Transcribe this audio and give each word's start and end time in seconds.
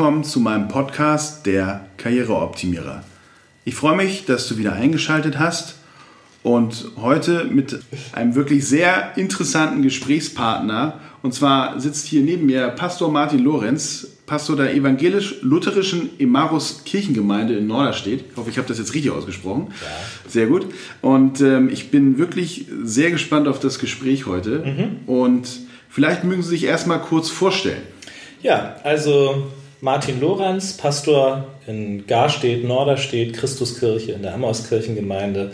Willkommen 0.00 0.24
zu 0.24 0.40
meinem 0.40 0.66
Podcast 0.68 1.44
Der 1.44 1.84
Karriereoptimierer. 1.98 3.04
Ich 3.66 3.74
freue 3.74 3.96
mich, 3.96 4.24
dass 4.24 4.48
du 4.48 4.56
wieder 4.56 4.72
eingeschaltet 4.72 5.38
hast 5.38 5.74
und 6.42 6.92
heute 6.96 7.44
mit 7.44 7.80
einem 8.12 8.34
wirklich 8.34 8.66
sehr 8.66 9.18
interessanten 9.18 9.82
Gesprächspartner. 9.82 10.98
Und 11.20 11.34
zwar 11.34 11.78
sitzt 11.78 12.06
hier 12.06 12.22
neben 12.22 12.46
mir 12.46 12.68
Pastor 12.68 13.12
Martin 13.12 13.40
Lorenz, 13.40 14.06
Pastor 14.24 14.56
der 14.56 14.74
evangelisch-lutherischen 14.74 16.18
Emarus 16.18 16.84
Kirchengemeinde 16.84 17.58
in 17.58 17.66
Norderstedt. 17.66 18.24
Ich 18.30 18.36
hoffe, 18.38 18.48
ich 18.48 18.56
habe 18.56 18.68
das 18.68 18.78
jetzt 18.78 18.94
richtig 18.94 19.10
ausgesprochen. 19.10 19.66
Ja. 19.68 20.30
Sehr 20.30 20.46
gut. 20.46 20.64
Und 21.02 21.42
ähm, 21.42 21.68
ich 21.68 21.90
bin 21.90 22.16
wirklich 22.16 22.64
sehr 22.82 23.10
gespannt 23.10 23.48
auf 23.48 23.60
das 23.60 23.78
Gespräch 23.78 24.24
heute. 24.24 24.64
Mhm. 24.64 25.14
Und 25.14 25.60
vielleicht 25.90 26.24
mögen 26.24 26.42
Sie 26.42 26.48
sich 26.48 26.64
erstmal 26.64 27.02
kurz 27.02 27.28
vorstellen. 27.28 27.82
Ja, 28.40 28.76
also 28.82 29.50
Martin 29.80 30.20
Lorenz, 30.20 30.76
Pastor 30.76 31.46
in 31.66 32.06
Garstedt, 32.06 32.64
Norderstedt, 32.64 33.34
Christuskirche 33.34 34.12
in 34.12 34.22
der 34.22 34.34
Amauskirchengemeinde 34.34 35.52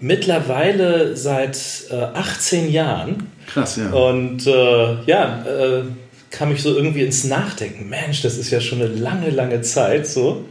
mittlerweile 0.00 1.16
seit 1.16 1.58
äh, 1.90 1.94
18 1.94 2.70
Jahren. 2.70 3.28
Krass, 3.46 3.76
ja. 3.76 3.90
Und 3.90 4.46
äh, 4.46 5.02
ja, 5.06 5.44
äh, 5.46 5.84
kam 6.30 6.52
ich 6.52 6.62
so 6.62 6.74
irgendwie 6.74 7.04
ins 7.04 7.24
Nachdenken. 7.24 7.88
Mensch, 7.88 8.22
das 8.22 8.36
ist 8.36 8.50
ja 8.50 8.60
schon 8.60 8.82
eine 8.82 8.92
lange, 8.92 9.30
lange 9.30 9.60
Zeit 9.62 10.06
so. 10.06 10.44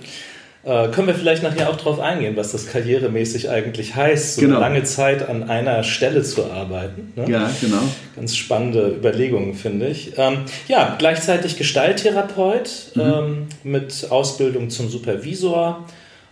Äh, 0.63 0.89
können 0.89 1.07
wir 1.07 1.15
vielleicht 1.15 1.41
nachher 1.41 1.69
auch 1.69 1.75
darauf 1.75 1.99
eingehen, 1.99 2.35
was 2.35 2.51
das 2.51 2.67
karrieremäßig 2.67 3.49
eigentlich 3.49 3.95
heißt, 3.95 4.35
so 4.35 4.41
genau. 4.41 4.57
eine 4.57 4.65
lange 4.65 4.83
Zeit 4.83 5.27
an 5.27 5.49
einer 5.49 5.83
Stelle 5.83 6.21
zu 6.21 6.51
arbeiten. 6.51 7.13
Ne? 7.15 7.31
Ja, 7.31 7.49
genau. 7.59 7.81
Ganz 8.15 8.35
spannende 8.35 8.89
Überlegungen, 8.89 9.55
finde 9.55 9.87
ich. 9.87 10.13
Ähm, 10.17 10.39
ja, 10.67 10.95
gleichzeitig 10.99 11.57
Gestalttherapeut 11.57 12.91
mhm. 12.93 13.01
ähm, 13.01 13.47
mit 13.63 14.07
Ausbildung 14.11 14.69
zum 14.69 14.89
Supervisor 14.89 15.87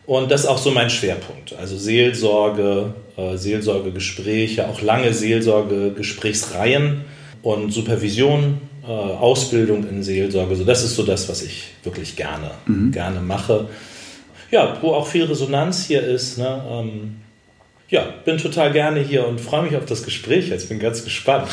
und 0.09 0.31
das 0.31 0.41
ist 0.41 0.47
auch 0.47 0.57
so 0.57 0.71
mein 0.71 0.89
Schwerpunkt. 0.89 1.53
Also 1.59 1.77
Seelsorge, 1.77 2.95
äh, 3.15 3.37
Seelsorgegespräche, 3.37 4.67
auch 4.67 4.81
lange 4.81 5.13
Seelsorgegesprächsreihen 5.13 7.01
und 7.43 7.71
Supervision, 7.71 8.59
äh, 8.83 8.87
Ausbildung 8.87 9.87
in 9.87 10.01
Seelsorge. 10.01 10.55
So, 10.55 10.63
das 10.63 10.83
ist 10.83 10.95
so 10.95 11.03
das, 11.03 11.29
was 11.29 11.43
ich 11.43 11.67
wirklich 11.83 12.15
gerne, 12.15 12.49
mhm. 12.65 12.91
gerne 12.91 13.21
mache. 13.21 13.69
Ja, 14.51 14.77
wo 14.81 14.93
auch 14.93 15.07
viel 15.07 15.25
Resonanz 15.25 15.85
hier 15.85 16.01
ist. 16.03 16.37
Ne? 16.37 16.63
Ähm, 16.69 17.15
ja, 17.89 18.03
bin 18.25 18.37
total 18.37 18.71
gerne 18.71 18.99
hier 18.99 19.27
und 19.27 19.41
freue 19.41 19.63
mich 19.63 19.75
auf 19.75 19.85
das 19.85 20.03
Gespräch. 20.03 20.49
Jetzt 20.49 20.69
bin 20.69 20.79
ganz 20.79 21.03
gespannt. 21.03 21.49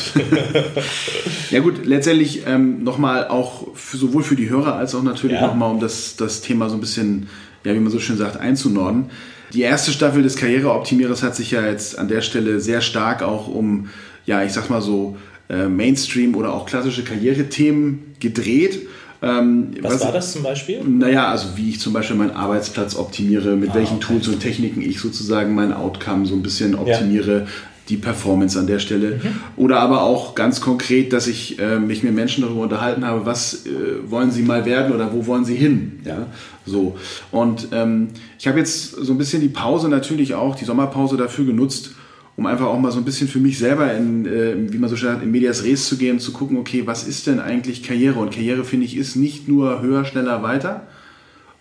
ja 1.50 1.60
gut, 1.60 1.86
letztendlich 1.86 2.46
ähm, 2.46 2.84
nochmal 2.84 3.28
auch 3.28 3.74
für, 3.74 3.96
sowohl 3.96 4.22
für 4.22 4.36
die 4.36 4.50
Hörer 4.50 4.74
als 4.76 4.94
auch 4.94 5.02
natürlich 5.02 5.40
ja. 5.40 5.46
nochmal, 5.46 5.70
um 5.70 5.80
das, 5.80 6.16
das 6.16 6.42
Thema 6.42 6.68
so 6.68 6.76
ein 6.76 6.80
bisschen 6.80 7.28
ja, 7.66 7.74
wie 7.74 7.80
man 7.80 7.90
so 7.90 7.98
schön 7.98 8.16
sagt, 8.16 8.38
einzunorden. 8.38 9.10
Die 9.52 9.62
erste 9.62 9.90
Staffel 9.90 10.22
des 10.22 10.36
Karriereoptimierers 10.36 11.22
hat 11.22 11.36
sich 11.36 11.50
ja 11.50 11.66
jetzt 11.66 11.98
an 11.98 12.08
der 12.08 12.22
Stelle 12.22 12.60
sehr 12.60 12.80
stark 12.80 13.22
auch 13.22 13.48
um, 13.48 13.90
ja, 14.24 14.42
ich 14.44 14.52
sag 14.52 14.70
mal 14.70 14.80
so, 14.80 15.16
äh, 15.48 15.66
Mainstream 15.66 16.34
oder 16.34 16.52
auch 16.52 16.66
klassische 16.66 17.04
Karrierethemen 17.04 18.14
gedreht. 18.20 18.86
Ähm, 19.22 19.70
was, 19.80 19.94
was, 19.94 20.04
war 20.04 20.12
das 20.12 20.32
zum 20.32 20.42
Beispiel? 20.42 20.82
Naja, 20.84 21.30
also 21.30 21.56
wie 21.56 21.70
ich 21.70 21.80
zum 21.80 21.92
Beispiel 21.92 22.16
meinen 22.16 22.32
Arbeitsplatz 22.32 22.96
optimiere, 22.96 23.56
mit 23.56 23.70
ah, 23.70 23.74
welchen 23.74 23.96
okay. 23.96 24.06
Tools 24.06 24.28
und 24.28 24.40
Techniken 24.40 24.82
ich 24.82 25.00
sozusagen 25.00 25.54
mein 25.54 25.72
Outcome 25.72 26.26
so 26.26 26.34
ein 26.34 26.42
bisschen 26.42 26.74
optimiere, 26.74 27.40
ja 27.40 27.46
die 27.88 27.96
Performance 27.96 28.58
an 28.58 28.66
der 28.66 28.78
Stelle. 28.78 29.20
Mhm. 29.22 29.40
Oder 29.56 29.80
aber 29.80 30.02
auch 30.02 30.34
ganz 30.34 30.60
konkret, 30.60 31.12
dass 31.12 31.26
ich 31.26 31.58
äh, 31.58 31.78
mich 31.78 32.02
mit 32.02 32.14
Menschen 32.14 32.42
darüber 32.42 32.62
unterhalten 32.62 33.04
habe, 33.04 33.26
was 33.26 33.64
äh, 33.66 33.70
wollen 34.10 34.30
sie 34.30 34.42
mal 34.42 34.64
werden 34.64 34.92
oder 34.92 35.12
wo 35.12 35.26
wollen 35.26 35.44
sie 35.44 35.54
hin. 35.54 36.00
Ja, 36.04 36.26
so. 36.64 36.96
Und 37.30 37.68
ähm, 37.72 38.08
ich 38.38 38.48
habe 38.48 38.58
jetzt 38.58 38.90
so 38.90 39.12
ein 39.12 39.18
bisschen 39.18 39.40
die 39.40 39.48
Pause 39.48 39.88
natürlich 39.88 40.34
auch, 40.34 40.56
die 40.56 40.64
Sommerpause 40.64 41.16
dafür 41.16 41.44
genutzt, 41.44 41.92
um 42.36 42.46
einfach 42.46 42.66
auch 42.66 42.78
mal 42.78 42.92
so 42.92 42.98
ein 42.98 43.04
bisschen 43.04 43.28
für 43.28 43.38
mich 43.38 43.58
selber 43.58 43.92
in, 43.94 44.26
äh, 44.26 44.54
wie 44.72 44.78
man 44.78 44.90
so 44.90 44.96
schön 44.96 45.10
sagt, 45.10 45.22
in 45.22 45.30
Medias 45.30 45.64
Res 45.64 45.88
zu 45.88 45.96
gehen, 45.96 46.20
zu 46.20 46.32
gucken, 46.32 46.58
okay, 46.58 46.82
was 46.86 47.06
ist 47.08 47.26
denn 47.26 47.40
eigentlich 47.40 47.82
Karriere? 47.82 48.18
Und 48.18 48.32
Karriere, 48.32 48.64
finde 48.64 48.84
ich, 48.84 48.96
ist 48.96 49.16
nicht 49.16 49.48
nur 49.48 49.80
höher, 49.80 50.04
schneller, 50.04 50.42
weiter, 50.42 50.82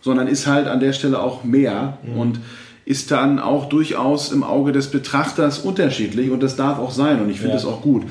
sondern 0.01 0.27
ist 0.27 0.47
halt 0.47 0.67
an 0.67 0.81
der 0.81 0.91
Stelle 0.91 1.19
auch 1.19 1.43
mehr. 1.43 1.97
Mhm. 2.03 2.19
Und 2.19 2.39
ist 2.85 3.09
dann 3.09 3.39
auch 3.39 3.67
durchaus 3.67 4.31
im 4.31 4.43
Auge 4.43 4.71
des 4.71 4.91
Betrachters 4.91 5.57
unterschiedlich 5.57 6.29
und 6.29 6.43
das 6.43 6.55
darf 6.55 6.77
auch 6.77 6.91
sein 6.91 7.19
und 7.19 7.31
ich 7.31 7.37
finde 7.37 7.49
ja. 7.49 7.55
das 7.55 7.65
auch 7.65 7.81
gut. 7.81 8.03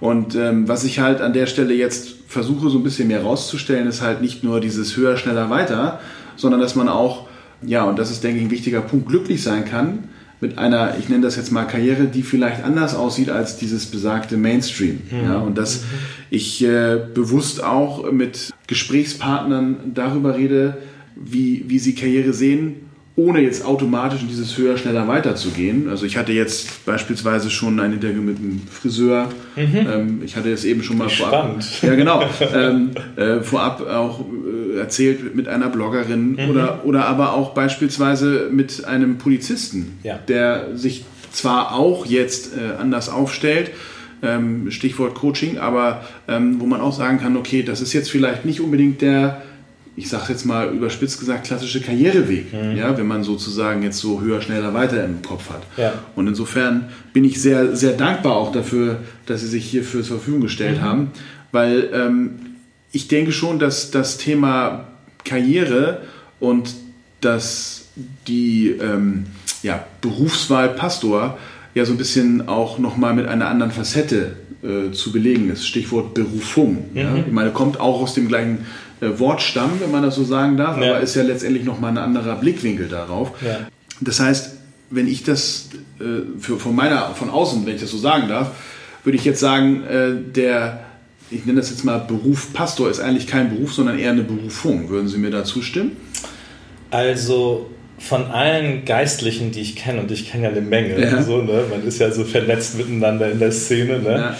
Und 0.00 0.34
ähm, 0.34 0.66
was 0.66 0.82
ich 0.82 0.98
halt 0.98 1.20
an 1.20 1.32
der 1.32 1.46
Stelle 1.46 1.74
jetzt 1.74 2.16
versuche 2.26 2.68
so 2.68 2.78
ein 2.78 2.82
bisschen 2.82 3.06
mehr 3.06 3.22
rauszustellen, 3.22 3.86
ist 3.86 4.02
halt 4.02 4.20
nicht 4.20 4.42
nur 4.42 4.60
dieses 4.60 4.96
höher, 4.96 5.16
schneller, 5.16 5.48
weiter, 5.48 6.00
sondern 6.34 6.60
dass 6.60 6.74
man 6.74 6.88
auch, 6.88 7.28
ja, 7.62 7.84
und 7.84 8.00
das 8.00 8.10
ist, 8.10 8.24
denke 8.24 8.38
ich, 8.38 8.44
ein 8.44 8.50
wichtiger 8.50 8.80
Punkt, 8.80 9.08
glücklich 9.08 9.44
sein 9.44 9.64
kann 9.64 10.08
mit 10.40 10.58
einer, 10.58 10.96
ich 10.98 11.08
nenne 11.08 11.22
das 11.22 11.36
jetzt 11.36 11.50
mal 11.50 11.64
Karriere, 11.64 12.04
die 12.04 12.22
vielleicht 12.22 12.62
anders 12.62 12.94
aussieht 12.94 13.30
als 13.30 13.56
dieses 13.56 13.86
besagte 13.86 14.36
Mainstream. 14.36 15.00
Mhm. 15.10 15.24
Ja, 15.24 15.38
und 15.38 15.56
dass 15.56 15.84
ich 16.30 16.62
äh, 16.62 16.98
bewusst 17.14 17.62
auch 17.62 18.10
mit 18.12 18.52
Gesprächspartnern 18.66 19.92
darüber 19.94 20.36
rede, 20.36 20.78
wie, 21.14 21.64
wie 21.68 21.78
sie 21.78 21.94
Karriere 21.94 22.32
sehen 22.32 22.86
ohne 23.16 23.40
jetzt 23.40 23.64
automatisch 23.64 24.20
in 24.20 24.28
dieses 24.28 24.56
höher, 24.58 24.76
schneller 24.76 25.08
weiterzugehen. 25.08 25.88
Also 25.88 26.04
ich 26.04 26.18
hatte 26.18 26.32
jetzt 26.32 26.84
beispielsweise 26.84 27.50
schon 27.50 27.80
ein 27.80 27.94
Interview 27.94 28.20
mit 28.20 28.36
einem 28.36 28.60
Friseur. 28.70 29.30
Mhm. 29.56 29.74
Ähm, 29.74 30.22
ich 30.22 30.36
hatte 30.36 30.52
es 30.52 30.66
eben 30.66 30.82
schon 30.82 30.98
mal 30.98 31.08
Spannend. 31.08 31.64
vorab. 31.64 31.82
Ja, 31.82 31.94
genau. 31.96 32.22
ähm, 32.54 32.90
äh, 33.16 33.40
vorab 33.40 33.80
auch 33.88 34.20
äh, 34.20 34.24
erzählt 34.76 35.34
mit 35.34 35.48
einer 35.48 35.68
Bloggerin 35.68 36.32
mhm. 36.32 36.50
oder, 36.50 36.84
oder 36.84 37.06
aber 37.06 37.34
auch 37.34 37.54
beispielsweise 37.54 38.48
mit 38.50 38.84
einem 38.84 39.18
Polizisten, 39.18 39.98
ja. 40.02 40.18
der 40.28 40.76
sich 40.76 41.04
zwar 41.32 41.74
auch 41.74 42.06
jetzt 42.06 42.56
äh, 42.56 42.80
anders 42.80 43.08
aufstellt, 43.08 43.70
ähm, 44.22 44.70
Stichwort 44.70 45.14
Coaching, 45.14 45.58
aber 45.58 46.04
ähm, 46.28 46.60
wo 46.60 46.66
man 46.66 46.80
auch 46.80 46.92
sagen 46.92 47.18
kann, 47.18 47.36
okay, 47.36 47.62
das 47.62 47.80
ist 47.80 47.92
jetzt 47.92 48.10
vielleicht 48.10 48.44
nicht 48.44 48.60
unbedingt 48.60 49.02
der 49.02 49.42
ich 49.96 50.10
sage 50.10 50.24
jetzt 50.28 50.44
mal 50.44 50.68
überspitzt 50.74 51.18
gesagt, 51.18 51.46
klassische 51.46 51.80
Karriereweg, 51.80 52.52
mhm. 52.52 52.76
ja, 52.76 52.96
wenn 52.96 53.06
man 53.06 53.24
sozusagen 53.24 53.82
jetzt 53.82 53.98
so 53.98 54.20
höher, 54.20 54.42
schneller, 54.42 54.74
weiter 54.74 55.02
im 55.02 55.22
Kopf 55.22 55.48
hat. 55.48 55.62
Ja. 55.78 55.94
Und 56.14 56.28
insofern 56.28 56.90
bin 57.14 57.24
ich 57.24 57.40
sehr, 57.40 57.74
sehr 57.74 57.94
dankbar 57.94 58.36
auch 58.36 58.52
dafür, 58.52 59.00
dass 59.24 59.40
Sie 59.40 59.46
sich 59.46 59.64
hierfür 59.64 60.02
zur 60.02 60.18
Verfügung 60.18 60.42
gestellt 60.42 60.78
mhm. 60.78 60.82
haben, 60.82 61.10
weil 61.50 61.88
ähm, 61.94 62.30
ich 62.92 63.08
denke 63.08 63.32
schon, 63.32 63.58
dass 63.58 63.90
das 63.90 64.18
Thema 64.18 64.86
Karriere 65.24 66.02
und 66.40 66.74
dass 67.20 67.86
die 68.26 68.68
ähm, 68.68 69.26
ja, 69.62 69.84
Berufswahl 70.00 70.70
Pastor 70.70 71.38
ja 71.74 71.84
so 71.84 71.92
ein 71.92 71.98
bisschen 71.98 72.48
auch 72.48 72.78
nochmal 72.78 73.14
mit 73.14 73.26
einer 73.26 73.48
anderen 73.48 73.72
Facette 73.72 74.36
äh, 74.62 74.92
zu 74.92 75.12
belegen 75.12 75.50
ist. 75.50 75.66
Stichwort 75.66 76.14
Berufung. 76.14 76.86
Mhm. 76.92 76.98
Ja. 76.98 77.14
Ich 77.16 77.32
meine, 77.32 77.50
kommt 77.50 77.80
auch 77.80 78.00
aus 78.00 78.14
dem 78.14 78.28
gleichen 78.28 78.66
äh, 79.00 79.18
Wortstamm, 79.18 79.72
wenn 79.80 79.90
man 79.90 80.02
das 80.02 80.14
so 80.14 80.24
sagen 80.24 80.56
darf, 80.56 80.80
ja. 80.80 80.90
aber 80.90 81.00
ist 81.00 81.14
ja 81.14 81.22
letztendlich 81.22 81.64
nochmal 81.64 81.90
ein 81.90 81.98
anderer 81.98 82.36
Blickwinkel 82.36 82.88
darauf. 82.88 83.32
Ja. 83.42 83.58
Das 84.00 84.20
heißt, 84.20 84.54
wenn 84.90 85.08
ich 85.08 85.24
das 85.24 85.68
äh, 86.00 86.40
für, 86.40 86.58
von 86.58 86.74
meiner, 86.74 87.14
von 87.14 87.28
außen, 87.28 87.66
wenn 87.66 87.74
ich 87.74 87.80
das 87.80 87.90
so 87.90 87.98
sagen 87.98 88.28
darf, 88.28 88.52
würde 89.04 89.16
ich 89.16 89.24
jetzt 89.24 89.40
sagen, 89.40 89.84
äh, 89.84 90.14
der, 90.16 90.85
ich 91.30 91.44
nenne 91.44 91.60
das 91.60 91.70
jetzt 91.70 91.84
mal 91.84 91.98
Beruf 91.98 92.52
Pastor, 92.52 92.90
ist 92.90 93.00
eigentlich 93.00 93.26
kein 93.26 93.50
Beruf, 93.50 93.72
sondern 93.72 93.98
eher 93.98 94.10
eine 94.10 94.22
Berufung. 94.22 94.88
Würden 94.88 95.08
Sie 95.08 95.18
mir 95.18 95.30
da 95.30 95.44
zustimmen? 95.44 95.96
Also 96.90 97.70
von 97.98 98.26
allen 98.26 98.84
Geistlichen, 98.84 99.50
die 99.52 99.60
ich 99.60 99.76
kenne, 99.76 100.00
und 100.00 100.10
ich 100.10 100.30
kenne 100.30 100.44
ja 100.44 100.50
eine 100.50 100.60
Menge, 100.60 101.00
ja. 101.00 101.22
So, 101.22 101.42
ne? 101.42 101.64
man 101.70 101.86
ist 101.86 101.98
ja 101.98 102.10
so 102.10 102.24
vernetzt 102.24 102.76
miteinander 102.76 103.30
in 103.30 103.38
der 103.38 103.52
Szene, 103.52 103.98
ne? 103.98 104.36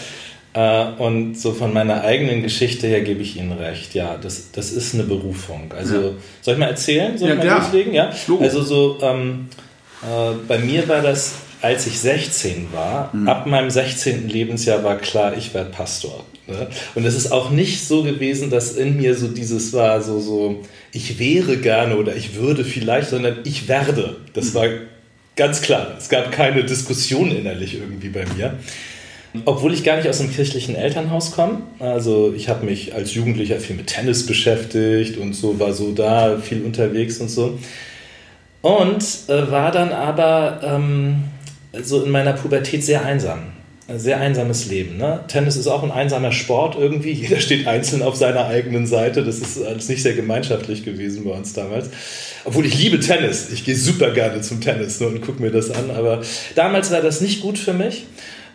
Ja. 0.55 0.91
Äh, 0.93 1.03
und 1.03 1.38
so 1.38 1.53
von 1.53 1.73
meiner 1.73 2.03
eigenen 2.03 2.43
Geschichte 2.43 2.87
her 2.87 3.00
gebe 3.00 3.23
ich 3.23 3.37
Ihnen 3.37 3.53
recht. 3.53 3.94
Ja, 3.94 4.17
das, 4.17 4.53
das 4.53 4.73
ist 4.73 4.94
eine 4.94 5.05
Berufung. 5.05 5.73
Also, 5.77 5.94
ja. 5.94 6.11
soll 6.41 6.55
ich 6.55 6.61
mal 6.61 6.69
erzählen? 6.69 7.17
Soll 7.19 7.29
ja, 7.29 7.35
ich 7.35 7.44
mal 7.44 7.59
loslegen? 7.59 7.94
Ja. 7.94 8.11
Also, 8.41 8.62
so, 8.62 8.99
ähm, 9.03 9.49
äh, 10.03 10.35
bei 10.47 10.59
mir 10.59 10.87
war 10.88 11.03
das, 11.03 11.35
als 11.62 11.87
ich 11.87 11.99
16 11.99 12.69
war, 12.73 13.11
mhm. 13.14 13.29
ab 13.29 13.47
meinem 13.47 13.70
16. 13.70 14.29
Lebensjahr 14.29 14.85
war 14.85 14.99
klar, 14.99 15.37
ich 15.37 15.55
werde 15.55 15.70
Pastor. 15.70 16.25
Ne? 16.47 16.69
Und 16.94 17.05
es 17.05 17.14
ist 17.14 17.32
auch 17.32 17.50
nicht 17.50 17.85
so 17.87 18.03
gewesen, 18.03 18.50
dass 18.50 18.73
in 18.73 18.97
mir 18.97 19.14
so 19.14 19.29
dieses 19.29 19.73
war, 19.73 20.03
so, 20.03 20.20
so, 20.20 20.62
ich 20.93 21.19
wäre 21.19 21.56
gerne 21.56 21.97
oder 21.97 22.14
ich 22.14 22.37
würde 22.37 22.64
vielleicht, 22.64 23.11
sondern 23.11 23.38
ich 23.44 23.69
werde. 23.69 24.17
Das 24.32 24.50
mhm. 24.50 24.55
war 24.55 24.67
ganz 25.35 25.62
klar. 25.62 25.94
Es 25.99 26.08
gab 26.08 26.31
keine 26.32 26.64
Diskussion 26.64 27.31
innerlich 27.31 27.75
irgendwie 27.75 28.09
bei 28.09 28.25
mir. 28.37 28.59
Obwohl 29.44 29.75
ich 29.75 29.85
gar 29.85 29.97
nicht 29.97 30.09
aus 30.09 30.20
einem 30.20 30.32
kirchlichen 30.32 30.76
Elternhaus 30.76 31.32
komme. 31.32 31.62
Also 31.79 32.32
ich 32.35 32.49
habe 32.49 32.64
mich 32.64 32.94
als 32.94 33.12
Jugendlicher 33.12 33.61
viel 33.61 33.76
mit 33.76 33.88
Tennis 33.88 34.25
beschäftigt 34.25 35.19
und 35.19 35.35
so, 35.35 35.59
war 35.61 35.75
so 35.75 35.93
da 35.93 36.38
viel 36.38 36.64
unterwegs 36.64 37.19
und 37.19 37.29
so. 37.29 37.59
Und 38.62 39.05
äh, 39.29 39.50
war 39.50 39.70
dann 39.73 39.93
aber 39.93 40.61
ähm, 40.64 41.25
so 41.84 42.02
in 42.02 42.11
meiner 42.11 42.32
Pubertät 42.32 42.84
sehr 42.84 43.05
einsam. 43.05 43.40
ein 43.88 43.99
sehr 43.99 44.19
einsames 44.19 44.67
Leben. 44.67 44.96
Ne? 44.96 45.20
Tennis 45.28 45.56
ist 45.56 45.69
auch 45.69 45.82
ein 45.82 45.93
einsamer 45.93 46.32
Sport 46.32 46.76
irgendwie. 46.76 47.12
Jeder 47.12 47.40
steht 47.40 47.67
einzeln 47.67 48.02
auf 48.02 48.17
seiner 48.17 48.46
eigenen 48.46 48.87
Seite. 48.87 49.25
Das 49.25 49.38
ist 49.38 49.62
alles 49.62 49.88
nicht 49.88 50.02
sehr 50.02 50.14
gemeinschaftlich 50.14 50.84
gewesen 50.84 51.25
bei 51.25 51.31
uns 51.31 51.52
damals. 51.52 51.90
Obwohl 52.44 52.67
ich 52.67 52.78
liebe 52.78 53.00
Tennis. 53.00 53.50
Ich 53.52 53.64
gehe 53.64 53.76
super 53.76 54.11
gerne 54.11 54.40
zum 54.40 54.61
Tennis 54.61 55.00
ne, 55.00 55.08
und 55.08 55.20
gucke 55.20 55.40
mir 55.40 55.50
das 55.50 55.70
an. 55.70 55.90
Aber 55.90 56.23
damals 56.55 56.90
war 56.90 57.00
das 57.00 57.20
nicht 57.20 57.43
gut 57.43 57.58
für 57.58 57.75
mich. 57.75 58.06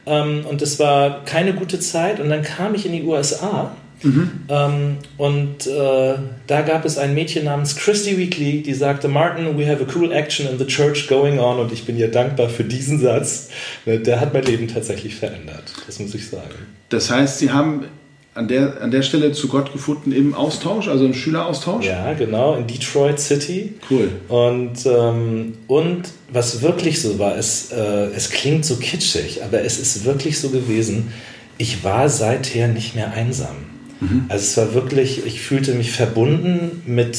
Ähm, 0.06 0.46
und 0.50 0.62
es 0.62 0.80
war 0.80 1.24
keine 1.26 1.54
gute 1.54 1.80
Zeit. 1.80 2.20
Und 2.20 2.30
dann 2.30 2.42
kam 2.42 2.76
ich 2.76 2.86
in 2.86 2.92
die 2.92 3.04
USA 3.04 3.76
Mhm. 4.04 4.32
Ähm, 4.50 4.98
und 5.18 5.68
äh, 5.68 6.14
da 6.48 6.62
gab 6.62 6.86
es 6.86 6.98
ein 6.98 7.14
Mädchen 7.14 7.46
namens 7.46 7.76
Christy 7.76 8.18
Weekly, 8.18 8.62
die 8.62 8.74
sagte, 8.74 9.08
Martin, 9.08 9.58
we 9.58 9.68
have 9.68 9.84
a 9.84 9.88
cool 9.96 10.12
action 10.12 10.48
in 10.48 10.58
the 10.58 10.66
church 10.66 11.08
going 11.08 11.40
on. 11.40 11.60
Und 11.60 11.72
ich 11.72 11.86
bin 11.86 11.98
ihr 11.98 12.10
dankbar 12.10 12.50
für 12.50 12.64
diesen 12.64 13.00
Satz. 13.00 13.50
Äh, 13.86 14.00
der 14.00 14.20
hat 14.20 14.34
mein 14.34 14.44
Leben 14.44 14.68
tatsächlich 14.68 15.16
verändert. 15.16 15.64
Das 15.86 16.00
muss 16.00 16.16
ich 16.16 16.28
sagen. 16.28 16.56
Das 16.90 17.10
heißt, 17.10 17.40
Sie 17.40 17.52
haben 17.52 17.86
an 18.34 18.48
der, 18.48 18.82
an 18.82 18.92
der 18.92 19.02
Stelle 19.02 19.34
zu 19.34 19.48
Gott 19.48 19.74
gefunden 19.74 20.12
im 20.12 20.34
Austausch, 20.34 20.88
also 20.88 21.06
im 21.06 21.14
Schüleraustausch? 21.14 21.86
Ja, 21.86 22.14
genau, 22.14 22.56
in 22.56 22.66
Detroit 22.66 23.20
City. 23.20 23.74
Cool. 23.90 24.10
Und, 24.30 24.86
ähm, 24.86 25.54
und 25.68 26.04
was 26.32 26.62
wirklich 26.62 27.02
so 27.02 27.20
war, 27.20 27.38
es, 27.38 27.72
äh, 27.72 28.08
es 28.16 28.30
klingt 28.30 28.66
so 28.66 28.78
kitschig, 28.78 29.44
aber 29.44 29.62
es 29.64 29.80
ist 29.80 30.06
wirklich 30.06 30.40
so 30.40 30.50
gewesen, 30.50 31.12
ich 31.58 31.84
war 31.84 32.08
seither 32.08 32.70
nicht 32.70 32.96
mehr 32.96 33.12
einsam. 33.12 33.56
Mhm. 34.02 34.26
Also 34.28 34.44
es 34.44 34.58
war 34.58 34.74
wirklich, 34.74 35.26
ich 35.26 35.42
fühlte 35.42 35.74
mich 35.74 35.92
verbunden 35.92 36.82
mit 36.86 37.18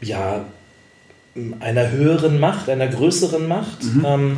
ja, 0.00 0.44
einer 1.60 1.90
höheren 1.90 2.38
Macht, 2.38 2.68
einer 2.68 2.86
größeren 2.86 3.48
Macht. 3.48 3.82
Mhm. 3.82 4.04
Ähm, 4.06 4.36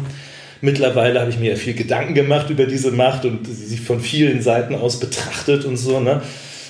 mittlerweile 0.60 1.20
habe 1.20 1.30
ich 1.30 1.38
mir 1.38 1.50
ja 1.50 1.56
viel 1.56 1.74
Gedanken 1.74 2.14
gemacht 2.14 2.48
über 2.50 2.64
diese 2.64 2.92
Macht 2.92 3.24
und 3.24 3.46
sie 3.46 3.76
von 3.76 4.00
vielen 4.00 4.40
Seiten 4.40 4.74
aus 4.74 4.98
betrachtet 5.00 5.64
und 5.64 5.76
so. 5.76 6.00
Ne? 6.00 6.22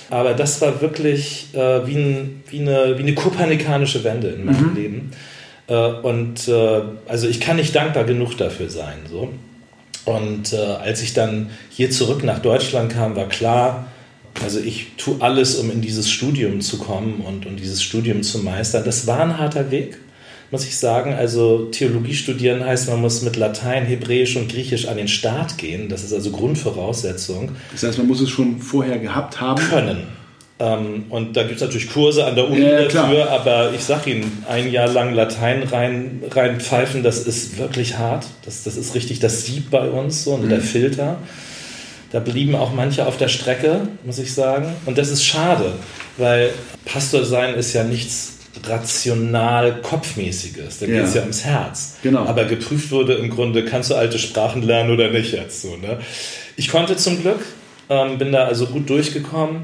Aber 0.09 0.33
das 0.33 0.59
war 0.61 0.81
wirklich 0.81 1.47
äh, 1.53 1.85
wie, 1.87 1.95
ein, 1.95 2.43
wie, 2.49 2.59
eine, 2.59 2.97
wie 2.97 3.03
eine 3.03 3.13
kopernikanische 3.13 4.03
Wende 4.03 4.29
in 4.29 4.45
meinem 4.45 4.71
mhm. 4.71 4.75
Leben. 4.75 5.11
Äh, 5.67 5.75
und 5.75 6.47
äh, 6.47 6.81
also 7.07 7.27
ich 7.27 7.39
kann 7.39 7.57
nicht 7.57 7.75
dankbar 7.75 8.03
genug 8.03 8.37
dafür 8.37 8.69
sein. 8.69 8.97
So. 9.09 9.29
Und 10.05 10.53
äh, 10.53 10.57
als 10.57 11.01
ich 11.01 11.13
dann 11.13 11.49
hier 11.69 11.91
zurück 11.91 12.23
nach 12.23 12.39
Deutschland 12.39 12.93
kam, 12.93 13.15
war 13.15 13.27
klar, 13.27 13.87
also 14.43 14.59
ich 14.59 14.87
tue 14.97 15.15
alles, 15.19 15.55
um 15.55 15.71
in 15.71 15.81
dieses 15.81 16.09
Studium 16.09 16.61
zu 16.61 16.77
kommen 16.77 17.21
und, 17.21 17.45
und 17.45 17.59
dieses 17.59 17.81
Studium 17.81 18.23
zu 18.23 18.39
meistern. 18.39 18.83
Das 18.85 19.07
war 19.07 19.19
ein 19.19 19.37
harter 19.37 19.71
Weg, 19.71 19.97
muss 20.51 20.65
ich 20.65 20.77
sagen. 20.77 21.13
Also 21.13 21.65
Theologie 21.65 22.13
studieren 22.13 22.63
heißt, 22.63 22.89
man 22.89 23.01
muss 23.01 23.21
mit 23.21 23.35
Latein, 23.35 23.85
Hebräisch 23.85 24.35
und 24.35 24.51
Griechisch 24.51 24.87
an 24.87 24.97
den 24.97 25.07
Start 25.07 25.57
gehen. 25.57 25.89
Das 25.89 26.03
ist 26.03 26.13
also 26.13 26.31
Grundvoraussetzung. 26.31 27.51
Das 27.71 27.83
heißt, 27.83 27.97
man 27.97 28.07
muss 28.07 28.21
es 28.21 28.29
schon 28.29 28.59
vorher 28.59 28.99
gehabt 28.99 29.41
haben? 29.41 29.61
Können. 29.69 30.03
Ähm, 30.59 31.05
und 31.09 31.37
da 31.37 31.43
gibt 31.43 31.55
es 31.55 31.61
natürlich 31.61 31.91
Kurse 31.91 32.25
an 32.25 32.35
der 32.35 32.49
Uni 32.49 32.61
ja, 32.61 32.87
dafür, 32.87 33.29
aber 33.29 33.73
ich 33.75 33.83
sage 33.83 34.11
Ihnen, 34.11 34.43
ein 34.49 34.71
Jahr 34.71 34.87
lang 34.87 35.13
Latein 35.13 35.61
rein, 35.63 36.23
rein 36.31 36.59
pfeifen, 36.59 37.03
das 37.03 37.27
ist 37.27 37.59
wirklich 37.59 37.97
hart. 37.97 38.25
Das, 38.43 38.63
das 38.63 38.75
ist 38.75 38.95
richtig 38.95 39.19
das 39.19 39.45
Sieb 39.45 39.69
bei 39.69 39.87
uns 39.87 40.23
so, 40.23 40.33
und 40.33 40.45
mhm. 40.45 40.49
der 40.49 40.61
Filter. 40.61 41.19
Da 42.11 42.19
blieben 42.19 42.55
auch 42.55 42.73
manche 42.73 43.05
auf 43.05 43.17
der 43.17 43.27
Strecke, 43.27 43.87
muss 44.03 44.19
ich 44.19 44.33
sagen. 44.33 44.73
Und 44.85 44.97
das 44.97 45.09
ist 45.09 45.25
schade, 45.25 45.73
weil 46.17 46.51
Pastor 46.85 47.25
sein 47.25 47.53
ist 47.55 47.73
ja 47.73 47.83
nichts 47.83 48.37
rational 48.63 49.81
kopfmäßiges. 49.81 50.79
Da 50.79 50.85
geht 50.85 51.03
es 51.03 51.13
ja. 51.13 51.17
ja 51.17 51.21
ums 51.21 51.45
Herz. 51.45 51.97
Genau. 52.01 52.25
Aber 52.25 52.45
geprüft 52.45 52.91
wurde 52.91 53.15
im 53.15 53.29
Grunde, 53.29 53.65
kannst 53.65 53.91
du 53.91 53.95
alte 53.95 54.19
Sprachen 54.19 54.61
lernen 54.61 54.91
oder 54.91 55.11
nicht 55.11 55.33
jetzt 55.33 55.61
so. 55.61 55.75
Ne? 55.75 55.99
Ich 56.55 56.69
konnte 56.69 56.95
zum 56.95 57.21
Glück, 57.21 57.39
ähm, 57.89 58.17
bin 58.17 58.31
da 58.31 58.45
also 58.45 58.67
gut 58.67 58.89
durchgekommen. 58.89 59.63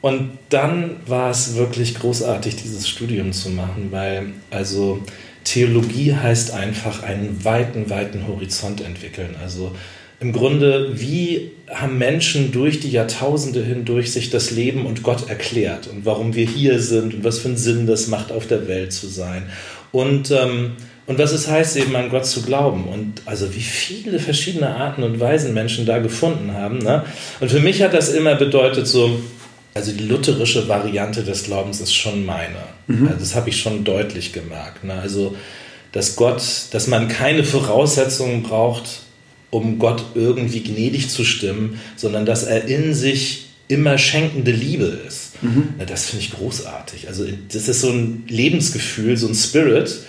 Und 0.00 0.38
dann 0.50 0.96
war 1.06 1.30
es 1.30 1.54
wirklich 1.54 1.94
großartig, 1.94 2.56
dieses 2.56 2.86
Studium 2.86 3.32
zu 3.32 3.48
machen, 3.48 3.88
weil 3.90 4.32
also 4.50 5.02
Theologie 5.44 6.14
heißt 6.14 6.52
einfach 6.52 7.02
einen 7.02 7.42
weiten, 7.42 7.88
weiten 7.88 8.26
Horizont 8.26 8.82
entwickeln. 8.82 9.34
Also 9.42 9.74
im 10.24 10.32
Grunde, 10.32 10.88
wie 10.94 11.50
haben 11.68 11.98
Menschen 11.98 12.50
durch 12.50 12.80
die 12.80 12.90
Jahrtausende 12.90 13.62
hindurch 13.62 14.10
sich 14.10 14.30
das 14.30 14.50
Leben 14.50 14.86
und 14.86 15.02
Gott 15.02 15.28
erklärt 15.28 15.86
und 15.86 16.06
warum 16.06 16.34
wir 16.34 16.46
hier 16.46 16.80
sind 16.80 17.12
und 17.12 17.24
was 17.24 17.40
für 17.40 17.48
einen 17.48 17.58
Sinn 17.58 17.86
das 17.86 18.06
macht, 18.06 18.32
auf 18.32 18.46
der 18.46 18.66
Welt 18.66 18.94
zu 18.94 19.06
sein. 19.06 19.42
Und, 19.92 20.30
ähm, 20.30 20.76
und 21.06 21.18
was 21.18 21.32
es 21.32 21.46
heißt, 21.46 21.76
eben 21.76 21.94
an 21.94 22.08
Gott 22.08 22.24
zu 22.24 22.40
glauben. 22.40 22.84
Und 22.88 23.20
also 23.26 23.54
wie 23.54 23.60
viele 23.60 24.18
verschiedene 24.18 24.74
Arten 24.74 25.02
und 25.02 25.20
Weisen 25.20 25.52
Menschen 25.52 25.84
da 25.84 25.98
gefunden 25.98 26.54
haben. 26.54 26.78
Ne? 26.78 27.04
Und 27.40 27.50
für 27.50 27.60
mich 27.60 27.82
hat 27.82 27.92
das 27.92 28.08
immer 28.08 28.34
bedeutet, 28.34 28.86
so, 28.86 29.20
also 29.74 29.92
die 29.92 30.04
lutherische 30.04 30.68
Variante 30.68 31.22
des 31.22 31.44
Glaubens 31.44 31.82
ist 31.82 31.94
schon 31.94 32.24
meine. 32.24 32.64
Mhm. 32.86 33.08
Also 33.08 33.20
das 33.20 33.34
habe 33.34 33.50
ich 33.50 33.60
schon 33.60 33.84
deutlich 33.84 34.32
gemerkt. 34.32 34.84
Ne? 34.84 34.94
Also, 34.94 35.36
dass 35.92 36.16
Gott, 36.16 36.42
dass 36.70 36.86
man 36.86 37.08
keine 37.08 37.44
Voraussetzungen 37.44 38.42
braucht, 38.42 39.04
um 39.54 39.78
Gott 39.78 40.04
irgendwie 40.16 40.64
gnädig 40.64 41.08
zu 41.10 41.24
stimmen, 41.24 41.78
sondern 41.94 42.26
dass 42.26 42.42
er 42.42 42.64
in 42.64 42.92
sich 42.92 43.50
immer 43.68 43.98
schenkende 43.98 44.50
Liebe 44.50 44.98
ist. 45.06 45.40
Mhm. 45.42 45.74
Das 45.86 46.06
finde 46.06 46.24
ich 46.24 46.32
großartig. 46.32 47.06
Also 47.06 47.24
das 47.52 47.68
ist 47.68 47.80
so 47.80 47.90
ein 47.90 48.24
Lebensgefühl, 48.26 49.16
so 49.16 49.28
ein 49.28 49.34
Spirit, 49.34 50.00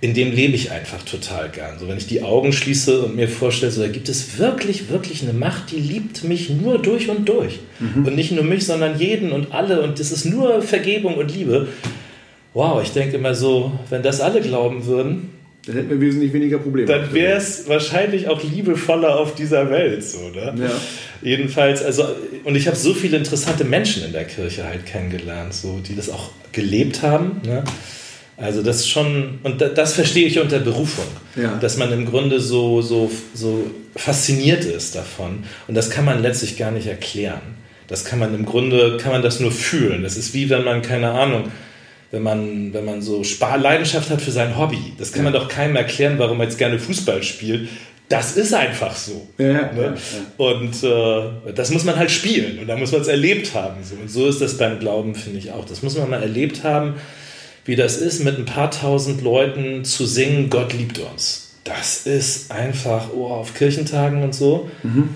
in 0.00 0.14
dem 0.14 0.32
lebe 0.32 0.56
ich 0.56 0.72
einfach 0.72 1.00
total 1.04 1.48
gern. 1.48 1.78
So 1.78 1.86
wenn 1.86 1.96
ich 1.96 2.08
die 2.08 2.22
Augen 2.22 2.52
schließe 2.52 3.02
und 3.02 3.14
mir 3.14 3.28
vorstelle, 3.28 3.70
so 3.70 3.82
da 3.82 3.88
gibt 3.88 4.08
es 4.08 4.36
wirklich, 4.36 4.88
wirklich 4.88 5.22
eine 5.22 5.32
Macht, 5.32 5.70
die 5.70 5.80
liebt 5.80 6.24
mich 6.24 6.50
nur 6.50 6.82
durch 6.82 7.08
und 7.08 7.28
durch. 7.28 7.60
Mhm. 7.78 8.04
Und 8.04 8.16
nicht 8.16 8.32
nur 8.32 8.42
mich, 8.42 8.66
sondern 8.66 8.98
jeden 8.98 9.30
und 9.30 9.52
alle. 9.52 9.80
Und 9.82 10.00
das 10.00 10.10
ist 10.10 10.24
nur 10.24 10.60
Vergebung 10.60 11.14
und 11.14 11.32
Liebe. 11.32 11.68
Wow, 12.52 12.82
ich 12.82 12.90
denke 12.90 13.16
immer 13.16 13.36
so, 13.36 13.78
wenn 13.90 14.02
das 14.02 14.20
alle 14.20 14.40
glauben 14.40 14.86
würden, 14.86 15.37
dann 15.68 15.76
hätten 15.76 15.90
wir 15.90 16.00
wesentlich 16.00 16.32
weniger 16.32 16.58
Probleme. 16.58 16.88
Dann 16.88 17.12
wäre 17.12 17.36
es 17.36 17.68
wahrscheinlich 17.68 18.26
auch 18.26 18.42
liebevoller 18.42 19.16
auf 19.18 19.34
dieser 19.34 19.68
Welt. 19.68 20.02
So, 20.02 20.30
ne? 20.30 20.54
Ja. 20.58 20.70
Jedenfalls, 21.20 21.82
also, 21.82 22.04
und 22.44 22.56
ich 22.56 22.66
habe 22.66 22.76
so 22.76 22.94
viele 22.94 23.18
interessante 23.18 23.64
Menschen 23.64 24.02
in 24.02 24.12
der 24.12 24.24
Kirche 24.24 24.64
halt 24.64 24.86
kennengelernt, 24.86 25.52
so, 25.52 25.78
die 25.86 25.94
das 25.94 26.08
auch 26.08 26.30
gelebt 26.52 27.02
haben. 27.02 27.42
Ne? 27.44 27.64
Also 28.38 28.62
das 28.62 28.88
schon, 28.88 29.40
und 29.42 29.60
das 29.60 29.92
verstehe 29.92 30.26
ich 30.26 30.40
unter 30.40 30.58
Berufung, 30.60 31.04
ja. 31.36 31.58
dass 31.58 31.76
man 31.76 31.92
im 31.92 32.06
Grunde 32.06 32.40
so, 32.40 32.80
so, 32.80 33.10
so 33.34 33.70
fasziniert 33.94 34.64
ist 34.64 34.94
davon. 34.94 35.44
Und 35.66 35.74
das 35.74 35.90
kann 35.90 36.06
man 36.06 36.22
letztlich 36.22 36.56
gar 36.56 36.70
nicht 36.70 36.86
erklären. 36.86 37.42
Das 37.88 38.06
kann 38.06 38.18
man 38.18 38.34
im 38.34 38.46
Grunde, 38.46 38.96
kann 38.96 39.12
man 39.12 39.22
das 39.22 39.38
nur 39.38 39.52
fühlen. 39.52 40.02
Das 40.02 40.16
ist 40.16 40.32
wie 40.32 40.48
wenn 40.48 40.64
man, 40.64 40.80
keine 40.80 41.10
Ahnung, 41.10 41.50
wenn 42.10 42.22
man, 42.22 42.72
wenn 42.72 42.84
man 42.84 43.02
so 43.02 43.22
Spar 43.24 43.58
Leidenschaft 43.58 44.10
hat 44.10 44.22
für 44.22 44.30
sein 44.30 44.56
Hobby. 44.56 44.94
Das 44.98 45.12
kann 45.12 45.24
man 45.24 45.32
doch 45.32 45.48
keinem 45.48 45.76
erklären, 45.76 46.18
warum 46.18 46.38
man 46.38 46.48
jetzt 46.48 46.58
gerne 46.58 46.78
Fußball 46.78 47.22
spielt. 47.22 47.68
Das 48.08 48.38
ist 48.38 48.54
einfach 48.54 48.96
so. 48.96 49.28
Ja, 49.36 49.70
ne? 49.72 49.94
ja, 49.94 49.94
und 50.38 50.82
äh, 50.82 51.52
das 51.52 51.70
muss 51.70 51.84
man 51.84 51.96
halt 51.96 52.10
spielen 52.10 52.58
und 52.58 52.66
da 52.66 52.76
muss 52.76 52.92
man 52.92 53.02
es 53.02 53.08
erlebt 53.08 53.54
haben. 53.54 53.84
So. 53.84 53.96
Und 53.96 54.10
so 54.10 54.26
ist 54.26 54.40
das 54.40 54.56
beim 54.56 54.78
Glauben, 54.78 55.14
finde 55.14 55.38
ich 55.38 55.52
auch. 55.52 55.66
Das 55.66 55.82
muss 55.82 55.96
man 55.98 56.08
mal 56.08 56.22
erlebt 56.22 56.64
haben, 56.64 56.94
wie 57.66 57.76
das 57.76 57.98
ist, 57.98 58.24
mit 58.24 58.38
ein 58.38 58.46
paar 58.46 58.70
tausend 58.70 59.20
Leuten 59.20 59.84
zu 59.84 60.06
singen, 60.06 60.48
Gott 60.48 60.72
liebt 60.72 60.98
uns. 60.98 61.50
Das 61.64 62.06
ist 62.06 62.50
einfach, 62.50 63.08
oh, 63.14 63.26
auf 63.26 63.52
Kirchentagen 63.52 64.22
und 64.22 64.34
so. 64.34 64.70
Mhm 64.82 65.14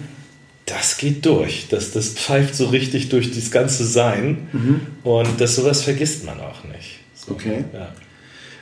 das 0.66 0.96
geht 0.96 1.26
durch. 1.26 1.66
Das, 1.70 1.92
das 1.92 2.10
pfeift 2.10 2.54
so 2.54 2.66
richtig 2.66 3.08
durch 3.08 3.34
das 3.34 3.50
ganze 3.50 3.84
Sein. 3.84 4.48
Mhm. 4.52 4.80
Und 5.02 5.40
das 5.40 5.56
sowas 5.56 5.82
vergisst 5.82 6.24
man 6.24 6.40
auch 6.40 6.64
nicht. 6.64 7.00
So, 7.14 7.32
okay. 7.32 7.64
Ja. 7.72 7.88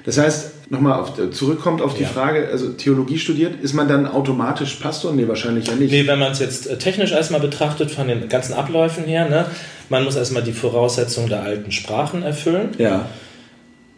Das 0.05 0.17
heißt, 0.17 0.71
nochmal 0.71 1.01
auf, 1.01 1.13
zurückkommt 1.33 1.83
auf 1.83 1.95
die 1.95 2.05
ja. 2.05 2.09
Frage, 2.09 2.49
also 2.51 2.71
Theologie 2.71 3.19
studiert, 3.19 3.61
ist 3.63 3.75
man 3.75 3.87
dann 3.87 4.07
automatisch 4.07 4.75
Pastor? 4.77 5.13
Nee, 5.13 5.29
wahrscheinlich 5.29 5.67
ja 5.67 5.75
nicht. 5.75 5.91
Nee, 5.91 6.07
wenn 6.07 6.19
man 6.19 6.33
es 6.33 6.39
jetzt 6.39 6.67
äh, 6.67 6.79
technisch 6.79 7.13
erstmal 7.13 7.41
betrachtet, 7.41 7.91
von 7.91 8.09
den 8.09 8.29
ganzen 8.29 8.55
Abläufen 8.55 9.05
her, 9.05 9.29
ne, 9.29 9.47
man 9.89 10.05
muss 10.05 10.17
erstmal 10.17 10.43
die 10.43 10.53
Voraussetzungen 10.53 11.29
der 11.29 11.43
alten 11.43 11.71
Sprachen 11.71 12.23
erfüllen. 12.23 12.71
Ja. 12.79 13.11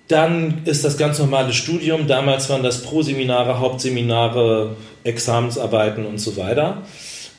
Dann 0.09 0.63
ist 0.65 0.85
das 0.85 0.99
ganz 0.99 1.19
normale 1.19 1.53
Studium, 1.53 2.09
damals 2.09 2.51
waren 2.51 2.63
das 2.63 2.83
Proseminare, 2.83 3.61
Hauptseminare, 3.61 4.77
Examensarbeiten 5.05 6.05
und 6.05 6.19
so 6.19 6.37
weiter. 6.37 6.83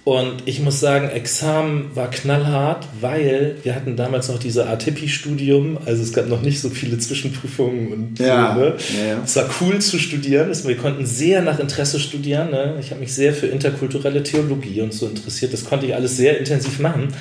Und 0.06 0.44
ich 0.46 0.60
muss 0.60 0.82
sagen, 0.82 1.08
Examen 1.10 1.96
war 1.96 2.10
knallhart, 2.10 2.90
weil 3.00 3.56
wir 3.64 3.74
hatten 3.74 3.96
damals 3.96 4.28
noch 4.28 4.38
diese 4.38 4.68
Atipi-Studium, 4.68 5.78
also 5.86 6.04
es 6.04 6.12
gab 6.12 6.28
noch 6.28 6.42
nicht 6.42 6.60
so 6.60 6.70
viele 6.70 6.98
Zwischenprüfungen 6.98 7.94
und 7.94 8.20
ja, 8.20 8.54
so. 8.54 8.60
Ne? 8.60 8.76
Ja. 9.08 9.22
Es 9.24 9.38
war 9.38 9.50
cool 9.62 9.80
zu 9.80 9.98
studieren, 9.98 10.52
wir 10.66 10.78
konnten 10.78 11.06
sehr 11.06 11.42
nach 11.42 11.58
Interesse 11.58 12.02
studieren. 12.02 12.52
Ne? 12.52 12.76
Ich 12.82 12.92
habe 12.92 13.00
mich 13.00 13.14
sehr 13.14 13.34
für 13.34 13.48
interkulturelle 13.48 14.24
Theologie 14.24 14.82
und 14.82 14.94
so 14.94 15.08
interessiert, 15.08 15.54
das 15.54 15.64
konnte 15.64 15.86
ich 15.86 15.96
alles 15.96 16.18
sehr 16.18 16.38
intensiv 16.38 16.80
machen. 16.80 17.14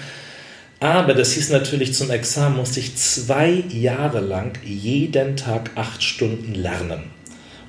Aber 0.80 1.14
das 1.14 1.34
hieß 1.34 1.50
natürlich, 1.50 1.94
zum 1.94 2.10
Examen 2.10 2.56
musste 2.56 2.80
ich 2.80 2.96
zwei 2.96 3.62
Jahre 3.68 4.18
lang 4.18 4.58
jeden 4.64 5.36
Tag 5.36 5.70
acht 5.76 6.02
Stunden 6.02 6.56
lernen. 6.56 7.04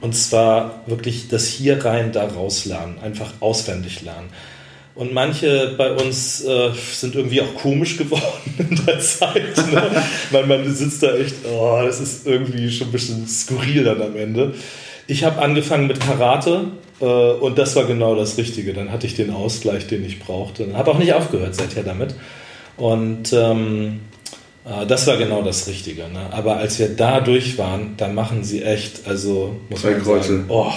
Und 0.02 0.16
zwar 0.16 0.82
wirklich 0.88 1.28
das 1.28 1.48
hier 1.48 1.86
rein, 1.86 2.12
da 2.12 2.26
raus 2.26 2.66
lernen, 2.66 2.98
einfach 3.04 3.34
auswendig 3.40 4.02
lernen. 4.02 4.30
Und 4.96 5.12
manche 5.12 5.74
bei 5.76 5.92
uns 5.92 6.44
äh, 6.44 6.70
sind 6.92 7.16
irgendwie 7.16 7.42
auch 7.42 7.56
komisch 7.56 7.98
geworden 7.98 8.22
in 8.58 8.86
der 8.86 9.00
Zeit. 9.00 9.58
Ne? 9.72 10.04
Weil 10.32 10.46
man 10.46 10.72
sitzt 10.74 11.02
da 11.02 11.16
echt, 11.16 11.36
oh, 11.52 11.82
das 11.84 12.00
ist 12.00 12.28
irgendwie 12.28 12.72
schon 12.72 12.90
ein 12.90 12.92
bisschen 12.92 13.28
skurril 13.28 13.84
dann 13.84 14.02
am 14.02 14.16
Ende. 14.16 14.54
Ich 15.08 15.24
habe 15.24 15.42
angefangen 15.42 15.88
mit 15.88 16.00
Karate 16.00 16.66
äh, 17.02 17.06
und 17.06 17.58
das 17.58 17.76
war 17.76 17.86
genau 17.86 18.16
das 18.16 18.38
Richtige. 18.38 18.74
Dann 18.74 18.92
hatte 18.92 19.08
ich 19.08 19.16
den 19.16 19.32
Ausgleich, 19.32 19.88
den 19.88 20.06
ich 20.06 20.20
brauchte. 20.20 20.72
Habe 20.74 20.92
auch 20.92 21.00
nicht 21.00 21.14
aufgehört 21.14 21.56
seither 21.56 21.84
damit. 21.84 22.14
Und 22.78 23.34
ähm, 23.34 24.02
äh, 24.64 24.86
das 24.86 25.08
war 25.08 25.18
genau 25.18 25.42
das 25.42 25.68
Richtige. 25.68 26.04
Ne? 26.04 26.28
Aber 26.32 26.58
als 26.58 26.78
wir 26.78 26.90
da 26.90 27.20
durch 27.20 27.58
waren, 27.58 27.96
da 27.98 28.10
machen 28.10 28.44
sie 28.44 28.62
echt, 28.62 29.08
also 29.08 29.56
muss 29.70 29.82
Zwei 29.82 29.92
man 29.92 30.04
Kreuze. 30.04 30.28
sagen, 30.28 30.46
oh. 30.50 30.72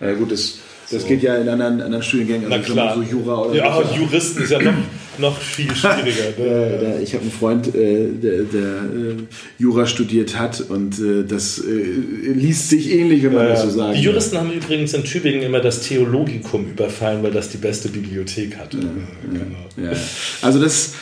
Ja 0.00 0.14
gut, 0.14 0.32
das 0.32 0.59
das 0.90 1.02
so. 1.02 1.08
geht 1.08 1.22
ja 1.22 1.36
in 1.36 1.48
anderen, 1.48 1.80
anderen 1.80 2.02
Studiengängen, 2.02 2.52
also 2.52 2.74
Na 2.74 2.74
klar. 2.74 2.94
so 2.96 3.02
Jura 3.02 3.42
oder 3.42 3.54
Ja, 3.54 3.82
so. 3.82 3.96
Juristen 3.96 4.42
ist 4.42 4.50
ja 4.50 4.60
noch, 4.60 4.72
noch 5.18 5.38
viel 5.38 5.74
schwieriger. 5.74 6.30
Ne? 6.38 7.00
ich 7.02 7.14
habe 7.14 7.22
einen 7.22 7.32
Freund, 7.32 7.74
äh, 7.74 8.08
der, 8.10 8.42
der 8.42 8.62
äh, 8.62 9.16
Jura 9.58 9.86
studiert 9.86 10.38
hat 10.38 10.60
und 10.60 10.98
äh, 10.98 11.24
das 11.24 11.62
liest 11.62 12.70
sich 12.70 12.90
ähnlich, 12.92 13.22
wenn 13.22 13.34
man 13.34 13.44
ja, 13.44 13.50
das 13.50 13.62
so 13.62 13.70
sagt. 13.70 13.96
Die 13.96 14.02
Juristen 14.02 14.38
haben 14.38 14.52
übrigens 14.52 14.94
in 14.94 15.04
Tübingen 15.04 15.42
immer 15.42 15.60
das 15.60 15.82
Theologikum 15.82 16.66
überfallen, 16.70 17.22
weil 17.22 17.32
das 17.32 17.50
die 17.50 17.58
beste 17.58 17.88
Bibliothek 17.88 18.56
hatte. 18.56 18.78
Ja, 18.78 18.84
genau. 19.32 19.96
Also 20.42 20.60
das 20.60 20.94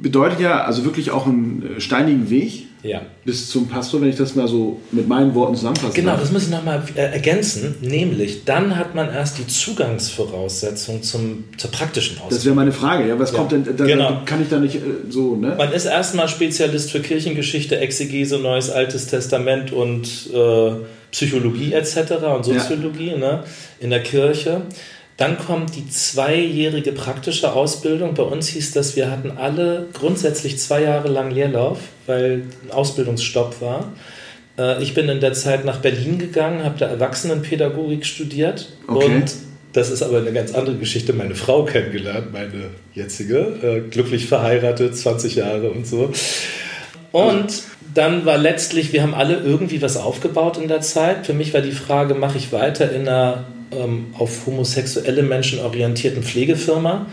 bedeutet 0.00 0.40
ja 0.40 0.64
also 0.64 0.84
wirklich 0.84 1.10
auch 1.10 1.26
einen 1.26 1.76
steinigen 1.78 2.30
Weg 2.30 2.66
ja. 2.82 3.02
bis 3.24 3.50
zum 3.50 3.68
Pastor, 3.68 4.00
wenn 4.00 4.08
ich 4.08 4.16
das 4.16 4.34
mal 4.34 4.48
so 4.48 4.80
mit 4.90 5.08
meinen 5.08 5.34
Worten 5.34 5.54
zusammenfasse. 5.54 5.94
Genau, 5.94 6.16
das 6.16 6.32
muss 6.32 6.44
ich 6.44 6.50
nochmal 6.50 6.82
äh, 6.94 7.00
ergänzen. 7.00 7.76
Nämlich, 7.80 8.44
dann 8.44 8.76
hat 8.76 8.94
man 8.94 9.12
erst 9.12 9.38
die 9.38 9.46
Zugangsvoraussetzung 9.46 11.02
zum, 11.02 11.44
zur 11.56 11.70
praktischen 11.70 12.16
Ausbildung. 12.16 12.36
Das 12.36 12.44
wäre 12.44 12.54
meine 12.54 12.72
Frage. 12.72 13.08
Ja, 13.08 13.18
was 13.18 13.32
ja. 13.32 13.38
kommt 13.38 13.52
denn? 13.52 13.64
Da, 13.76 13.84
genau. 13.84 14.22
Kann 14.24 14.42
ich 14.42 14.48
da 14.48 14.58
nicht 14.58 14.76
äh, 14.76 14.80
so, 15.08 15.36
ne? 15.36 15.54
Man 15.56 15.72
ist 15.72 15.84
erstmal 15.84 16.28
Spezialist 16.28 16.90
für 16.90 17.00
Kirchengeschichte, 17.00 17.78
Exegese, 17.78 18.38
Neues, 18.38 18.70
Altes 18.70 19.06
Testament 19.06 19.72
und 19.72 20.30
äh, 20.32 20.72
Psychologie 21.12 21.74
etc. 21.74 22.12
und 22.34 22.44
Soziologie 22.44 23.10
ja. 23.10 23.18
ne, 23.18 23.44
in 23.80 23.90
der 23.90 24.02
Kirche. 24.02 24.62
Dann 25.22 25.38
kommt 25.38 25.76
die 25.76 25.88
zweijährige 25.88 26.90
praktische 26.90 27.52
Ausbildung. 27.52 28.14
Bei 28.14 28.24
uns 28.24 28.48
hieß 28.48 28.72
das, 28.72 28.96
wir 28.96 29.08
hatten 29.08 29.30
alle 29.30 29.86
grundsätzlich 29.92 30.58
zwei 30.58 30.82
Jahre 30.82 31.06
lang 31.06 31.30
Leerlauf, 31.30 31.78
weil 32.08 32.42
ein 32.64 32.72
Ausbildungsstopp 32.72 33.60
war. 33.60 33.92
Äh, 34.58 34.82
ich 34.82 34.94
bin 34.94 35.08
in 35.08 35.20
der 35.20 35.32
Zeit 35.32 35.64
nach 35.64 35.76
Berlin 35.76 36.18
gegangen, 36.18 36.64
habe 36.64 36.74
da 36.76 36.88
Erwachsenenpädagogik 36.88 38.04
studiert 38.04 38.72
okay. 38.88 39.04
und 39.04 39.32
das 39.72 39.90
ist 39.90 40.02
aber 40.02 40.18
eine 40.18 40.32
ganz 40.32 40.54
andere 40.54 40.74
Geschichte. 40.74 41.12
Meine 41.12 41.36
Frau 41.36 41.66
kennengelernt, 41.66 42.32
meine 42.32 42.70
jetzige, 42.92 43.36
äh, 43.62 43.88
glücklich 43.88 44.26
verheiratet, 44.26 44.96
20 44.96 45.36
Jahre 45.36 45.70
und 45.70 45.86
so. 45.86 46.10
Und 47.12 47.62
dann 47.94 48.26
war 48.26 48.38
letztlich, 48.38 48.92
wir 48.92 49.02
haben 49.02 49.14
alle 49.14 49.36
irgendwie 49.36 49.82
was 49.82 49.96
aufgebaut 49.96 50.56
in 50.56 50.66
der 50.66 50.80
Zeit. 50.80 51.26
Für 51.26 51.32
mich 51.32 51.54
war 51.54 51.60
die 51.60 51.70
Frage, 51.70 52.16
mache 52.16 52.38
ich 52.38 52.52
weiter 52.52 52.90
in 52.90 53.06
einer 53.06 53.44
ähm, 53.76 54.14
auf 54.18 54.46
homosexuelle 54.46 55.22
Menschen 55.22 55.60
orientierten 55.60 56.22
Pflegefirma 56.22 57.06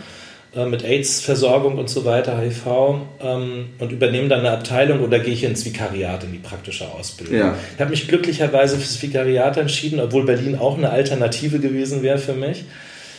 äh, 0.54 0.66
mit 0.66 0.84
AIDS-Versorgung 0.84 1.78
und 1.78 1.88
so 1.88 2.04
weiter, 2.04 2.40
HIV, 2.40 2.96
ähm, 3.22 3.66
und 3.78 3.92
übernehme 3.92 4.28
dann 4.28 4.40
eine 4.40 4.50
Abteilung 4.50 5.00
oder 5.00 5.20
gehe 5.20 5.32
ich 5.34 5.44
ins 5.44 5.64
Vikariat, 5.64 6.24
in 6.24 6.32
die 6.32 6.38
praktische 6.38 6.90
Ausbildung. 6.90 7.36
Ja. 7.36 7.56
Ich 7.74 7.80
habe 7.80 7.90
mich 7.90 8.08
glücklicherweise 8.08 8.76
fürs 8.76 9.00
Vikariat 9.00 9.56
entschieden, 9.58 10.00
obwohl 10.00 10.24
Berlin 10.24 10.56
auch 10.56 10.76
eine 10.76 10.90
Alternative 10.90 11.60
gewesen 11.60 12.02
wäre 12.02 12.18
für 12.18 12.32
mich. 12.32 12.64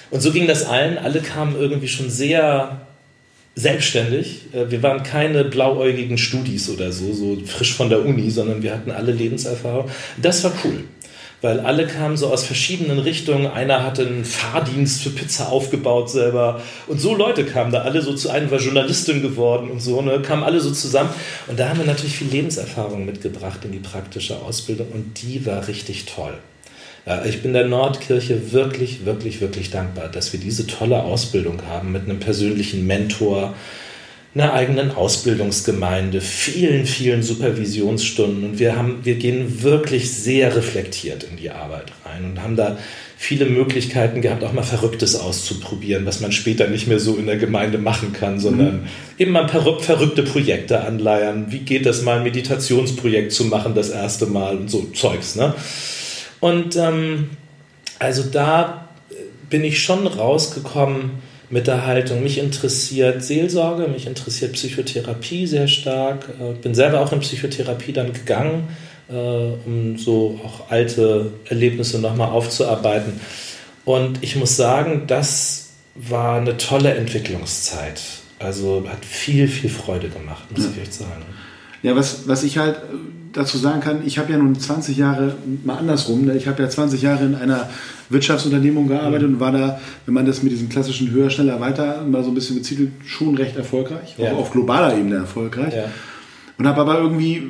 Und 0.09 0.19
so 0.19 0.31
ging 0.33 0.45
das 0.45 0.65
allen. 0.65 0.97
Alle 0.97 1.21
kamen 1.21 1.55
irgendwie 1.57 1.87
schon 1.87 2.09
sehr 2.09 2.81
selbstständig. 3.55 4.47
Äh, 4.53 4.69
wir 4.69 4.83
waren 4.83 5.03
keine 5.03 5.45
blauäugigen 5.45 6.17
Studis 6.17 6.69
oder 6.69 6.91
so, 6.91 7.13
so 7.13 7.37
frisch 7.45 7.73
von 7.73 7.89
der 7.89 8.05
Uni, 8.05 8.29
sondern 8.29 8.61
wir 8.61 8.73
hatten 8.73 8.91
alle 8.91 9.13
Lebenserfahrung. 9.13 9.89
Das 10.21 10.43
war 10.43 10.51
cool 10.65 10.83
weil 11.41 11.59
alle 11.59 11.87
kamen 11.87 12.17
so 12.17 12.27
aus 12.27 12.43
verschiedenen 12.43 12.99
Richtungen. 12.99 13.47
Einer 13.47 13.83
hatte 13.83 14.05
einen 14.05 14.25
Fahrdienst 14.25 15.01
für 15.01 15.09
Pizza 15.09 15.49
aufgebaut 15.49 16.09
selber 16.09 16.61
und 16.87 17.01
so 17.01 17.15
Leute 17.15 17.45
kamen 17.45 17.71
da 17.71 17.81
alle 17.81 18.01
so 18.01 18.13
zu 18.13 18.29
einem, 18.29 18.51
war 18.51 18.59
Journalistin 18.59 19.21
geworden 19.21 19.71
und 19.71 19.81
so, 19.81 20.01
ne, 20.01 20.21
kamen 20.21 20.43
alle 20.43 20.59
so 20.59 20.71
zusammen 20.71 21.09
und 21.47 21.59
da 21.59 21.69
haben 21.69 21.79
wir 21.79 21.85
natürlich 21.85 22.15
viel 22.15 22.29
Lebenserfahrung 22.29 23.05
mitgebracht 23.05 23.59
in 23.65 23.71
die 23.71 23.79
praktische 23.79 24.37
Ausbildung 24.39 24.87
und 24.93 25.21
die 25.21 25.45
war 25.45 25.67
richtig 25.67 26.05
toll. 26.05 26.33
Ja, 27.05 27.25
ich 27.25 27.41
bin 27.41 27.53
der 27.53 27.65
Nordkirche 27.65 28.51
wirklich, 28.51 29.05
wirklich, 29.05 29.41
wirklich 29.41 29.71
dankbar, 29.71 30.07
dass 30.09 30.33
wir 30.33 30.39
diese 30.39 30.67
tolle 30.67 31.01
Ausbildung 31.01 31.63
haben 31.67 31.91
mit 31.91 32.03
einem 32.03 32.19
persönlichen 32.19 32.85
Mentor, 32.85 33.55
einer 34.33 34.53
eigenen 34.53 34.91
Ausbildungsgemeinde, 34.91 36.21
vielen, 36.21 36.85
vielen 36.85 37.21
Supervisionsstunden 37.21 38.45
und 38.45 38.59
wir, 38.59 38.77
haben, 38.77 38.99
wir 39.03 39.15
gehen 39.15 39.61
wirklich 39.61 40.11
sehr 40.13 40.55
reflektiert 40.55 41.23
in 41.23 41.35
die 41.35 41.51
Arbeit 41.51 41.91
rein 42.05 42.23
und 42.23 42.41
haben 42.41 42.55
da 42.55 42.77
viele 43.17 43.45
Möglichkeiten 43.45 44.21
gehabt, 44.21 44.43
auch 44.43 44.53
mal 44.53 44.63
Verrücktes 44.63 45.15
auszuprobieren, 45.15 46.05
was 46.05 46.21
man 46.21 46.31
später 46.31 46.67
nicht 46.67 46.87
mehr 46.87 46.99
so 46.99 47.17
in 47.17 47.27
der 47.27 47.37
Gemeinde 47.37 47.77
machen 47.77 48.13
kann, 48.13 48.39
sondern 48.39 48.81
mhm. 48.81 48.87
eben 49.17 49.31
mal 49.31 49.47
verrückte 49.47 50.23
Projekte 50.23 50.81
anleiern. 50.81 51.47
Wie 51.49 51.59
geht 51.59 51.85
das 51.85 52.01
mal, 52.01 52.17
ein 52.17 52.23
Meditationsprojekt 52.23 53.33
zu 53.33 53.45
machen, 53.45 53.75
das 53.75 53.89
erste 53.89 54.27
Mal 54.27 54.57
und 54.57 54.71
so 54.71 54.87
Zeugs. 54.93 55.35
Ne? 55.35 55.53
Und 56.39 56.77
ähm, 56.77 57.31
also 57.99 58.23
da 58.23 58.89
bin 59.49 59.65
ich 59.65 59.83
schon 59.83 60.07
rausgekommen, 60.07 61.11
mit 61.51 61.67
der 61.67 61.85
Haltung, 61.85 62.23
mich 62.23 62.37
interessiert 62.37 63.23
Seelsorge, 63.23 63.87
mich 63.87 64.07
interessiert 64.07 64.53
Psychotherapie 64.53 65.45
sehr 65.45 65.67
stark. 65.67 66.29
Äh, 66.39 66.53
bin 66.53 66.73
selber 66.73 67.01
auch 67.01 67.11
in 67.11 67.19
Psychotherapie 67.19 67.91
dann 67.91 68.13
gegangen, 68.13 68.69
äh, 69.09 69.13
um 69.13 69.97
so 69.97 70.39
auch 70.43 70.71
alte 70.71 71.33
Erlebnisse 71.45 71.99
nochmal 71.99 72.29
aufzuarbeiten. 72.29 73.19
Und 73.83 74.23
ich 74.23 74.37
muss 74.37 74.55
sagen, 74.55 75.03
das 75.07 75.71
war 75.95 76.39
eine 76.39 76.55
tolle 76.55 76.93
Entwicklungszeit. 76.93 78.01
Also 78.39 78.85
hat 78.87 79.03
viel, 79.03 79.47
viel 79.47 79.69
Freude 79.69 80.09
gemacht, 80.09 80.49
muss 80.51 80.65
ja. 80.65 80.71
ich 80.71 80.81
echt 80.83 80.93
sagen. 80.93 81.25
Ja, 81.83 81.95
was, 81.95 82.27
was 82.27 82.43
ich 82.43 82.57
halt 82.57 82.77
dazu 83.33 83.57
sagen 83.57 83.81
kann, 83.81 84.05
ich 84.05 84.17
habe 84.17 84.31
ja 84.31 84.37
nun 84.37 84.57
20 84.57 84.97
Jahre, 84.97 85.35
mal 85.63 85.77
andersrum, 85.77 86.25
ne? 86.25 86.35
ich 86.35 86.47
habe 86.47 86.63
ja 86.63 86.69
20 86.69 87.01
Jahre 87.01 87.25
in 87.25 87.35
einer 87.35 87.69
Wirtschaftsunternehmung 88.11 88.87
gearbeitet 88.87 89.27
mhm. 89.27 89.35
und 89.35 89.39
war 89.39 89.51
da, 89.51 89.79
wenn 90.05 90.13
man 90.13 90.25
das 90.25 90.43
mit 90.43 90.51
diesem 90.51 90.69
klassischen 90.69 91.11
höher, 91.11 91.29
schneller, 91.29 91.59
weiter 91.59 92.03
mal 92.03 92.23
so 92.23 92.31
ein 92.31 92.35
bisschen 92.35 92.57
betitelt, 92.57 92.91
schon 93.05 93.35
recht 93.35 93.55
erfolgreich, 93.55 94.15
ja. 94.17 94.31
auch 94.31 94.39
auf 94.39 94.51
globaler 94.51 94.97
Ebene 94.97 95.15
erfolgreich. 95.15 95.73
Ja. 95.73 95.85
Und 96.57 96.67
habe 96.67 96.81
aber 96.81 96.99
irgendwie 96.99 97.43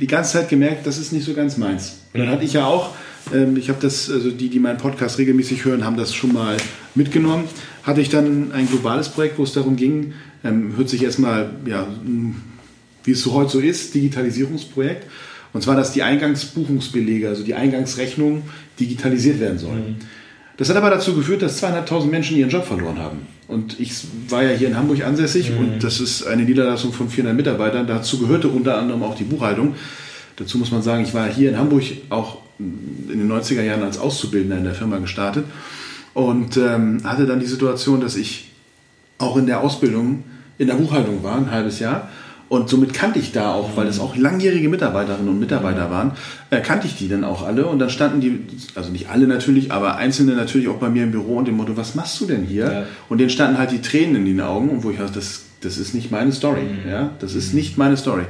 die 0.00 0.06
ganze 0.06 0.32
Zeit 0.32 0.48
gemerkt, 0.48 0.86
das 0.86 0.98
ist 0.98 1.12
nicht 1.12 1.24
so 1.24 1.34
ganz 1.34 1.56
meins. 1.56 2.00
Und 2.12 2.20
dann 2.20 2.28
mhm. 2.28 2.32
hatte 2.32 2.44
ich 2.44 2.54
ja 2.54 2.66
auch, 2.66 2.90
ähm, 3.32 3.56
ich 3.56 3.68
habe 3.68 3.78
das, 3.80 4.10
also 4.10 4.30
die, 4.30 4.48
die 4.48 4.58
meinen 4.58 4.78
Podcast 4.78 5.18
regelmäßig 5.18 5.64
hören, 5.64 5.84
haben 5.84 5.96
das 5.96 6.14
schon 6.14 6.32
mal 6.32 6.56
mitgenommen, 6.94 7.44
hatte 7.82 8.00
ich 8.00 8.08
dann 8.08 8.52
ein 8.52 8.68
globales 8.68 9.08
Projekt, 9.08 9.38
wo 9.38 9.44
es 9.44 9.52
darum 9.52 9.76
ging, 9.76 10.14
ähm, 10.44 10.76
hört 10.76 10.88
sich 10.88 11.02
erstmal, 11.02 11.50
ja, 11.66 11.86
wie 13.04 13.12
es 13.12 13.22
so 13.22 13.32
heute 13.32 13.50
so 13.50 13.60
ist, 13.60 13.94
Digitalisierungsprojekt. 13.94 15.06
Und 15.52 15.62
zwar, 15.62 15.76
dass 15.76 15.92
die 15.92 16.02
Eingangsbuchungsbelege, 16.02 17.28
also 17.28 17.42
die 17.42 17.54
Eingangsrechnung 17.54 18.42
digitalisiert 18.80 19.40
werden 19.40 19.58
sollen. 19.58 19.90
Mhm. 19.90 19.96
Das 20.56 20.68
hat 20.68 20.76
aber 20.76 20.90
dazu 20.90 21.14
geführt, 21.14 21.42
dass 21.42 21.58
zweieinhalbtausend 21.58 22.10
Menschen 22.10 22.36
ihren 22.36 22.50
Job 22.50 22.64
verloren 22.64 22.98
haben. 22.98 23.26
Und 23.48 23.80
ich 23.80 23.92
war 24.28 24.42
ja 24.42 24.50
hier 24.50 24.68
in 24.68 24.76
Hamburg 24.76 25.04
ansässig 25.04 25.50
mhm. 25.50 25.58
und 25.58 25.84
das 25.84 26.00
ist 26.00 26.26
eine 26.26 26.44
Niederlassung 26.44 26.92
von 26.92 27.08
400 27.08 27.36
Mitarbeitern. 27.36 27.86
Dazu 27.86 28.18
gehörte 28.18 28.48
unter 28.48 28.78
anderem 28.78 29.02
auch 29.02 29.14
die 29.14 29.24
Buchhaltung. 29.24 29.74
Dazu 30.36 30.58
muss 30.58 30.70
man 30.70 30.82
sagen, 30.82 31.02
ich 31.04 31.14
war 31.14 31.28
hier 31.28 31.50
in 31.50 31.58
Hamburg 31.58 31.82
auch 32.08 32.38
in 32.58 33.08
den 33.08 33.30
90er 33.30 33.62
Jahren 33.62 33.82
als 33.82 33.98
Auszubildender 33.98 34.56
in 34.56 34.64
der 34.64 34.74
Firma 34.74 34.98
gestartet 34.98 35.44
und 36.14 36.56
ähm, 36.56 37.00
hatte 37.04 37.26
dann 37.26 37.40
die 37.40 37.46
Situation, 37.46 38.00
dass 38.00 38.16
ich 38.16 38.50
auch 39.18 39.36
in 39.36 39.46
der 39.46 39.60
Ausbildung 39.60 40.24
in 40.58 40.68
der 40.68 40.74
Buchhaltung 40.74 41.22
war, 41.22 41.36
ein 41.36 41.50
halbes 41.50 41.80
Jahr 41.80 42.08
und 42.52 42.68
somit 42.68 42.92
kannte 42.92 43.18
ich 43.18 43.32
da 43.32 43.54
auch, 43.54 43.78
weil 43.78 43.86
es 43.86 43.98
auch 43.98 44.14
langjährige 44.14 44.68
Mitarbeiterinnen 44.68 45.26
und 45.26 45.40
Mitarbeiter 45.40 45.90
waren, 45.90 46.10
äh, 46.50 46.60
kannte 46.60 46.86
ich 46.86 46.94
die 46.94 47.08
dann 47.08 47.24
auch 47.24 47.46
alle. 47.46 47.64
Und 47.64 47.78
dann 47.78 47.88
standen 47.88 48.20
die, 48.20 48.40
also 48.74 48.92
nicht 48.92 49.08
alle 49.08 49.26
natürlich, 49.26 49.72
aber 49.72 49.96
einzelne 49.96 50.34
natürlich 50.34 50.68
auch 50.68 50.76
bei 50.76 50.90
mir 50.90 51.04
im 51.04 51.12
Büro 51.12 51.38
und 51.38 51.48
dem 51.48 51.56
Motto, 51.56 51.78
was 51.78 51.94
machst 51.94 52.20
du 52.20 52.26
denn 52.26 52.44
hier? 52.44 52.70
Ja. 52.70 52.82
Und 53.08 53.22
denen 53.22 53.30
standen 53.30 53.56
halt 53.56 53.70
die 53.70 53.80
Tränen 53.80 54.16
in 54.16 54.26
den 54.26 54.42
Augen, 54.42 54.68
und 54.68 54.84
wo 54.84 54.90
ich 54.90 54.98
dachte, 54.98 55.14
das, 55.14 55.44
das 55.62 55.78
ist 55.78 55.94
nicht 55.94 56.10
meine 56.10 56.30
Story. 56.30 56.64
Mhm. 56.64 56.90
Ja? 56.90 57.12
Das 57.20 57.34
ist 57.34 57.54
nicht 57.54 57.78
meine 57.78 57.96
Story. 57.96 58.24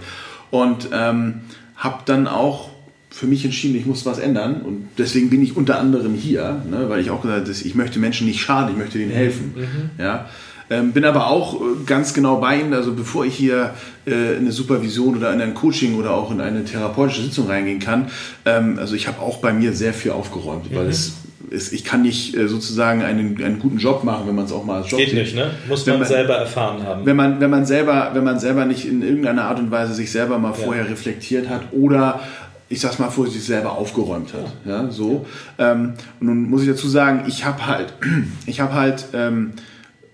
Und 0.52 0.90
ähm, 0.92 1.40
habe 1.74 2.02
dann 2.04 2.28
auch 2.28 2.70
für 3.10 3.26
mich 3.26 3.44
entschieden, 3.44 3.74
ich 3.74 3.86
muss 3.86 4.06
was 4.06 4.20
ändern. 4.20 4.60
Und 4.62 4.86
deswegen 4.98 5.30
bin 5.30 5.42
ich 5.42 5.56
unter 5.56 5.80
anderem 5.80 6.14
hier, 6.14 6.62
ne, 6.70 6.88
weil 6.88 7.00
ich 7.00 7.10
auch 7.10 7.22
gesagt 7.22 7.48
habe, 7.48 7.50
ich 7.50 7.74
möchte 7.74 7.98
Menschen 7.98 8.28
nicht 8.28 8.40
schaden, 8.40 8.70
ich 8.70 8.78
möchte 8.78 8.98
denen 8.98 9.10
helfen. 9.10 9.52
Mhm. 9.56 9.90
Ja? 10.00 10.28
Ähm, 10.72 10.92
bin 10.92 11.04
aber 11.04 11.26
auch 11.26 11.60
äh, 11.60 11.64
ganz 11.84 12.14
genau 12.14 12.36
bei 12.36 12.60
Ihnen, 12.60 12.72
also 12.72 12.94
bevor 12.94 13.26
ich 13.26 13.34
hier 13.34 13.74
äh, 14.06 14.36
in 14.36 14.40
eine 14.40 14.52
Supervision 14.52 15.16
oder 15.16 15.32
in 15.32 15.40
ein 15.42 15.52
Coaching 15.52 15.98
oder 15.98 16.12
auch 16.12 16.30
in 16.30 16.40
eine 16.40 16.64
therapeutische 16.64 17.22
Sitzung 17.22 17.48
reingehen 17.48 17.78
kann, 17.78 18.06
ähm, 18.46 18.78
also 18.78 18.94
ich 18.94 19.06
habe 19.06 19.20
auch 19.20 19.38
bei 19.38 19.52
mir 19.52 19.74
sehr 19.74 19.92
viel 19.92 20.12
aufgeräumt, 20.12 20.70
mhm. 20.70 20.76
weil 20.76 20.88
es 20.88 21.14
ich 21.50 21.84
kann 21.84 22.00
nicht 22.00 22.34
äh, 22.34 22.48
sozusagen 22.48 23.02
einen, 23.02 23.42
einen 23.44 23.58
guten 23.58 23.76
Job 23.76 24.04
machen, 24.04 24.26
wenn 24.26 24.34
man 24.34 24.46
es 24.46 24.52
auch 24.52 24.64
mal 24.64 24.80
als 24.80 24.90
Job 24.90 25.00
Geht 25.00 25.10
sieht. 25.10 25.18
nicht, 25.18 25.36
ne? 25.36 25.50
Muss 25.68 25.84
man, 25.84 25.98
man, 25.98 26.08
selber 26.08 26.34
erfahren 26.36 26.82
haben. 26.82 27.04
Wenn 27.04 27.16
man, 27.16 27.40
wenn 27.40 27.50
man 27.50 27.66
selber, 27.66 28.12
wenn 28.14 28.24
man 28.24 28.38
selber 28.38 28.64
nicht 28.64 28.86
in 28.88 29.02
irgendeiner 29.02 29.44
Art 29.44 29.58
und 29.58 29.70
Weise 29.70 29.92
sich 29.92 30.10
selber 30.10 30.38
mal 30.38 30.52
ja. 30.52 30.54
vorher 30.54 30.88
reflektiert 30.88 31.50
hat 31.50 31.64
oder 31.72 32.20
ich 32.70 32.80
sag's 32.80 32.98
mal 32.98 33.10
vor, 33.10 33.26
sich 33.26 33.44
selber 33.44 33.72
aufgeräumt 33.72 34.32
hat. 34.32 34.50
Ja, 34.64 34.90
so. 34.90 35.26
Ähm, 35.58 35.92
und 36.20 36.26
nun 36.26 36.48
muss 36.48 36.62
ich 36.62 36.68
dazu 36.68 36.88
sagen, 36.88 37.24
ich 37.26 37.44
habe 37.44 37.66
halt, 37.66 37.92
ich 38.46 38.60
habe 38.60 38.72
halt 38.72 39.04
ähm, 39.12 39.52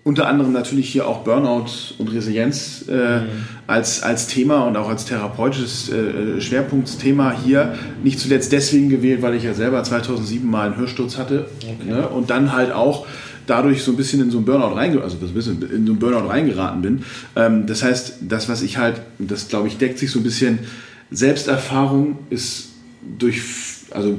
unter 0.03 0.27
anderem 0.27 0.53
natürlich 0.53 0.89
hier 0.89 1.07
auch 1.07 1.19
Burnout 1.19 1.67
und 1.97 2.07
Resilienz 2.11 2.85
äh, 2.87 3.21
mhm. 3.21 3.25
als, 3.67 4.01
als 4.01 4.27
Thema 4.27 4.65
und 4.65 4.77
auch 4.77 4.89
als 4.89 5.05
therapeutisches 5.05 5.89
äh, 5.89 6.41
Schwerpunktthema 6.41 7.35
hier. 7.43 7.75
Nicht 8.03 8.19
zuletzt 8.19 8.51
deswegen 8.51 8.89
gewählt, 8.89 9.21
weil 9.21 9.35
ich 9.35 9.43
ja 9.43 9.53
selber 9.53 9.83
2007 9.83 10.49
mal 10.49 10.67
einen 10.67 10.77
Hörsturz 10.77 11.17
hatte 11.17 11.47
okay. 11.61 11.89
ne? 11.89 12.07
und 12.07 12.29
dann 12.29 12.53
halt 12.53 12.71
auch 12.71 13.05
dadurch 13.45 13.83
so 13.83 13.91
ein 13.91 13.97
bisschen 13.97 14.21
in 14.21 14.31
so 14.31 14.37
einen 14.37 14.45
Burnout 14.45 14.75
reinge 14.75 15.01
also 15.01 15.17
ein 15.17 15.33
bisschen 15.33 15.61
in 15.61 15.85
so 15.85 15.91
einen 15.91 15.99
Burnout 15.99 16.27
reingeraten 16.27 16.81
bin. 16.81 17.03
Ähm, 17.35 17.65
das 17.67 17.83
heißt, 17.83 18.19
das, 18.21 18.47
was 18.47 18.61
ich 18.61 18.77
halt, 18.77 19.01
das 19.17 19.47
glaube 19.49 19.67
ich, 19.67 19.77
deckt 19.77 19.99
sich 19.99 20.11
so 20.11 20.19
ein 20.19 20.23
bisschen, 20.23 20.59
Selbsterfahrung 21.11 22.19
ist 22.29 22.69
durch, 23.17 23.41
also 23.91 24.17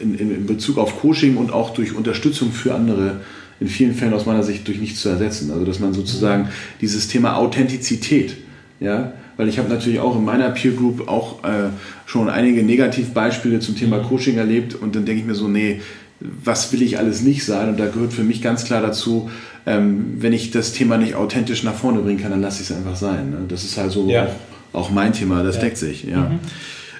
in, 0.00 0.18
in 0.18 0.46
Bezug 0.46 0.78
auf 0.78 1.00
Coaching 1.00 1.36
und 1.36 1.52
auch 1.52 1.70
durch 1.70 1.94
Unterstützung 1.94 2.52
für 2.52 2.74
andere 2.74 3.20
in 3.62 3.68
vielen 3.68 3.94
Fällen 3.94 4.12
aus 4.12 4.26
meiner 4.26 4.42
Sicht 4.42 4.66
durch 4.66 4.80
nichts 4.80 5.00
zu 5.00 5.08
ersetzen. 5.08 5.50
Also 5.50 5.64
dass 5.64 5.78
man 5.78 5.94
sozusagen 5.94 6.48
dieses 6.80 7.08
Thema 7.08 7.36
Authentizität, 7.36 8.36
ja, 8.80 9.12
weil 9.36 9.48
ich 9.48 9.58
habe 9.58 9.68
natürlich 9.68 10.00
auch 10.00 10.16
in 10.16 10.24
meiner 10.24 10.50
Peer 10.50 10.72
Group 10.72 11.08
auch 11.08 11.44
äh, 11.44 11.70
schon 12.06 12.28
einige 12.28 12.62
Negativbeispiele 12.62 13.60
zum 13.60 13.76
Thema 13.76 13.98
mhm. 13.98 14.02
Coaching 14.04 14.36
erlebt 14.36 14.74
und 14.74 14.94
dann 14.96 15.04
denke 15.04 15.20
ich 15.22 15.26
mir 15.26 15.34
so, 15.34 15.48
nee, 15.48 15.80
was 16.20 16.72
will 16.72 16.82
ich 16.82 16.98
alles 16.98 17.22
nicht 17.22 17.44
sein? 17.44 17.70
Und 17.70 17.80
da 17.80 17.86
gehört 17.86 18.12
für 18.12 18.24
mich 18.24 18.42
ganz 18.42 18.64
klar 18.64 18.82
dazu, 18.82 19.30
ähm, 19.66 20.16
wenn 20.18 20.32
ich 20.32 20.50
das 20.50 20.72
Thema 20.72 20.98
nicht 20.98 21.14
authentisch 21.14 21.62
nach 21.62 21.74
vorne 21.74 22.00
bringen 22.00 22.20
kann, 22.20 22.30
dann 22.30 22.42
lasse 22.42 22.62
ich 22.62 22.70
es 22.70 22.76
einfach 22.76 22.96
sein. 22.96 23.30
Ne? 23.30 23.36
Das 23.48 23.64
ist 23.64 23.76
halt 23.78 23.92
so 23.92 24.08
ja. 24.08 24.28
auch, 24.72 24.80
auch, 24.80 24.90
mein 24.90 25.12
Thema, 25.12 25.42
das 25.42 25.56
ja. 25.56 25.62
deckt 25.62 25.78
sich. 25.78 26.04
Ja. 26.04 26.20
Mhm. 26.20 26.40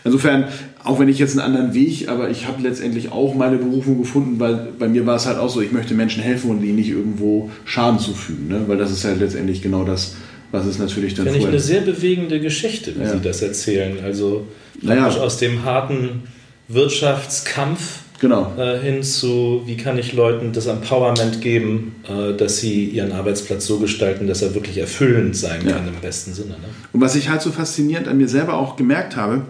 Insofern, 0.05 0.45
auch 0.83 0.99
wenn 0.99 1.09
ich 1.09 1.19
jetzt 1.19 1.39
einen 1.39 1.47
anderen 1.47 1.75
Weg, 1.75 2.09
aber 2.09 2.31
ich 2.31 2.47
habe 2.47 2.63
letztendlich 2.63 3.13
auch 3.13 3.35
meine 3.35 3.57
Berufung 3.57 3.99
gefunden, 3.99 4.41
weil 4.41 4.69
bei 4.79 4.89
mir 4.89 5.07
war 5.07 5.17
es 5.17 5.27
halt 5.27 5.39
auch 5.39 5.49
so, 5.49 5.61
ich 5.61 5.73
möchte 5.73 5.95
Menschen 5.95 6.23
helfen 6.23 6.51
und 6.51 6.63
ihnen 6.63 6.77
nicht 6.77 6.91
irgendwo 6.91 7.51
Schaden 7.65 8.01
zufügen, 8.01 8.49
ne? 8.49 8.63
weil 8.67 8.79
das 8.79 8.91
ist 8.91 9.05
halt 9.05 9.21
letztendlich 9.21 9.63
genau 9.63 9.85
das, 9.85 10.17
was 10.51 10.67
es 10.67 10.79
natürlich 10.79 11.15
dann 11.15 11.27
Finde 11.27 11.39
ich 11.39 11.47
eine 11.47 11.61
sehr 11.61 11.83
bewegende 11.83 12.41
Geschichte, 12.41 12.95
wie 12.97 13.03
ja. 13.03 13.13
Sie 13.13 13.21
das 13.21 13.43
erzählen. 13.43 13.99
Also 14.05 14.47
naja. 14.81 15.07
aus 15.07 15.39
dem 15.39 15.65
harten 15.65 16.25
Wirtschaftskampf 16.69 18.01
genau. 18.19 18.53
äh, 18.59 18.79
hin 18.79 19.03
zu, 19.03 19.63
wie 19.67 19.77
kann 19.77 19.99
ich 19.99 20.13
Leuten 20.13 20.53
das 20.53 20.67
Empowerment 20.67 21.41
geben, 21.41 21.97
äh, 22.09 22.35
dass 22.35 22.59
sie 22.59 22.87
ihren 22.87 23.13
Arbeitsplatz 23.13 23.67
so 23.67 23.79
gestalten, 23.79 24.27
dass 24.27 24.43
er 24.43 24.55
wirklich 24.55 24.79
erfüllend 24.79 25.37
sein 25.37 25.67
ja. 25.67 25.77
kann 25.77 25.89
im 25.89 26.01
besten 26.01 26.35
Sinne. 26.35 26.51
Ne? 26.51 26.69
Und 26.93 27.01
was 27.01 27.15
ich 27.15 27.29
halt 27.29 27.43
so 27.43 27.51
faszinierend 27.51 28.09
an 28.09 28.17
mir 28.17 28.29
selber 28.29 28.55
auch 28.55 28.77
gemerkt 28.77 29.17
habe, 29.17 29.43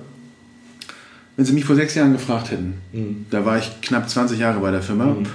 wenn 1.37 1.45
Sie 1.45 1.53
mich 1.53 1.65
vor 1.65 1.77
sechs 1.77 1.95
Jahren 1.95 2.13
gefragt 2.13 2.51
hätten, 2.51 2.75
mhm. 2.93 3.27
da 3.31 3.45
war 3.45 3.59
ich 3.59 3.81
knapp 3.81 4.09
20 4.09 4.39
Jahre 4.39 4.61
bei 4.61 4.71
der 4.71 4.83
Firma, 4.83 5.07
mhm. 5.07 5.27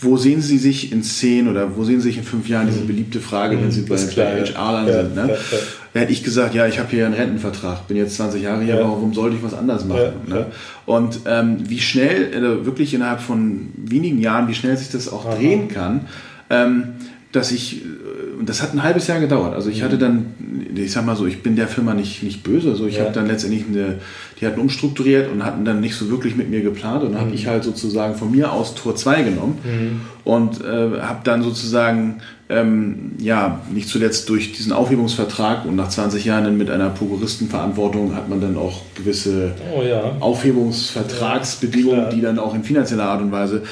wo 0.00 0.16
sehen 0.16 0.42
Sie 0.42 0.58
sich 0.58 0.92
in 0.92 1.02
zehn 1.02 1.48
oder 1.48 1.76
wo 1.76 1.84
sehen 1.84 2.00
Sie 2.00 2.08
sich 2.08 2.18
in 2.18 2.24
fünf 2.24 2.48
Jahren, 2.48 2.66
diese 2.66 2.80
mhm. 2.80 2.88
beliebte 2.88 3.20
Frage, 3.20 3.60
wenn 3.60 3.70
Sie 3.70 3.82
bei, 3.82 3.96
bei 3.96 4.44
HR 4.44 4.88
ja. 4.88 5.02
sind, 5.02 5.14
ne? 5.14 5.28
Ja, 5.28 5.34
ja. 5.34 5.58
da 5.92 6.00
hätte 6.00 6.12
ich 6.12 6.24
gesagt, 6.24 6.54
ja, 6.54 6.66
ich 6.66 6.78
habe 6.78 6.90
hier 6.90 7.06
einen 7.06 7.14
Rentenvertrag, 7.14 7.86
bin 7.86 7.96
jetzt 7.96 8.16
20 8.16 8.42
Jahre 8.42 8.62
hier, 8.62 8.78
warum 8.78 9.14
sollte 9.14 9.36
ich 9.36 9.42
was 9.42 9.54
anderes 9.54 9.84
machen? 9.84 10.12
Ne? 10.26 10.46
Und 10.86 11.20
ähm, 11.26 11.58
wie 11.68 11.80
schnell, 11.80 12.32
also 12.34 12.66
wirklich 12.66 12.92
innerhalb 12.92 13.20
von 13.20 13.68
wenigen 13.76 14.20
Jahren, 14.20 14.48
wie 14.48 14.54
schnell 14.54 14.76
sich 14.76 14.90
das 14.90 15.08
auch 15.08 15.24
Aha. 15.26 15.36
drehen 15.36 15.68
kann, 15.68 16.08
ähm, 16.50 16.94
dass 17.34 17.50
ich, 17.50 17.82
äh, 17.82 18.38
und 18.38 18.48
das 18.48 18.62
hat 18.62 18.74
ein 18.74 18.82
halbes 18.82 19.06
Jahr 19.08 19.18
gedauert. 19.18 19.54
Also 19.54 19.68
ich 19.68 19.82
hatte 19.82 19.98
dann, 19.98 20.34
ich 20.74 20.92
sag 20.92 21.04
mal 21.04 21.16
so, 21.16 21.26
ich 21.26 21.42
bin 21.42 21.56
der 21.56 21.66
Firma 21.66 21.92
nicht, 21.94 22.22
nicht 22.22 22.44
böse. 22.44 22.70
Also 22.70 22.86
ich 22.86 22.96
ja. 22.96 23.02
habe 23.02 23.12
dann 23.12 23.26
letztendlich 23.26 23.64
eine, 23.66 23.98
die 24.40 24.46
hatten 24.46 24.60
umstrukturiert 24.60 25.30
und 25.30 25.44
hatten 25.44 25.64
dann 25.64 25.80
nicht 25.80 25.96
so 25.96 26.08
wirklich 26.10 26.36
mit 26.36 26.48
mir 26.48 26.62
geplant. 26.62 27.02
Und 27.02 27.12
dann 27.12 27.22
mhm. 27.22 27.26
habe 27.26 27.34
ich 27.34 27.46
halt 27.48 27.64
sozusagen 27.64 28.14
von 28.14 28.30
mir 28.30 28.52
aus 28.52 28.76
Tor 28.76 28.94
2 28.94 29.22
genommen 29.22 29.58
mhm. 29.64 30.00
und 30.22 30.60
äh, 30.62 31.00
habe 31.00 31.20
dann 31.24 31.42
sozusagen, 31.42 32.20
ähm, 32.48 33.12
ja, 33.18 33.62
nicht 33.72 33.88
zuletzt 33.88 34.28
durch 34.28 34.52
diesen 34.52 34.72
Aufhebungsvertrag 34.72 35.64
und 35.64 35.74
nach 35.74 35.88
20 35.88 36.24
Jahren 36.24 36.56
mit 36.56 36.70
einer 36.70 36.90
Prokuristenverantwortung 36.90 38.14
hat 38.14 38.28
man 38.28 38.40
dann 38.40 38.56
auch 38.56 38.82
gewisse 38.94 39.54
oh, 39.74 39.82
ja. 39.82 40.12
Aufhebungsvertragsbedingungen, 40.20 42.00
ja, 42.00 42.10
die 42.10 42.20
dann 42.20 42.38
auch 42.38 42.54
in 42.54 42.62
finanzieller 42.62 43.06
Art 43.06 43.22
und 43.22 43.32
Weise 43.32 43.62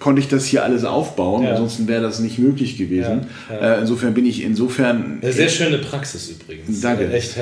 konnte 0.00 0.20
ich 0.20 0.28
das 0.28 0.44
hier 0.46 0.64
alles 0.64 0.84
aufbauen, 0.84 1.42
ja. 1.42 1.50
ansonsten 1.50 1.88
wäre 1.88 2.02
das 2.02 2.18
nicht 2.20 2.38
möglich 2.38 2.76
gewesen. 2.76 3.26
Ja, 3.48 3.54
ja. 3.54 3.74
Äh, 3.74 3.80
insofern 3.80 4.14
bin 4.14 4.26
ich 4.26 4.42
insofern. 4.42 5.18
Eine 5.22 5.32
sehr 5.32 5.48
schöne 5.48 5.78
Praxis 5.78 6.30
übrigens. 6.30 6.80
Danke. 6.80 7.10
Echt 7.12 7.36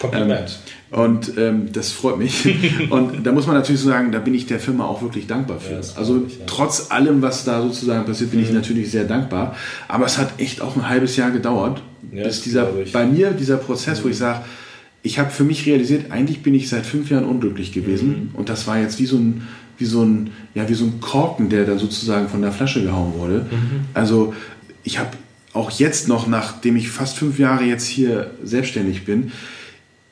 Kompliment. 0.00 0.58
Ähm, 0.92 0.98
und 0.98 1.32
ähm, 1.36 1.72
das 1.72 1.90
freut 1.90 2.18
mich. 2.18 2.44
und 2.90 3.26
da 3.26 3.32
muss 3.32 3.46
man 3.46 3.56
natürlich 3.56 3.80
sagen, 3.80 4.12
da 4.12 4.18
bin 4.18 4.34
ich 4.34 4.46
der 4.46 4.60
Firma 4.60 4.86
auch 4.86 5.02
wirklich 5.02 5.26
dankbar 5.26 5.58
für. 5.58 5.76
also 5.96 6.24
ich, 6.26 6.38
trotz 6.46 6.90
allem, 6.90 7.22
was 7.22 7.44
da 7.44 7.62
sozusagen 7.62 8.04
passiert, 8.04 8.30
bin 8.30 8.40
mhm. 8.40 8.46
ich 8.46 8.52
natürlich 8.52 8.90
sehr 8.90 9.04
dankbar. 9.04 9.56
Aber 9.88 10.06
es 10.06 10.18
hat 10.18 10.38
echt 10.38 10.60
auch 10.60 10.76
ein 10.76 10.88
halbes 10.88 11.16
Jahr 11.16 11.30
gedauert, 11.30 11.82
bis 12.12 12.42
dieser 12.42 12.68
bei 12.92 13.04
mir 13.04 13.32
dieser 13.32 13.56
Prozess, 13.56 14.00
mhm. 14.00 14.04
wo 14.04 14.08
ich 14.10 14.16
sage, 14.16 14.44
ich 15.02 15.18
habe 15.18 15.30
für 15.30 15.44
mich 15.44 15.66
realisiert, 15.66 16.10
eigentlich 16.10 16.42
bin 16.42 16.54
ich 16.54 16.68
seit 16.68 16.84
fünf 16.86 17.10
Jahren 17.10 17.24
unglücklich 17.24 17.72
gewesen. 17.72 18.08
Mhm. 18.08 18.30
Und 18.34 18.48
das 18.48 18.66
war 18.66 18.78
jetzt 18.78 18.98
wie 18.98 19.06
so 19.06 19.16
ein 19.16 19.46
wie 19.78 19.84
so 19.84 20.02
ein, 20.02 20.30
ja, 20.54 20.68
wie 20.68 20.74
so 20.74 20.84
ein 20.84 21.00
Korken, 21.00 21.48
der 21.48 21.64
dann 21.64 21.78
sozusagen 21.78 22.28
von 22.28 22.42
der 22.42 22.52
Flasche 22.52 22.82
gehauen 22.82 23.14
wurde. 23.16 23.46
Mhm. 23.50 23.86
Also 23.94 24.34
ich 24.84 24.98
habe 24.98 25.10
auch 25.52 25.70
jetzt 25.70 26.08
noch, 26.08 26.26
nachdem 26.26 26.76
ich 26.76 26.90
fast 26.90 27.16
fünf 27.16 27.38
Jahre 27.38 27.64
jetzt 27.64 27.86
hier 27.86 28.30
selbstständig 28.42 29.04
bin, 29.04 29.32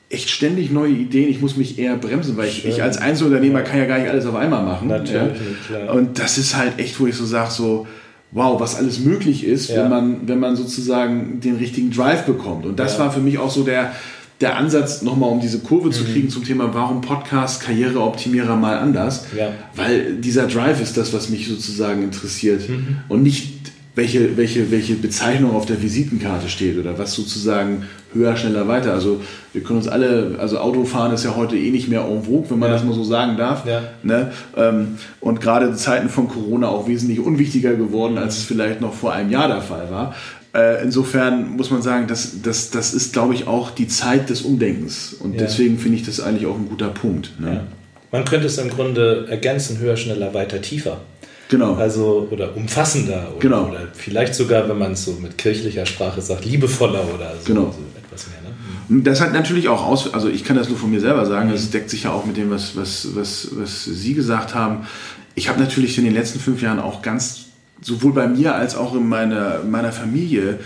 echt 0.09 0.29
ständig 0.29 0.71
neue 0.71 0.91
Ideen. 0.91 1.29
Ich 1.29 1.41
muss 1.41 1.57
mich 1.57 1.79
eher 1.79 1.95
bremsen, 1.97 2.37
weil 2.37 2.47
ich, 2.47 2.65
ich, 2.65 2.81
als 2.81 2.97
Einzelunternehmer 2.97 3.61
kann 3.61 3.79
ja 3.79 3.85
gar 3.85 3.99
nicht 3.99 4.09
alles 4.09 4.25
auf 4.25 4.35
einmal 4.35 4.63
machen. 4.63 4.87
Natürlich, 4.87 5.39
ja. 5.71 5.91
Und 5.91 6.19
das 6.19 6.37
ist 6.37 6.55
halt 6.55 6.79
echt, 6.79 6.99
wo 6.99 7.07
ich 7.07 7.15
so 7.15 7.25
sage, 7.25 7.51
so, 7.51 7.87
wow, 8.31 8.59
was 8.59 8.75
alles 8.75 8.99
möglich 8.99 9.45
ist, 9.45 9.69
ja. 9.69 9.83
wenn, 9.83 9.89
man, 9.89 10.27
wenn 10.27 10.39
man 10.39 10.55
sozusagen 10.55 11.39
den 11.39 11.55
richtigen 11.55 11.91
Drive 11.91 12.25
bekommt. 12.25 12.65
Und 12.65 12.79
das 12.79 12.93
ja. 12.93 12.99
war 12.99 13.11
für 13.11 13.19
mich 13.19 13.37
auch 13.37 13.51
so 13.51 13.63
der, 13.63 13.93
der 14.41 14.57
Ansatz, 14.57 15.01
nochmal 15.01 15.29
um 15.29 15.39
diese 15.39 15.59
Kurve 15.59 15.87
mhm. 15.87 15.91
zu 15.91 16.03
kriegen 16.03 16.29
zum 16.29 16.43
Thema, 16.43 16.73
warum 16.73 17.01
Podcast 17.01 17.61
Karriereoptimierer 17.61 18.55
mal 18.55 18.77
anders? 18.77 19.27
Ja. 19.37 19.49
Weil 19.75 20.15
dieser 20.15 20.47
Drive 20.47 20.81
ist 20.81 20.97
das, 20.97 21.13
was 21.13 21.29
mich 21.29 21.47
sozusagen 21.47 22.03
interessiert 22.03 22.67
mhm. 22.67 22.97
und 23.07 23.23
nicht 23.23 23.55
welche, 23.95 24.35
welche, 24.35 24.71
welche 24.71 24.95
Bezeichnung 24.95 25.55
auf 25.55 25.65
der 25.65 25.81
Visitenkarte 25.81 26.49
steht 26.49 26.77
oder 26.77 26.99
was 26.99 27.13
sozusagen 27.13 27.85
höher, 28.13 28.35
schneller, 28.35 28.67
weiter. 28.67 28.93
Also 28.93 29.21
wir 29.53 29.63
können 29.63 29.79
uns 29.79 29.87
alle, 29.87 30.35
also 30.37 30.57
Autofahren 30.57 31.13
ist 31.13 31.23
ja 31.23 31.35
heute 31.35 31.57
eh 31.57 31.71
nicht 31.71 31.87
mehr 31.87 32.01
en 32.01 32.23
vogue, 32.23 32.49
wenn 32.49 32.59
man 32.59 32.69
ja. 32.69 32.75
das 32.75 32.83
mal 32.83 32.93
so 32.93 33.03
sagen 33.03 33.37
darf. 33.37 33.65
Ja. 33.65 33.83
Ne? 34.03 34.31
Ähm, 34.57 34.97
und 35.21 35.39
gerade 35.39 35.67
in 35.67 35.75
Zeiten 35.75 36.09
von 36.09 36.27
Corona 36.27 36.67
auch 36.67 36.87
wesentlich 36.87 37.19
unwichtiger 37.19 37.73
geworden, 37.73 38.17
als 38.17 38.37
es 38.37 38.43
vielleicht 38.43 38.81
noch 38.81 38.93
vor 38.93 39.13
einem 39.13 39.29
Jahr 39.29 39.47
der 39.47 39.61
Fall 39.61 39.89
war. 39.89 40.13
Äh, 40.55 40.83
insofern 40.83 41.57
muss 41.57 41.69
man 41.69 41.81
sagen, 41.81 42.07
das, 42.07 42.41
das, 42.41 42.71
das 42.71 42.93
ist, 42.93 43.11
glaube 43.11 43.33
ich, 43.33 43.45
auch 43.45 43.71
die 43.71 43.89
Zeit 43.89 44.29
des 44.29 44.41
Umdenkens. 44.41 45.13
Und 45.19 45.33
ja. 45.33 45.39
deswegen 45.39 45.77
finde 45.77 45.97
ich 45.97 46.05
das 46.05 46.21
eigentlich 46.21 46.45
auch 46.45 46.55
ein 46.55 46.69
guter 46.69 46.87
Punkt. 46.87 47.37
Ne? 47.39 47.53
Ja. 47.53 47.67
Man 48.11 48.23
könnte 48.23 48.47
es 48.47 48.57
im 48.57 48.69
Grunde 48.69 49.27
ergänzen, 49.29 49.79
höher, 49.79 49.97
schneller, 49.97 50.33
weiter, 50.33 50.61
tiefer. 50.61 51.01
Genau. 51.49 51.75
Also, 51.75 52.29
oder 52.31 52.55
umfassender. 52.55 53.27
Oder, 53.31 53.39
genau. 53.39 53.69
oder 53.69 53.81
vielleicht 53.93 54.33
sogar, 54.33 54.69
wenn 54.69 54.77
man 54.77 54.93
es 54.93 55.03
so 55.03 55.11
mit 55.21 55.37
kirchlicher 55.37 55.85
Sprache 55.85 56.21
sagt, 56.21 56.45
liebevoller 56.45 57.03
oder 57.13 57.33
so, 57.37 57.53
genau. 57.53 57.65
so 57.71 57.79
etwas 58.01 58.27
mehr. 58.27 58.37
Ne? 58.41 59.03
Das 59.03 59.19
hat 59.19 59.33
natürlich 59.33 59.67
auch 59.67 59.85
aus, 59.85 60.13
also 60.13 60.29
ich 60.29 60.45
kann 60.45 60.55
das 60.55 60.69
nur 60.69 60.77
von 60.77 60.89
mir 60.89 61.01
selber 61.01 61.25
sagen, 61.25 61.51
das 61.51 61.69
deckt 61.69 61.89
sich 61.89 62.03
ja 62.03 62.11
auch 62.11 62.25
mit 62.25 62.37
dem, 62.37 62.49
was, 62.49 62.77
was, 62.77 63.09
was, 63.13 63.49
was 63.51 63.83
Sie 63.83 64.13
gesagt 64.13 64.55
haben. 64.55 64.87
Ich 65.33 65.49
habe 65.49 65.59
natürlich 65.59 65.97
in 65.97 66.05
den 66.05 66.13
letzten 66.13 66.39
fünf 66.39 66.61
Jahren 66.61 66.79
auch 66.79 67.01
ganz 67.01 67.44
sowohl 67.81 68.13
bei 68.13 68.27
mir 68.27 68.55
als 68.55 68.75
auch 68.75 68.95
in 68.95 69.07
meiner, 69.07 69.63
meiner 69.63 69.91
Familie 69.91 70.59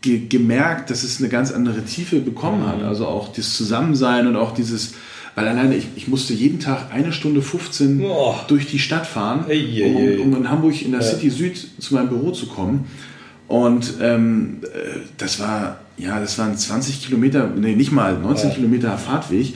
ge 0.00 0.26
gemerkt, 0.28 0.90
dass 0.90 1.02
es 1.02 1.20
eine 1.20 1.28
ganz 1.28 1.52
andere 1.52 1.84
Tiefe 1.84 2.20
bekommen 2.20 2.62
mhm. 2.62 2.68
hat. 2.68 2.82
Also 2.82 3.06
auch 3.06 3.32
das 3.32 3.56
Zusammensein 3.56 4.26
und 4.26 4.36
auch 4.36 4.54
dieses, 4.54 4.94
weil 5.34 5.48
alleine 5.48 5.76
ich, 5.76 5.88
ich 5.96 6.08
musste 6.08 6.32
jeden 6.34 6.60
Tag 6.60 6.92
eine 6.92 7.12
Stunde 7.12 7.42
15 7.42 8.04
oh. 8.04 8.34
durch 8.48 8.66
die 8.66 8.78
Stadt 8.78 9.06
fahren, 9.06 9.44
um, 9.46 10.32
um, 10.32 10.36
in 10.36 10.50
Hamburg 10.50 10.80
in 10.82 10.92
der 10.92 11.00
ja. 11.00 11.06
City 11.06 11.30
Süd 11.30 11.68
zu 11.78 11.94
meinem 11.94 12.08
Büro 12.08 12.30
zu 12.30 12.46
kommen. 12.46 12.86
Und 13.48 13.94
ähm, 14.00 14.58
äh, 14.64 15.00
das 15.18 15.38
war, 15.38 15.80
ja, 15.96 16.18
das 16.18 16.38
waren 16.38 16.56
20 16.56 17.04
Kilometer, 17.04 17.48
nee, 17.48 17.76
nicht 17.76 17.92
mal, 17.92 18.18
19 18.18 18.48
ja. 18.48 18.54
Kilometer 18.56 18.98
Fahrtweg. 18.98 19.54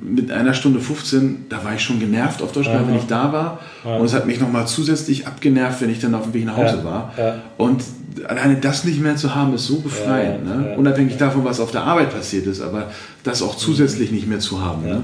Mit 0.00 0.30
einer 0.30 0.54
Stunde 0.54 0.80
15, 0.80 1.46
da 1.48 1.64
war 1.64 1.74
ich 1.74 1.82
schon 1.82 1.98
genervt 1.98 2.42
auf 2.42 2.52
Deutsch, 2.52 2.68
Aha. 2.68 2.84
wenn 2.86 2.96
ich 2.96 3.06
da 3.06 3.32
war. 3.32 3.58
Aha. 3.84 3.96
Und 3.96 4.06
es 4.06 4.14
hat 4.14 4.26
mich 4.26 4.40
nochmal 4.40 4.66
zusätzlich 4.66 5.26
abgenervt, 5.26 5.80
wenn 5.80 5.90
ich 5.90 5.98
dann 5.98 6.14
auf 6.14 6.24
dem 6.24 6.34
Weg 6.34 6.44
nach 6.44 6.56
Hause 6.56 6.78
ja. 6.78 6.84
war. 6.84 7.14
Ja. 7.18 7.42
Und 7.56 7.82
alleine 8.26 8.56
das 8.56 8.84
nicht 8.84 9.00
mehr 9.00 9.16
zu 9.16 9.34
haben, 9.34 9.54
ist 9.54 9.66
so 9.66 9.80
befreiend. 9.80 10.46
Ja, 10.46 10.54
ne? 10.54 10.76
Unabhängig 10.76 11.16
davon, 11.16 11.44
was 11.44 11.58
auf 11.58 11.72
der 11.72 11.82
Arbeit 11.82 12.12
passiert 12.12 12.46
ist, 12.46 12.60
aber 12.60 12.90
das 13.24 13.42
auch 13.42 13.56
zusätzlich 13.56 14.12
nicht 14.12 14.28
mehr 14.28 14.38
zu 14.38 14.62
haben. 14.62 14.84
Ne? 14.84 15.02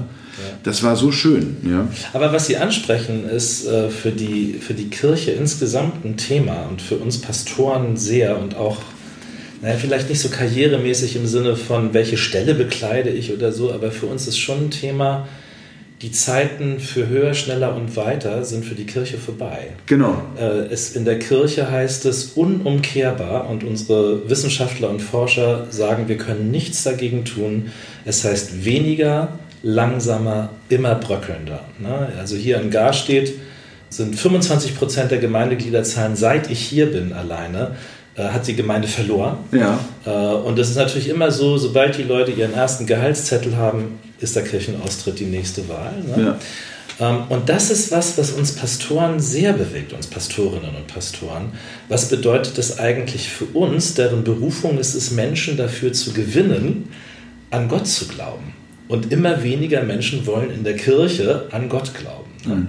Das 0.63 0.83
war 0.83 0.95
so 0.95 1.11
schön. 1.11 1.57
Ja. 1.63 1.87
Aber 2.13 2.31
was 2.31 2.47
Sie 2.47 2.57
ansprechen, 2.57 3.27
ist 3.27 3.67
äh, 3.67 3.89
für, 3.89 4.11
die, 4.11 4.53
für 4.53 4.73
die 4.73 4.89
Kirche 4.89 5.31
insgesamt 5.31 6.05
ein 6.05 6.17
Thema 6.17 6.65
und 6.69 6.81
für 6.81 6.95
uns 6.95 7.19
Pastoren 7.19 7.97
sehr 7.97 8.39
und 8.39 8.55
auch 8.55 8.77
naja, 9.61 9.75
vielleicht 9.77 10.09
nicht 10.09 10.19
so 10.19 10.29
karrieremäßig 10.29 11.15
im 11.15 11.25
Sinne 11.25 11.55
von, 11.55 11.93
welche 11.93 12.17
Stelle 12.17 12.53
bekleide 12.53 13.09
ich 13.09 13.33
oder 13.33 13.51
so, 13.51 13.71
aber 13.71 13.91
für 13.91 14.05
uns 14.05 14.27
ist 14.27 14.37
schon 14.37 14.65
ein 14.65 14.71
Thema, 14.71 15.27
die 16.01 16.11
Zeiten 16.11 16.79
für 16.79 17.07
höher, 17.07 17.33
schneller 17.33 17.75
und 17.75 17.95
weiter 17.95 18.43
sind 18.43 18.65
für 18.65 18.75
die 18.75 18.85
Kirche 18.85 19.17
vorbei. 19.17 19.69
Genau. 19.87 20.21
Äh, 20.39 20.71
es, 20.71 20.95
in 20.95 21.05
der 21.05 21.17
Kirche 21.17 21.71
heißt 21.71 22.05
es 22.05 22.33
unumkehrbar 22.33 23.49
und 23.49 23.63
unsere 23.63 24.29
Wissenschaftler 24.29 24.91
und 24.91 25.01
Forscher 25.01 25.65
sagen, 25.71 26.07
wir 26.07 26.17
können 26.17 26.51
nichts 26.51 26.83
dagegen 26.83 27.25
tun. 27.25 27.71
Es 28.05 28.23
heißt 28.23 28.63
weniger, 28.63 29.39
langsamer, 29.63 30.51
immer 30.69 30.93
bröckelnder. 30.93 31.61
Ne? 31.79 32.09
Also 32.19 32.35
hier 32.35 32.61
in 32.61 32.69
Gar 32.69 32.93
steht, 32.93 33.33
sind 33.89 34.15
25 34.15 34.75
Prozent 34.75 35.09
der 35.09 35.17
Gemeindegliederzahlen, 35.17 36.15
seit 36.15 36.51
ich 36.51 36.59
hier 36.59 36.91
bin 36.91 37.13
alleine, 37.13 37.75
hat 38.23 38.47
die 38.47 38.55
Gemeinde 38.55 38.87
verloren. 38.87 39.37
Ja. 39.51 39.79
Äh, 40.05 40.09
und 40.09 40.57
es 40.57 40.69
ist 40.69 40.77
natürlich 40.77 41.09
immer 41.09 41.31
so, 41.31 41.57
sobald 41.57 41.97
die 41.97 42.03
Leute 42.03 42.31
ihren 42.31 42.53
ersten 42.53 42.85
Gehaltszettel 42.85 43.57
haben, 43.57 43.99
ist 44.19 44.35
der 44.35 44.43
Kirchenaustritt 44.43 45.19
die 45.19 45.25
nächste 45.25 45.67
Wahl. 45.69 45.93
Ne? 46.03 46.23
Ja. 46.23 46.39
Ähm, 46.99 47.23
und 47.29 47.49
das 47.49 47.69
ist 47.69 47.91
was, 47.91 48.17
was 48.17 48.31
uns 48.31 48.53
Pastoren 48.53 49.19
sehr 49.19 49.53
bewegt, 49.53 49.93
uns 49.93 50.07
Pastorinnen 50.07 50.75
und 50.75 50.87
Pastoren. 50.87 51.51
Was 51.89 52.09
bedeutet 52.09 52.57
das 52.57 52.79
eigentlich 52.79 53.29
für 53.29 53.45
uns, 53.45 53.93
deren 53.93 54.23
Berufung 54.23 54.79
ist 54.79 54.95
es, 54.95 55.11
Menschen 55.11 55.57
dafür 55.57 55.93
zu 55.93 56.13
gewinnen, 56.13 56.89
an 57.51 57.67
Gott 57.67 57.87
zu 57.87 58.07
glauben? 58.07 58.53
Und 58.87 59.11
immer 59.11 59.43
weniger 59.43 59.83
Menschen 59.83 60.25
wollen 60.25 60.49
in 60.49 60.63
der 60.63 60.75
Kirche 60.75 61.47
an 61.51 61.69
Gott 61.69 61.93
glauben. 61.93 62.31
Ne? 62.45 62.55
Mhm. 62.55 62.67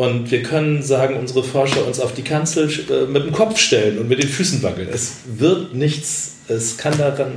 Und 0.00 0.30
wir 0.30 0.42
können 0.42 0.82
sagen, 0.82 1.18
unsere 1.18 1.44
Forscher 1.44 1.86
uns 1.86 2.00
auf 2.00 2.14
die 2.14 2.22
Kanzel 2.22 2.70
äh, 2.88 3.04
mit 3.04 3.22
dem 3.22 3.32
Kopf 3.32 3.58
stellen 3.58 3.98
und 3.98 4.08
mit 4.08 4.22
den 4.22 4.30
Füßen 4.30 4.62
wackeln. 4.62 4.88
Es 4.90 5.16
wird 5.26 5.74
nichts, 5.74 6.36
es 6.48 6.78
kann 6.78 6.96
daran 6.96 7.32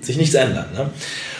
sich 0.00 0.16
nichts 0.16 0.36
ändern. 0.36 0.66
Ne? 0.72 0.90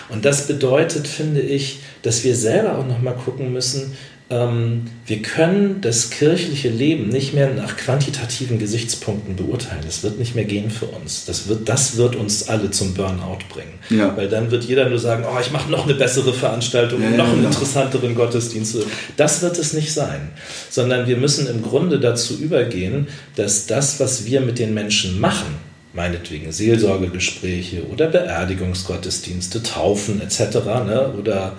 Und 0.08 0.24
das 0.24 0.48
bedeutet, 0.48 1.06
finde 1.06 1.42
ich, 1.42 1.78
dass 2.02 2.24
wir 2.24 2.34
selber 2.34 2.76
auch 2.76 2.86
nochmal 2.88 3.14
gucken 3.14 3.52
müssen, 3.52 3.96
ähm, 4.30 4.84
wir 5.04 5.20
können 5.20 5.82
das 5.82 6.08
kirchliche 6.08 6.70
Leben 6.70 7.08
nicht 7.08 7.34
mehr 7.34 7.52
nach 7.52 7.76
quantitativen 7.76 8.58
Gesichtspunkten 8.58 9.36
beurteilen. 9.36 9.82
Das 9.84 10.02
wird 10.02 10.18
nicht 10.18 10.34
mehr 10.34 10.46
gehen 10.46 10.70
für 10.70 10.86
uns. 10.86 11.26
Das 11.26 11.46
wird, 11.46 11.68
das 11.68 11.98
wird 11.98 12.16
uns 12.16 12.48
alle 12.48 12.70
zum 12.70 12.94
Burnout 12.94 13.40
bringen. 13.50 13.74
Ja. 13.90 14.16
Weil 14.16 14.28
dann 14.30 14.50
wird 14.50 14.64
jeder 14.64 14.88
nur 14.88 14.98
sagen, 14.98 15.24
oh, 15.30 15.38
ich 15.38 15.50
mache 15.50 15.70
noch 15.70 15.84
eine 15.84 15.94
bessere 15.94 16.32
Veranstaltung, 16.32 17.02
ja, 17.02 17.10
noch 17.10 17.26
ja, 17.26 17.32
einen 17.32 17.44
interessanteren 17.44 18.14
Gottesdienst. 18.14 18.78
Das 19.18 19.42
wird 19.42 19.58
es 19.58 19.74
nicht 19.74 19.92
sein. 19.92 20.30
Sondern 20.70 21.06
wir 21.06 21.18
müssen 21.18 21.46
im 21.46 21.62
Grunde 21.62 22.00
dazu 22.00 22.38
übergehen, 22.38 23.08
dass 23.36 23.66
das, 23.66 24.00
was 24.00 24.24
wir 24.24 24.40
mit 24.40 24.58
den 24.58 24.72
Menschen 24.72 25.20
machen, 25.20 25.54
meinetwegen 25.92 26.50
Seelsorgegespräche 26.50 27.86
oder 27.88 28.06
Beerdigungsgottesdienste, 28.08 29.62
Taufen 29.62 30.22
etc. 30.22 30.56
Ne, 30.86 31.12
oder 31.18 31.58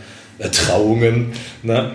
Trauungen, 0.51 1.31
ne, 1.63 1.91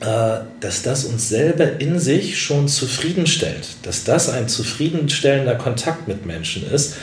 dass 0.00 0.82
das 0.82 1.04
uns 1.04 1.28
selber 1.28 1.78
in 1.78 1.98
sich 1.98 2.40
schon 2.40 2.68
zufriedenstellt, 2.68 3.68
dass 3.82 4.02
das 4.04 4.30
ein 4.30 4.48
zufriedenstellender 4.48 5.56
Kontakt 5.56 6.08
mit 6.08 6.24
Menschen 6.24 6.68
ist 6.70 6.94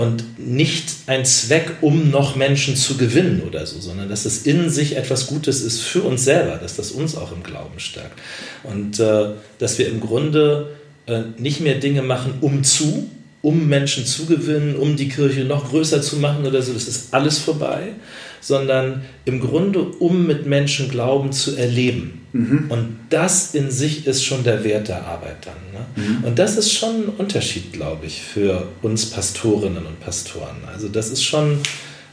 und 0.00 0.38
nicht 0.38 0.84
ein 1.08 1.26
Zweck, 1.26 1.72
um 1.82 2.10
noch 2.10 2.34
Menschen 2.34 2.74
zu 2.74 2.96
gewinnen 2.96 3.42
oder 3.46 3.66
so, 3.66 3.78
sondern 3.80 4.08
dass 4.08 4.24
es 4.24 4.46
in 4.46 4.70
sich 4.70 4.96
etwas 4.96 5.26
Gutes 5.26 5.60
ist 5.60 5.82
für 5.82 6.02
uns 6.02 6.24
selber, 6.24 6.56
dass 6.56 6.76
das 6.76 6.92
uns 6.92 7.14
auch 7.14 7.32
im 7.32 7.42
Glauben 7.42 7.78
stärkt. 7.78 8.18
Und 8.62 8.98
äh, 8.98 9.32
dass 9.58 9.78
wir 9.78 9.88
im 9.88 10.00
Grunde 10.00 10.70
äh, 11.04 11.20
nicht 11.36 11.60
mehr 11.60 11.74
Dinge 11.74 12.00
machen, 12.00 12.38
um 12.40 12.64
zu, 12.64 13.10
um 13.42 13.68
Menschen 13.68 14.06
zu 14.06 14.24
gewinnen, 14.24 14.76
um 14.76 14.96
die 14.96 15.10
Kirche 15.10 15.44
noch 15.44 15.68
größer 15.68 16.00
zu 16.00 16.16
machen 16.16 16.46
oder 16.46 16.62
so, 16.62 16.72
das 16.72 16.88
ist 16.88 17.12
alles 17.12 17.38
vorbei, 17.38 17.92
sondern 18.40 19.02
im 19.24 19.40
Grunde, 19.40 19.80
um 19.80 20.26
mit 20.26 20.46
Menschen 20.46 20.88
Glauben 20.88 21.32
zu 21.32 21.56
erleben. 21.56 22.20
Mhm. 22.32 22.66
Und 22.68 22.98
das 23.10 23.54
in 23.54 23.70
sich 23.70 24.06
ist 24.06 24.24
schon 24.24 24.44
der 24.44 24.62
Wert 24.64 24.88
der 24.88 25.04
Arbeit 25.04 25.46
dann. 25.46 25.54
Ne? 25.72 25.86
Mhm. 25.96 26.24
Und 26.24 26.38
das 26.38 26.56
ist 26.56 26.72
schon 26.72 27.04
ein 27.04 27.08
Unterschied, 27.18 27.72
glaube 27.72 28.06
ich, 28.06 28.22
für 28.22 28.68
uns 28.82 29.06
Pastorinnen 29.06 29.84
und 29.84 30.00
Pastoren. 30.00 30.56
Also 30.72 30.88
das 30.88 31.10
ist 31.10 31.22
schon, 31.22 31.58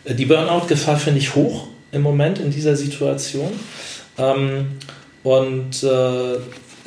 äh, 0.05 0.15
die 0.15 0.25
Burnout-Gefahr 0.25 0.97
finde 0.97 1.19
ich 1.19 1.35
hoch 1.35 1.67
im 1.91 2.01
Moment 2.01 2.39
in 2.39 2.51
dieser 2.51 2.75
Situation. 2.75 3.51
Ähm, 4.17 4.67
und 5.23 5.83
äh, 5.83 6.37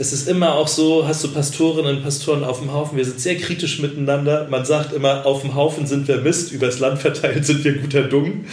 es 0.01 0.15
ist 0.15 0.29
immer 0.29 0.55
auch 0.55 0.67
so, 0.67 1.07
hast 1.07 1.23
du 1.23 1.29
Pastorinnen 1.29 1.99
und 1.99 2.03
Pastoren 2.03 2.43
auf 2.43 2.61
dem 2.61 2.73
Haufen, 2.73 2.97
wir 2.97 3.05
sind 3.05 3.21
sehr 3.21 3.37
kritisch 3.37 3.81
miteinander. 3.81 4.47
Man 4.49 4.65
sagt 4.65 4.95
immer, 4.95 5.27
auf 5.27 5.43
dem 5.43 5.55
Haufen 5.55 5.87
sind 5.87 6.09
wir 6.09 6.17
Mist, 6.17 6.53
übers 6.53 6.79
Land 6.79 7.01
verteilt 7.01 7.45
sind 7.45 7.63
wir 7.65 7.77
guter 7.77 8.05
Dung. 8.05 8.47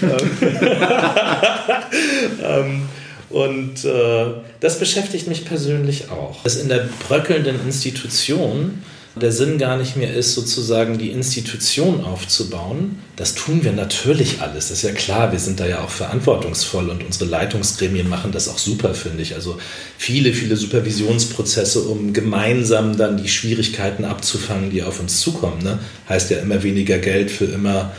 ähm, 2.44 2.82
und 3.30 3.84
äh, 3.84 4.26
das 4.60 4.78
beschäftigt 4.78 5.26
mich 5.26 5.44
persönlich 5.44 6.08
auch. 6.08 6.40
Dass 6.44 6.54
in 6.54 6.68
der 6.68 6.88
bröckelnden 7.08 7.58
Institution 7.66 8.84
der 9.14 9.30
Sinn 9.30 9.58
gar 9.58 9.76
nicht 9.76 9.96
mehr 9.96 10.14
ist, 10.14 10.34
sozusagen 10.34 10.96
die 10.96 11.10
Institution 11.10 12.02
aufzubauen. 12.02 12.98
Das 13.16 13.34
tun 13.34 13.62
wir 13.62 13.72
natürlich 13.72 14.40
alles. 14.40 14.68
Das 14.68 14.78
ist 14.78 14.84
ja 14.84 14.92
klar, 14.92 15.32
wir 15.32 15.38
sind 15.38 15.60
da 15.60 15.66
ja 15.66 15.80
auch 15.80 15.90
verantwortungsvoll 15.90 16.88
und 16.88 17.04
unsere 17.04 17.26
Leitungsgremien 17.26 18.08
machen 18.08 18.32
das 18.32 18.48
auch 18.48 18.56
super, 18.56 18.94
finde 18.94 19.22
ich. 19.22 19.34
Also 19.34 19.58
viele, 19.98 20.32
viele 20.32 20.56
Supervisionsprozesse, 20.56 21.82
um 21.82 22.14
gemeinsam 22.14 22.96
dann 22.96 23.18
die 23.18 23.28
Schwierigkeiten 23.28 24.06
abzufangen, 24.06 24.70
die 24.70 24.82
auf 24.82 24.98
uns 24.98 25.20
zukommen. 25.20 25.62
Ne? 25.62 25.78
Heißt 26.08 26.30
ja 26.30 26.38
immer 26.38 26.62
weniger 26.62 26.98
Geld 26.98 27.30
für 27.30 27.44
immer 27.44 27.92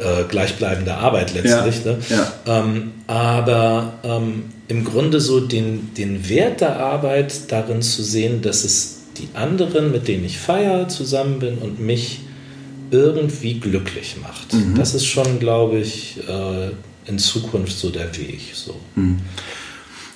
äh, 0.00 0.24
gleichbleibende 0.28 0.94
Arbeit 0.94 1.32
letztlich. 1.32 1.84
Ja, 1.84 1.92
ne? 1.92 1.98
ja. 2.08 2.32
Ähm, 2.46 2.90
aber 3.06 3.92
ähm, 4.02 4.44
im 4.66 4.84
Grunde 4.84 5.20
so 5.20 5.38
den, 5.38 5.94
den 5.94 6.28
Wert 6.28 6.60
der 6.60 6.80
Arbeit 6.80 7.52
darin 7.52 7.82
zu 7.82 8.02
sehen, 8.02 8.42
dass 8.42 8.64
es 8.64 8.99
die 9.18 9.28
anderen, 9.34 9.92
mit 9.92 10.08
denen 10.08 10.24
ich 10.24 10.38
feiere, 10.38 10.88
zusammen 10.88 11.38
bin 11.38 11.58
und 11.58 11.80
mich 11.80 12.20
irgendwie 12.90 13.60
glücklich 13.60 14.16
macht. 14.20 14.52
Mhm. 14.52 14.74
Das 14.74 14.94
ist 14.94 15.06
schon, 15.06 15.38
glaube 15.38 15.78
ich, 15.78 16.18
äh, 16.28 16.70
in 17.06 17.18
Zukunft 17.18 17.78
so 17.78 17.90
der 17.90 18.16
Weg. 18.16 18.40
So. 18.54 18.76
Mhm. 18.96 19.18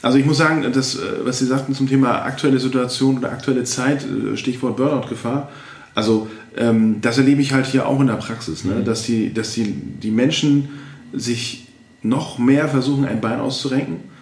Also 0.02 0.18
ich 0.18 0.26
muss 0.26 0.38
sagen, 0.38 0.70
das, 0.72 0.96
äh, 0.96 1.00
was 1.22 1.38
Sie 1.38 1.46
sagten 1.46 1.74
zum 1.74 1.88
Thema 1.88 2.22
aktuelle 2.22 2.58
Situation 2.58 3.18
oder 3.18 3.30
aktuelle 3.30 3.64
Zeit, 3.64 4.04
äh, 4.04 4.36
Stichwort 4.36 4.76
Burnout-Gefahr, 4.76 5.50
also 5.94 6.28
ähm, 6.56 7.00
das 7.00 7.18
erlebe 7.18 7.40
ich 7.40 7.52
halt 7.52 7.66
hier 7.66 7.86
auch 7.86 8.00
in 8.00 8.08
der 8.08 8.14
Praxis, 8.14 8.64
ne? 8.64 8.74
Mhm. 8.74 8.84
dass, 8.84 9.02
die, 9.02 9.32
dass 9.32 9.52
die, 9.52 9.72
die 9.72 10.10
Menschen 10.10 10.68
sich 11.12 11.68
noch 12.02 12.38
mehr 12.38 12.68
versuchen, 12.68 13.04
ein 13.04 13.20
Bein 13.20 13.40
auszurenken 13.40 14.13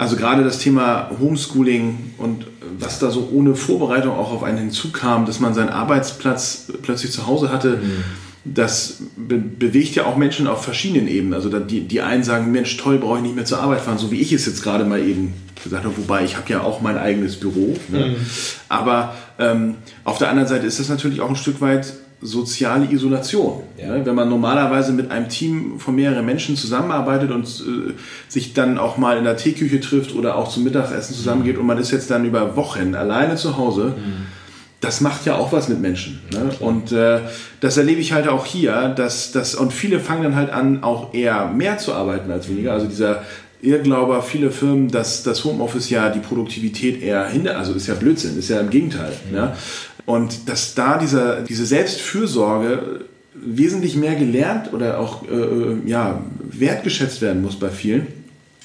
also 0.00 0.16
gerade 0.16 0.42
das 0.44 0.58
Thema 0.58 1.10
Homeschooling 1.20 2.14
und 2.16 2.46
was 2.78 3.00
da 3.00 3.10
so 3.10 3.28
ohne 3.34 3.54
Vorbereitung 3.54 4.16
auch 4.16 4.32
auf 4.32 4.42
einen 4.42 4.56
hinzukam, 4.56 5.26
dass 5.26 5.40
man 5.40 5.52
seinen 5.52 5.68
Arbeitsplatz 5.68 6.72
plötzlich 6.80 7.12
zu 7.12 7.26
Hause 7.26 7.52
hatte, 7.52 7.76
mhm. 7.76 8.04
das 8.46 9.02
be 9.18 9.36
bewegt 9.36 9.94
ja 9.96 10.06
auch 10.06 10.16
Menschen 10.16 10.46
auf 10.46 10.64
verschiedenen 10.64 11.06
Ebenen. 11.06 11.34
Also 11.34 11.50
die, 11.50 11.82
die 11.82 12.00
einen 12.00 12.24
sagen, 12.24 12.50
Mensch, 12.50 12.78
toll, 12.78 12.96
brauche 12.96 13.18
ich 13.18 13.24
nicht 13.24 13.36
mehr 13.36 13.44
zur 13.44 13.60
Arbeit 13.60 13.82
fahren, 13.82 13.98
so 13.98 14.10
wie 14.10 14.22
ich 14.22 14.32
es 14.32 14.46
jetzt 14.46 14.62
gerade 14.62 14.86
mal 14.86 15.06
eben 15.06 15.34
gesagt 15.62 15.84
habe, 15.84 15.94
wobei 15.98 16.24
ich 16.24 16.38
habe 16.38 16.50
ja 16.50 16.62
auch 16.62 16.80
mein 16.80 16.96
eigenes 16.96 17.36
Büro. 17.38 17.76
Ne? 17.88 18.06
Mhm. 18.06 18.16
Aber 18.70 19.14
ähm, 19.38 19.74
auf 20.04 20.16
der 20.16 20.30
anderen 20.30 20.48
Seite 20.48 20.66
ist 20.66 20.80
das 20.80 20.88
natürlich 20.88 21.20
auch 21.20 21.28
ein 21.28 21.36
Stück 21.36 21.60
weit 21.60 21.92
soziale 22.22 22.90
Isolation. 22.90 23.62
Ja. 23.78 23.96
Ne? 23.96 24.06
Wenn 24.06 24.14
man 24.14 24.28
normalerweise 24.28 24.92
mit 24.92 25.10
einem 25.10 25.28
Team 25.28 25.78
von 25.78 25.94
mehreren 25.94 26.24
Menschen 26.24 26.56
zusammenarbeitet 26.56 27.30
und 27.30 27.46
äh, 27.46 27.92
sich 28.28 28.52
dann 28.52 28.78
auch 28.78 28.98
mal 28.98 29.16
in 29.16 29.24
der 29.24 29.36
Teeküche 29.36 29.80
trifft 29.80 30.14
oder 30.14 30.36
auch 30.36 30.48
zum 30.48 30.64
Mittagessen 30.64 31.14
zusammengeht 31.14 31.54
mhm. 31.54 31.60
und 31.60 31.66
man 31.66 31.78
ist 31.78 31.90
jetzt 31.90 32.10
dann 32.10 32.24
über 32.24 32.56
Wochen 32.56 32.94
alleine 32.94 33.36
zu 33.36 33.56
Hause, 33.56 33.94
mhm. 33.96 34.26
das 34.80 35.00
macht 35.00 35.24
ja 35.24 35.36
auch 35.36 35.52
was 35.52 35.68
mit 35.68 35.80
Menschen. 35.80 36.20
Ne? 36.32 36.50
Und 36.60 36.92
äh, 36.92 37.20
das 37.60 37.78
erlebe 37.78 38.00
ich 38.00 38.12
halt 38.12 38.28
auch 38.28 38.44
hier, 38.44 38.88
dass 38.88 39.32
das 39.32 39.54
und 39.54 39.72
viele 39.72 39.98
fangen 39.98 40.24
dann 40.24 40.36
halt 40.36 40.50
an, 40.50 40.82
auch 40.82 41.14
eher 41.14 41.48
mehr 41.48 41.78
zu 41.78 41.94
arbeiten 41.94 42.30
als 42.30 42.50
weniger. 42.50 42.72
Also 42.72 42.86
dieser 42.86 43.22
Irrglaube, 43.62 44.22
viele 44.22 44.50
Firmen, 44.50 44.90
dass 44.90 45.22
das 45.22 45.44
Homeoffice 45.44 45.90
ja 45.90 46.08
die 46.08 46.20
Produktivität 46.20 47.02
eher 47.02 47.26
hindert, 47.28 47.56
also 47.56 47.74
ist 47.74 47.86
ja 47.86 47.94
Blödsinn, 47.94 48.38
ist 48.38 48.48
ja 48.48 48.60
im 48.60 48.70
Gegenteil. 48.70 49.12
Mhm. 49.28 49.36
Ne? 49.36 49.52
Und 50.10 50.48
dass 50.48 50.74
da 50.74 50.98
dieser, 50.98 51.42
diese 51.42 51.64
Selbstfürsorge 51.64 53.04
wesentlich 53.32 53.94
mehr 53.94 54.16
gelernt 54.16 54.72
oder 54.72 54.98
auch 54.98 55.22
äh, 55.22 55.88
ja, 55.88 56.24
wertgeschätzt 56.42 57.22
werden 57.22 57.42
muss 57.42 57.56
bei 57.56 57.68
vielen, 57.68 58.08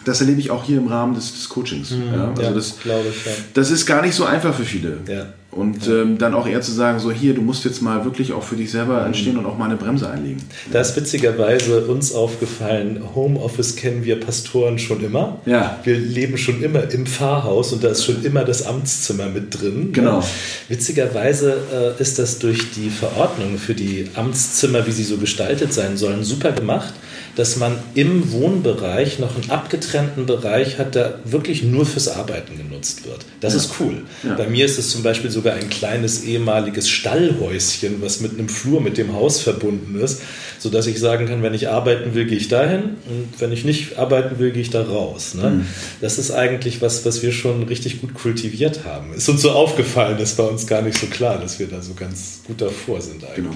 das 0.05 0.21
erlebe 0.21 0.39
ich 0.39 0.49
auch 0.49 0.63
hier 0.63 0.79
im 0.79 0.87
Rahmen 0.87 1.13
des, 1.13 1.33
des 1.33 1.47
Coachings. 1.47 1.91
Mhm, 1.91 2.13
ja, 2.13 2.29
also 2.29 2.41
ja, 2.41 2.51
das, 2.51 2.79
glaube 2.79 3.05
ich. 3.09 3.25
Ja. 3.25 3.31
Das 3.53 3.69
ist 3.69 3.85
gar 3.85 4.01
nicht 4.01 4.15
so 4.15 4.25
einfach 4.25 4.55
für 4.55 4.65
viele. 4.65 4.97
Ja. 5.07 5.27
Und 5.55 5.87
ähm, 5.87 6.17
dann 6.17 6.33
auch 6.33 6.45
eher 6.47 6.59
zu 6.59 6.73
sagen, 6.73 6.99
so 6.99 7.13
hier, 7.13 7.33
du 7.33 7.41
musst 7.41 7.63
jetzt 7.63 7.81
mal 7.81 8.03
wirklich 8.03 8.33
auch 8.33 8.43
für 8.43 8.57
dich 8.57 8.71
selber 8.71 8.99
mhm. 8.99 9.05
entstehen 9.07 9.37
und 9.37 9.45
auch 9.45 9.57
mal 9.57 9.65
eine 9.65 9.77
Bremse 9.77 10.09
einlegen. 10.09 10.43
Da 10.69 10.81
ist 10.81 10.97
witzigerweise 10.97 11.85
uns 11.85 12.13
aufgefallen, 12.13 13.01
Homeoffice 13.15 13.77
kennen 13.77 14.03
wir 14.03 14.19
Pastoren 14.19 14.77
schon 14.77 15.01
immer. 15.01 15.39
Ja. 15.45 15.79
Wir 15.85 15.97
leben 15.97 16.37
schon 16.37 16.61
immer 16.61 16.91
im 16.91 17.05
Pfarrhaus 17.05 17.71
und 17.71 17.85
da 17.85 17.87
ist 17.87 18.03
schon 18.03 18.25
immer 18.25 18.43
das 18.43 18.67
Amtszimmer 18.67 19.27
mit 19.27 19.61
drin. 19.61 19.93
Genau. 19.93 20.19
Ja. 20.19 20.25
Witzigerweise 20.67 21.55
äh, 21.73 22.01
ist 22.01 22.19
das 22.19 22.39
durch 22.39 22.71
die 22.71 22.89
Verordnung 22.89 23.57
für 23.57 23.75
die 23.75 24.09
Amtszimmer, 24.13 24.85
wie 24.85 24.91
sie 24.91 25.03
so 25.03 25.15
gestaltet 25.15 25.71
sein 25.71 25.95
sollen, 25.95 26.25
super 26.25 26.51
gemacht 26.51 26.93
dass 27.35 27.57
man 27.57 27.77
im 27.95 28.31
Wohnbereich 28.31 29.19
noch 29.19 29.35
einen 29.35 29.49
abgetrennten 29.49 30.25
Bereich 30.25 30.77
hat, 30.77 30.95
der 30.95 31.19
wirklich 31.25 31.63
nur 31.63 31.85
fürs 31.85 32.07
Arbeiten 32.07 32.57
genutzt 32.57 33.05
wird. 33.05 33.25
Das 33.41 33.53
ja. 33.53 33.59
ist 33.59 33.71
cool. 33.79 34.03
Ja. 34.23 34.35
Bei 34.35 34.47
mir 34.47 34.65
ist 34.65 34.79
es 34.79 34.89
zum 34.89 35.03
Beispiel 35.03 35.29
sogar 35.29 35.55
ein 35.55 35.69
kleines 35.69 36.23
ehemaliges 36.23 36.87
Stallhäuschen, 36.89 38.01
was 38.01 38.21
mit 38.21 38.33
einem 38.33 38.47
Flur 38.47 38.79
mit 38.79 38.97
dem 38.97 39.13
Haus 39.13 39.41
verbunden 39.41 39.99
ist, 39.99 40.21
sodass 40.59 40.87
ich 40.87 40.99
sagen 40.99 41.27
kann, 41.27 41.43
wenn 41.43 41.53
ich 41.53 41.67
arbeiten 41.67 42.15
will, 42.15 42.25
gehe 42.25 42.37
ich 42.37 42.47
dahin 42.47 42.95
und 43.07 43.29
wenn 43.39 43.51
ich 43.51 43.65
nicht 43.65 43.97
arbeiten 43.97 44.39
will, 44.39 44.51
gehe 44.51 44.61
ich 44.61 44.69
da 44.69 44.83
raus. 44.83 45.33
Ne? 45.35 45.49
Mhm. 45.49 45.65
Das 45.99 46.17
ist 46.17 46.31
eigentlich 46.31 46.81
was, 46.81 47.05
was 47.05 47.21
wir 47.21 47.33
schon 47.33 47.63
richtig 47.63 47.99
gut 47.99 48.13
kultiviert 48.13 48.85
haben. 48.85 49.13
Ist 49.13 49.27
uns 49.27 49.41
so 49.41 49.51
aufgefallen, 49.51 50.17
das 50.17 50.37
war 50.37 50.49
uns 50.49 50.67
gar 50.67 50.81
nicht 50.81 50.97
so 50.97 51.07
klar, 51.07 51.37
dass 51.37 51.59
wir 51.59 51.67
da 51.67 51.81
so 51.81 51.93
ganz 51.93 52.41
gut 52.47 52.61
davor 52.61 53.01
sind 53.01 53.23
eigentlich. 53.25 53.35
Genau. 53.35 53.55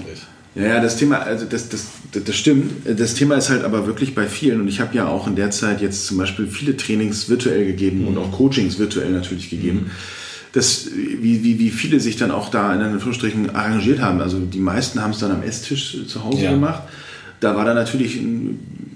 Ja, 0.54 0.64
ja, 0.64 0.80
das 0.80 0.96
Thema, 0.96 1.20
also 1.20 1.46
das, 1.46 1.68
das, 1.68 1.86
das 2.12 2.36
stimmt. 2.36 2.72
Das 2.98 3.14
Thema 3.14 3.36
ist 3.36 3.50
halt 3.50 3.62
aber 3.62 3.86
wirklich 3.86 4.14
bei 4.14 4.26
vielen 4.26 4.60
und 4.60 4.68
ich 4.68 4.80
habe 4.80 4.96
ja 4.96 5.06
auch 5.06 5.28
in 5.28 5.36
der 5.36 5.50
Zeit 5.50 5.80
jetzt 5.80 6.06
zum 6.06 6.18
Beispiel 6.18 6.48
viele 6.48 6.76
Trainings 6.76 7.28
virtuell 7.28 7.66
gegeben 7.66 8.02
mhm. 8.02 8.08
und 8.08 8.18
auch 8.18 8.32
Coachings 8.32 8.78
virtuell 8.78 9.10
natürlich 9.10 9.48
gegeben. 9.48 9.84
Mhm. 9.84 9.90
Das, 10.52 10.88
wie, 10.92 11.44
wie, 11.44 11.60
wie 11.60 11.70
viele 11.70 12.00
sich 12.00 12.16
dann 12.16 12.32
auch 12.32 12.50
da 12.50 12.74
in 12.74 12.80
Anführungsstrichen 12.80 13.54
arrangiert 13.54 14.00
haben. 14.00 14.20
Also 14.20 14.40
die 14.40 14.58
meisten 14.58 15.00
haben 15.00 15.12
es 15.12 15.20
dann 15.20 15.30
am 15.30 15.44
Esstisch 15.44 15.96
zu 16.08 16.24
Hause 16.24 16.42
ja. 16.42 16.50
gemacht. 16.50 16.82
Da 17.38 17.54
war 17.54 17.64
dann 17.64 17.76
natürlich 17.76 18.18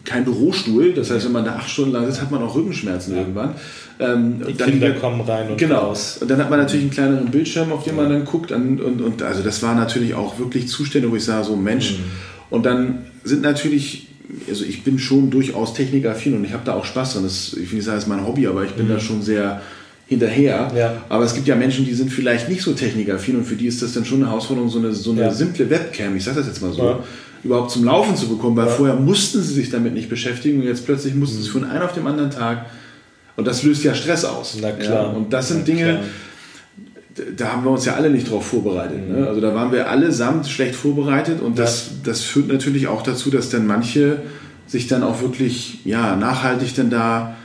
kein 0.05 0.25
Bürostuhl. 0.25 0.93
Das 0.93 1.13
heißt, 1.13 1.25
wenn 1.27 1.33
man 1.33 1.45
da 1.45 1.55
acht 1.55 1.71
Stunden 1.71 1.93
lang 1.93 2.07
sitzt, 2.07 2.21
hat 2.21 2.33
man 2.33 2.43
auch 2.43 2.57
Rückenschmerzen 2.57 3.15
ja. 3.15 3.21
irgendwann. 3.21 3.55
Ähm, 4.01 4.43
die 4.47 4.57
dann 4.57 4.71
Kinder 4.71 4.91
kommen 4.93 5.21
rein 5.21 5.51
und 5.51 5.57
genau. 5.57 5.79
raus. 5.79 6.19
Und 6.21 6.29
dann 6.29 6.39
hat 6.39 6.51
man 6.51 6.59
natürlich 6.59 6.83
einen 6.83 6.91
kleineren 6.91 7.31
Bildschirm, 7.31 7.71
auf 7.71 7.85
den 7.85 7.95
man 7.95 8.11
dann 8.11 8.25
guckt. 8.25 8.51
Und, 8.51 8.81
und, 8.81 9.01
und 9.01 9.23
also 9.23 9.43
das 9.43 9.63
war 9.63 9.75
natürlich 9.75 10.15
auch 10.15 10.39
wirklich 10.39 10.67
Zustände, 10.69 11.11
wo 11.11 11.17
ich 11.17 11.25
sage, 11.25 11.45
so 11.45 11.55
Mensch. 11.55 11.93
Mhm. 11.93 12.05
Und 12.51 12.67
dann 12.67 13.07
sind 13.23 13.43
natürlich, 13.43 14.09
also 14.49 14.65
ich 14.65 14.83
bin 14.83 14.99
schon 14.99 15.31
durchaus 15.31 15.75
technikaffin 15.75 16.35
und 16.35 16.45
ich 16.45 16.53
habe 16.53 16.65
da 16.65 16.75
auch 16.75 16.85
Spaß 16.85 17.15
dran. 17.15 17.23
Das, 17.23 17.53
ich 17.53 17.71
will 17.71 17.77
nicht 17.77 17.85
sagen, 17.85 17.97
das 17.97 18.05
ist 18.05 18.09
mein 18.09 18.27
Hobby, 18.27 18.49
aber 18.49 18.65
ich 18.65 18.73
bin 18.73 18.87
mhm. 18.87 18.91
da 18.91 19.01
schon 19.01 19.23
sehr 19.23 19.63
hinterher. 20.07 20.71
Ja. 20.77 21.05
Aber 21.09 21.25
es 21.25 21.35
gibt 21.35 21.47
ja 21.47 21.57
Menschen, 21.57 21.85
die 21.85 21.95
sind 21.95 22.11
vielleicht 22.11 22.49
nicht 22.49 22.63
so 22.63 22.73
technikaffin 22.73 23.37
und 23.37 23.45
für 23.45 23.57
die 23.57 23.67
ist 23.67 23.83
das 23.83 23.93
dann 23.95 24.05
schon 24.05 24.19
eine 24.19 24.31
Herausforderung, 24.31 24.69
so 24.71 24.79
eine, 24.79 24.93
so 24.93 25.13
eine 25.13 25.23
ja. 25.23 25.31
simple 25.31 25.69
Webcam, 25.71 26.17
ich 26.17 26.25
sage 26.25 26.39
das 26.39 26.47
jetzt 26.47 26.61
mal 26.61 26.73
so, 26.73 26.85
ja. 26.85 26.99
überhaupt 27.43 27.71
zum 27.71 27.85
Laufen 27.85 28.15
zu 28.17 28.29
bekommen, 28.29 28.57
weil 28.57 28.69
vorher 28.69 28.97
mussten 28.97 29.41
sie 29.41 29.55
sich 29.55 29.71
damit 29.71 29.95
nicht 29.95 30.11
beschäftigen 30.11 30.61
und 30.61 30.67
jetzt 30.67 30.85
plötzlich 30.85 31.15
mussten 31.15 31.41
sie 31.43 31.49
mhm. 31.49 31.53
von 31.53 31.65
einem 31.65 31.83
auf 31.83 31.95
dem 31.95 32.07
anderen 32.07 32.31
Tag 32.31 32.67
und 33.37 33.47
das 33.47 33.63
löst 33.63 33.85
ja 33.85 33.95
Stress 33.95 34.25
aus. 34.25 34.57
Na 34.61 34.73
klar. 34.73 35.05
Ja? 35.05 35.11
Und 35.11 35.33
das 35.33 35.49
sind 35.49 35.61
Na 35.61 35.65
Dinge, 35.65 36.01
klar. 37.15 37.27
da 37.37 37.53
haben 37.53 37.65
wir 37.65 37.71
uns 37.71 37.85
ja 37.85 37.95
alle 37.95 38.11
nicht 38.11 38.31
drauf 38.31 38.47
vorbereitet. 38.47 39.09
Mhm. 39.09 39.21
Ne? 39.21 39.27
Also 39.27 39.41
da 39.41 39.55
waren 39.55 39.73
wir 39.73 39.89
allesamt 39.89 40.49
schlecht 40.49 40.75
vorbereitet 40.75 41.41
und 41.41 41.59
das, 41.59 41.91
das 42.05 42.23
führt 42.23 42.49
natürlich 42.49 42.87
auch 42.87 43.03
dazu, 43.03 43.31
dass 43.31 43.51
dann 43.51 43.67
manche 43.67 44.23
sich 44.67 44.87
dann 44.87 45.03
auch 45.03 45.21
wirklich 45.21 45.85
ja, 45.85 46.17
nachhaltig 46.17 46.75
dann 46.75 46.91
da 46.91 47.37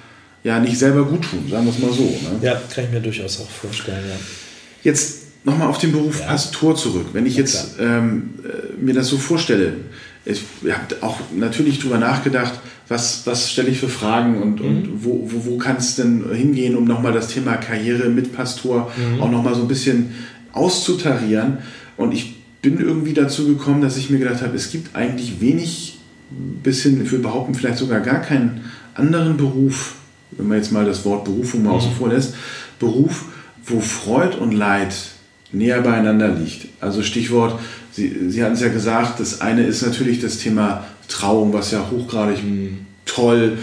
ja 0.43 0.59
nicht 0.59 0.77
selber 0.77 1.03
gut 1.05 1.23
tun, 1.23 1.45
sagen 1.49 1.65
wir 1.65 1.73
es 1.73 1.79
mal 1.79 1.91
so. 1.91 2.03
Ne? 2.03 2.39
Ja, 2.41 2.61
kann 2.73 2.85
ich 2.85 2.91
mir 2.91 3.01
durchaus 3.01 3.41
auch 3.41 3.49
vorstellen. 3.49 4.03
Ja. 4.07 4.15
Jetzt 4.83 5.19
nochmal 5.43 5.67
auf 5.67 5.77
den 5.77 5.91
Beruf 5.91 6.19
ja. 6.19 6.27
Pastor 6.27 6.75
zurück. 6.75 7.07
Wenn 7.13 7.25
ich 7.25 7.35
jetzt 7.35 7.75
ähm, 7.79 8.35
äh, 8.43 8.81
mir 8.81 8.93
das 8.93 9.07
so 9.07 9.17
vorstelle, 9.17 9.73
ich 10.25 10.43
habe 10.69 10.95
auch 11.01 11.19
natürlich 11.35 11.79
darüber 11.79 11.97
nachgedacht, 11.97 12.53
was, 12.89 13.25
was 13.25 13.51
stelle 13.51 13.69
ich 13.69 13.79
für 13.79 13.87
Fragen 13.87 14.41
und, 14.41 14.59
mhm. 14.59 14.67
und 14.67 15.05
wo, 15.05 15.29
wo, 15.31 15.51
wo 15.51 15.57
kann 15.57 15.77
es 15.77 15.95
denn 15.95 16.25
hingehen, 16.33 16.75
um 16.75 16.85
nochmal 16.85 17.13
das 17.13 17.27
Thema 17.27 17.55
Karriere 17.55 18.09
mit 18.09 18.33
Pastor 18.33 18.91
mhm. 18.97 19.21
auch 19.21 19.31
nochmal 19.31 19.55
so 19.55 19.61
ein 19.61 19.67
bisschen 19.67 20.15
auszutarieren. 20.51 21.59
Und 21.97 22.13
ich 22.13 22.35
bin 22.61 22.79
irgendwie 22.79 23.13
dazu 23.13 23.47
gekommen, 23.47 23.81
dass 23.81 23.95
ich 23.95 24.09
mir 24.09 24.17
gedacht 24.17 24.41
habe, 24.41 24.55
es 24.55 24.71
gibt 24.71 24.95
eigentlich 24.95 25.39
wenig, 25.39 25.99
bis 26.63 26.81
hin, 26.81 26.99
ich 27.03 27.11
würde 27.11 27.23
behaupten, 27.23 27.53
vielleicht 27.53 27.77
sogar 27.77 27.99
gar 27.99 28.21
keinen 28.21 28.61
anderen 28.95 29.37
Beruf, 29.37 29.95
wenn 30.31 30.47
man 30.47 30.57
jetzt 30.57 30.71
mal 30.71 30.85
das 30.85 31.05
Wort 31.05 31.25
Berufung 31.25 31.63
mal 31.63 31.69
mhm. 31.69 31.75
außen 31.75 31.91
vor 31.93 32.09
lässt, 32.09 32.33
Beruf, 32.79 33.25
wo 33.65 33.79
Freud 33.79 34.35
und 34.37 34.51
Leid 34.51 34.95
näher 35.51 35.81
beieinander 35.81 36.29
liegt. 36.29 36.67
Also 36.79 37.03
Stichwort, 37.03 37.59
Sie, 37.91 38.29
Sie 38.29 38.43
hatten 38.43 38.53
es 38.53 38.61
ja 38.61 38.69
gesagt, 38.69 39.19
das 39.19 39.41
eine 39.41 39.63
ist 39.63 39.81
natürlich 39.81 40.21
das 40.21 40.37
Thema 40.37 40.85
Trauung, 41.09 41.51
was 41.51 41.71
ja 41.71 41.85
hochgradig 41.91 42.37
toll, 43.05 43.57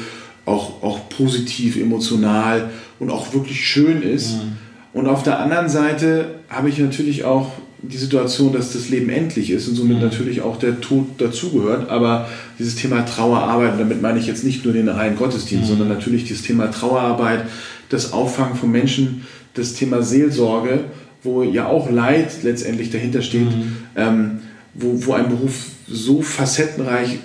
auch, 0.44 0.82
auch 0.82 1.08
positiv, 1.08 1.76
emotional 1.76 2.70
und 2.98 3.10
auch 3.10 3.32
wirklich 3.32 3.66
schön 3.66 4.02
ist. 4.02 4.34
Mhm. 4.34 4.52
Und 4.92 5.06
auf 5.08 5.22
der 5.22 5.40
anderen 5.40 5.68
Seite 5.68 6.36
habe 6.48 6.68
ich 6.68 6.78
natürlich 6.78 7.24
auch 7.24 7.52
die 7.82 7.96
Situation, 7.96 8.52
dass 8.52 8.72
das 8.72 8.88
Leben 8.88 9.10
endlich 9.10 9.50
ist 9.50 9.68
und 9.68 9.74
somit 9.74 9.98
mhm. 9.98 10.04
natürlich 10.04 10.40
auch 10.40 10.58
der 10.58 10.80
Tod 10.80 11.06
dazugehört. 11.18 11.90
Aber 11.90 12.28
dieses 12.58 12.76
Thema 12.76 13.04
Trauerarbeit, 13.04 13.72
und 13.72 13.78
damit 13.80 14.02
meine 14.02 14.18
ich 14.18 14.26
jetzt 14.26 14.44
nicht 14.44 14.64
nur 14.64 14.72
den 14.72 14.88
reinen 14.88 15.16
Gottesdienst, 15.16 15.64
mhm. 15.64 15.68
sondern 15.68 15.88
natürlich 15.88 16.24
dieses 16.24 16.42
Thema 16.42 16.70
Trauerarbeit, 16.70 17.44
das 17.88 18.12
Auffangen 18.12 18.56
von 18.56 18.70
Menschen, 18.70 19.26
das 19.54 19.74
Thema 19.74 20.02
Seelsorge, 20.02 20.84
wo 21.22 21.42
ja 21.42 21.66
auch 21.66 21.90
Leid 21.90 22.42
letztendlich 22.42 22.90
dahinter 22.90 23.22
steht, 23.22 23.48
ähm, 23.96 24.38
wo, 24.74 25.06
wo 25.06 25.12
ein 25.12 25.28
Beruf 25.28 25.66
so 25.88 26.22
facettenreich, 26.22 27.18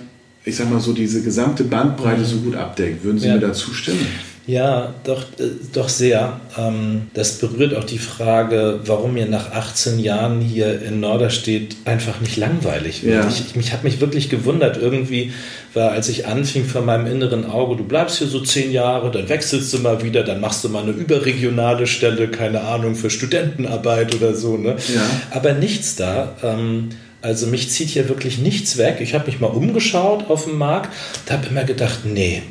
ich 0.44 0.56
sag 0.56 0.70
mal 0.70 0.80
so, 0.80 0.92
diese 0.92 1.22
gesamte 1.22 1.64
Bandbreite 1.64 2.24
so 2.24 2.36
gut 2.38 2.56
abdeckt. 2.56 3.04
Würden 3.04 3.18
Sie 3.18 3.28
ja. 3.28 3.34
mir 3.34 3.40
da 3.40 3.52
zustimmen? 3.52 4.06
Ja, 4.44 4.92
doch, 5.04 5.22
äh, 5.38 5.50
doch 5.72 5.88
sehr. 5.88 6.40
Ähm, 6.58 7.02
das 7.14 7.38
berührt 7.38 7.76
auch 7.76 7.84
die 7.84 7.98
Frage, 7.98 8.80
warum 8.84 9.14
mir 9.14 9.26
nach 9.26 9.52
18 9.52 10.00
Jahren 10.00 10.40
hier 10.40 10.82
in 10.82 10.98
Norderstedt 10.98 11.76
einfach 11.84 12.20
nicht 12.20 12.36
langweilig 12.36 13.04
wird. 13.04 13.22
Ja. 13.22 13.28
Ich, 13.28 13.40
ich, 13.46 13.56
mich 13.56 13.72
habe 13.72 13.84
mich 13.84 14.00
wirklich 14.00 14.30
gewundert. 14.30 14.78
Irgendwie 14.78 15.32
war, 15.74 15.92
als 15.92 16.08
ich 16.08 16.26
anfing 16.26 16.64
von 16.64 16.84
meinem 16.84 17.06
inneren 17.06 17.46
Auge, 17.46 17.76
du 17.76 17.84
bleibst 17.84 18.18
hier 18.18 18.26
so 18.26 18.40
zehn 18.40 18.72
Jahre, 18.72 19.12
dann 19.12 19.28
wechselst 19.28 19.72
du 19.72 19.78
mal 19.78 20.02
wieder, 20.02 20.24
dann 20.24 20.40
machst 20.40 20.64
du 20.64 20.68
mal 20.68 20.82
eine 20.82 20.92
überregionale 20.92 21.86
Stelle, 21.86 22.26
keine 22.26 22.62
Ahnung, 22.62 22.96
für 22.96 23.10
Studentenarbeit 23.10 24.12
oder 24.16 24.34
so. 24.34 24.56
Ne? 24.56 24.76
Ja. 24.92 25.02
Aber 25.30 25.52
nichts 25.52 25.94
da. 25.94 26.34
Ähm, 26.42 26.88
also 27.22 27.46
mich 27.46 27.70
zieht 27.70 27.88
hier 27.88 28.08
wirklich 28.08 28.38
nichts 28.38 28.76
weg. 28.76 28.98
Ich 29.00 29.14
habe 29.14 29.26
mich 29.26 29.40
mal 29.40 29.46
umgeschaut 29.46 30.28
auf 30.28 30.44
dem 30.44 30.58
Markt 30.58 30.90
und 31.24 31.32
habe 31.32 31.46
immer 31.46 31.64
gedacht, 31.64 32.00
nee, 32.04 32.42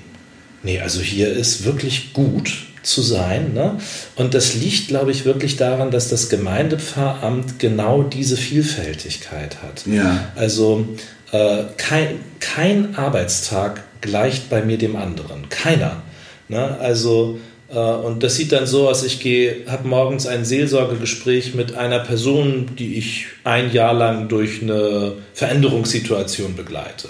nee, 0.63 0.79
also 0.79 1.01
hier 1.01 1.31
ist 1.31 1.65
wirklich 1.65 2.13
gut 2.13 2.51
zu 2.81 3.01
sein. 3.01 3.53
Ne? 3.53 3.77
Und 4.15 4.33
das 4.33 4.55
liegt, 4.55 4.87
glaube 4.87 5.11
ich, 5.11 5.25
wirklich 5.25 5.57
daran, 5.57 5.91
dass 5.91 6.09
das 6.09 6.29
Gemeindepfarramt 6.29 7.59
genau 7.59 8.01
diese 8.01 8.37
Vielfältigkeit 8.37 9.61
hat. 9.61 9.85
Ja. 9.85 10.31
Also 10.35 10.87
äh, 11.31 11.63
kein, 11.77 12.19
kein 12.39 12.95
Arbeitstag 12.95 13.83
gleicht 14.01 14.49
bei 14.49 14.63
mir 14.63 14.77
dem 14.77 14.95
anderen. 14.95 15.49
Keiner. 15.49 16.01
Ne? 16.47 16.77
Also 16.79 17.39
und 17.77 18.21
das 18.21 18.35
sieht 18.35 18.51
dann 18.51 18.67
so 18.67 18.89
aus, 18.89 19.03
ich 19.03 19.21
gehe, 19.21 19.65
habe 19.67 19.87
morgens 19.87 20.27
ein 20.27 20.43
Seelsorgegespräch 20.43 21.55
mit 21.55 21.75
einer 21.75 21.99
Person, 21.99 22.71
die 22.77 22.95
ich 22.95 23.27
ein 23.45 23.71
Jahr 23.71 23.93
lang 23.93 24.27
durch 24.27 24.61
eine 24.61 25.13
Veränderungssituation 25.33 26.55
begleite. 26.55 27.07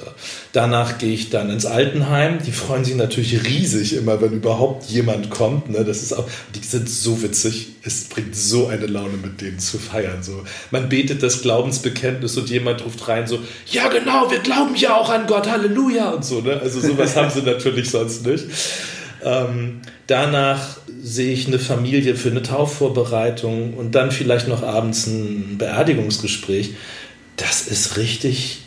Danach 0.53 0.99
gehe 0.99 1.13
ich 1.13 1.31
dann 1.31 1.49
ins 1.49 1.65
Altenheim. 1.65 2.37
Die 2.45 2.51
freuen 2.51 2.85
sich 2.85 2.95
natürlich 2.95 3.43
riesig 3.43 3.95
immer, 3.95 4.21
wenn 4.21 4.33
überhaupt 4.33 4.87
jemand 4.87 5.31
kommt. 5.31 5.71
Ne? 5.71 5.83
Das 5.83 6.03
ist 6.03 6.13
auch, 6.13 6.27
die 6.53 6.65
sind 6.65 6.87
so 6.87 7.23
witzig. 7.23 7.69
Es 7.81 8.03
bringt 8.03 8.35
so 8.35 8.67
eine 8.67 8.85
Laune, 8.85 9.17
mit 9.17 9.41
denen 9.41 9.57
zu 9.57 9.79
feiern. 9.79 10.21
So, 10.21 10.43
man 10.69 10.89
betet 10.89 11.23
das 11.23 11.41
Glaubensbekenntnis 11.41 12.37
und 12.37 12.51
jemand 12.51 12.85
ruft 12.85 13.07
rein 13.07 13.25
so, 13.25 13.39
ja 13.65 13.87
genau, 13.87 14.29
wir 14.29 14.39
glauben 14.39 14.75
ja 14.75 14.95
auch 14.95 15.09
an 15.09 15.25
Gott, 15.25 15.49
Halleluja 15.49 16.11
und 16.11 16.23
so. 16.23 16.41
Ne? 16.41 16.59
Also 16.61 16.79
sowas 16.79 17.15
haben 17.15 17.31
sie 17.31 17.41
natürlich 17.45 17.89
sonst 17.89 18.27
nicht. 18.27 18.45
Ähm, 19.23 19.81
danach 20.07 20.77
sehe 21.01 21.33
ich 21.33 21.47
eine 21.47 21.59
Familie 21.59 22.15
für 22.15 22.29
eine 22.29 22.41
Taufvorbereitung 22.41 23.73
und 23.73 23.95
dann 23.95 24.11
vielleicht 24.11 24.47
noch 24.47 24.63
abends 24.63 25.07
ein 25.07 25.57
Beerdigungsgespräch. 25.57 26.75
Das 27.37 27.67
ist 27.67 27.97
richtig, 27.97 28.59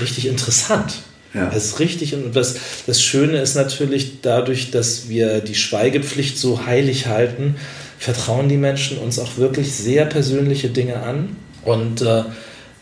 richtig 0.00 0.26
interessant. 0.26 0.94
Ja. 1.34 1.46
Das 1.46 1.64
ist 1.64 1.80
richtig. 1.80 2.14
Und 2.14 2.34
das, 2.34 2.56
das 2.86 3.02
Schöne 3.02 3.38
ist 3.38 3.54
natürlich, 3.54 4.20
dadurch, 4.22 4.70
dass 4.70 5.08
wir 5.08 5.40
die 5.40 5.54
Schweigepflicht 5.54 6.38
so 6.38 6.66
heilig 6.66 7.06
halten, 7.06 7.56
vertrauen 7.98 8.48
die 8.48 8.56
Menschen 8.56 8.98
uns 8.98 9.18
auch 9.18 9.36
wirklich 9.36 9.72
sehr 9.72 10.06
persönliche 10.06 10.70
Dinge 10.70 11.02
an. 11.02 11.36
Und 11.64 12.02
äh, 12.02 12.24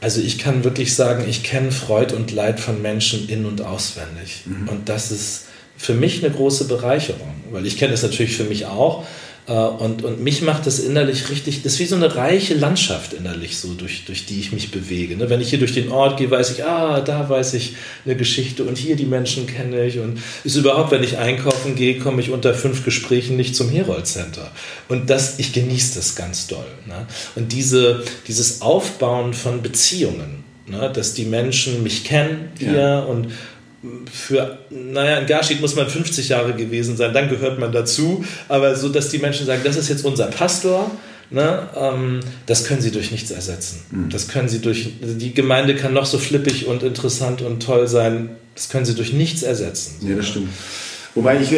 also 0.00 0.20
ich 0.20 0.38
kann 0.38 0.64
wirklich 0.64 0.94
sagen, 0.94 1.24
ich 1.28 1.42
kenne 1.42 1.72
Freud 1.72 2.14
und 2.14 2.30
Leid 2.30 2.60
von 2.60 2.80
Menschen 2.80 3.28
in- 3.28 3.44
und 3.44 3.62
auswendig. 3.62 4.44
Mhm. 4.46 4.68
Und 4.68 4.88
das 4.88 5.10
ist 5.10 5.47
für 5.78 5.94
mich 5.94 6.22
eine 6.22 6.34
große 6.34 6.66
Bereicherung. 6.66 7.32
weil 7.50 7.66
ich 7.66 7.78
kenne 7.78 7.92
das 7.92 8.02
natürlich 8.02 8.36
für 8.36 8.44
mich 8.44 8.66
auch. 8.66 9.06
Äh, 9.48 9.52
und, 9.52 10.04
und 10.04 10.20
mich 10.20 10.42
macht 10.42 10.66
das 10.66 10.78
innerlich 10.78 11.30
richtig, 11.30 11.62
das 11.62 11.74
ist 11.74 11.78
wie 11.78 11.86
so 11.86 11.96
eine 11.96 12.14
reiche 12.14 12.54
Landschaft 12.54 13.14
innerlich, 13.14 13.56
so 13.56 13.72
durch, 13.72 14.04
durch 14.04 14.26
die 14.26 14.40
ich 14.40 14.52
mich 14.52 14.70
bewege. 14.70 15.16
Ne? 15.16 15.30
Wenn 15.30 15.40
ich 15.40 15.50
hier 15.50 15.58
durch 15.58 15.72
den 15.72 15.90
Ort 15.90 16.18
gehe, 16.18 16.30
weiß 16.30 16.50
ich, 16.50 16.64
ah, 16.64 17.00
da 17.00 17.28
weiß 17.28 17.54
ich 17.54 17.76
eine 18.04 18.16
Geschichte 18.16 18.64
und 18.64 18.76
hier 18.76 18.96
die 18.96 19.06
Menschen 19.06 19.46
kenne 19.46 19.86
ich. 19.86 19.98
Und 19.98 20.20
ist 20.44 20.56
überhaupt, 20.56 20.90
wenn 20.90 21.02
ich 21.02 21.16
einkaufen 21.16 21.74
gehe, 21.74 21.98
komme 21.98 22.20
ich 22.20 22.30
unter 22.30 22.52
fünf 22.54 22.84
Gesprächen 22.84 23.36
nicht 23.36 23.56
zum 23.56 23.70
Herold 23.70 24.06
Center. 24.06 24.50
Und 24.88 25.08
das, 25.08 25.38
ich 25.38 25.52
genieße 25.52 25.94
das 25.94 26.14
ganz 26.14 26.46
doll. 26.46 26.66
Ne? 26.86 27.06
Und 27.34 27.52
diese, 27.52 28.04
dieses 28.26 28.60
Aufbauen 28.60 29.32
von 29.32 29.62
Beziehungen, 29.62 30.44
ne? 30.66 30.90
dass 30.92 31.14
die 31.14 31.24
Menschen 31.24 31.82
mich 31.82 32.04
kennen 32.04 32.50
hier 32.58 32.72
ja. 32.72 33.00
und 33.00 33.28
für, 34.12 34.58
naja, 34.70 35.18
in 35.18 35.26
Garstedt 35.26 35.60
muss 35.60 35.76
man 35.76 35.88
50 35.88 36.28
Jahre 36.28 36.54
gewesen 36.54 36.96
sein, 36.96 37.12
dann 37.12 37.28
gehört 37.28 37.58
man 37.58 37.70
dazu, 37.70 38.24
aber 38.48 38.74
so, 38.74 38.88
dass 38.88 39.08
die 39.08 39.18
Menschen 39.18 39.46
sagen, 39.46 39.62
das 39.64 39.76
ist 39.76 39.88
jetzt 39.88 40.04
unser 40.04 40.26
Pastor, 40.26 40.90
ne, 41.30 41.68
ähm, 41.76 42.20
das 42.46 42.64
können 42.64 42.80
sie 42.80 42.90
durch 42.90 43.10
nichts 43.12 43.30
ersetzen. 43.30 43.80
Mhm. 43.90 44.10
Das 44.10 44.28
können 44.28 44.48
sie 44.48 44.60
durch, 44.60 44.94
die 45.00 45.32
Gemeinde 45.32 45.76
kann 45.76 45.94
noch 45.94 46.06
so 46.06 46.18
flippig 46.18 46.66
und 46.66 46.82
interessant 46.82 47.40
und 47.42 47.62
toll 47.62 47.86
sein, 47.86 48.30
das 48.54 48.68
können 48.68 48.84
sie 48.84 48.94
durch 48.94 49.12
nichts 49.12 49.42
ersetzen. 49.42 50.08
Ja, 50.08 50.16
das 50.16 50.26
stimmt. 50.26 50.48
Wobei 51.14 51.40
ich 51.40 51.50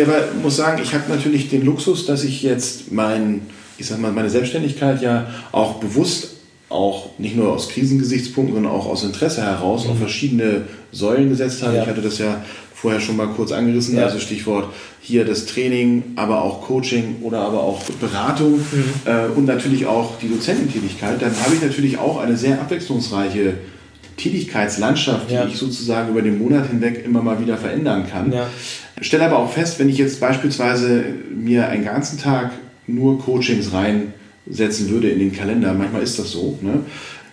muss 0.43 0.57
sagen, 0.57 0.83
ich 0.83 0.95
habe 0.95 1.11
natürlich 1.11 1.49
den 1.49 1.65
Luxus, 1.65 2.07
dass 2.07 2.25
ich 2.25 2.43
jetzt 2.43 2.93
mein, 2.93 3.43
ich 3.79 3.87
sag 3.87 3.99
mal, 3.99 4.13
meine 4.13 4.31
Selbstständigkeit 4.31 5.03
ja 5.03 5.29
auch 5.53 5.81
bewusst 5.81 6.30
auch 6.71 7.11
nicht 7.19 7.37
nur 7.37 7.53
aus 7.53 7.69
Krisengesichtspunkten, 7.69 8.55
sondern 8.55 8.73
auch 8.73 8.87
aus 8.87 9.05
Interesse 9.05 9.43
heraus 9.43 9.85
mhm. 9.85 9.91
auf 9.91 9.99
verschiedene 9.99 10.63
Säulen 10.93 11.29
gesetzt 11.29 11.63
habe. 11.63 11.77
Ja. 11.77 11.83
Ich 11.83 11.89
hatte 11.89 12.01
das 12.01 12.19
ja 12.19 12.43
vorher 12.75 13.01
schon 13.01 13.17
mal 13.17 13.27
kurz 13.27 13.53
angerissen, 13.53 13.97
ja. 13.97 14.05
also 14.05 14.19
Stichwort 14.19 14.73
hier 15.03 15.25
das 15.25 15.47
Training, 15.47 16.03
aber 16.17 16.43
auch 16.43 16.63
Coaching 16.63 17.17
oder 17.23 17.41
aber 17.41 17.63
auch 17.63 17.83
Beratung 18.01 18.55
mhm. 18.55 18.85
äh, 19.05 19.27
und 19.37 19.47
natürlich 19.47 19.85
auch 19.87 20.19
die 20.19 20.29
Dozententätigkeit. 20.29 21.21
Dann 21.21 21.33
habe 21.45 21.55
ich 21.55 21.63
natürlich 21.63 21.99
auch 21.99 22.21
eine 22.21 22.37
sehr 22.37 22.61
abwechslungsreiche 22.61 23.55
Tätigkeitslandschaft, 24.17 25.31
ja. 25.31 25.45
die 25.45 25.53
ich 25.53 25.59
sozusagen 25.59 26.11
über 26.11 26.23
den 26.23 26.39
Monat 26.39 26.69
hinweg 26.69 27.05
immer 27.05 27.23
mal 27.23 27.41
wieder 27.41 27.57
verändern 27.57 28.07
kann. 28.09 28.33
Ja. 28.33 28.47
Stelle 29.01 29.25
aber 29.25 29.39
auch 29.39 29.51
fest, 29.51 29.79
wenn 29.79 29.89
ich 29.89 29.99
jetzt 29.99 30.21
beispielsweise 30.21 31.05
mir 31.35 31.69
einen 31.69 31.85
ganzen 31.85 32.19
Tag 32.19 32.53
nur 32.87 33.19
Coachings 33.19 33.73
rein 33.73 34.13
setzen 34.51 34.91
würde 34.91 35.09
in 35.09 35.19
den 35.19 35.33
Kalender, 35.33 35.73
manchmal 35.75 36.03
ist 36.03 36.19
das 36.19 36.31
so, 36.33 36.59
ne? 36.61 36.85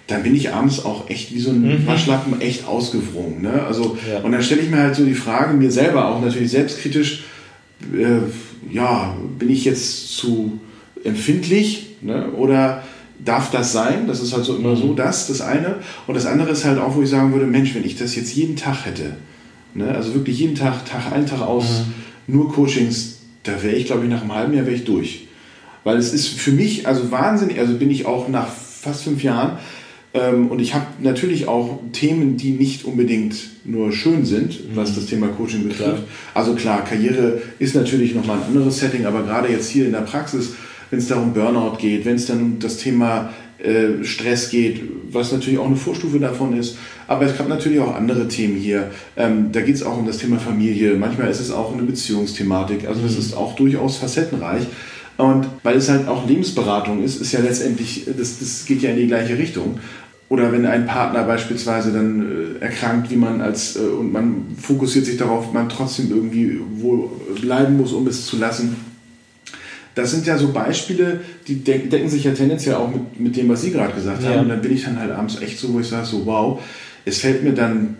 dann 0.08 0.24
bin 0.24 0.36
ich 0.36 0.54
abends 0.54 0.84
auch 0.84 1.10
echt 1.10 1.34
wie 1.34 1.40
so 1.40 1.52
ein 1.52 1.62
mhm. 1.62 1.88
Waschlappen 1.88 2.40
echt 2.40 2.66
ausgewrungen. 2.66 3.42
Ne? 3.42 3.64
Also, 3.64 3.98
ja. 4.10 4.22
Und 4.22 4.32
dann 4.32 4.42
stelle 4.42 4.62
ich 4.62 4.70
mir 4.70 4.78
halt 4.78 4.96
so 4.96 5.06
die 5.06 5.14
Frage, 5.14 5.54
mir 5.54 5.70
selber 5.70 6.08
auch 6.08 6.22
natürlich 6.22 6.50
selbstkritisch, 6.50 7.26
äh, 7.94 8.74
ja, 8.74 9.16
bin 9.38 9.50
ich 9.50 9.66
jetzt 9.66 10.16
zu 10.18 10.60
empfindlich 11.04 11.98
ne? 12.02 12.32
oder 12.32 12.84
darf 13.24 13.52
das 13.52 13.74
sein? 13.74 14.08
Das 14.08 14.22
ist 14.22 14.34
halt 14.34 14.46
so 14.46 14.56
immer 14.56 14.72
mhm. 14.72 14.78
so, 14.78 14.94
das, 14.94 15.28
das 15.28 15.42
eine. 15.42 15.76
Und 16.08 16.16
das 16.16 16.26
andere 16.26 16.52
ist 16.52 16.64
halt 16.64 16.80
auch, 16.80 16.96
wo 16.96 17.02
ich 17.02 17.10
sagen 17.10 17.34
würde, 17.34 17.46
Mensch, 17.46 17.76
wenn 17.76 17.86
ich 17.86 17.98
das 17.98 18.16
jetzt 18.16 18.34
jeden 18.34 18.56
Tag 18.56 18.86
hätte, 18.86 19.18
ne? 19.74 19.90
also 19.90 20.14
wirklich 20.14 20.40
jeden 20.40 20.56
Tag, 20.56 20.86
Tag 20.86 21.12
ein, 21.12 21.26
Tag 21.26 21.42
aus, 21.42 21.84
mhm. 22.28 22.34
nur 22.34 22.54
Coachings, 22.54 23.18
da 23.44 23.62
wäre 23.62 23.76
ich, 23.76 23.86
glaube 23.86 24.06
ich, 24.06 24.10
nach 24.10 24.22
einem 24.22 24.34
halben 24.34 24.54
Jahr 24.54 24.66
wäre 24.66 24.76
ich 24.76 24.86
durch. 24.86 25.27
Weil 25.88 26.00
es 26.00 26.12
ist 26.12 26.28
für 26.28 26.52
mich, 26.52 26.86
also 26.86 27.12
wahnsinnig, 27.12 27.60
also 27.60 27.76
bin 27.76 27.90
ich 27.90 28.06
auch 28.06 28.28
nach 28.28 28.50
fast 28.50 29.04
fünf 29.04 29.24
Jahren 29.24 29.58
ähm, 30.14 30.48
und 30.50 30.60
ich 30.60 30.74
habe 30.74 30.86
natürlich 31.02 31.48
auch 31.48 31.80
Themen, 31.94 32.36
die 32.36 32.52
nicht 32.52 32.84
unbedingt 32.84 33.36
nur 33.64 33.94
schön 33.94 34.26
sind, 34.26 34.60
was 34.76 34.92
mhm. 34.92 34.96
das 34.96 35.06
Thema 35.06 35.28
Coaching 35.30 35.64
betrifft. 35.64 35.80
Klar. 35.80 36.04
Also 36.34 36.56
klar, 36.56 36.84
Karriere 36.84 37.42
ist 37.60 37.74
natürlich 37.74 38.14
nochmal 38.14 38.36
ein 38.36 38.48
anderes 38.48 38.80
Setting, 38.80 39.06
aber 39.06 39.24
gerade 39.24 39.48
jetzt 39.48 39.70
hier 39.70 39.86
in 39.86 39.94
der 39.94 40.02
Praxis, 40.02 40.56
wenn 40.90 41.00
es 41.00 41.08
darum 41.08 41.32
Burnout 41.32 41.78
geht, 41.78 42.04
wenn 42.04 42.16
es 42.16 42.26
dann 42.26 42.42
um 42.42 42.60
das 42.60 42.76
Thema 42.76 43.30
äh, 43.58 44.04
Stress 44.04 44.50
geht, 44.50 44.82
was 45.10 45.32
natürlich 45.32 45.58
auch 45.58 45.68
eine 45.68 45.78
Vorstufe 45.78 46.20
davon 46.20 46.58
ist. 46.58 46.78
Aber 47.08 47.26
es 47.26 47.38
gab 47.38 47.48
natürlich 47.48 47.80
auch 47.80 47.96
andere 47.96 48.28
Themen 48.28 48.58
hier. 48.58 48.92
Ähm, 49.16 49.54
da 49.54 49.62
geht 49.62 49.76
es 49.76 49.84
auch 49.84 49.98
um 49.98 50.06
das 50.06 50.18
Thema 50.18 50.38
Familie. 50.38 50.96
Manchmal 50.96 51.32
ist 51.32 51.40
es 51.40 51.50
auch 51.50 51.72
eine 51.72 51.84
Beziehungsthematik. 51.84 52.90
Also 52.90 53.00
das 53.04 53.14
mhm. 53.14 53.20
ist 53.20 53.38
auch 53.38 53.56
durchaus 53.56 53.96
facettenreich. 53.96 54.68
Und 55.18 55.48
weil 55.64 55.78
es 55.78 55.90
halt 55.90 56.08
auch 56.08 56.28
Lebensberatung 56.28 57.04
ist, 57.04 57.20
ist 57.20 57.32
ja 57.32 57.40
letztendlich, 57.40 58.06
das, 58.06 58.40
das 58.40 58.66
geht 58.66 58.82
ja 58.84 58.92
in 58.92 58.98
die 58.98 59.08
gleiche 59.08 59.38
Richtung. 59.38 59.80
Oder 60.30 60.52
wenn 60.52 60.66
ein 60.66 60.86
Partner 60.86 61.24
beispielsweise 61.24 61.92
dann 61.92 62.58
äh, 62.60 62.64
erkrankt, 62.64 63.10
wie 63.10 63.16
man 63.16 63.42
als, 63.42 63.78
äh, 63.78 63.80
und 63.80 64.12
man 64.12 64.46
fokussiert 64.62 65.06
sich 65.06 65.18
darauf, 65.18 65.54
man 65.54 65.70
trotzdem 65.70 66.10
irgendwie 66.12 66.60
wohl 66.76 67.10
bleiben 67.42 67.78
muss, 67.78 67.94
um 67.94 68.06
es 68.08 68.26
zu 68.26 68.38
lassen. 68.38 68.76
Das 69.96 70.12
sind 70.12 70.28
ja 70.28 70.38
so 70.38 70.52
Beispiele, 70.52 71.22
die 71.48 71.64
decken 71.64 72.10
sich 72.10 72.26
ja 72.26 72.32
tendenziell 72.34 72.76
auch 72.76 72.92
mit, 72.92 73.20
mit 73.20 73.36
dem, 73.36 73.50
was 73.50 73.64
Sie 73.64 73.72
gerade 73.72 73.94
gesagt 73.94 74.22
ja. 74.22 74.30
haben. 74.30 74.42
Und 74.42 74.50
dann 74.50 74.62
bin 74.62 74.74
ich 74.74 74.84
dann 74.84 75.00
halt 75.00 75.12
abends 75.12 75.42
echt 75.42 75.58
so, 75.58 75.74
wo 75.74 75.80
ich 75.80 75.88
sage, 75.88 76.06
so 76.06 76.26
wow, 76.26 76.62
es 77.06 77.20
fällt 77.20 77.44
mir 77.44 77.54
dann 77.54 77.96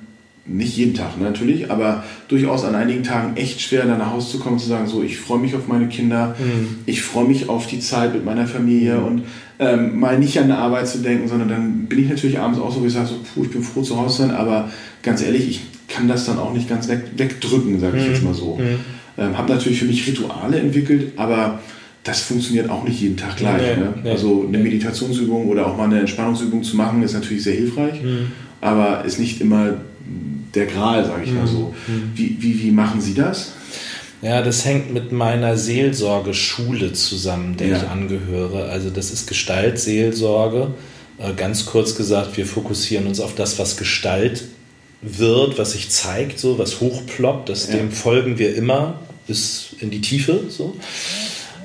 nicht 0.48 0.78
jeden 0.78 0.94
Tag 0.94 1.20
natürlich, 1.20 1.70
aber 1.70 2.04
durchaus 2.28 2.64
an 2.64 2.76
einigen 2.76 3.04
Tagen 3.04 3.36
echt 3.36 3.62
schwer, 3.62 3.86
dann 3.86 3.98
nach 3.98 4.12
Hause 4.12 4.32
zu 4.32 4.40
kommen 4.40 4.56
und 4.56 4.60
zu 4.60 4.70
sagen, 4.70 4.88
so, 4.88 5.04
ich 5.04 5.18
freue 5.18 5.40
mich 5.40 5.56
auf 5.56 5.68
meine 5.68 5.88
Kinder, 5.88 6.36
mhm. 6.40 6.80
ich 6.86 7.02
freue 7.02 7.26
mich 7.26 7.50
auf 7.50 7.68
die 7.68 7.80
Zeit 7.80 8.14
mit 8.14 8.24
meiner 8.24 8.48
Familie 8.48 8.98
mhm. 8.98 9.06
und 9.06 9.24
ähm, 9.60 10.00
mal 10.00 10.18
nicht 10.20 10.40
an 10.40 10.48
der 10.48 10.60
Arbeit 10.60 10.88
zu 10.88 11.00
denken, 11.00 11.28
sondern 11.28 11.50
dann 11.50 11.86
bin 11.88 12.00
ich 12.00 12.10
natürlich 12.10 12.40
abends 12.40 12.60
auch 12.60 12.74
so, 12.74 12.82
wie 12.84 12.88
ich 12.88 12.94
sage, 12.94 13.08
so, 13.08 13.16
puh, 13.16 13.44
ich 13.44 13.52
bin 13.52 13.64
froh 13.64 13.82
zu 13.82 13.98
Hause 13.98 14.24
sein, 14.24 14.32
aber 14.32 14.70
ganz 15.04 15.22
ehrlich, 15.22 15.50
ich 15.50 15.62
kann 15.88 16.08
das 16.08 16.26
dann 16.26 16.38
auch 16.38 16.54
nicht 16.54 16.70
ganz 16.70 16.88
weg, 16.88 17.04
wegdrücken, 17.18 17.80
sage 17.80 17.98
ich 17.98 18.06
mhm. 18.06 18.12
jetzt 18.12 18.24
mal 18.24 18.34
so. 18.34 18.56
Mhm. 18.56 18.80
Ähm, 19.18 19.38
habe 19.38 19.54
natürlich 19.54 19.80
für 19.80 19.86
mich 19.86 20.08
Rituale 20.08 20.60
entwickelt, 20.60 21.14
aber 21.18 21.60
das 22.04 22.22
funktioniert 22.22 22.70
auch 22.70 22.86
nicht 22.86 23.02
jeden 23.02 23.18
Tag 23.18 23.36
gleich. 23.36 23.78
Nee, 23.78 23.84
ne? 23.84 23.94
nee, 24.04 24.10
also 24.12 24.46
eine 24.48 24.60
Meditationsübung 24.60 25.48
oder 25.48 25.68
auch 25.68 25.76
mal 25.76 25.86
eine 25.86 26.00
Entspannungsübung 26.00 26.64
zu 26.64 26.78
machen, 26.78 27.04
ist 27.04 27.14
natürlich 27.14 27.44
sehr 27.44 27.56
hilfreich, 27.56 28.02
mhm. 28.02 28.32
aber 28.62 29.04
ist 29.04 29.20
nicht 29.20 29.42
immer 29.42 29.74
der 30.54 30.66
Gral, 30.66 31.06
sage 31.06 31.24
ich 31.24 31.32
mhm. 31.32 31.38
mal 31.38 31.48
so. 31.48 31.74
Mhm. 31.88 32.12
Wie, 32.16 32.38
wie, 32.40 32.62
wie 32.62 32.72
machen 32.72 33.02
Sie 33.02 33.14
das? 33.14 33.54
Ja, 34.22 34.42
das 34.42 34.66
hängt 34.66 34.94
mit 34.94 35.12
meiner 35.12 35.58
Seelsorgeschule 35.58 36.94
zusammen, 36.94 37.56
der 37.58 37.68
ja. 37.68 37.78
ich 37.78 37.88
angehöre. 37.88 38.70
Also 38.70 38.90
das 38.90 39.12
ist 39.12 39.28
Gestaltseelsorge. 39.28 40.74
Äh, 41.20 41.34
ganz 41.34 41.66
kurz 41.66 41.96
gesagt, 41.96 42.38
wir 42.38 42.46
fokussieren 42.46 43.08
uns 43.08 43.20
auf 43.20 43.36
das, 43.36 43.60
was 43.60 43.78
Gestalt 43.78 44.46
wird, 45.02 45.60
was 45.60 45.74
sich 45.74 45.90
zeigt, 45.90 46.40
so 46.40 46.58
was 46.58 46.82
hochploppt. 46.82 47.50
Das, 47.50 47.68
ja. 47.68 47.78
Dem 47.78 47.92
folgen 47.92 48.40
wir 48.40 48.56
immer 48.56 49.00
bis 49.28 49.76
in 49.80 49.92
die 49.92 50.02
Tiefe. 50.02 50.46
So. 50.50 50.76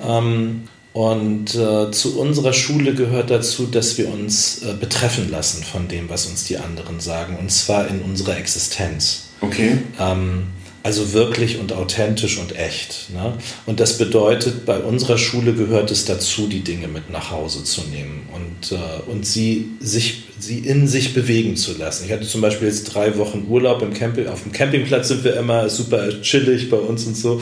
Ähm, 0.07 0.65
und 0.93 1.55
äh, 1.55 1.91
zu 1.91 2.19
unserer 2.19 2.53
Schule 2.53 2.95
gehört 2.95 3.31
dazu, 3.31 3.67
dass 3.67 3.97
wir 3.97 4.13
uns 4.13 4.63
äh, 4.63 4.75
betreffen 4.75 5.31
lassen 5.31 5.63
von 5.63 5.89
dem, 5.89 6.11
was 6.11 6.27
uns 6.27 6.45
die 6.45 6.59
anderen 6.59 7.01
sagen, 7.01 7.39
und 7.41 7.51
zwar 7.51 7.89
in 7.89 8.03
unserer 8.03 8.37
Existenz. 8.37 9.29
Okay. 9.41 9.79
Ähm, 9.99 10.45
also 10.85 11.13
wirklich 11.13 11.59
und 11.61 11.73
authentisch 11.73 12.39
und 12.39 12.59
echt. 12.59 13.11
Ne? 13.15 13.35
Und 13.67 13.79
das 13.79 13.99
bedeutet, 13.99 14.67
bei 14.67 14.79
unserer 14.79 15.17
Schule 15.17 15.55
gehört 15.55 15.91
es 15.93 16.05
dazu, 16.05 16.49
die 16.49 16.61
Dinge 16.61 16.89
mit 16.89 17.09
nach 17.09 17.31
Hause 17.31 17.63
zu 17.63 17.83
nehmen 17.83 18.29
und, 18.35 18.77
äh, 18.77 19.11
und 19.11 19.25
sie, 19.25 19.71
sich, 19.81 20.25
sie 20.41 20.59
in 20.59 20.89
sich 20.89 21.15
bewegen 21.15 21.57
zu 21.57 21.79
lassen. 21.79 22.05
Ich 22.07 22.13
hatte 22.13 22.27
zum 22.27 22.41
Beispiel 22.41 22.67
jetzt 22.67 22.85
drei 22.85 23.17
Wochen 23.17 23.47
Urlaub 23.49 23.81
im 23.83 23.95
Camping. 23.95 24.27
Auf 24.27 24.43
dem 24.43 24.53
Campingplatz 24.53 25.09
sind 25.09 25.23
wir 25.23 25.37
immer 25.37 25.69
super 25.71 26.21
chillig 26.21 26.69
bei 26.69 26.79
uns 26.79 27.07
und 27.07 27.17
so. 27.17 27.41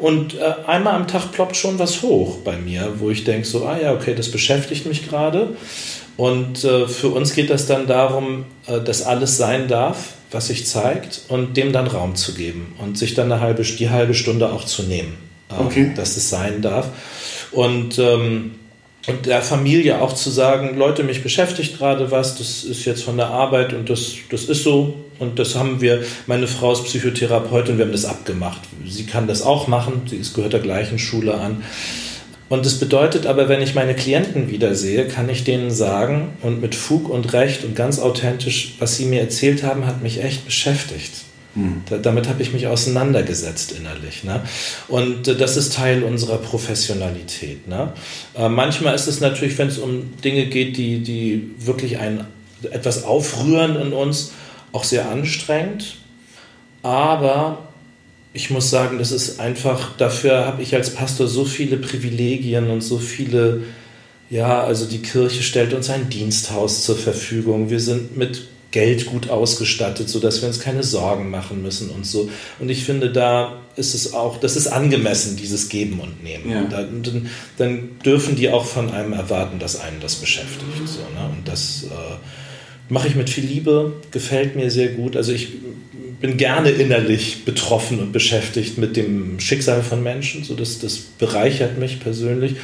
Und 0.00 0.34
äh, 0.34 0.54
einmal 0.66 0.94
am 0.94 1.06
Tag 1.06 1.30
ploppt 1.30 1.56
schon 1.56 1.78
was 1.78 2.00
hoch 2.00 2.38
bei 2.38 2.56
mir, 2.56 2.94
wo 2.98 3.10
ich 3.10 3.24
denke, 3.24 3.46
so, 3.46 3.66
ah 3.66 3.78
ja, 3.78 3.92
okay, 3.92 4.14
das 4.14 4.30
beschäftigt 4.30 4.86
mich 4.86 5.06
gerade. 5.06 5.56
Und 6.16 6.64
äh, 6.64 6.88
für 6.88 7.08
uns 7.08 7.34
geht 7.34 7.50
das 7.50 7.66
dann 7.66 7.86
darum, 7.86 8.46
äh, 8.66 8.80
dass 8.80 9.02
alles 9.02 9.36
sein 9.36 9.68
darf, 9.68 10.14
was 10.30 10.46
sich 10.46 10.66
zeigt, 10.66 11.22
und 11.28 11.56
dem 11.58 11.72
dann 11.72 11.86
Raum 11.86 12.14
zu 12.14 12.32
geben 12.34 12.74
und 12.78 12.96
sich 12.96 13.14
dann 13.14 13.30
eine 13.30 13.42
halbe, 13.42 13.62
die 13.62 13.90
halbe 13.90 14.14
Stunde 14.14 14.50
auch 14.50 14.64
zu 14.64 14.84
nehmen, 14.84 15.18
äh, 15.50 15.62
okay. 15.62 15.92
dass 15.94 16.16
es 16.16 16.30
sein 16.30 16.62
darf. 16.62 16.88
Und 17.52 17.98
ähm, 17.98 18.52
und 19.06 19.26
der 19.26 19.42
Familie 19.42 20.00
auch 20.00 20.12
zu 20.12 20.30
sagen, 20.30 20.76
Leute, 20.76 21.02
mich 21.04 21.22
beschäftigt 21.22 21.78
gerade 21.78 22.10
was, 22.10 22.36
das 22.36 22.64
ist 22.64 22.84
jetzt 22.84 23.02
von 23.02 23.16
der 23.16 23.28
Arbeit 23.28 23.72
und 23.72 23.88
das, 23.88 24.14
das 24.30 24.44
ist 24.44 24.62
so. 24.62 24.94
Und 25.18 25.38
das 25.38 25.54
haben 25.54 25.80
wir, 25.80 26.02
meine 26.26 26.46
Frau 26.46 26.72
ist 26.72 26.84
Psychotherapeutin, 26.84 27.76
wir 27.76 27.84
haben 27.84 27.92
das 27.92 28.06
abgemacht. 28.06 28.60
Sie 28.86 29.04
kann 29.04 29.26
das 29.26 29.42
auch 29.42 29.68
machen, 29.68 30.02
sie 30.06 30.20
gehört 30.34 30.54
der 30.54 30.60
gleichen 30.60 30.98
Schule 30.98 31.34
an. 31.34 31.62
Und 32.48 32.66
das 32.66 32.80
bedeutet 32.80 33.26
aber, 33.26 33.48
wenn 33.48 33.62
ich 33.62 33.74
meine 33.74 33.94
Klienten 33.94 34.50
wiedersehe, 34.50 35.06
kann 35.06 35.28
ich 35.28 35.44
denen 35.44 35.70
sagen 35.70 36.30
und 36.42 36.60
mit 36.60 36.74
Fug 36.74 37.08
und 37.08 37.32
Recht 37.32 37.64
und 37.64 37.76
ganz 37.76 38.00
authentisch, 38.00 38.74
was 38.80 38.96
sie 38.96 39.04
mir 39.04 39.20
erzählt 39.20 39.62
haben, 39.62 39.86
hat 39.86 40.02
mich 40.02 40.22
echt 40.22 40.46
beschäftigt. 40.46 41.12
Da, 41.88 41.98
damit 41.98 42.28
habe 42.28 42.42
ich 42.42 42.52
mich 42.52 42.68
auseinandergesetzt 42.68 43.72
innerlich. 43.72 44.22
Ne? 44.22 44.42
Und 44.86 45.26
äh, 45.26 45.36
das 45.36 45.56
ist 45.56 45.74
Teil 45.74 46.04
unserer 46.04 46.38
Professionalität. 46.38 47.66
Ne? 47.66 47.92
Äh, 48.36 48.48
manchmal 48.48 48.94
ist 48.94 49.08
es 49.08 49.20
natürlich, 49.20 49.58
wenn 49.58 49.68
es 49.68 49.78
um 49.78 50.16
Dinge 50.22 50.46
geht, 50.46 50.76
die, 50.76 51.00
die 51.00 51.50
wirklich 51.58 51.98
ein, 51.98 52.24
etwas 52.70 53.04
aufrühren 53.04 53.76
in 53.80 53.92
uns, 53.92 54.32
auch 54.72 54.84
sehr 54.84 55.10
anstrengend. 55.10 55.96
Aber 56.82 57.70
ich 58.32 58.50
muss 58.50 58.70
sagen, 58.70 58.98
das 58.98 59.10
ist 59.10 59.40
einfach, 59.40 59.96
dafür 59.96 60.46
habe 60.46 60.62
ich 60.62 60.74
als 60.74 60.94
Pastor 60.94 61.26
so 61.26 61.44
viele 61.44 61.78
Privilegien 61.78 62.70
und 62.70 62.80
so 62.80 62.98
viele, 62.98 63.64
ja, 64.30 64.62
also 64.62 64.86
die 64.86 65.02
Kirche 65.02 65.42
stellt 65.42 65.74
uns 65.74 65.90
ein 65.90 66.08
Diensthaus 66.10 66.84
zur 66.84 66.96
Verfügung. 66.96 67.70
Wir 67.70 67.80
sind 67.80 68.16
mit 68.16 68.46
Geld 68.70 69.06
gut 69.06 69.30
ausgestattet, 69.30 70.08
sodass 70.08 70.40
wir 70.42 70.48
uns 70.48 70.60
keine 70.60 70.82
Sorgen 70.82 71.30
machen 71.30 71.62
müssen 71.62 71.90
und 71.90 72.06
so. 72.06 72.30
Und 72.58 72.68
ich 72.68 72.84
finde, 72.84 73.10
da 73.10 73.60
ist 73.76 73.94
es 73.94 74.12
auch, 74.12 74.38
das 74.38 74.56
ist 74.56 74.68
angemessen, 74.68 75.36
dieses 75.36 75.68
Geben 75.68 76.00
und 76.00 76.22
Nehmen. 76.22 76.50
Ja. 76.50 76.64
Dann, 76.64 77.28
dann, 77.56 77.90
dürfen 78.04 78.36
die 78.36 78.50
auch 78.50 78.66
von 78.66 78.90
einem 78.90 79.12
erwarten, 79.12 79.58
dass 79.58 79.80
einen 79.80 80.00
das 80.00 80.16
beschäftigt. 80.16 80.86
So, 80.86 81.00
ne? 81.00 81.30
Und 81.36 81.48
das 81.48 81.84
äh, 81.84 82.92
mache 82.92 83.08
ich 83.08 83.14
mit 83.14 83.30
viel 83.30 83.44
Liebe, 83.44 83.94
gefällt 84.10 84.56
mir 84.56 84.70
sehr 84.70 84.88
gut. 84.88 85.16
Also 85.16 85.32
ich 85.32 85.48
bin 86.20 86.36
gerne 86.36 86.70
innerlich 86.70 87.44
betroffen 87.44 87.98
und 87.98 88.12
beschäftigt 88.12 88.78
mit 88.78 88.96
dem 88.96 89.40
Schicksal 89.40 89.82
von 89.82 90.02
Menschen. 90.02 90.44
So 90.44 90.54
das, 90.54 90.78
das 90.78 90.98
bereichert 90.98 91.78
mich 91.78 92.00
persönlich. 92.00 92.56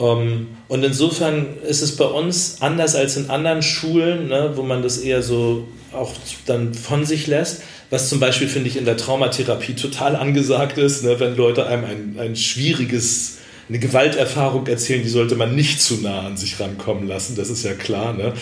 Ähm, 0.00 0.48
und 0.68 0.82
insofern 0.82 1.58
ist 1.68 1.82
es 1.82 1.96
bei 1.96 2.06
uns 2.06 2.56
anders 2.60 2.96
als 2.96 3.16
in 3.16 3.30
anderen 3.30 3.62
Schulen, 3.62 4.28
ne, 4.28 4.52
wo 4.54 4.62
man 4.62 4.82
das 4.82 4.98
eher 4.98 5.22
so 5.22 5.68
auch 5.92 6.12
dann 6.46 6.74
von 6.74 7.04
sich 7.04 7.26
lässt. 7.26 7.62
Was 7.90 8.08
zum 8.08 8.20
Beispiel, 8.20 8.48
finde 8.48 8.68
ich, 8.68 8.76
in 8.76 8.84
der 8.84 8.96
Traumatherapie 8.96 9.74
total 9.74 10.16
angesagt 10.16 10.78
ist, 10.78 11.04
ne, 11.04 11.20
wenn 11.20 11.36
Leute 11.36 11.66
einem 11.66 11.84
ein, 11.84 12.16
ein 12.18 12.36
schwieriges, 12.36 13.38
eine 13.68 13.78
Gewalterfahrung 13.78 14.66
erzählen, 14.66 15.02
die 15.02 15.08
sollte 15.08 15.36
man 15.36 15.54
nicht 15.54 15.82
zu 15.82 15.94
nah 16.00 16.20
an 16.20 16.36
sich 16.36 16.58
rankommen 16.58 17.06
lassen, 17.06 17.36
das 17.36 17.50
ist 17.50 17.64
ja 17.64 17.74
klar. 17.74 18.14
Ne? 18.14 18.32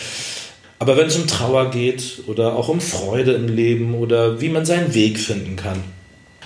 Aber 0.79 0.95
wenn 0.97 1.07
es 1.07 1.17
um 1.17 1.27
Trauer 1.27 1.71
geht 1.71 2.23
oder 2.27 2.55
auch 2.55 2.69
um 2.69 2.79
Freude 2.79 3.33
im 3.33 3.47
Leben 3.47 3.95
oder 3.95 4.39
wie 4.39 4.49
man 4.49 4.65
seinen 4.65 4.93
Weg 4.93 5.19
finden 5.19 5.55
kann, 5.55 5.83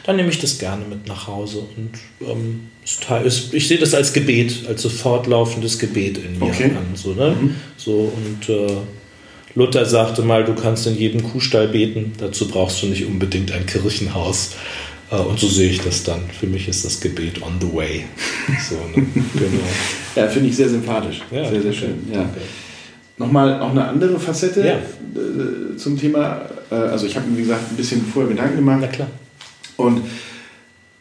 dann 0.04 0.18
nehme 0.18 0.30
ich 0.30 0.40
das 0.40 0.58
gerne 0.58 0.86
mit 0.86 1.08
nach 1.08 1.28
Hause. 1.28 1.64
Und 1.78 1.92
ähm, 2.28 2.68
ist, 2.84 3.54
ich 3.54 3.68
sehe 3.68 3.78
das 3.78 3.94
als 3.94 4.14
Gebet, 4.14 4.68
als 4.68 4.82
so 4.82 4.90
fortlaufendes 4.90 5.80
Gebet 5.80 6.18
in 6.18 6.40
mir 6.40 6.46
okay. 6.46 6.66
an. 6.66 6.96
So, 6.96 7.14
ne? 7.14 7.36
Mhm. 7.40 7.56
so, 7.78 8.12
und 8.14 8.50
äh, 8.50 8.74
Luther 9.56 9.86
sagte 9.86 10.24
mal, 10.24 10.44
du 10.44 10.56
kannst 10.56 10.88
in 10.88 10.98
jedem 10.98 11.24
Kuhstall 11.24 11.68
beten, 11.68 12.14
dazu 12.18 12.48
brauchst 12.48 12.82
du 12.84 12.88
nicht 12.88 13.06
unbedingt 13.06 13.52
ein 13.52 13.66
Kirchenhaus. 13.66 14.52
Äh, 15.12 15.16
und 15.16 15.40
so 15.40 15.48
sehe 15.48 15.70
ich 15.70 15.82
das 15.82 16.04
dann. 16.04 16.22
Für 16.38 16.48
mich 16.48 16.68
ist 16.68 16.84
das 16.84 17.00
Gebet 17.00 17.42
on 17.42 17.54
the 17.62 17.74
way. 17.74 18.04
So, 18.70 18.76
ne? 18.76 19.06
genau. 19.14 19.64
Ja, 20.16 20.28
finde 20.28 20.50
ich 20.50 20.56
sehr 20.56 20.70
sympathisch. 20.70 21.22
Ja, 21.32 21.50
sehr, 21.50 21.62
sehr 21.62 21.74
schön. 21.74 22.08
Ja. 22.12 22.22
Okay. 22.22 22.42
Nochmal 23.18 23.62
auch 23.62 23.72
eine 23.72 23.88
andere 23.88 24.20
Facette 24.20 24.66
ja. 24.66 24.74
Äh, 24.74 25.78
zum 25.78 26.00
Thema. 26.00 26.42
Äh, 26.72 26.76
also 26.76 27.06
ich 27.06 27.16
habe 27.16 27.28
mir, 27.30 27.38
wie 27.38 27.44
gesagt, 27.44 27.72
ein 27.72 27.78
bisschen 27.78 28.04
vorher 28.06 28.32
Gedanken 28.32 28.58
gemacht. 28.58 28.80
Na 28.82 28.88
klar. 28.88 29.08
Und 29.78 30.02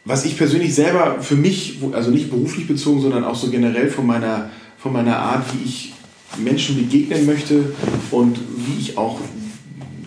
was 0.05 0.25
ich 0.25 0.37
persönlich 0.37 0.75
selber 0.75 1.17
für 1.21 1.35
mich, 1.35 1.79
also 1.93 2.11
nicht 2.11 2.29
beruflich 2.29 2.67
bezogen, 2.67 3.01
sondern 3.01 3.23
auch 3.23 3.35
so 3.35 3.49
generell 3.49 3.89
von 3.89 4.05
meiner, 4.05 4.49
von 4.77 4.91
meiner 4.91 5.17
Art, 5.17 5.45
wie 5.53 5.67
ich 5.67 5.93
Menschen 6.37 6.75
begegnen 6.75 7.25
möchte 7.25 7.73
und 8.11 8.37
wie 8.57 8.79
ich 8.79 8.97
auch 8.97 9.19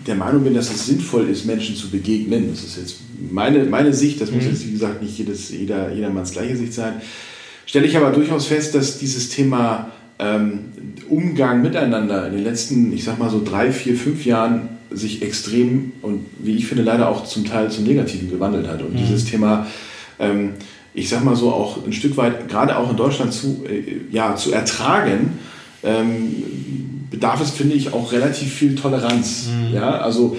der 0.05 0.15
Meinung 0.15 0.43
bin, 0.43 0.53
dass 0.53 0.71
es 0.71 0.85
sinnvoll 0.85 1.29
ist, 1.29 1.45
Menschen 1.45 1.75
zu 1.75 1.89
begegnen. 1.89 2.49
Das 2.51 2.63
ist 2.63 2.77
jetzt 2.77 2.95
meine, 3.31 3.63
meine 3.65 3.93
Sicht, 3.93 4.21
das 4.21 4.31
muss 4.31 4.43
mhm. 4.43 4.49
jetzt, 4.51 4.67
wie 4.67 4.71
gesagt, 4.71 5.01
nicht 5.01 5.17
jedes, 5.17 5.49
jeder, 5.49 5.91
jedermanns 5.91 6.31
gleiche 6.31 6.55
Sicht 6.55 6.73
sein. 6.73 7.01
Stelle 7.65 7.87
ich 7.87 7.97
aber 7.97 8.11
durchaus 8.11 8.47
fest, 8.47 8.75
dass 8.75 8.99
dieses 8.99 9.29
Thema 9.29 9.91
ähm, 10.19 10.59
Umgang 11.09 11.61
miteinander 11.61 12.27
in 12.27 12.33
den 12.33 12.43
letzten, 12.43 12.93
ich 12.93 13.03
sag 13.03 13.19
mal 13.19 13.29
so 13.29 13.43
drei, 13.43 13.71
vier, 13.71 13.95
fünf 13.95 14.25
Jahren 14.25 14.69
sich 14.91 15.21
extrem 15.21 15.91
und 16.01 16.25
wie 16.39 16.55
ich 16.55 16.67
finde 16.67 16.83
leider 16.83 17.09
auch 17.09 17.25
zum 17.25 17.45
Teil 17.45 17.69
zum 17.71 17.83
Negativen 17.83 18.29
gewandelt 18.29 18.67
hat. 18.67 18.81
Und 18.81 18.93
mhm. 18.93 18.97
dieses 18.97 19.25
Thema, 19.25 19.67
ähm, 20.19 20.51
ich 20.93 21.09
sag 21.09 21.23
mal 21.23 21.35
so 21.35 21.51
auch 21.51 21.85
ein 21.85 21.93
Stück 21.93 22.17
weit, 22.17 22.49
gerade 22.49 22.77
auch 22.77 22.89
in 22.89 22.97
Deutschland 22.97 23.33
zu, 23.33 23.65
äh, 23.69 24.01
ja, 24.11 24.35
zu 24.35 24.51
ertragen, 24.51 25.39
ähm, 25.83 27.07
bedarf 27.09 27.41
es, 27.41 27.51
finde 27.51 27.75
ich, 27.75 27.93
auch 27.93 28.11
relativ 28.11 28.53
viel 28.53 28.75
Toleranz. 28.75 29.47
Mhm. 29.47 29.75
Ja, 29.75 29.99
also 29.99 30.37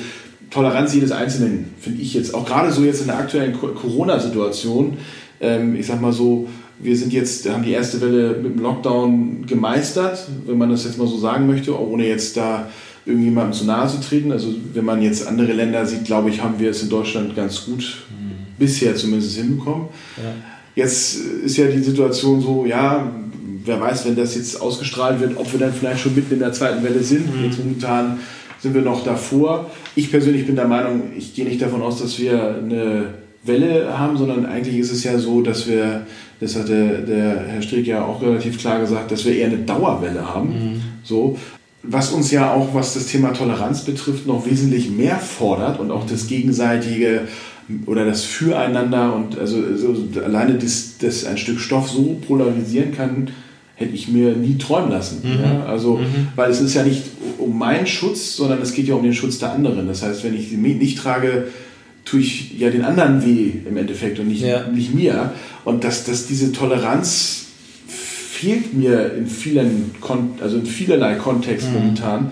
Toleranz 0.50 0.94
jedes 0.94 1.12
Einzelnen, 1.12 1.74
finde 1.80 2.00
ich 2.00 2.14
jetzt, 2.14 2.34
auch 2.34 2.46
gerade 2.46 2.72
so 2.72 2.82
jetzt 2.82 3.00
in 3.00 3.08
der 3.08 3.18
aktuellen 3.18 3.54
Corona-Situation, 3.54 4.96
ähm, 5.40 5.76
ich 5.76 5.86
sag 5.86 6.00
mal 6.00 6.12
so, 6.12 6.48
wir 6.80 6.96
sind 6.96 7.12
jetzt, 7.12 7.48
haben 7.48 7.64
die 7.64 7.72
erste 7.72 8.00
Welle 8.00 8.38
mit 8.40 8.54
dem 8.54 8.62
Lockdown 8.62 9.46
gemeistert, 9.46 10.26
wenn 10.46 10.58
man 10.58 10.70
das 10.70 10.84
jetzt 10.84 10.96
mal 10.96 11.08
so 11.08 11.18
sagen 11.18 11.46
möchte, 11.46 11.78
ohne 11.78 12.06
jetzt 12.06 12.36
da 12.36 12.68
irgendjemandem 13.08 13.52
zu 13.54 13.64
nahe 13.64 13.88
zu 13.88 14.00
treten. 14.00 14.30
Also 14.30 14.54
wenn 14.74 14.84
man 14.84 15.02
jetzt 15.02 15.26
andere 15.26 15.52
Länder 15.52 15.86
sieht, 15.86 16.04
glaube 16.04 16.30
ich, 16.30 16.42
haben 16.42 16.58
wir 16.58 16.70
es 16.70 16.82
in 16.82 16.90
Deutschland 16.90 17.34
ganz 17.34 17.64
gut 17.64 18.04
mhm. 18.10 18.54
bisher 18.58 18.94
zumindest 18.94 19.36
hinbekommen. 19.36 19.88
Ja. 20.16 20.34
Jetzt 20.76 21.16
ist 21.16 21.56
ja 21.56 21.66
die 21.66 21.82
Situation 21.82 22.40
so, 22.40 22.64
ja, 22.66 23.10
wer 23.64 23.80
weiß, 23.80 24.06
wenn 24.06 24.14
das 24.14 24.36
jetzt 24.36 24.60
ausgestrahlt 24.60 25.20
wird, 25.20 25.36
ob 25.36 25.50
wir 25.52 25.58
dann 25.58 25.72
vielleicht 25.72 26.00
schon 26.00 26.14
mitten 26.14 26.34
in 26.34 26.40
der 26.40 26.52
zweiten 26.52 26.84
Welle 26.84 27.02
sind. 27.02 27.34
Mhm. 27.34 27.44
Jetzt 27.44 27.58
momentan 27.58 28.18
sind 28.60 28.74
wir 28.74 28.82
noch 28.82 29.04
davor. 29.04 29.70
Ich 29.94 30.10
persönlich 30.10 30.46
bin 30.46 30.56
der 30.56 30.68
Meinung, 30.68 31.12
ich 31.16 31.34
gehe 31.34 31.44
nicht 31.44 31.62
davon 31.62 31.82
aus, 31.82 32.00
dass 32.00 32.18
wir 32.18 32.56
eine 32.56 33.14
Welle 33.42 33.98
haben, 33.98 34.16
sondern 34.16 34.46
eigentlich 34.46 34.78
ist 34.78 34.92
es 34.92 35.04
ja 35.04 35.18
so, 35.18 35.42
dass 35.42 35.66
wir, 35.66 36.06
das 36.40 36.56
hat 36.56 36.68
der, 36.68 36.98
der 36.98 37.44
Herr 37.46 37.62
Strick 37.62 37.86
ja 37.86 38.04
auch 38.04 38.20
relativ 38.20 38.58
klar 38.58 38.80
gesagt, 38.80 39.10
dass 39.10 39.24
wir 39.24 39.34
eher 39.34 39.46
eine 39.46 39.58
Dauerwelle 39.58 40.34
haben. 40.34 40.48
Mhm. 40.48 40.80
So, 41.02 41.38
was 41.82 42.10
uns 42.10 42.30
ja 42.30 42.52
auch, 42.52 42.74
was 42.74 42.94
das 42.94 43.06
Thema 43.06 43.32
Toleranz 43.32 43.82
betrifft, 43.82 44.26
noch 44.26 44.46
wesentlich 44.46 44.90
mehr 44.90 45.16
fordert 45.16 45.78
und 45.78 45.90
auch 45.90 46.06
das 46.06 46.26
gegenseitige 46.26 47.22
oder 47.86 48.04
das 48.04 48.24
Füreinander 48.24 49.14
und 49.14 49.38
also, 49.38 49.62
also 49.62 50.08
alleine 50.24 50.54
das, 50.54 50.94
das 50.98 51.24
ein 51.24 51.38
Stück 51.38 51.60
Stoff 51.60 51.90
so 51.90 52.16
polarisieren 52.26 52.92
kann, 52.92 53.30
hätte 53.74 53.94
ich 53.94 54.08
mir 54.08 54.34
nie 54.34 54.58
träumen 54.58 54.90
lassen. 54.90 55.20
Mhm. 55.22 55.40
Ja? 55.40 55.64
Also, 55.66 55.98
mhm. 55.98 56.28
weil 56.34 56.50
es 56.50 56.60
ist 56.60 56.74
ja 56.74 56.82
nicht 56.82 57.02
um 57.38 57.56
meinen 57.56 57.86
Schutz, 57.86 58.34
sondern 58.34 58.60
es 58.60 58.72
geht 58.72 58.88
ja 58.88 58.94
um 58.94 59.02
den 59.02 59.14
Schutz 59.14 59.38
der 59.38 59.52
anderen. 59.52 59.86
Das 59.86 60.02
heißt, 60.02 60.24
wenn 60.24 60.34
ich 60.34 60.48
sie 60.48 60.56
nicht 60.56 60.98
trage, 60.98 61.48
tue 62.04 62.20
ich 62.20 62.58
ja 62.58 62.70
den 62.70 62.84
anderen 62.84 63.24
weh 63.24 63.52
im 63.68 63.76
Endeffekt 63.76 64.18
und 64.18 64.28
nicht, 64.28 64.42
ja. 64.42 64.66
nicht 64.66 64.94
mir. 64.94 65.32
Und 65.64 65.84
dass, 65.84 66.04
dass 66.04 66.26
diese 66.26 66.52
Toleranz 66.52 67.47
fehlt 68.38 68.72
mir 68.72 69.14
in 69.14 69.26
vielen, 69.26 69.90
also 70.40 70.58
in 70.58 70.66
vielerlei 70.66 71.16
Kontext 71.16 71.68
mhm. 71.68 71.74
momentan. 71.74 72.22
Mhm. 72.22 72.30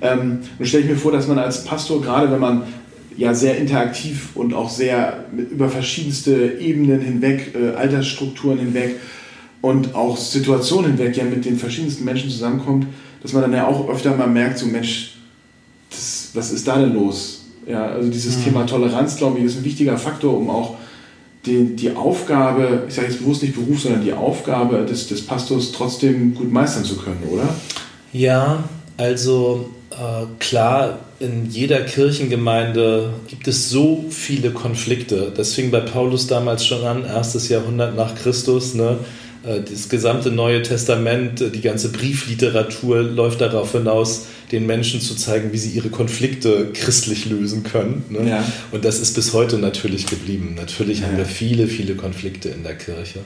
Ähm, 0.00 0.38
und 0.58 0.66
stelle 0.66 0.84
ich 0.84 0.90
mir 0.90 0.96
vor, 0.96 1.10
dass 1.10 1.26
man 1.26 1.38
als 1.40 1.64
Pastor, 1.64 2.00
gerade 2.00 2.30
wenn 2.30 2.38
man 2.38 2.62
ja 3.16 3.34
sehr 3.34 3.58
interaktiv 3.58 4.28
und 4.34 4.54
auch 4.54 4.70
sehr 4.70 5.24
über 5.36 5.68
verschiedenste 5.68 6.58
Ebenen 6.60 7.00
hinweg, 7.00 7.52
äh, 7.54 7.76
Altersstrukturen 7.76 8.58
hinweg 8.58 8.96
und 9.60 9.96
auch 9.96 10.16
Situationen 10.16 10.92
hinweg 10.92 11.16
ja 11.16 11.24
mit 11.24 11.44
den 11.44 11.58
verschiedensten 11.58 12.04
Menschen 12.04 12.30
zusammenkommt, 12.30 12.86
dass 13.20 13.32
man 13.32 13.42
dann 13.42 13.52
ja 13.52 13.66
auch 13.66 13.88
öfter 13.88 14.16
mal 14.16 14.28
merkt, 14.28 14.58
so 14.58 14.66
Mensch, 14.66 15.16
das, 15.90 16.30
was 16.32 16.52
ist 16.52 16.68
da 16.68 16.78
denn 16.78 16.94
los? 16.94 17.46
Ja, 17.66 17.86
also 17.86 18.08
dieses 18.08 18.38
mhm. 18.38 18.44
Thema 18.44 18.66
Toleranz, 18.66 19.16
glaube 19.16 19.40
ich, 19.40 19.44
ist 19.44 19.58
ein 19.58 19.64
wichtiger 19.64 19.98
Faktor, 19.98 20.36
um 20.36 20.48
auch 20.48 20.76
die, 21.46 21.76
die 21.76 21.90
Aufgabe, 21.92 22.84
ich 22.88 22.94
sage 22.94 23.08
jetzt 23.08 23.20
bewusst 23.20 23.42
nicht 23.42 23.54
Beruf, 23.54 23.80
sondern 23.80 24.02
die 24.02 24.12
Aufgabe 24.12 24.84
des, 24.84 25.08
des 25.08 25.24
Pastors 25.26 25.72
trotzdem 25.72 26.34
gut 26.34 26.52
meistern 26.52 26.84
zu 26.84 26.96
können, 26.96 27.22
oder? 27.30 27.48
Ja, 28.12 28.64
also 28.96 29.70
äh, 29.90 30.26
klar, 30.38 30.98
in 31.18 31.50
jeder 31.50 31.80
Kirchengemeinde 31.80 33.14
gibt 33.28 33.48
es 33.48 33.70
so 33.70 34.04
viele 34.10 34.50
Konflikte. 34.50 35.32
Das 35.34 35.54
fing 35.54 35.70
bei 35.70 35.80
Paulus 35.80 36.26
damals 36.26 36.66
schon 36.66 36.84
an, 36.84 37.04
erstes 37.04 37.48
Jahrhundert 37.48 37.96
nach 37.96 38.14
Christus. 38.14 38.74
Ne? 38.74 38.98
Äh, 39.42 39.60
das 39.60 39.88
gesamte 39.88 40.30
Neue 40.30 40.62
Testament, 40.62 41.40
die 41.54 41.60
ganze 41.60 41.90
Briefliteratur 41.90 43.02
läuft 43.02 43.40
darauf 43.40 43.72
hinaus, 43.72 44.26
den 44.52 44.66
Menschen 44.66 45.00
zu 45.00 45.14
zeigen, 45.14 45.52
wie 45.52 45.58
sie 45.58 45.70
ihre 45.70 45.90
Konflikte 45.90 46.70
christlich 46.72 47.26
lösen 47.26 47.62
können. 47.62 48.04
Ne? 48.08 48.28
Ja. 48.28 48.52
Und 48.72 48.84
das 48.84 48.98
ist 48.98 49.14
bis 49.14 49.32
heute 49.32 49.58
natürlich 49.58 50.06
geblieben. 50.06 50.54
Natürlich 50.56 51.00
ja. 51.00 51.06
haben 51.06 51.16
wir 51.16 51.26
viele, 51.26 51.66
viele 51.66 51.94
Konflikte 51.94 52.48
in 52.48 52.62
der 52.62 52.76
Kirche. 52.76 53.20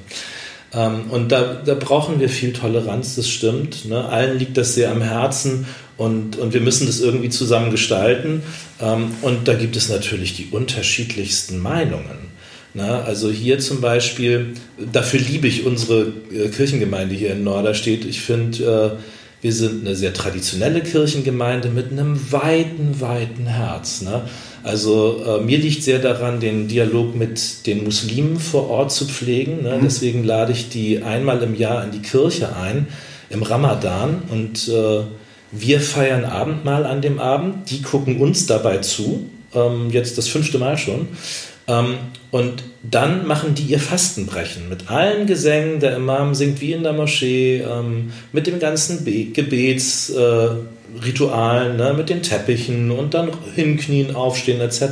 Ähm, 0.75 1.11
und 1.11 1.33
da, 1.33 1.62
da 1.64 1.75
brauchen 1.75 2.20
wir 2.20 2.29
viel 2.29 2.53
Toleranz, 2.53 3.14
das 3.16 3.29
stimmt. 3.29 3.87
Ne? 3.87 4.05
Allen 4.09 4.39
liegt 4.39 4.57
das 4.57 4.75
sehr 4.75 4.91
am 4.91 5.01
Herzen 5.01 5.66
und, 5.97 6.37
und 6.37 6.53
wir 6.53 6.61
müssen 6.61 6.87
das 6.87 7.01
irgendwie 7.01 7.31
zusammen 7.31 7.70
gestalten. 7.70 8.43
Ähm, 8.81 9.12
und 9.22 9.49
da 9.49 9.55
gibt 9.55 9.77
es 9.77 9.89
natürlich 9.89 10.37
die 10.37 10.49
unterschiedlichsten 10.51 11.59
Meinungen. 11.59 12.35
Na, 12.77 13.03
also 13.03 13.31
hier 13.31 13.61
zum 13.61 13.81
Beispiel, 13.81 14.55
dafür 14.93 15.20
liebe 15.20 15.47
ich 15.47 15.64
unsere 15.64 16.12
äh, 16.33 16.49
Kirchengemeinde 16.49 17.14
hier 17.14 17.31
in 17.31 17.45
Norderstedt. 17.45 18.05
Ich 18.05 18.20
finde, 18.20 18.99
äh, 18.99 19.13
wir 19.45 19.53
sind 19.53 19.86
eine 19.86 19.95
sehr 19.95 20.14
traditionelle 20.14 20.80
Kirchengemeinde 20.80 21.68
mit 21.68 21.92
einem 21.92 22.32
weiten, 22.32 22.99
weiten 23.03 23.45
Herz. 23.45 24.01
Ne? 24.01 24.22
Also 24.62 25.22
äh, 25.22 25.45
mir 25.45 25.59
liegt 25.59 25.82
sehr 25.82 25.99
daran, 25.99 26.40
den 26.40 26.66
Dialog 26.66 27.14
mit 27.14 27.66
den 27.66 27.84
Muslimen 27.84 28.40
vor 28.40 28.70
Ort 28.70 28.90
zu 28.90 29.05
pflegen. 29.05 29.62
Ne? 29.62 29.76
Mhm. 29.76 29.82
Deswegen 29.82 30.24
lade 30.24 30.53
ich 30.53 30.70
die 30.70 31.03
einmal 31.03 31.42
im 31.42 31.55
Jahr 31.55 31.84
in 31.84 31.90
die 31.90 32.01
Kirche 32.01 32.57
ein, 32.57 32.86
im 33.28 33.42
Ramadan. 33.42 34.22
Und 34.30 34.66
äh, 34.70 35.03
wir 35.53 35.80
feiern 35.82 36.24
Abendmahl 36.24 36.86
an 36.86 37.03
dem 37.03 37.18
Abend. 37.18 37.70
Die 37.70 37.82
gucken 37.82 38.22
uns 38.22 38.47
dabei 38.47 38.78
zu. 38.78 39.28
Ähm, 39.55 39.90
jetzt 39.90 40.16
das 40.16 40.26
fünfte 40.26 40.57
Mal 40.57 40.78
schon. 40.78 41.09
Ähm, 41.66 41.96
und 42.30 42.62
dann 42.82 43.26
machen 43.26 43.54
die 43.54 43.62
ihr 43.62 43.78
Fastenbrechen 43.78 44.68
mit 44.68 44.90
allen 44.90 45.26
Gesängen. 45.26 45.80
Der 45.80 45.96
Imam 45.96 46.34
singt 46.34 46.60
wie 46.60 46.72
in 46.72 46.82
der 46.82 46.92
Moschee, 46.92 47.62
ähm, 47.62 48.12
mit 48.32 48.46
dem 48.46 48.58
ganzen 48.58 49.02
Be 49.04 49.24
Gebetsritualen, 49.26 51.80
äh, 51.80 51.82
ne, 51.82 51.94
mit 51.94 52.10
den 52.10 52.22
Teppichen 52.22 52.90
und 52.90 53.14
dann 53.14 53.30
hinknien, 53.54 54.14
aufstehen 54.14 54.60
etc. 54.60 54.82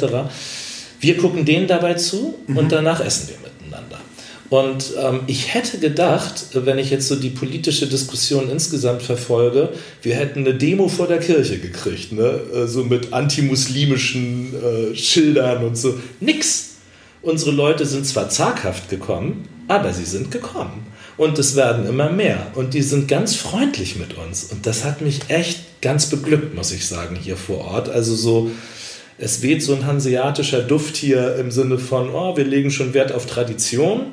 Wir 1.00 1.18
gucken 1.18 1.44
denen 1.44 1.66
dabei 1.66 1.92
zu 1.94 2.36
mhm. 2.46 2.56
und 2.56 2.72
danach 2.72 3.04
essen 3.04 3.28
wir. 3.28 3.41
Und 4.53 4.92
ähm, 5.03 5.20
ich 5.28 5.55
hätte 5.55 5.78
gedacht, 5.78 6.48
wenn 6.53 6.76
ich 6.76 6.90
jetzt 6.90 7.09
so 7.09 7.16
die 7.16 7.30
politische 7.30 7.86
Diskussion 7.86 8.50
insgesamt 8.50 9.03
verfolge, 9.03 9.70
wir 10.03 10.14
hätten 10.14 10.40
eine 10.40 10.53
Demo 10.53 10.88
vor 10.88 11.07
der 11.07 11.20
Kirche 11.20 11.59
gekriegt, 11.59 12.12
ne? 12.12 12.38
Äh, 12.55 12.66
so 12.66 12.84
mit 12.84 13.14
antimuslimischen 13.14 14.53
äh, 14.55 14.94
Schildern 14.94 15.64
und 15.64 15.78
so. 15.78 15.94
Nix. 16.20 16.72
Unsere 17.22 17.50
Leute 17.50 17.86
sind 17.86 18.07
zwar 18.07 18.28
zaghaft 18.28 18.90
gekommen, 18.90 19.48
aber 19.68 19.94
sie 19.94 20.05
sind 20.05 20.30
gekommen. 20.30 20.84
Und 21.16 21.38
es 21.38 21.57
werden 21.57 21.86
immer 21.86 22.11
mehr. 22.11 22.48
Und 22.55 22.74
die 22.74 22.82
sind 22.82 23.09
ganz 23.09 23.34
freundlich 23.34 23.96
mit 23.96 24.18
uns. 24.18 24.44
Und 24.53 24.66
das 24.66 24.84
hat 24.84 25.00
mich 25.00 25.20
echt 25.28 25.80
ganz 25.80 26.11
beglückt, 26.11 26.55
muss 26.55 26.72
ich 26.72 26.86
sagen, 26.86 27.16
hier 27.16 27.38
vor 27.38 27.64
Ort. 27.64 27.88
Also 27.88 28.14
so, 28.14 28.50
es 29.16 29.40
weht 29.40 29.62
so 29.62 29.74
ein 29.74 29.86
hanseatischer 29.86 30.61
Duft 30.61 30.98
hier 30.98 31.36
im 31.36 31.50
Sinne 31.50 31.78
von, 31.78 32.11
oh, 32.11 32.36
wir 32.36 32.44
legen 32.44 32.70
schon 32.70 32.92
Wert 32.92 33.12
auf 33.12 33.24
Tradition, 33.24 34.12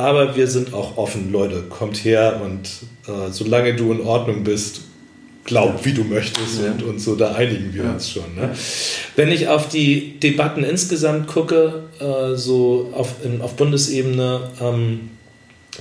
aber 0.00 0.36
wir 0.36 0.46
sind 0.46 0.74
auch 0.74 0.96
offen. 0.96 1.32
Leute, 1.32 1.62
kommt 1.68 2.04
her 2.04 2.40
und 2.44 2.68
äh, 3.06 3.30
solange 3.30 3.74
du 3.74 3.92
in 3.92 4.00
Ordnung 4.00 4.44
bist, 4.44 4.82
glaub, 5.44 5.84
wie 5.84 5.92
du 5.92 6.04
möchtest 6.04 6.62
ja. 6.62 6.72
und, 6.72 6.82
und 6.82 6.98
so, 7.00 7.16
da 7.16 7.34
einigen 7.34 7.72
wir 7.74 7.84
ja. 7.84 7.92
uns 7.92 8.10
schon. 8.10 8.34
Ne? 8.36 8.50
Wenn 9.16 9.30
ich 9.30 9.48
auf 9.48 9.68
die 9.68 10.18
Debatten 10.20 10.64
insgesamt 10.64 11.26
gucke, 11.26 11.84
äh, 11.98 12.36
so 12.36 12.92
auf, 12.94 13.16
in, 13.24 13.40
auf 13.40 13.56
Bundesebene, 13.56 14.50
ähm, 14.60 15.10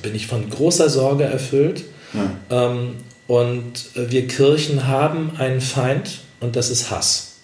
bin 0.01 0.15
ich 0.15 0.27
von 0.27 0.49
großer 0.49 0.89
Sorge 0.89 1.25
erfüllt. 1.25 1.83
Ja. 2.13 2.71
Ähm, 2.71 2.95
und 3.27 3.89
wir 3.95 4.27
Kirchen 4.27 4.87
haben 4.87 5.31
einen 5.37 5.61
Feind 5.61 6.21
und 6.39 6.55
das 6.55 6.71
ist 6.71 6.89
Hass. 6.89 7.35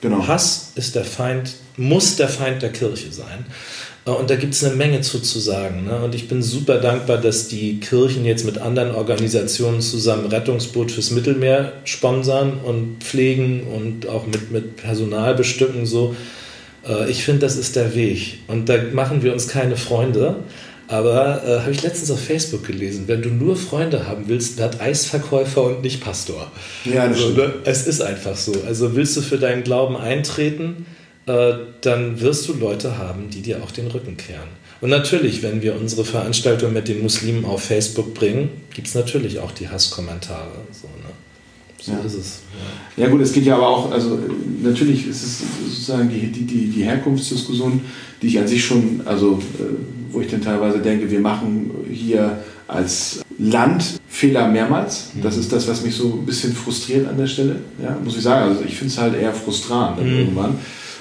Genau. 0.00 0.26
Hass 0.26 0.72
ist 0.74 0.94
der 0.94 1.04
Feind, 1.04 1.54
muss 1.76 2.16
der 2.16 2.28
Feind 2.28 2.62
der 2.62 2.72
Kirche 2.72 3.12
sein. 3.12 3.46
Äh, 4.06 4.10
und 4.10 4.30
da 4.30 4.36
gibt 4.36 4.54
es 4.54 4.64
eine 4.64 4.74
Menge 4.74 5.00
zu, 5.00 5.20
zu 5.20 5.38
sagen. 5.38 5.84
Ne? 5.84 5.96
Und 5.96 6.14
ich 6.14 6.28
bin 6.28 6.42
super 6.42 6.78
dankbar, 6.78 7.18
dass 7.18 7.48
die 7.48 7.80
Kirchen 7.80 8.24
jetzt 8.24 8.44
mit 8.44 8.58
anderen 8.58 8.94
Organisationen 8.94 9.80
zusammen 9.80 10.26
Rettungsboot 10.26 10.90
fürs 10.90 11.10
Mittelmeer 11.10 11.72
sponsern 11.84 12.58
und 12.64 13.02
pflegen 13.02 13.64
und 13.64 14.08
auch 14.08 14.26
mit, 14.26 14.50
mit 14.50 14.76
Personal 14.76 15.34
bestücken. 15.34 15.86
So. 15.86 16.14
Äh, 16.86 17.10
ich 17.10 17.24
finde, 17.24 17.40
das 17.40 17.56
ist 17.56 17.76
der 17.76 17.94
Weg. 17.94 18.38
Und 18.48 18.68
da 18.68 18.76
machen 18.92 19.22
wir 19.22 19.32
uns 19.32 19.48
keine 19.48 19.76
Freunde. 19.76 20.36
Aber 20.86 21.42
äh, 21.46 21.60
habe 21.60 21.70
ich 21.70 21.82
letztens 21.82 22.10
auf 22.10 22.20
Facebook 22.22 22.66
gelesen, 22.66 23.04
wenn 23.06 23.22
du 23.22 23.30
nur 23.30 23.56
Freunde 23.56 24.06
haben 24.06 24.24
willst, 24.26 24.58
werd 24.58 24.82
Eisverkäufer 24.82 25.62
und 25.62 25.82
nicht 25.82 26.02
Pastor. 26.02 26.52
Ja, 26.84 27.08
das 27.08 27.22
also, 27.22 27.30
ne? 27.30 27.54
Es 27.64 27.86
ist 27.86 28.02
einfach 28.02 28.36
so. 28.36 28.52
Also 28.66 28.94
willst 28.94 29.16
du 29.16 29.22
für 29.22 29.38
deinen 29.38 29.64
Glauben 29.64 29.96
eintreten, 29.96 30.84
äh, 31.26 31.52
dann 31.80 32.20
wirst 32.20 32.48
du 32.48 32.54
Leute 32.54 32.98
haben, 32.98 33.30
die 33.30 33.40
dir 33.40 33.62
auch 33.62 33.70
den 33.70 33.86
Rücken 33.86 34.16
kehren. 34.16 34.48
Und 34.80 34.90
natürlich, 34.90 35.42
wenn 35.42 35.62
wir 35.62 35.76
unsere 35.80 36.04
Veranstaltung 36.04 36.72
mit 36.72 36.88
den 36.88 37.02
Muslimen 37.02 37.44
auf 37.46 37.62
Facebook 37.62 38.12
bringen, 38.12 38.50
gibt 38.74 38.88
es 38.88 38.94
natürlich 38.94 39.38
auch 39.38 39.52
die 39.52 39.68
Hasskommentare. 39.68 40.50
So, 40.72 40.88
ne? 40.88 41.14
so 41.80 41.92
ja. 41.92 41.98
ist 42.00 42.14
es. 42.14 42.40
Ja. 42.96 43.04
ja. 43.04 43.10
gut, 43.10 43.22
es 43.22 43.32
geht 43.32 43.46
ja 43.46 43.56
aber 43.56 43.68
auch, 43.68 43.90
also 43.90 44.18
natürlich 44.62 45.06
ist 45.08 45.22
es 45.22 45.42
sozusagen 45.64 46.10
die, 46.10 46.26
die, 46.26 46.66
die, 46.66 46.84
Herkunftsdiskussion, 46.84 47.80
die 48.20 48.26
ich 48.26 48.38
an 48.38 48.46
sich 48.46 48.62
schon, 48.62 49.00
also 49.06 49.40
äh, 49.58 50.12
wo 50.12 50.20
ich 50.20 50.30
dann 50.30 50.42
teilweise 50.42 50.80
denke, 50.80 51.10
wir 51.10 51.20
machen 51.20 51.70
hier 51.90 52.44
als 52.68 53.22
Land 53.38 54.00
Fehler 54.08 54.48
mehrmals. 54.48 55.10
Das 55.22 55.36
mhm. 55.36 55.40
ist 55.40 55.52
das, 55.52 55.68
was 55.68 55.82
mich 55.82 55.94
so 55.94 56.12
ein 56.12 56.26
bisschen 56.26 56.54
frustriert 56.54 57.08
an 57.08 57.16
der 57.16 57.26
Stelle. 57.26 57.56
Ja, 57.82 57.96
muss 58.04 58.16
ich 58.16 58.22
sagen. 58.22 58.50
Also 58.50 58.64
ich 58.64 58.76
finde 58.76 58.92
es 58.92 58.98
halt 58.98 59.14
eher 59.14 59.32
frustrant 59.32 60.02
mhm. 60.02 60.18
irgendwann. 60.18 60.58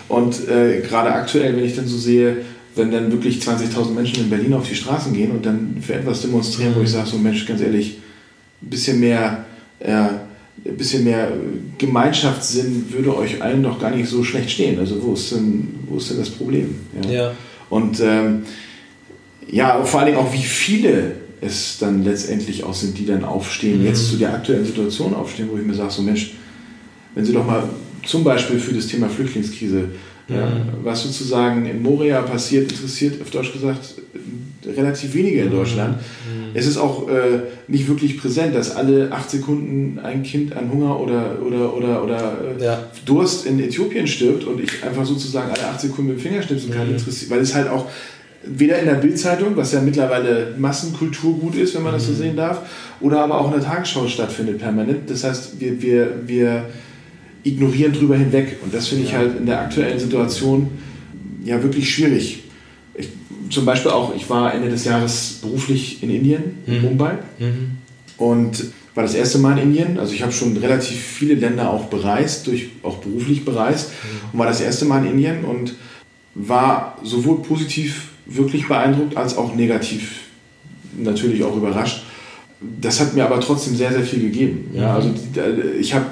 Und 0.09 0.47
äh, 0.47 0.81
gerade 0.81 1.11
aktuell, 1.13 1.55
wenn 1.55 1.63
ich 1.63 1.75
dann 1.75 1.87
so 1.87 1.97
sehe, 1.97 2.37
wenn 2.75 2.91
dann 2.91 3.11
wirklich 3.11 3.39
20.000 3.39 3.91
Menschen 3.91 4.23
in 4.23 4.29
Berlin 4.29 4.53
auf 4.53 4.67
die 4.67 4.75
Straßen 4.75 5.13
gehen 5.13 5.31
und 5.31 5.45
dann 5.45 5.77
für 5.81 5.93
etwas 5.93 6.21
demonstrieren, 6.21 6.73
wo 6.75 6.81
ich 6.81 6.89
sage, 6.89 7.07
so 7.07 7.17
Mensch, 7.17 7.45
ganz 7.45 7.61
ehrlich, 7.61 7.99
ein 8.61 8.69
bisschen 8.69 8.99
mehr, 8.99 9.45
äh, 9.79 9.91
ein 9.91 10.77
bisschen 10.77 11.03
mehr 11.03 11.31
Gemeinschaftssinn 11.77 12.85
würde 12.91 13.15
euch 13.15 13.41
allen 13.41 13.63
doch 13.63 13.79
gar 13.79 13.91
nicht 13.91 14.09
so 14.09 14.23
schlecht 14.23 14.51
stehen. 14.51 14.79
Also 14.79 15.01
wo 15.03 15.13
ist 15.13 15.31
denn, 15.31 15.75
wo 15.87 15.97
ist 15.97 16.09
denn 16.09 16.17
das 16.17 16.29
Problem? 16.29 16.75
Ja. 17.03 17.09
ja. 17.09 17.31
Und 17.69 17.99
ähm, 17.99 18.43
ja, 19.49 19.83
vor 19.83 19.99
allen 19.99 20.13
Dingen 20.13 20.19
auch, 20.19 20.33
wie 20.33 20.43
viele 20.43 21.15
es 21.41 21.77
dann 21.79 22.03
letztendlich 22.03 22.63
auch 22.63 22.73
sind, 22.73 22.97
die 22.97 23.05
dann 23.05 23.25
aufstehen, 23.25 23.79
mhm. 23.79 23.87
jetzt 23.87 24.09
zu 24.09 24.15
der 24.15 24.33
aktuellen 24.33 24.65
Situation 24.65 25.13
aufstehen, 25.13 25.49
wo 25.51 25.57
ich 25.57 25.65
mir 25.65 25.73
sage, 25.73 25.91
so 25.91 26.01
Mensch, 26.01 26.33
wenn 27.13 27.25
Sie 27.25 27.33
doch 27.33 27.45
mal 27.45 27.67
zum 28.05 28.23
Beispiel 28.23 28.59
für 28.59 28.73
das 28.73 28.87
Thema 28.87 29.09
Flüchtlingskrise. 29.09 29.89
Mhm. 30.27 30.35
Ja, 30.35 30.47
was 30.83 31.03
sozusagen 31.03 31.65
in 31.65 31.81
Moria 31.81 32.21
passiert, 32.21 32.71
interessiert 32.71 33.21
auf 33.21 33.29
Deutsch 33.29 33.51
gesagt 33.51 33.95
relativ 34.65 35.13
wenige 35.13 35.41
in 35.41 35.51
Deutschland. 35.51 35.97
Mhm. 35.97 36.51
Es 36.53 36.67
ist 36.67 36.77
auch 36.77 37.09
äh, 37.09 37.39
nicht 37.67 37.87
wirklich 37.87 38.17
präsent, 38.17 38.55
dass 38.55 38.75
alle 38.75 39.11
acht 39.11 39.29
Sekunden 39.29 39.99
ein 39.99 40.23
Kind 40.23 40.55
an 40.55 40.71
Hunger 40.71 40.99
oder, 40.99 41.37
oder, 41.45 41.75
oder, 41.75 42.03
oder 42.03 42.37
äh, 42.59 42.63
ja. 42.63 42.83
Durst 43.05 43.45
in 43.45 43.59
Äthiopien 43.59 44.07
stirbt 44.07 44.45
und 44.45 44.61
ich 44.61 44.83
einfach 44.83 45.05
sozusagen 45.05 45.51
alle 45.51 45.67
acht 45.67 45.81
Sekunden 45.81 46.11
mit 46.11 46.19
dem 46.19 46.21
Finger 46.21 46.41
schnipsen 46.41 46.71
kann, 46.71 46.87
mhm. 46.87 46.95
interessiert, 46.95 47.31
weil 47.31 47.39
es 47.39 47.53
halt 47.53 47.67
auch 47.67 47.87
weder 48.45 48.79
in 48.79 48.85
der 48.85 48.95
Bildzeitung, 48.95 49.55
was 49.55 49.71
ja 49.71 49.81
mittlerweile 49.81 50.53
Massenkulturgut 50.57 51.55
ist, 51.55 51.75
wenn 51.75 51.83
man 51.83 51.93
das 51.93 52.05
so 52.05 52.11
mhm. 52.11 52.17
sehen 52.17 52.35
darf, 52.35 52.61
oder 52.99 53.21
aber 53.21 53.39
auch 53.39 53.47
in 53.47 53.59
der 53.59 53.67
Tagesschau 53.67 54.07
stattfindet 54.07 54.59
permanent. 54.59 55.09
Das 55.09 55.23
heißt, 55.23 55.59
wir, 55.59 55.81
wir, 55.81 56.15
wir 56.25 56.65
ignorieren 57.43 57.93
drüber 57.93 58.17
hinweg. 58.17 58.57
Und 58.63 58.73
das 58.73 58.87
finde 58.87 59.03
ich 59.03 59.13
halt 59.13 59.37
in 59.37 59.45
der 59.45 59.61
aktuellen 59.61 59.99
Situation 59.99 60.69
ja 61.43 61.61
wirklich 61.61 61.93
schwierig. 61.93 62.43
Ich, 62.95 63.09
zum 63.49 63.65
Beispiel 63.65 63.91
auch, 63.91 64.15
ich 64.15 64.29
war 64.29 64.53
Ende 64.53 64.69
des 64.69 64.85
Jahres 64.85 65.39
beruflich 65.41 66.01
in 66.01 66.09
Indien, 66.09 66.57
in 66.65 66.77
mhm. 66.77 66.81
Mumbai. 66.81 67.17
Mhm. 67.39 67.77
Und 68.17 68.65
war 68.95 69.03
das 69.03 69.15
erste 69.15 69.39
Mal 69.39 69.57
in 69.57 69.69
Indien. 69.69 69.99
Also 69.99 70.13
ich 70.13 70.21
habe 70.21 70.31
schon 70.31 70.55
relativ 70.57 70.97
viele 70.97 71.33
Länder 71.33 71.69
auch 71.71 71.85
bereist, 71.85 72.47
durch, 72.47 72.69
auch 72.83 72.97
beruflich 72.97 73.43
bereist. 73.43 73.89
Mhm. 73.89 74.29
Und 74.33 74.39
war 74.39 74.47
das 74.47 74.61
erste 74.61 74.85
Mal 74.85 75.05
in 75.05 75.13
Indien 75.13 75.43
und 75.43 75.75
war 76.35 76.97
sowohl 77.03 77.41
positiv 77.41 78.09
wirklich 78.25 78.67
beeindruckt 78.67 79.17
als 79.17 79.37
auch 79.37 79.55
negativ 79.55 80.21
natürlich 80.97 81.43
auch 81.43 81.55
überrascht. 81.55 82.03
Das 82.79 82.99
hat 82.99 83.13
mir 83.13 83.25
aber 83.25 83.39
trotzdem 83.41 83.75
sehr, 83.75 83.91
sehr 83.91 84.03
viel 84.03 84.21
gegeben. 84.21 84.69
Ja, 84.73 84.91
mhm. 84.91 84.95
also 84.95 85.09
ich 85.79 85.93
habe 85.93 86.05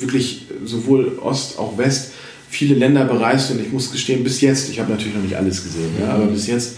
wirklich 0.00 0.46
sowohl 0.64 1.18
Ost, 1.22 1.58
auch 1.58 1.76
West, 1.78 2.12
viele 2.48 2.74
Länder 2.74 3.04
bereist 3.04 3.50
und 3.50 3.60
ich 3.60 3.72
muss 3.72 3.92
gestehen, 3.92 4.24
bis 4.24 4.40
jetzt, 4.40 4.70
ich 4.70 4.80
habe 4.80 4.90
natürlich 4.90 5.14
noch 5.14 5.22
nicht 5.22 5.36
alles 5.36 5.62
gesehen, 5.62 5.90
ja, 6.00 6.14
aber 6.14 6.26
bis 6.26 6.46
jetzt 6.46 6.76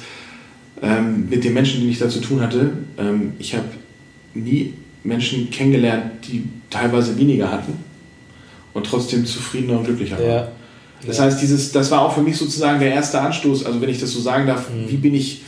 ähm, 0.83 1.29
mit 1.29 1.45
den 1.45 1.55
Menschen, 1.55 1.81
die 1.81 1.91
ich 1.91 1.99
da 1.99 2.09
zu 2.09 2.21
tun 2.21 2.41
hatte, 2.41 2.73
ähm, 2.99 3.33
ich 3.39 3.55
habe 3.55 3.67
nie 4.35 4.75
Menschen 5.05 5.51
kennengelernt, 5.51 6.27
die 6.27 6.45
teilweise 6.71 7.19
weniger 7.19 7.51
hatten 7.51 7.73
und 8.75 8.87
trotzdem 8.87 9.25
zufriedener 9.27 9.79
und 9.79 9.85
glücklicher 9.85 10.19
waren. 10.19 10.27
Ja. 10.27 10.49
Das 11.07 11.19
ja. 11.19 11.25
heißt, 11.25 11.41
dieses, 11.41 11.73
das 11.73 11.91
war 11.91 12.03
auch 12.03 12.15
für 12.15 12.23
mich 12.23 12.37
sozusagen 12.37 12.81
der 12.81 12.93
erste 12.93 13.21
Anstoß, 13.21 13.65
also 13.65 13.81
wenn 13.81 13.89
ich 13.89 14.01
das 14.01 14.13
so 14.13 14.21
sagen 14.21 14.47
darf, 14.47 14.69
mhm. 14.71 14.91
wie 14.91 14.97
bin 14.97 15.15
ich 15.15 15.43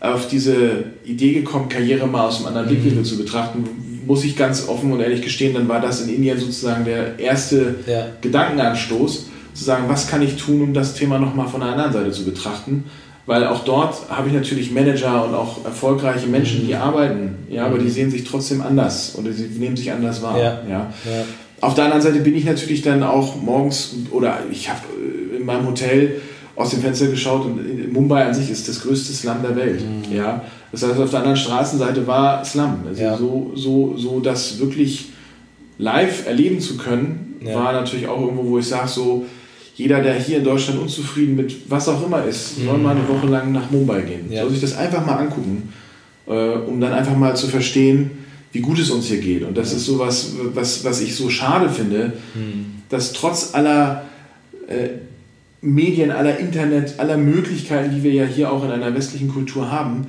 auf 0.00 0.28
diese 0.28 0.84
Idee 1.04 1.34
gekommen, 1.34 1.68
Karriere 1.68 2.06
mal 2.06 2.26
aus 2.26 2.38
einem 2.38 2.46
anderen 2.46 2.66
mhm. 2.66 2.70
Blickwinkel 2.70 3.04
zu 3.04 3.18
betrachten, 3.18 3.64
muss 4.10 4.24
ich 4.24 4.36
ganz 4.36 4.66
offen 4.66 4.90
und 4.90 4.98
ehrlich 4.98 5.22
gestehen, 5.22 5.54
dann 5.54 5.68
war 5.68 5.80
das 5.80 6.02
in 6.02 6.12
Indien 6.12 6.36
sozusagen 6.36 6.84
der 6.84 7.16
erste 7.20 7.76
ja. 7.86 8.06
Gedankenanstoß, 8.20 9.26
zu 9.54 9.64
sagen, 9.64 9.84
was 9.86 10.08
kann 10.08 10.20
ich 10.20 10.34
tun, 10.34 10.62
um 10.62 10.74
das 10.74 10.94
Thema 10.94 11.20
nochmal 11.20 11.46
von 11.46 11.60
der 11.60 11.70
anderen 11.70 11.92
Seite 11.92 12.10
zu 12.10 12.24
betrachten. 12.24 12.86
Weil 13.26 13.46
auch 13.46 13.62
dort 13.62 14.10
habe 14.10 14.26
ich 14.26 14.34
natürlich 14.34 14.72
Manager 14.72 15.24
und 15.24 15.34
auch 15.36 15.64
erfolgreiche 15.64 16.26
Menschen, 16.26 16.66
die 16.66 16.74
mhm. 16.74 16.80
arbeiten, 16.80 17.36
ja, 17.48 17.66
aber 17.66 17.78
die 17.78 17.84
mhm. 17.84 17.90
sehen 17.90 18.10
sich 18.10 18.24
trotzdem 18.24 18.62
anders 18.62 19.14
oder 19.16 19.32
sie 19.32 19.44
nehmen 19.44 19.76
sich 19.76 19.92
anders 19.92 20.20
wahr. 20.22 20.36
Ja. 20.36 20.60
ja. 20.68 20.92
ja. 21.04 21.24
Auf 21.60 21.74
der 21.74 21.84
anderen 21.84 22.02
Seite 22.02 22.18
bin 22.18 22.34
ich 22.34 22.44
natürlich 22.44 22.82
dann 22.82 23.04
auch 23.04 23.40
morgens 23.40 23.94
oder 24.10 24.40
ich 24.50 24.68
habe 24.68 24.80
äh, 25.32 25.36
in 25.36 25.46
meinem 25.46 25.68
Hotel 25.68 26.20
aus 26.56 26.70
dem 26.70 26.80
Fenster 26.80 27.06
geschaut 27.06 27.44
und 27.44 27.92
Mumbai 27.92 28.24
an 28.24 28.34
sich 28.34 28.50
ist 28.50 28.68
das 28.68 28.82
größte 28.82 29.12
Slum 29.12 29.36
der 29.42 29.54
Welt. 29.54 29.80
Mhm. 29.80 30.16
Ja? 30.16 30.42
Das 30.72 30.82
heißt, 30.82 30.98
auf 30.98 31.10
der 31.10 31.20
anderen 31.20 31.36
Straßenseite 31.36 32.06
war 32.06 32.44
Slum. 32.44 32.84
Also 32.88 33.02
ja. 33.02 33.16
so, 33.16 33.52
so, 33.54 33.96
so 33.96 34.20
das 34.20 34.58
wirklich 34.60 35.10
live 35.78 36.26
erleben 36.26 36.60
zu 36.60 36.76
können, 36.76 37.36
ja. 37.44 37.54
war 37.54 37.72
natürlich 37.72 38.06
auch 38.06 38.20
irgendwo, 38.20 38.44
wo 38.44 38.58
ich 38.58 38.66
sage, 38.66 38.88
so 38.88 39.26
jeder, 39.74 40.02
der 40.02 40.14
hier 40.14 40.38
in 40.38 40.44
Deutschland 40.44 40.80
unzufrieden 40.80 41.36
mit 41.36 41.70
was 41.70 41.88
auch 41.88 42.04
immer 42.04 42.24
ist, 42.24 42.58
mhm. 42.58 42.66
soll 42.66 42.78
mal 42.78 42.96
eine 42.96 43.08
Woche 43.08 43.26
lang 43.26 43.50
nach 43.50 43.70
Mumbai 43.70 44.02
gehen. 44.02 44.30
Ja. 44.30 44.42
Soll 44.42 44.50
sich 44.50 44.60
das 44.60 44.76
einfach 44.76 45.04
mal 45.04 45.16
angucken, 45.16 45.72
äh, 46.26 46.32
um 46.32 46.80
dann 46.80 46.92
einfach 46.92 47.16
mal 47.16 47.34
zu 47.34 47.48
verstehen, 47.48 48.10
wie 48.52 48.60
gut 48.60 48.78
es 48.78 48.90
uns 48.90 49.06
hier 49.06 49.20
geht. 49.20 49.42
Und 49.42 49.56
das 49.56 49.72
ist 49.72 49.86
so 49.86 49.98
was, 49.98 50.32
was, 50.54 50.84
was 50.84 51.00
ich 51.00 51.14
so 51.14 51.30
schade 51.30 51.70
finde, 51.70 52.12
mhm. 52.34 52.82
dass 52.88 53.12
trotz 53.12 53.54
aller 53.54 54.04
äh, 54.68 54.88
Medien, 55.62 56.10
aller 56.10 56.38
Internet, 56.38 56.98
aller 56.98 57.16
Möglichkeiten, 57.16 57.94
die 57.94 58.02
wir 58.02 58.12
ja 58.12 58.24
hier 58.24 58.52
auch 58.52 58.64
in 58.64 58.70
einer 58.70 58.94
westlichen 58.94 59.28
Kultur 59.28 59.70
haben, 59.70 60.06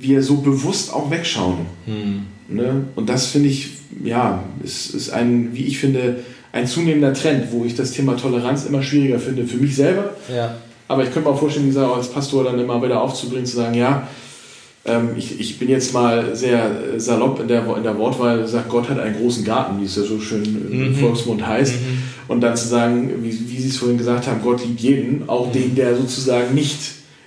wir 0.00 0.22
so 0.22 0.36
bewusst 0.36 0.92
auch 0.92 1.10
wegschauen. 1.10 1.66
Hm. 1.86 2.26
Ne? 2.48 2.84
Und 2.96 3.08
das 3.08 3.26
finde 3.26 3.48
ich, 3.48 3.70
ja, 4.02 4.42
ist, 4.64 4.94
ist 4.94 5.10
ein, 5.10 5.50
wie 5.52 5.64
ich 5.64 5.78
finde, 5.78 6.20
ein 6.52 6.66
zunehmender 6.66 7.14
Trend, 7.14 7.52
wo 7.52 7.64
ich 7.64 7.74
das 7.74 7.92
Thema 7.92 8.16
Toleranz 8.16 8.64
immer 8.64 8.82
schwieriger 8.82 9.20
finde 9.20 9.46
für 9.46 9.58
mich 9.58 9.76
selber. 9.76 10.14
Ja. 10.34 10.56
Aber 10.88 11.04
ich 11.04 11.12
könnte 11.12 11.28
mir 11.28 11.34
auch 11.34 11.38
vorstellen, 11.38 11.66
wie 11.66 11.70
gesagt, 11.70 11.94
als 11.94 12.10
Pastor 12.10 12.42
dann 12.42 12.58
immer 12.58 12.82
wieder 12.82 13.00
aufzubringen, 13.00 13.46
zu 13.46 13.56
sagen, 13.56 13.74
ja, 13.74 14.08
ähm, 14.84 15.10
ich, 15.16 15.38
ich 15.38 15.58
bin 15.58 15.68
jetzt 15.68 15.92
mal 15.92 16.34
sehr 16.34 16.70
salopp 16.96 17.38
in 17.38 17.46
der, 17.46 17.64
in 17.76 17.82
der 17.82 17.96
Wortwahl, 17.96 18.48
sagt, 18.48 18.68
Gott 18.68 18.88
hat 18.88 18.98
einen 18.98 19.16
großen 19.16 19.44
Garten, 19.44 19.80
wie 19.80 19.84
es 19.84 19.94
ja 19.94 20.02
so 20.02 20.18
schön 20.20 20.42
im 20.44 20.88
mhm. 20.88 20.94
Volksmund 20.96 21.46
heißt. 21.46 21.74
Mhm. 21.74 22.02
Und 22.26 22.40
dann 22.40 22.56
zu 22.56 22.66
sagen, 22.66 23.22
wie, 23.22 23.50
wie 23.50 23.60
Sie 23.60 23.68
es 23.68 23.76
vorhin 23.76 23.98
gesagt 23.98 24.26
haben, 24.26 24.40
Gott 24.42 24.64
liebt 24.64 24.80
jeden, 24.80 25.28
auch 25.28 25.48
mhm. 25.48 25.52
den, 25.52 25.74
der 25.76 25.96
sozusagen 25.96 26.54
nicht 26.54 26.80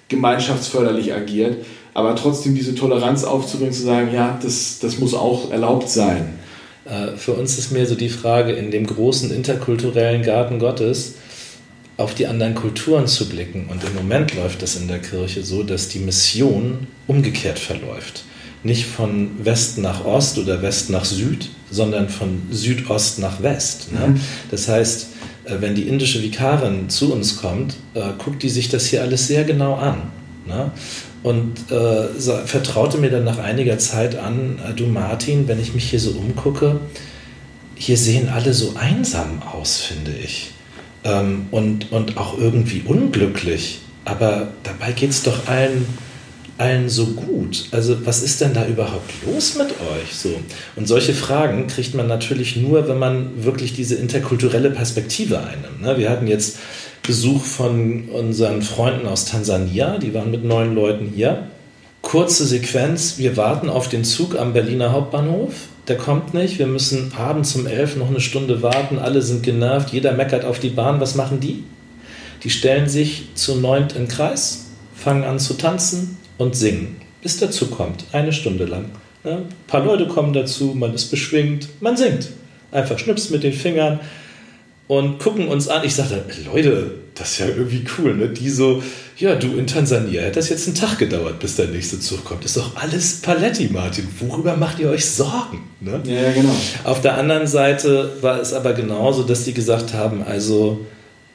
gemeinschaftsförderlich 0.09 1.13
agiert 1.13 1.57
aber 1.93 2.15
trotzdem 2.15 2.55
diese 2.55 2.75
Toleranz 2.75 3.23
aufzubringen, 3.23 3.73
zu 3.73 3.83
sagen, 3.83 4.13
ja, 4.13 4.39
das, 4.41 4.79
das 4.79 4.99
muss 4.99 5.13
auch 5.13 5.51
erlaubt 5.51 5.89
sein. 5.89 6.39
Äh, 6.85 7.17
für 7.17 7.33
uns 7.33 7.57
ist 7.57 7.71
mehr 7.71 7.85
so 7.85 7.95
die 7.95 8.09
Frage, 8.09 8.53
in 8.53 8.71
dem 8.71 8.87
großen 8.87 9.31
interkulturellen 9.31 10.23
Garten 10.23 10.59
Gottes 10.59 11.15
auf 11.97 12.15
die 12.15 12.27
anderen 12.27 12.55
Kulturen 12.55 13.07
zu 13.07 13.29
blicken. 13.29 13.67
Und 13.69 13.83
im 13.83 13.93
Moment 13.95 14.35
läuft 14.35 14.61
das 14.61 14.75
in 14.75 14.87
der 14.87 14.99
Kirche 14.99 15.43
so, 15.43 15.63
dass 15.63 15.89
die 15.89 15.99
Mission 15.99 16.87
umgekehrt 17.07 17.59
verläuft. 17.59 18.23
Nicht 18.63 18.85
von 18.85 19.31
West 19.43 19.77
nach 19.77 20.05
Ost 20.05 20.37
oder 20.37 20.61
West 20.61 20.89
nach 20.89 21.05
Süd, 21.05 21.49
sondern 21.69 22.09
von 22.09 22.41
Südost 22.49 23.19
nach 23.19 23.43
West. 23.43 23.91
Ne? 23.91 24.07
Mhm. 24.07 24.21
Das 24.49 24.67
heißt, 24.67 25.07
äh, 25.45 25.55
wenn 25.59 25.75
die 25.75 25.87
indische 25.87 26.23
Vikarin 26.23 26.89
zu 26.89 27.13
uns 27.13 27.37
kommt, 27.37 27.75
äh, 27.93 28.01
guckt 28.17 28.41
die 28.41 28.49
sich 28.49 28.69
das 28.69 28.87
hier 28.87 29.01
alles 29.01 29.27
sehr 29.27 29.43
genau 29.43 29.75
an. 29.75 30.03
Ne? 30.47 30.71
Und 31.23 31.71
äh, 31.71 32.07
vertraute 32.45 32.97
mir 32.97 33.09
dann 33.09 33.23
nach 33.23 33.39
einiger 33.39 33.79
Zeit 33.79 34.17
an, 34.17 34.59
äh, 34.59 34.73
du 34.73 34.85
Martin, 34.85 35.47
wenn 35.47 35.59
ich 35.59 35.73
mich 35.73 35.89
hier 35.89 35.99
so 35.99 36.11
umgucke, 36.11 36.81
hier 37.75 37.97
sehen 37.97 38.29
alle 38.29 38.53
so 38.53 38.75
einsam 38.75 39.41
aus, 39.41 39.79
finde 39.79 40.11
ich. 40.11 40.51
Ähm, 41.05 41.47
und, 41.51 41.91
und 41.91 42.17
auch 42.17 42.37
irgendwie 42.37 42.81
unglücklich. 42.85 43.79
Aber 44.05 44.49
dabei 44.63 44.91
geht 44.91 45.11
es 45.11 45.23
doch 45.23 45.47
allen, 45.47 45.85
allen 46.57 46.89
so 46.89 47.07
gut. 47.07 47.67
Also 47.71 48.05
was 48.05 48.21
ist 48.21 48.41
denn 48.41 48.53
da 48.53 48.65
überhaupt 48.67 49.11
los 49.25 49.55
mit 49.55 49.71
euch? 49.71 50.13
So. 50.13 50.29
Und 50.75 50.87
solche 50.87 51.13
Fragen 51.13 51.67
kriegt 51.67 51.95
man 51.95 52.07
natürlich 52.07 52.57
nur, 52.57 52.87
wenn 52.87 52.99
man 52.99 53.43
wirklich 53.43 53.73
diese 53.73 53.95
interkulturelle 53.95 54.71
Perspektive 54.71 55.39
einnimmt. 55.39 55.81
Ne? 55.81 55.97
Wir 55.97 56.09
hatten 56.09 56.27
jetzt 56.27 56.57
Besuch 57.03 57.43
von 57.43 58.05
unseren 58.09 58.61
Freunden 58.61 59.07
aus 59.07 59.25
Tansania, 59.25 59.97
die 59.97 60.13
waren 60.13 60.31
mit 60.31 60.45
neun 60.45 60.73
Leuten 60.73 61.11
hier. 61.13 61.49
Kurze 62.01 62.45
Sequenz, 62.45 63.17
wir 63.17 63.35
warten 63.35 63.69
auf 63.69 63.89
den 63.89 64.05
Zug 64.05 64.37
am 64.39 64.53
Berliner 64.53 64.93
Hauptbahnhof. 64.93 65.53
Der 65.89 65.97
kommt 65.97 66.33
nicht, 66.33 66.59
wir 66.59 66.67
müssen 66.67 67.11
abends 67.17 67.55
um 67.55 67.67
elf 67.67 67.97
noch 67.97 68.07
eine 68.07 68.21
Stunde 68.21 68.61
warten, 68.61 68.99
alle 68.99 69.21
sind 69.21 69.43
genervt, 69.43 69.89
jeder 69.91 70.13
meckert 70.13 70.45
auf 70.45 70.59
die 70.59 70.69
Bahn. 70.69 71.01
Was 71.01 71.15
machen 71.15 71.41
die? 71.41 71.65
Die 72.45 72.49
stellen 72.49 72.87
sich 72.87 73.27
zu 73.35 73.55
neunt 73.55 73.97
in 73.97 74.07
Kreis, 74.07 74.67
fangen 74.95 75.25
an 75.25 75.39
zu 75.39 75.55
tanzen 75.55 76.17
und 76.37 76.55
singen, 76.55 76.95
bis 77.21 77.37
der 77.37 77.51
Zug 77.51 77.71
kommt, 77.71 78.05
eine 78.13 78.31
Stunde 78.31 78.63
lang. 78.63 78.85
Ein 79.25 79.45
paar 79.67 79.83
Leute 79.83 80.07
kommen 80.07 80.31
dazu, 80.31 80.73
man 80.73 80.93
ist 80.93 81.11
beschwingt, 81.11 81.67
man 81.81 81.97
singt. 81.97 82.29
Einfach 82.71 82.97
schnipst 82.97 83.29
mit 83.29 83.43
den 83.43 83.53
Fingern, 83.53 83.99
und 84.87 85.19
gucken 85.19 85.47
uns 85.47 85.67
an. 85.67 85.83
Ich 85.83 85.95
sagte, 85.95 86.23
Leute, 86.45 86.91
das 87.15 87.31
ist 87.31 87.37
ja 87.39 87.47
irgendwie 87.47 87.83
cool, 87.97 88.15
ne? 88.15 88.29
Die 88.29 88.49
so, 88.49 88.81
ja, 89.17 89.35
du 89.35 89.55
in 89.55 89.67
Tansania, 89.67 90.21
hätte 90.21 90.35
das 90.39 90.49
jetzt 90.49 90.67
einen 90.67 90.75
Tag 90.75 90.97
gedauert, 90.97 91.39
bis 91.39 91.55
der 91.55 91.67
nächste 91.67 91.99
Zug 91.99 92.23
kommt. 92.23 92.43
Ist 92.45 92.57
doch 92.57 92.75
alles 92.75 93.21
Paletti, 93.21 93.69
Martin. 93.71 94.07
Worüber 94.19 94.57
macht 94.57 94.79
ihr 94.79 94.89
euch 94.89 95.05
Sorgen? 95.05 95.61
Ne? 95.79 96.01
Ja, 96.05 96.31
genau. 96.31 96.55
Auf 96.83 97.01
der 97.01 97.17
anderen 97.17 97.47
Seite 97.47 98.17
war 98.21 98.39
es 98.39 98.53
aber 98.53 98.73
genauso, 98.73 99.23
dass 99.23 99.43
die 99.43 99.53
gesagt 99.53 99.93
haben, 99.93 100.23
also 100.23 100.85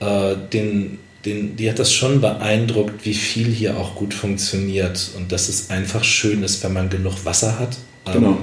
äh, 0.00 0.34
den, 0.52 0.98
den, 1.24 1.56
die 1.56 1.70
hat 1.70 1.78
das 1.78 1.92
schon 1.92 2.20
beeindruckt, 2.20 3.04
wie 3.04 3.14
viel 3.14 3.46
hier 3.46 3.76
auch 3.76 3.94
gut 3.94 4.14
funktioniert 4.14 5.10
und 5.16 5.30
dass 5.32 5.48
es 5.48 5.70
einfach 5.70 6.04
schön 6.04 6.42
ist, 6.42 6.62
wenn 6.64 6.72
man 6.72 6.90
genug 6.90 7.24
Wasser 7.24 7.58
hat. 7.58 7.76
Genau. 8.12 8.30
Ähm, 8.30 8.36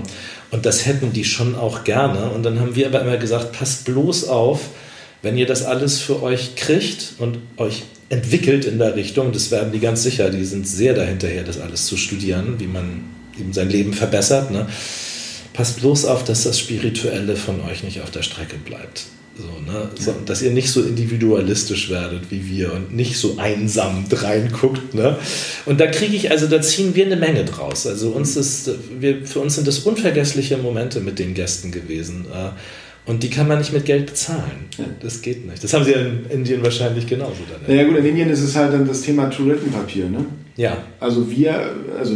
und 0.52 0.66
das 0.66 0.86
hätten 0.86 1.12
die 1.12 1.26
schon 1.26 1.56
auch 1.56 1.84
gerne. 1.84 2.30
Und 2.30 2.44
dann 2.44 2.60
haben 2.60 2.76
wir 2.76 2.88
aber 2.88 3.02
immer 3.02 3.18
gesagt, 3.18 3.52
passt 3.52 3.86
bloß 3.86 4.30
auf, 4.30 4.70
wenn 5.26 5.38
ihr 5.40 5.48
das 5.48 5.66
alles 5.66 6.00
für 6.00 6.22
euch 6.22 6.56
kriegt 6.56 7.14
und 7.18 7.40
euch 7.58 7.82
entwickelt 8.10 8.66
in 8.66 8.78
der 8.78 8.96
Richtung, 8.96 9.32
das 9.32 9.50
werden 9.50 9.72
die 9.72 9.80
ganz 9.80 10.04
sicher, 10.04 10.30
die 10.30 10.46
sind 10.46 10.68
sehr 10.68 10.94
dahinterher, 10.94 11.44
das 11.44 11.60
alles 11.60 11.88
zu 11.88 11.98
studieren, 11.98 12.60
wie 12.60 12.68
man 12.68 13.02
eben 13.40 13.52
sein 13.52 13.72
Leben 13.72 13.92
verbessert. 13.94 14.52
Ne? 14.52 14.68
Passt 15.54 15.80
bloß 15.80 16.06
auf, 16.06 16.24
dass 16.24 16.44
das 16.44 16.60
Spirituelle 16.60 17.36
von 17.36 17.60
euch 17.62 17.84
nicht 17.84 18.02
auf 18.02 18.12
der 18.12 18.22
Strecke 18.22 18.58
bleibt. 18.58 19.06
So, 19.36 19.72
ne? 19.72 19.90
so, 20.00 20.14
dass 20.26 20.44
ihr 20.44 20.52
nicht 20.52 20.70
so 20.70 20.84
individualistisch 20.84 21.90
werdet 21.90 22.30
wie 22.30 22.48
wir 22.48 22.72
und 22.74 22.96
nicht 22.96 23.18
so 23.18 23.38
einsam 23.40 24.06
reinguckt. 24.12 24.94
Ne? 24.94 25.18
Und 25.66 25.80
da 25.80 25.88
kriege 25.88 26.16
ich, 26.16 26.30
also 26.30 26.46
da 26.46 26.62
ziehen 26.62 26.94
wir 26.94 27.08
eine 27.08 27.18
Menge 27.18 27.46
draus. 27.46 27.88
Also 27.88 28.12
uns 28.12 28.38
ist, 28.38 28.70
wir, 29.00 29.26
für 29.26 29.40
uns 29.40 29.56
sind 29.56 29.68
das 29.68 29.80
unvergessliche 29.80 30.58
Momente 30.58 31.00
mit 31.00 31.18
den 31.18 31.34
Gästen 31.34 31.72
gewesen. 31.72 32.28
Äh, 32.32 32.52
und 33.06 33.22
die 33.22 33.30
kann 33.30 33.48
man 33.48 33.60
nicht 33.60 33.72
mit 33.72 33.86
Geld 33.86 34.08
bezahlen. 34.08 34.66
Ja. 34.78 34.86
Das 35.00 35.22
geht 35.22 35.46
nicht. 35.46 35.64
Das 35.64 35.74
haben 35.74 35.84
sie 35.84 35.92
ja 35.92 36.00
in 36.00 36.26
Indien 36.30 36.64
wahrscheinlich 36.64 37.06
genauso. 37.06 37.44
Dann. 37.52 37.62
Naja 37.68 37.88
gut, 37.88 37.98
in 37.98 38.06
Indien 38.06 38.30
ist 38.30 38.42
es 38.42 38.56
halt 38.56 38.74
dann 38.74 38.88
das 38.88 39.02
Thema 39.02 39.30
Toilettenpapier. 39.30 40.10
Ne? 40.10 40.26
Ja. 40.56 40.78
Also 41.00 41.30
wir, 41.30 41.72
also 41.98 42.16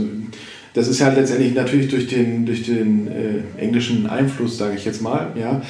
das 0.73 0.87
ist 0.87 1.01
halt 1.01 1.17
letztendlich 1.17 1.53
natürlich 1.53 1.89
durch 1.89 2.07
den, 2.07 2.45
durch 2.45 2.63
den 2.63 3.07
äh, 3.07 3.61
englischen 3.61 4.07
Einfluss, 4.07 4.57
sage 4.57 4.75
ich 4.75 4.85
jetzt 4.85 5.01
mal, 5.01 5.27
ja. 5.35 5.61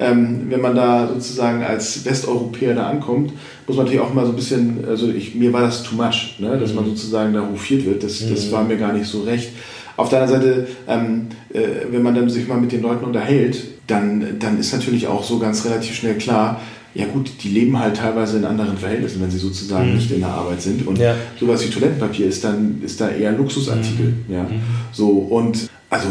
Ähm, 0.00 0.46
wenn 0.48 0.60
man 0.60 0.76
da 0.76 1.08
sozusagen 1.08 1.64
als 1.64 2.04
Westeuropäer 2.04 2.72
da 2.76 2.88
ankommt, 2.88 3.32
muss 3.66 3.76
man 3.76 3.84
natürlich 3.84 4.00
auch 4.00 4.14
mal 4.14 4.24
so 4.24 4.30
ein 4.30 4.36
bisschen, 4.36 4.84
also 4.86 5.10
ich, 5.10 5.34
mir 5.34 5.52
war 5.52 5.62
das 5.62 5.82
too 5.82 5.96
much, 5.96 6.36
ne, 6.38 6.56
dass 6.56 6.70
mhm. 6.70 6.76
man 6.76 6.84
sozusagen 6.84 7.32
da 7.32 7.40
hofiert 7.40 7.84
wird. 7.84 8.04
Das, 8.04 8.20
mhm. 8.20 8.30
das 8.30 8.52
war 8.52 8.62
mir 8.62 8.76
gar 8.76 8.92
nicht 8.92 9.06
so 9.06 9.22
recht. 9.22 9.50
Auf 9.96 10.08
der 10.08 10.22
anderen 10.22 10.40
Seite, 10.40 10.66
ähm, 10.86 11.26
äh, 11.52 11.90
wenn 11.90 12.04
man 12.04 12.14
dann 12.14 12.30
sich 12.30 12.46
mal 12.46 12.60
mit 12.60 12.70
den 12.70 12.82
Leuten 12.82 13.04
unterhält, 13.04 13.56
dann, 13.88 14.38
dann 14.38 14.58
ist 14.60 14.72
natürlich 14.72 15.08
auch 15.08 15.24
so 15.24 15.38
ganz 15.38 15.64
relativ 15.64 15.96
schnell 15.96 16.14
klar, 16.14 16.60
ja 16.94 17.06
gut, 17.06 17.30
die 17.42 17.48
leben 17.48 17.78
halt 17.78 17.96
teilweise 17.96 18.38
in 18.38 18.44
anderen 18.44 18.78
Verhältnissen, 18.78 19.20
wenn 19.20 19.30
sie 19.30 19.38
sozusagen 19.38 19.90
mhm. 19.90 19.96
nicht 19.96 20.10
in 20.10 20.20
der 20.20 20.30
Arbeit 20.30 20.62
sind. 20.62 20.86
Und 20.86 20.98
ja. 20.98 21.14
sowas 21.38 21.64
wie 21.66 21.70
Toilettenpapier 21.70 22.26
ist 22.26 22.44
dann 22.44 22.80
ist 22.82 23.00
da 23.00 23.08
eher 23.08 23.30
ein 23.30 23.36
Luxusartikel. 23.36 24.14
Mhm. 24.26 24.34
Ja. 24.34 24.42
Mhm. 24.44 24.60
So, 24.92 25.08
und 25.10 25.68
also, 25.90 26.08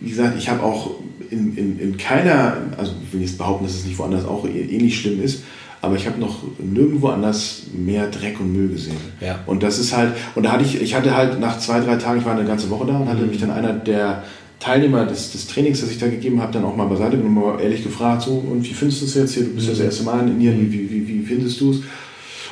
wie 0.00 0.10
gesagt, 0.10 0.34
ich 0.38 0.48
habe 0.48 0.62
auch 0.62 0.92
in, 1.30 1.56
in, 1.56 1.78
in 1.78 1.96
keiner, 1.96 2.56
also 2.76 2.92
ich 3.02 3.12
will 3.12 3.22
jetzt 3.22 3.38
behaupten, 3.38 3.64
dass 3.64 3.74
es 3.74 3.86
nicht 3.86 3.98
woanders 3.98 4.24
auch 4.24 4.46
ähnlich 4.46 4.98
schlimm 4.98 5.22
ist, 5.22 5.42
aber 5.80 5.96
ich 5.96 6.06
habe 6.06 6.20
noch 6.20 6.42
nirgendwo 6.58 7.08
anders 7.08 7.62
mehr 7.74 8.06
Dreck 8.06 8.38
und 8.40 8.52
Müll 8.52 8.68
gesehen. 8.68 8.96
Ja. 9.20 9.40
Und 9.46 9.62
das 9.62 9.78
ist 9.78 9.96
halt, 9.96 10.12
und 10.34 10.44
da 10.44 10.52
hatte 10.52 10.64
ich, 10.64 10.80
ich 10.80 10.94
hatte 10.94 11.16
halt 11.16 11.40
nach 11.40 11.58
zwei, 11.58 11.80
drei 11.80 11.96
Tagen, 11.96 12.20
ich 12.20 12.24
war 12.24 12.36
eine 12.36 12.46
ganze 12.46 12.70
Woche 12.70 12.86
da 12.86 12.98
und 12.98 13.08
hatte 13.08 13.22
mhm. 13.22 13.30
mich 13.30 13.40
dann 13.40 13.50
einer 13.50 13.72
der 13.72 14.22
Teilnehmer 14.62 15.06
des, 15.06 15.32
des 15.32 15.48
Trainings, 15.48 15.80
das 15.80 15.90
ich 15.90 15.98
da 15.98 16.06
gegeben 16.06 16.40
habe, 16.40 16.52
dann 16.52 16.64
auch 16.64 16.76
mal 16.76 16.86
beiseite 16.86 17.16
genommen, 17.16 17.34
mal 17.34 17.60
ehrlich 17.60 17.82
gefragt, 17.82 18.22
so, 18.22 18.34
und 18.34 18.62
wie 18.62 18.72
findest 18.72 19.00
du 19.00 19.06
es 19.06 19.14
jetzt 19.14 19.34
hier? 19.34 19.42
Du 19.42 19.54
bist 19.54 19.68
das 19.68 19.78
mhm. 19.80 19.84
erste 19.86 20.04
Mal 20.04 20.20
in 20.20 20.28
Indien, 20.28 20.72
wie, 20.72 20.88
wie, 20.88 21.08
wie 21.08 21.24
findest 21.24 21.60
du 21.60 21.72
es? 21.72 21.78
Und 21.78 21.84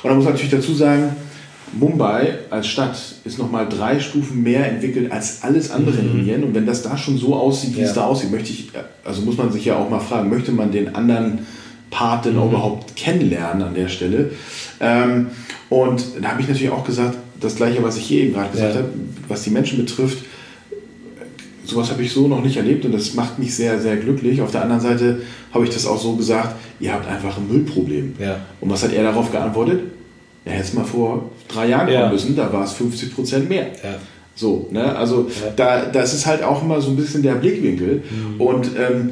da 0.09 0.15
muss 0.15 0.25
man 0.25 0.33
natürlich 0.33 0.51
dazu 0.51 0.75
sagen, 0.75 1.15
Mumbai 1.73 2.39
als 2.51 2.67
Stadt 2.67 2.99
ist 3.25 3.39
nochmal 3.39 3.69
drei 3.69 4.01
Stufen 4.01 4.43
mehr 4.43 4.69
entwickelt 4.69 5.13
als 5.13 5.45
alles 5.45 5.71
andere 5.71 5.99
in 5.99 6.13
mhm. 6.13 6.19
Indien. 6.19 6.43
Und 6.43 6.55
wenn 6.57 6.67
das 6.67 6.83
da 6.83 6.99
schon 6.99 7.17
so 7.17 7.37
aussieht, 7.37 7.77
wie 7.77 7.83
ja. 7.83 7.87
es 7.87 7.93
da 7.93 8.07
aussieht, 8.07 8.33
möchte 8.33 8.51
ich, 8.51 8.71
also 9.05 9.23
muss 9.23 9.37
man 9.37 9.53
sich 9.53 9.67
ja 9.67 9.77
auch 9.77 9.89
mal 9.89 10.01
fragen, 10.01 10.31
möchte 10.31 10.51
man 10.51 10.73
den 10.73 10.97
anderen 10.97 11.47
Part 11.91 12.25
denn 12.25 12.35
mhm. 12.35 12.49
überhaupt 12.49 12.97
kennenlernen 12.97 13.63
an 13.63 13.75
der 13.75 13.87
Stelle? 13.87 14.33
Ähm, 14.81 15.29
und 15.69 16.03
da 16.21 16.31
habe 16.31 16.41
ich 16.41 16.49
natürlich 16.49 16.73
auch 16.73 16.85
gesagt, 16.85 17.19
das 17.41 17.55
gleiche, 17.55 17.85
was 17.85 17.99
ich 17.99 18.05
hier 18.05 18.23
eben 18.25 18.33
gerade 18.35 18.51
gesagt 18.51 18.75
ja. 18.75 18.81
habe, 18.81 18.91
was 19.29 19.45
die 19.45 19.51
Menschen 19.51 19.79
betrifft, 19.79 20.25
sowas 21.65 21.91
habe 21.91 22.03
ich 22.03 22.13
so 22.13 22.29
noch 22.29 22.43
nicht 22.43 22.57
erlebt 22.57 22.85
und 22.85 22.93
das 22.93 23.15
macht 23.15 23.39
mich 23.39 23.55
sehr, 23.55 23.79
sehr 23.81 23.97
glücklich. 23.97 24.41
Auf 24.41 24.51
der 24.51 24.63
anderen 24.63 24.81
Seite 24.81 25.23
habe 25.53 25.65
ich 25.65 25.71
das 25.71 25.87
auch 25.87 26.01
so 26.01 26.15
gesagt, 26.15 26.57
ihr 26.81 26.93
habt 26.93 27.07
einfach 27.09 27.37
ein 27.37 27.49
Müllproblem. 27.49 28.15
Ja. 28.19 28.41
Und 28.61 28.71
was 28.71 28.83
hat 28.83 28.93
er 28.93 29.03
darauf 29.03 29.31
geantwortet? 29.31 29.81
Er 30.45 30.53
hätte 30.53 30.65
es 30.65 30.75
mal 30.75 30.85
vor 30.85 31.31
drei 31.49 31.69
Jahren 31.69 31.87
kommen 31.87 31.93
ja. 31.99 32.11
müssen, 32.11 32.37
da 32.37 32.53
war 32.53 32.65
es 32.65 32.73
50 32.73 33.15
Prozent 33.15 33.49
mehr. 33.49 33.67
Ja. 33.83 33.97
So, 34.35 34.69
ne? 34.71 34.97
Also 34.97 35.29
ja. 35.29 35.53
da, 35.55 35.85
das 35.87 36.15
ist 36.15 36.27
halt 36.27 36.43
auch 36.43 36.63
immer 36.63 36.81
so 36.81 36.91
ein 36.91 36.97
bisschen 36.97 37.23
der 37.23 37.35
Blickwinkel. 37.35 38.03
Mhm. 38.11 38.41
Und 38.41 38.71
ähm, 38.79 39.11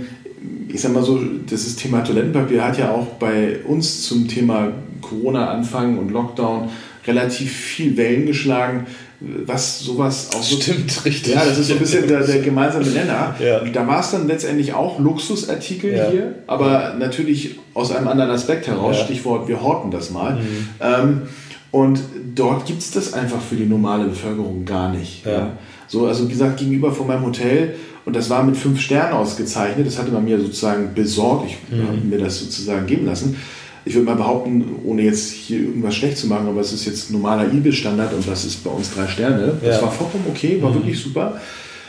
ich 0.68 0.80
sag 0.80 0.92
mal 0.92 1.02
so, 1.02 1.20
das 1.48 1.76
Thema 1.76 2.02
Toilettenpapier 2.02 2.64
hat 2.64 2.78
ja 2.78 2.90
auch 2.90 3.06
bei 3.18 3.58
uns 3.66 4.04
zum 4.04 4.28
Thema 4.28 4.72
Corona-Anfang 5.02 5.98
und 5.98 6.10
Lockdown 6.10 6.68
relativ 7.06 7.52
viel 7.52 7.96
Wellen 7.96 8.26
geschlagen, 8.26 8.86
was 9.20 9.80
sowas 9.80 10.30
auch 10.34 10.42
so. 10.42 10.60
Stimmt, 10.60 11.04
richtig. 11.04 11.34
Ja, 11.34 11.44
das 11.44 11.58
ist 11.58 11.68
so 11.68 11.74
ein 11.74 11.80
bisschen 11.80 12.06
der, 12.06 12.24
der 12.24 12.40
gemeinsame 12.40 12.86
Nenner. 12.86 13.34
Ja. 13.40 13.60
Da 13.64 13.86
war 13.86 14.00
es 14.00 14.12
dann 14.12 14.28
letztendlich 14.28 14.74
auch 14.74 15.00
Luxusartikel 15.00 15.96
ja. 15.96 16.10
hier, 16.10 16.34
aber 16.46 16.94
natürlich 16.98 17.58
aus 17.74 17.90
einem 17.90 18.06
anderen 18.06 18.30
Aspekt 18.30 18.68
heraus. 18.68 18.96
Ja. 18.98 19.04
Stichwort, 19.04 19.48
wir 19.48 19.60
horten 19.60 19.90
das 19.90 20.10
mal. 20.10 20.34
Mhm. 20.34 20.68
Ähm, 20.80 21.22
und 21.70 22.00
dort 22.34 22.66
gibt 22.66 22.80
es 22.80 22.92
das 22.92 23.12
einfach 23.12 23.40
für 23.40 23.56
die 23.56 23.66
normale 23.66 24.04
Bevölkerung 24.04 24.64
gar 24.64 24.92
nicht. 24.92 25.26
Ja. 25.26 25.50
So, 25.86 26.06
also 26.06 26.26
wie 26.26 26.32
gesagt, 26.32 26.58
gegenüber 26.58 26.92
von 26.92 27.06
meinem 27.06 27.26
Hotel, 27.26 27.74
und 28.04 28.14
das 28.16 28.30
war 28.30 28.42
mit 28.42 28.56
fünf 28.56 28.80
Sternen 28.80 29.12
ausgezeichnet, 29.12 29.86
das 29.86 29.98
hatte 29.98 30.12
man 30.12 30.24
mir 30.24 30.40
sozusagen 30.40 30.94
besorgt, 30.94 31.50
ich 31.50 31.58
mhm. 31.70 31.86
habe 31.86 31.98
mir 31.98 32.18
das 32.18 32.38
sozusagen 32.38 32.86
geben 32.86 33.04
lassen 33.04 33.36
ich 33.84 33.94
würde 33.94 34.06
mal 34.06 34.16
behaupten, 34.16 34.64
ohne 34.84 35.02
jetzt 35.02 35.30
hier 35.30 35.60
irgendwas 35.60 35.94
schlecht 35.94 36.18
zu 36.18 36.26
machen, 36.26 36.48
aber 36.48 36.60
es 36.60 36.72
ist 36.72 36.84
jetzt 36.84 37.10
normaler 37.10 37.52
Ibis-Standard 37.52 38.12
und 38.12 38.26
das 38.28 38.44
ist 38.44 38.62
bei 38.64 38.70
uns 38.70 38.92
drei 38.92 39.06
Sterne. 39.06 39.58
Das 39.62 39.76
ja. 39.76 39.82
war 39.82 39.92
vollkommen 39.92 40.24
okay, 40.28 40.60
war 40.62 40.70
mhm. 40.70 40.76
wirklich 40.76 41.00
super. 41.00 41.40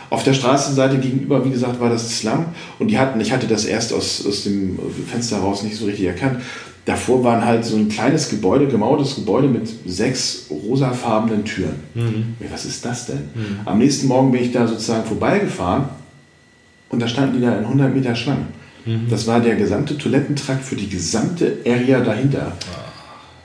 Auf 0.10 0.24
der 0.24 0.34
Straßenseite 0.34 0.98
gegenüber, 0.98 1.46
wie 1.46 1.52
gesagt, 1.52 1.80
war 1.80 1.90
das 1.90 2.18
Slum 2.18 2.46
und 2.80 2.88
die 2.88 2.98
hatten, 2.98 3.20
ich 3.22 3.32
hatte 3.32 3.48
das 3.48 3.66
erst 3.66 3.94
aus, 3.94 4.26
aus 4.26 4.44
dem 4.44 4.80
Fenster 5.08 5.38
heraus 5.38 5.62
nicht 5.62 5.76
so 5.76 5.86
richtig 5.86 6.08
erkannt. 6.08 6.42
Davor 6.86 7.24
waren 7.24 7.46
halt 7.46 7.64
so 7.64 7.76
ein 7.76 7.90
kleines 7.90 8.30
Gebäude, 8.30 8.68
gemauertes 8.68 9.16
Gebäude 9.16 9.48
mit 9.48 9.70
sechs 9.86 10.48
rosafarbenen 10.50 11.46
Türen. 11.46 11.76
Mhm. 11.94 12.36
Was 12.52 12.66
ist 12.66 12.84
das 12.84 13.06
denn? 13.06 13.30
Mhm. 13.36 13.60
Am 13.66 13.78
nächsten 13.78 14.08
Morgen 14.08 14.32
bin 14.32 14.42
ich 14.42 14.52
da 14.52 14.66
sozusagen 14.66 15.06
vorbeigefahren 15.06 15.90
und 16.90 17.00
da 17.00 17.08
standen 17.08 17.38
die 17.38 17.46
da 17.46 17.56
in 17.56 17.66
100 17.66 17.94
Meter 17.94 18.16
Schlangen. 18.16 18.59
Mhm. 18.90 19.10
Das 19.10 19.28
war 19.28 19.40
der 19.40 19.56
gesamte 19.56 19.98
Toilettentrakt 19.98 20.64
für 20.64 20.76
die 20.76 20.90
gesamte 20.90 21.58
Area 21.66 22.00
dahinter. 22.02 22.54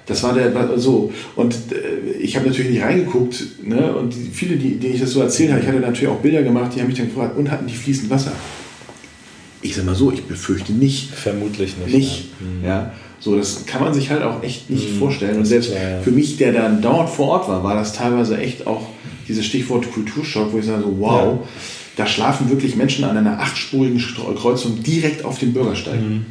Das 0.07 0.23
war 0.23 0.35
der 0.35 0.79
so. 0.79 1.13
Und 1.35 1.55
äh, 1.73 2.13
ich 2.19 2.37
habe 2.37 2.47
natürlich 2.47 2.71
nicht 2.71 2.83
reingeguckt. 2.83 3.65
Ne? 3.65 3.95
Und 3.95 4.15
viele, 4.15 4.57
die, 4.57 4.77
denen 4.77 4.95
ich 4.95 5.01
das 5.01 5.11
so 5.11 5.21
erzählt 5.21 5.51
habe, 5.51 5.61
ich 5.61 5.67
hatte 5.67 5.81
natürlich 5.81 6.09
auch 6.09 6.21
Bilder 6.21 6.43
gemacht, 6.43 6.73
die 6.75 6.81
haben 6.81 6.89
mich 6.89 6.97
dann 6.97 7.09
gefragt, 7.09 7.37
und 7.39 7.51
hatten 7.51 7.67
die 7.67 7.75
fließend 7.75 8.11
Wasser? 8.11 8.33
Ich 9.63 9.75
sage 9.75 9.87
mal 9.87 9.95
so, 9.95 10.13
ich 10.13 10.25
befürchte 10.25 10.73
nicht. 10.73 11.11
Vermutlich 11.15 11.77
nicht. 11.79 11.95
Nicht. 11.95 12.29
Ja. 12.63 12.69
ja. 12.69 12.93
So, 13.19 13.37
das 13.37 13.65
kann 13.65 13.81
man 13.81 13.95
sich 13.95 14.11
halt 14.11 14.23
auch 14.23 14.43
echt 14.43 14.69
nicht 14.69 14.93
mhm. 14.93 14.99
vorstellen. 14.99 15.39
Und 15.39 15.47
selbst 15.47 15.71
klar, 15.71 15.83
ja. 15.83 16.01
für 16.01 16.11
mich, 16.11 16.37
der 16.37 16.53
dann 16.53 16.83
dauernd 16.83 17.09
vor 17.09 17.29
Ort 17.29 17.49
war, 17.49 17.65
war 17.65 17.75
das 17.75 17.95
teilweise 17.95 18.37
echt 18.37 18.67
auch 18.67 18.89
dieses 19.27 19.47
Stichwort 19.47 19.91
Kulturschock, 19.91 20.53
wo 20.53 20.59
ich 20.59 20.67
sage 20.67 20.83
so, 20.83 20.99
wow. 20.99 21.39
Da 21.97 22.07
schlafen 22.07 22.51
wirklich 22.51 22.77
Menschen 22.77 23.05
an 23.05 23.17
einer 23.17 23.41
achtspurigen 23.41 23.99
Kreuzung 24.37 24.83
direkt 24.83 25.25
auf 25.25 25.39
dem 25.39 25.53
Bürgersteig. 25.53 26.01
Mhm. 26.01 26.27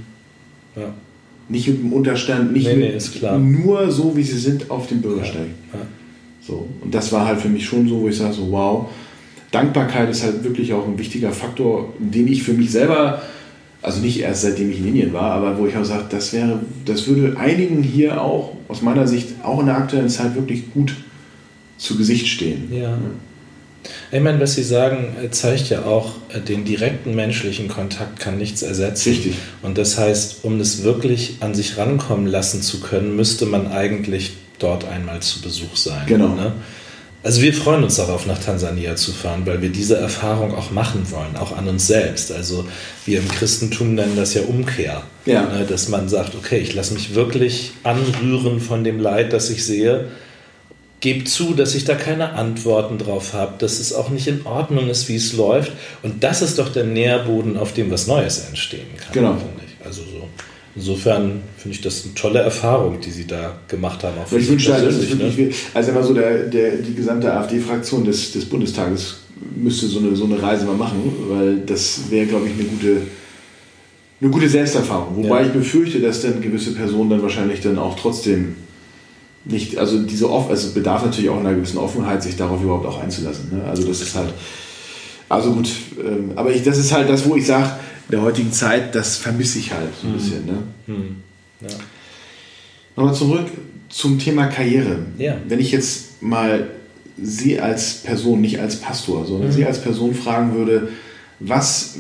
Ja. 0.76 0.94
Nicht 1.50 1.68
mit 1.68 1.80
dem 1.80 1.94
Unterstand, 1.94 2.54
nicht 2.54 2.68
nee, 2.68 2.76
mit, 2.76 3.22
nee, 3.22 3.38
nur 3.38 3.92
so, 3.92 4.16
wie 4.16 4.24
sie 4.24 4.38
sind, 4.38 4.72
auf 4.72 4.88
dem 4.88 5.02
Bürgersteig. 5.02 5.48
Ja. 5.74 5.80
Ja. 5.80 5.86
So. 6.46 6.68
Und 6.82 6.94
das 6.94 7.12
war 7.12 7.26
halt 7.26 7.40
für 7.40 7.50
mich 7.50 7.66
schon 7.66 7.88
so, 7.88 8.02
wo 8.02 8.08
ich 8.08 8.18
sage, 8.18 8.34
so 8.34 8.52
wow, 8.52 8.90
Dankbarkeit 9.52 10.10
ist 10.10 10.24
halt 10.24 10.44
wirklich 10.44 10.74
auch 10.74 10.86
ein 10.88 10.98
wichtiger 10.98 11.32
Faktor, 11.32 11.94
den 12.00 12.28
ich 12.28 12.44
für 12.44 12.54
mich 12.54 12.72
selber, 12.72 13.22
also 13.82 14.02
nicht 14.02 14.20
erst 14.20 14.42
seitdem 14.42 14.72
ich 14.72 14.80
in 14.80 14.88
Indien 14.88 15.14
war, 15.14 15.32
aber 15.32 15.58
wo 15.58 15.68
ich 15.68 15.78
auch 15.78 15.86
sage, 15.86 16.06
das 16.10 16.34
wäre, 16.34 16.60
das 16.86 17.08
würde 17.08 17.38
einigen 17.38 17.84
hier 17.84 18.22
auch 18.22 18.58
aus 18.68 18.82
meiner 18.82 19.08
Sicht 19.08 19.30
auch 19.44 19.60
in 19.60 19.68
der 19.68 19.78
aktuellen 19.78 20.10
Zeit 20.10 20.36
wirklich 20.36 20.74
gut 20.74 20.96
zu 21.78 21.98
Gesicht 21.98 22.28
stehen. 22.28 22.70
Ja. 22.72 22.98
Ich 24.12 24.22
meine, 24.22 24.40
was 24.40 24.56
Sie 24.56 24.64
sagen, 24.64 25.16
zeigt 25.32 25.70
ja 25.70 25.86
auch, 25.86 26.14
äh, 26.30 26.40
den 26.40 26.66
direkten 26.66 27.16
menschlichen 27.16 27.68
Kontakt 27.68 28.20
kann 28.20 28.38
nichts 28.38 28.62
ersetzen. 28.62 29.10
Richtig. 29.10 29.36
Und 29.62 29.78
das 29.78 29.98
heißt, 29.98 30.44
um 30.44 30.60
es 30.60 30.84
wirklich 30.84 31.38
an 31.40 31.54
sich 31.54 31.78
rankommen 31.78 32.28
lassen 32.28 32.62
zu 32.62 32.80
können, 32.80 33.16
müsste 33.16 33.46
man 33.46 33.72
eigentlich 33.72 34.34
dort 34.60 34.88
einmal 34.88 35.22
zu 35.22 35.42
Besuch 35.42 35.76
sein. 35.76 36.04
Genau. 36.08 36.30
Ne? 36.30 36.54
Also 37.24 37.42
wir 37.42 37.54
freuen 37.54 37.86
uns 37.86 37.96
darauf, 37.96 38.26
nach 38.26 38.38
Tansania 38.38 38.98
zu 38.98 39.14
fahren, 39.14 39.44
weil 39.46 39.62
wir 39.62 39.70
diese 39.70 39.96
Erfahrung 39.96 40.54
auch 40.56 40.72
machen 40.72 41.10
wollen, 41.10 41.38
auch 41.38 41.56
an 41.56 41.70
uns 41.70 41.88
selbst. 41.88 42.34
Also 42.34 42.66
wir 43.06 43.20
im 43.20 43.28
Christentum 43.30 43.96
nennen 43.96 44.18
das 44.18 44.34
ja 44.34 44.42
Umkehr. 44.42 45.04
Ja. 45.26 45.44
Ne? 45.44 45.66
Dass 45.68 45.88
man 45.88 46.10
sagt, 46.10 46.36
okay, 46.36 46.58
ich 46.58 46.74
lasse 46.74 46.94
mich 46.94 47.16
wirklich 47.16 47.72
anrühren 47.84 48.60
von 48.60 48.84
dem 48.84 49.00
Leid, 49.00 49.32
das 49.32 49.50
ich 49.50 49.66
sehe 49.66 50.10
gebe 51.04 51.26
zu, 51.26 51.54
dass 51.54 51.76
ich 51.76 51.84
da 51.84 51.96
keine 51.96 52.32
Antworten 52.32 52.98
drauf 52.98 53.34
habe, 53.34 53.56
dass 53.60 53.82
es 53.82 53.92
auch 53.92 54.10
nicht 54.10 54.26
in 54.28 54.46
Ordnung 54.46 54.90
ist, 54.90 55.10
wie 55.10 55.18
es 55.18 55.34
läuft. 55.34 55.74
Und 56.02 56.24
das 56.24 56.42
ist 56.42 56.60
doch 56.60 56.70
der 56.72 56.86
Nährboden, 56.86 57.58
auf 57.58 57.74
dem 57.74 57.92
was 57.92 58.08
Neues 58.08 58.48
entstehen 58.48 58.88
kann. 58.98 59.12
Genau. 59.12 59.38
Also 59.84 60.02
so. 60.02 60.30
Insofern 60.78 61.42
finde 61.58 61.76
ich 61.76 61.82
das 61.82 62.06
eine 62.06 62.14
tolle 62.14 62.40
Erfahrung, 62.40 63.02
die 63.02 63.12
Sie 63.12 63.28
da 63.28 63.58
gemacht 63.68 64.02
haben. 64.02 64.18
Auch 64.18 64.32
ich 64.32 64.48
wünsche, 64.48 64.72
das 64.72 64.96
ist 64.96 65.20
wirklich, 65.20 65.38
ne? 65.38 65.54
also 65.74 65.92
immer 65.92 66.04
so 66.04 66.14
der, 66.14 66.46
der, 66.46 66.78
die 66.78 66.96
gesamte 66.96 67.32
AfD-Fraktion 67.34 68.06
des, 68.06 68.32
des 68.32 68.46
Bundestages 68.46 69.18
müsste 69.58 69.88
so 69.88 70.00
eine, 70.00 70.16
so 70.16 70.24
eine 70.24 70.42
Reise 70.42 70.66
mal 70.66 70.78
machen, 70.78 71.14
weil 71.28 71.58
das 71.66 72.10
wäre, 72.10 72.28
glaube 72.28 72.48
ich, 72.48 72.54
eine 72.54 72.64
gute, 72.64 73.02
eine 74.22 74.32
gute 74.32 74.48
Selbsterfahrung. 74.48 75.18
Wobei 75.18 75.42
ja. 75.42 75.48
ich 75.48 75.52
befürchte, 75.52 76.00
dass 76.00 76.22
dann 76.22 76.42
gewisse 76.42 76.74
Personen 76.74 77.10
dann 77.10 77.22
wahrscheinlich 77.22 77.60
dann 77.60 77.78
auch 77.78 78.00
trotzdem 78.00 78.56
nicht, 79.46 79.78
also 79.78 80.02
diese 80.04 80.30
off, 80.30 80.50
also 80.50 80.72
bedarf 80.74 81.04
natürlich 81.04 81.30
auch 81.30 81.40
einer 81.40 81.54
gewissen 81.54 81.78
Offenheit, 81.78 82.24
sich 82.24 82.36
darauf 82.36 82.62
überhaupt 82.62 82.86
auch 82.86 83.02
einzulassen. 83.02 83.58
Ne? 83.58 83.64
Also 83.66 83.86
das 83.86 84.02
ist 84.02 84.16
halt, 84.16 84.34
also 85.28 85.52
gut, 85.54 85.70
ähm, 86.00 86.32
aber 86.36 86.52
ich, 86.52 86.64
das 86.64 86.78
ist 86.78 86.92
halt 86.94 87.10
das, 87.10 87.28
wo 87.28 87.36
ich 87.36 87.46
sage, 87.46 87.72
in 88.08 88.12
der 88.12 88.22
heutigen 88.22 88.52
Zeit, 88.52 88.96
das 88.96 89.18
vermisse 89.18 89.60
ich 89.60 89.74
halt 89.74 89.90
so 90.02 90.08
ein 90.08 90.14
mhm. 90.14 90.18
bisschen. 90.18 90.46
Ne? 90.46 90.58
Mhm. 90.88 91.16
Ja. 91.62 91.76
Nochmal 92.96 93.16
zurück 93.16 93.48
zum 93.90 94.20
Thema 94.20 94.48
Karriere. 94.48 95.00
Ja. 95.18 95.38
Wenn 95.48 95.60
ich 95.60 95.72
jetzt 95.72 96.22
mal 96.22 96.70
Sie 97.22 97.60
als 97.60 98.02
Person, 98.02 98.42
nicht 98.42 98.60
als 98.60 98.78
Pastor, 98.78 99.26
sondern 99.26 99.50
mhm. 99.50 99.54
Sie 99.54 99.66
als 99.66 99.82
Person 99.82 100.16
fragen 100.16 100.56
würde, 100.56 100.90
was 101.40 101.96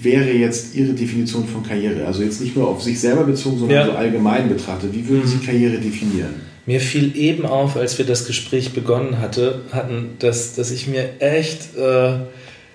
wäre 0.00 0.30
jetzt 0.32 0.74
Ihre 0.74 0.92
Definition 0.92 1.46
von 1.46 1.62
Karriere? 1.62 2.06
Also 2.06 2.22
jetzt 2.22 2.40
nicht 2.40 2.56
nur 2.56 2.68
auf 2.68 2.82
sich 2.82 2.98
selber 3.00 3.24
bezogen, 3.24 3.58
sondern 3.58 3.78
ja. 3.78 3.86
so 3.86 3.92
allgemein 3.92 4.48
betrachtet. 4.48 4.92
Wie 4.92 5.06
würden 5.08 5.26
Sie 5.26 5.36
mhm. 5.36 5.42
Karriere 5.42 5.78
definieren? 5.78 6.53
Mir 6.66 6.80
fiel 6.80 7.16
eben 7.16 7.44
auf, 7.44 7.76
als 7.76 7.98
wir 7.98 8.06
das 8.06 8.26
Gespräch 8.26 8.72
begonnen 8.72 9.18
hatte, 9.18 9.62
hatten, 9.72 10.16
dass, 10.18 10.54
dass 10.54 10.70
ich 10.70 10.86
mir 10.86 11.20
echt 11.20 11.76
äh, 11.76 12.14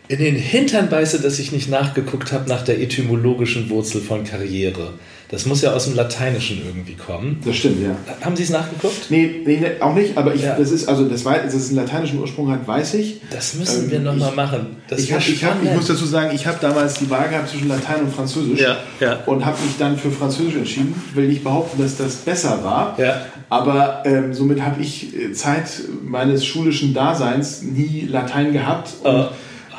in 0.07 0.19
den 0.19 0.35
Hintern 0.35 0.89
beiße, 0.89 1.21
dass 1.21 1.39
ich 1.39 1.51
nicht 1.51 1.69
nachgeguckt 1.69 2.31
habe 2.31 2.47
nach 2.49 2.63
der 2.63 2.79
etymologischen 2.79 3.69
Wurzel 3.69 4.01
von 4.01 4.23
Karriere. 4.23 4.93
Das 5.29 5.45
muss 5.45 5.61
ja 5.61 5.73
aus 5.73 5.85
dem 5.85 5.95
Lateinischen 5.95 6.59
irgendwie 6.65 6.95
kommen. 6.95 7.39
Das 7.45 7.55
stimmt, 7.55 7.83
ja. 7.83 7.95
Haben 8.25 8.35
Sie 8.35 8.41
es 8.41 8.49
nachgeguckt? 8.49 9.11
Nee, 9.11 9.41
nee 9.45 9.61
auch 9.79 9.93
nicht, 9.93 10.17
aber 10.17 10.33
ich, 10.33 10.41
ja. 10.41 10.55
das 10.57 10.71
ist, 10.71 10.89
also 10.89 11.07
das, 11.07 11.23
dass 11.23 11.53
es 11.53 11.67
einen 11.67 11.75
lateinischen 11.75 12.19
Ursprung 12.19 12.49
hat, 12.49 12.67
weiß 12.67 12.95
ich. 12.95 13.21
Das 13.29 13.53
müssen 13.53 13.85
ähm, 13.85 13.91
wir 13.91 13.99
nochmal 13.99 14.31
machen. 14.31 14.77
Das 14.87 14.99
ich, 14.99 15.13
hab, 15.13 15.19
ich, 15.19 15.43
hab, 15.43 15.63
ich 15.63 15.71
muss 15.71 15.85
dazu 15.85 16.05
sagen, 16.05 16.31
ich 16.33 16.47
habe 16.47 16.57
damals 16.59 16.95
die 16.95 17.07
Wahl 17.11 17.29
gehabt 17.29 17.47
zwischen 17.47 17.67
Latein 17.67 18.05
und 18.05 18.13
Französisch 18.13 18.59
ja, 18.59 18.77
ja. 18.99 19.19
und 19.27 19.45
habe 19.45 19.61
mich 19.61 19.77
dann 19.77 19.99
für 19.99 20.09
Französisch 20.09 20.55
entschieden. 20.55 20.95
Ich 21.09 21.15
will 21.15 21.27
nicht 21.27 21.43
behaupten, 21.43 21.79
dass 21.79 21.95
das 21.95 22.15
besser 22.15 22.63
war, 22.63 22.97
ja. 22.97 23.21
aber 23.49 24.01
ähm, 24.05 24.33
somit 24.33 24.61
habe 24.63 24.81
ich 24.81 25.15
äh, 25.15 25.31
Zeit 25.33 25.69
meines 26.03 26.43
schulischen 26.43 26.95
Daseins 26.95 27.61
nie 27.61 28.07
Latein 28.09 28.51
gehabt. 28.51 28.93
Und 29.03 29.15
uh 29.15 29.27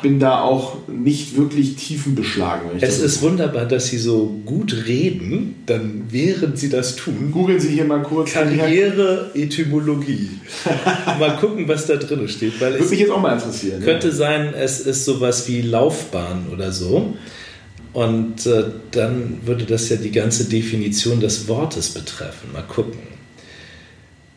bin 0.01 0.19
da 0.19 0.41
auch 0.41 0.77
nicht 0.87 1.37
wirklich 1.37 1.75
tiefenbeschlagen. 1.75 2.69
Es 2.81 2.99
ist 2.99 3.21
wunderbar, 3.21 3.65
dass 3.65 3.87
Sie 3.87 3.97
so 3.97 4.41
gut 4.45 4.85
reden, 4.87 5.55
dann 5.65 6.03
während 6.09 6.57
Sie 6.57 6.69
das 6.69 6.95
tun. 6.95 7.31
Googeln 7.31 7.59
Sie 7.59 7.69
hier 7.69 7.85
mal 7.85 8.01
kurz. 8.01 8.31
Karriere, 8.31 9.31
Etymologie. 9.33 10.29
mal 11.19 11.37
gucken, 11.37 11.67
was 11.67 11.87
da 11.87 11.95
drin 11.95 12.27
steht. 12.27 12.59
Weil 12.59 12.73
Würde 12.73 12.85
mich 12.85 12.99
jetzt 12.99 13.11
auch 13.11 13.21
mal 13.21 13.33
interessieren. 13.33 13.81
Könnte 13.83 14.07
ja. 14.07 14.13
sein, 14.13 14.53
es 14.53 14.79
ist 14.81 15.05
sowas 15.05 15.47
wie 15.47 15.61
Laufbahn 15.61 16.47
oder 16.51 16.71
so. 16.71 17.13
Und 17.93 18.45
äh, 18.45 18.63
dann 18.91 19.39
würde 19.45 19.65
das 19.65 19.89
ja 19.89 19.97
die 19.97 20.11
ganze 20.11 20.45
Definition 20.45 21.19
des 21.19 21.47
Wortes 21.47 21.89
betreffen. 21.89 22.51
Mal 22.53 22.63
gucken. 22.63 22.99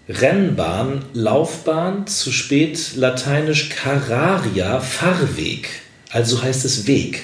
Rennbahn, 0.09 1.05
Laufbahn, 1.15 2.07
zu 2.07 2.31
spät 2.31 2.95
lateinisch 2.97 3.71
Cararia, 3.71 4.81
Fahrweg. 4.81 5.69
Also 6.11 6.43
heißt 6.43 6.65
es 6.65 6.87
Weg. 6.87 7.23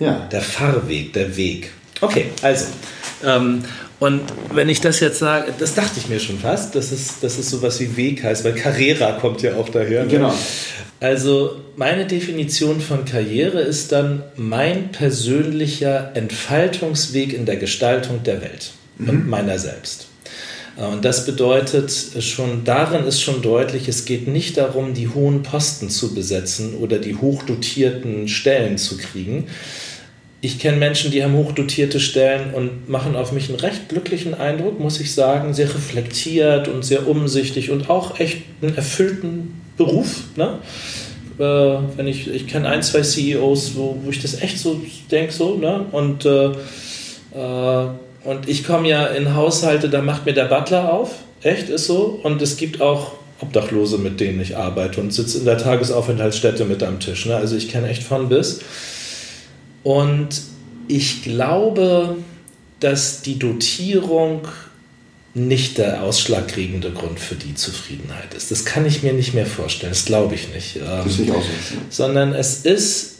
Ja. 0.00 0.28
Der 0.32 0.40
Fahrweg, 0.40 1.12
der 1.12 1.36
Weg. 1.36 1.70
Okay, 2.00 2.26
also. 2.42 2.66
Ähm, 3.24 3.64
und 4.00 4.20
wenn 4.52 4.68
ich 4.68 4.80
das 4.80 4.98
jetzt 4.98 5.20
sage, 5.20 5.52
das 5.56 5.74
dachte 5.74 6.00
ich 6.00 6.08
mir 6.08 6.18
schon 6.18 6.38
fast, 6.38 6.74
dass 6.74 6.90
es, 6.90 7.20
dass 7.20 7.38
es 7.38 7.50
sowas 7.50 7.78
wie 7.78 7.96
Weg 7.96 8.24
heißt, 8.24 8.44
weil 8.44 8.54
Carrera 8.54 9.12
kommt 9.12 9.42
ja 9.42 9.54
auch 9.54 9.68
daher. 9.68 10.02
Ne? 10.02 10.10
Genau. 10.10 10.34
Also 10.98 11.60
meine 11.76 12.06
Definition 12.06 12.80
von 12.80 13.04
Karriere 13.04 13.60
ist 13.60 13.92
dann 13.92 14.24
mein 14.36 14.90
persönlicher 14.90 16.12
Entfaltungsweg 16.14 17.32
in 17.32 17.46
der 17.46 17.58
Gestaltung 17.58 18.22
der 18.24 18.40
Welt 18.40 18.72
mhm. 18.98 19.08
und 19.08 19.28
meiner 19.28 19.58
selbst. 19.58 20.08
Äh, 20.76 20.84
und 20.84 21.04
das 21.04 21.26
bedeutet 21.26 21.92
schon, 22.20 22.64
darin 22.64 23.04
ist 23.04 23.20
schon 23.20 23.42
deutlich, 23.42 23.88
es 23.88 24.04
geht 24.04 24.28
nicht 24.28 24.56
darum, 24.56 24.94
die 24.94 25.08
hohen 25.08 25.42
Posten 25.42 25.90
zu 25.90 26.14
besetzen 26.14 26.74
oder 26.76 26.98
die 26.98 27.16
hochdotierten 27.16 28.28
Stellen 28.28 28.78
zu 28.78 28.96
kriegen. 28.96 29.46
ich 30.44 30.58
kenne 30.58 30.76
Menschen, 30.76 31.12
die 31.12 31.22
haben 31.22 31.34
hochdotierte 31.34 32.00
Stellen 32.00 32.52
und 32.52 32.88
machen 32.88 33.14
auf 33.14 33.30
mich 33.30 33.48
einen 33.48 33.60
recht 33.60 33.88
glücklichen 33.88 34.34
Eindruck, 34.34 34.80
muss 34.80 35.00
ich 35.00 35.14
sagen. 35.14 35.54
Sehr 35.54 35.72
reflektiert 35.72 36.66
und 36.66 36.84
sehr 36.84 37.06
umsichtig 37.06 37.70
und 37.70 37.88
auch 37.88 38.18
echt 38.18 38.38
einen 38.60 38.74
erfüllten 38.74 39.60
Beruf. 39.76 40.24
Ne? 40.34 40.58
Äh, 41.38 41.42
wenn 41.96 42.06
ich 42.06 42.28
ich 42.28 42.46
kenne 42.46 42.68
ein, 42.68 42.82
zwei 42.82 43.02
CEOs, 43.02 43.76
wo, 43.76 43.96
wo 44.02 44.10
ich 44.10 44.20
das 44.20 44.40
echt 44.42 44.58
so 44.58 44.80
denke, 45.10 45.32
so, 45.32 45.56
ne? 45.56 45.86
Und, 45.92 46.26
äh, 46.26 46.50
äh, 47.34 47.88
und 48.24 48.48
ich 48.48 48.64
komme 48.64 48.88
ja 48.88 49.06
in 49.06 49.34
Haushalte, 49.34 49.88
da 49.88 50.02
macht 50.02 50.26
mir 50.26 50.32
der 50.32 50.44
Butler 50.44 50.92
auf. 50.92 51.10
Echt, 51.42 51.68
ist 51.68 51.86
so. 51.86 52.20
Und 52.22 52.40
es 52.40 52.56
gibt 52.56 52.80
auch 52.80 53.12
Obdachlose, 53.40 53.98
mit 53.98 54.20
denen 54.20 54.40
ich 54.40 54.56
arbeite 54.56 55.00
und 55.00 55.12
sitze 55.12 55.38
in 55.38 55.44
der 55.44 55.58
Tagesaufenthaltsstätte 55.58 56.64
mit 56.64 56.82
am 56.82 57.00
Tisch. 57.00 57.26
Ne? 57.26 57.36
Also 57.36 57.56
ich 57.56 57.68
kenne 57.68 57.88
echt 57.88 58.04
von 58.04 58.28
bis. 58.28 58.60
Und 59.82 60.28
ich 60.86 61.22
glaube, 61.24 62.16
dass 62.78 63.22
die 63.22 63.38
Dotierung 63.38 64.46
nicht 65.34 65.78
der 65.78 66.02
ausschlaggebende 66.02 66.90
Grund 66.90 67.18
für 67.18 67.34
die 67.34 67.54
Zufriedenheit 67.54 68.34
ist. 68.34 68.50
Das 68.50 68.64
kann 68.64 68.84
ich 68.84 69.02
mir 69.02 69.14
nicht 69.14 69.34
mehr 69.34 69.46
vorstellen, 69.46 69.92
das 69.92 70.04
glaube 70.04 70.34
ich 70.34 70.52
nicht. 70.54 70.76
Das 70.76 71.06
ist 71.06 71.20
nicht 71.20 71.30
auch 71.32 71.42
so. 71.42 71.76
Sondern 71.88 72.34
es 72.34 72.64
ist 72.66 73.11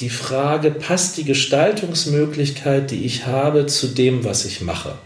die 0.00 0.10
Frage, 0.10 0.70
passt 0.70 1.16
die 1.16 1.24
Gestaltungsmöglichkeit, 1.24 2.90
die 2.90 3.04
ich 3.04 3.26
habe, 3.26 3.66
zu 3.66 3.88
dem, 3.88 4.24
was 4.24 4.44
ich 4.44 4.60
mache? 4.60 4.96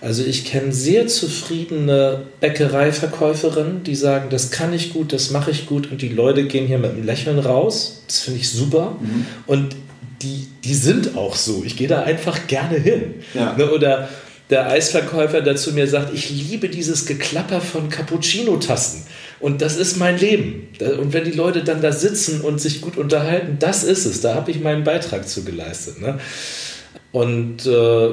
Also 0.00 0.24
ich 0.24 0.44
kenne 0.44 0.72
sehr 0.72 1.06
zufriedene 1.06 2.22
Bäckereiverkäuferinnen, 2.40 3.84
die 3.84 3.94
sagen, 3.94 4.30
das 4.30 4.50
kann 4.50 4.72
ich 4.72 4.92
gut, 4.92 5.12
das 5.12 5.30
mache 5.30 5.52
ich 5.52 5.66
gut 5.66 5.92
und 5.92 6.02
die 6.02 6.08
Leute 6.08 6.44
gehen 6.44 6.66
hier 6.66 6.78
mit 6.78 6.90
einem 6.90 7.04
Lächeln 7.04 7.38
raus. 7.38 8.02
Das 8.08 8.18
finde 8.18 8.40
ich 8.40 8.50
super. 8.50 8.96
Mhm. 9.00 9.26
Und 9.46 9.76
die, 10.22 10.48
die 10.64 10.74
sind 10.74 11.16
auch 11.16 11.36
so. 11.36 11.62
Ich 11.64 11.76
gehe 11.76 11.86
da 11.86 12.02
einfach 12.02 12.48
gerne 12.48 12.78
hin. 12.78 13.14
Ja. 13.32 13.54
Ne, 13.56 13.70
oder 13.70 14.08
der 14.50 14.68
Eisverkäufer, 14.68 15.40
der 15.40 15.56
zu 15.56 15.72
mir 15.72 15.86
sagt, 15.86 16.12
ich 16.12 16.30
liebe 16.30 16.68
dieses 16.68 17.06
Geklapper 17.06 17.60
von 17.60 17.88
Cappuccino-Tassen. 17.88 19.04
Und 19.42 19.60
das 19.60 19.76
ist 19.76 19.96
mein 19.96 20.18
Leben. 20.18 20.68
Und 21.00 21.12
wenn 21.12 21.24
die 21.24 21.32
Leute 21.32 21.64
dann 21.64 21.82
da 21.82 21.90
sitzen 21.90 22.42
und 22.42 22.60
sich 22.60 22.80
gut 22.80 22.96
unterhalten, 22.96 23.56
das 23.58 23.82
ist 23.82 24.06
es. 24.06 24.20
Da 24.20 24.36
habe 24.36 24.52
ich 24.52 24.60
meinen 24.60 24.84
Beitrag 24.84 25.28
zu 25.28 25.44
geleistet. 25.44 26.00
Ne? 26.00 26.20
Und 27.10 27.66
äh, 27.66 28.08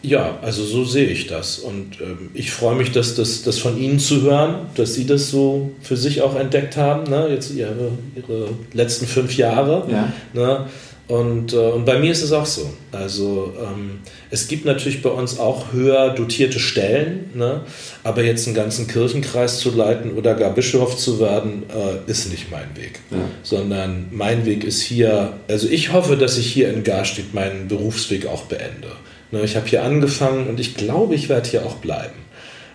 ja, 0.00 0.38
also 0.40 0.64
so 0.64 0.86
sehe 0.86 1.08
ich 1.08 1.26
das. 1.26 1.58
Und 1.58 2.00
äh, 2.00 2.16
ich 2.32 2.50
freue 2.50 2.76
mich, 2.76 2.92
dass 2.92 3.14
das, 3.14 3.42
das 3.42 3.58
von 3.58 3.78
Ihnen 3.78 3.98
zu 3.98 4.22
hören, 4.22 4.66
dass 4.74 4.94
Sie 4.94 5.06
das 5.06 5.30
so 5.30 5.72
für 5.82 5.98
sich 5.98 6.22
auch 6.22 6.34
entdeckt 6.34 6.78
haben. 6.78 7.10
Ne? 7.10 7.28
Jetzt 7.28 7.52
Ihre, 7.52 7.90
Ihre 8.16 8.48
letzten 8.72 9.06
fünf 9.06 9.36
Jahre. 9.36 9.86
Ja. 9.90 10.12
Ne? 10.32 10.66
Und, 11.06 11.52
äh, 11.52 11.56
und 11.56 11.84
bei 11.84 11.98
mir 11.98 12.12
ist 12.12 12.22
es 12.22 12.32
auch 12.32 12.46
so. 12.46 12.70
Also 12.90 13.52
ähm, 13.60 13.98
es 14.30 14.48
gibt 14.48 14.64
natürlich 14.64 15.02
bei 15.02 15.10
uns 15.10 15.38
auch 15.38 15.72
höher 15.72 16.10
dotierte 16.10 16.58
Stellen, 16.58 17.30
ne? 17.34 17.60
aber 18.04 18.22
jetzt 18.22 18.46
einen 18.46 18.56
ganzen 18.56 18.86
Kirchenkreis 18.86 19.58
zu 19.58 19.70
leiten 19.70 20.12
oder 20.14 20.34
gar 20.34 20.54
Bischof 20.54 20.96
zu 20.96 21.20
werden, 21.20 21.64
äh, 21.68 22.10
ist 22.10 22.30
nicht 22.30 22.50
mein 22.50 22.74
Weg. 22.74 23.00
Ja. 23.10 23.18
Sondern 23.42 24.06
mein 24.12 24.46
Weg 24.46 24.64
ist 24.64 24.80
hier, 24.80 25.34
also 25.46 25.68
ich 25.68 25.92
hoffe, 25.92 26.16
dass 26.16 26.38
ich 26.38 26.50
hier 26.50 26.72
in 26.72 26.84
Garstedt 26.84 27.34
meinen 27.34 27.68
Berufsweg 27.68 28.26
auch 28.26 28.44
beende. 28.44 28.88
Ne? 29.30 29.42
Ich 29.42 29.56
habe 29.56 29.66
hier 29.66 29.82
angefangen 29.82 30.46
und 30.46 30.58
ich 30.58 30.74
glaube, 30.74 31.14
ich 31.14 31.28
werde 31.28 31.50
hier 31.50 31.66
auch 31.66 31.76
bleiben. 31.76 32.14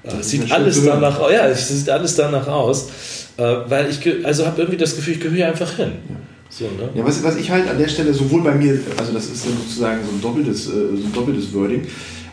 Äh, 0.04 0.22
sieht 0.22 0.52
alles 0.52 0.86
danach, 0.86 1.20
ja, 1.32 1.48
es 1.48 1.68
sieht 1.68 1.90
alles 1.90 2.16
danach 2.16 2.48
aus, 2.48 2.90
äh, 3.38 3.44
weil 3.44 3.90
ich 3.90 4.00
also 4.24 4.46
habe 4.46 4.62
irgendwie 4.62 4.78
das 4.78 4.96
Gefühl, 4.96 5.16
ich 5.16 5.20
gehöre 5.20 5.36
hier 5.36 5.48
einfach 5.48 5.76
hin. 5.78 5.94
Ja. 6.10 6.16
So, 6.50 6.66
ne? 6.66 6.90
Ja, 6.96 7.06
was, 7.06 7.24
was 7.24 7.38
ich 7.38 7.52
halt 7.52 7.70
an 7.70 7.78
der 7.78 7.88
Stelle 7.88 8.14
sowohl 8.14 8.42
bei 8.42 8.56
mir, 8.56 8.80
also 8.98 9.14
das 9.14 9.28
ist 9.28 9.44
sozusagen 9.44 10.00
so 10.04 10.16
ein 10.16 10.22
doppeltes, 10.22 10.68
äh, 10.68 10.72
so 10.72 11.06
ein 11.06 11.14
doppeltes 11.14 11.54
Wording, 11.54 11.84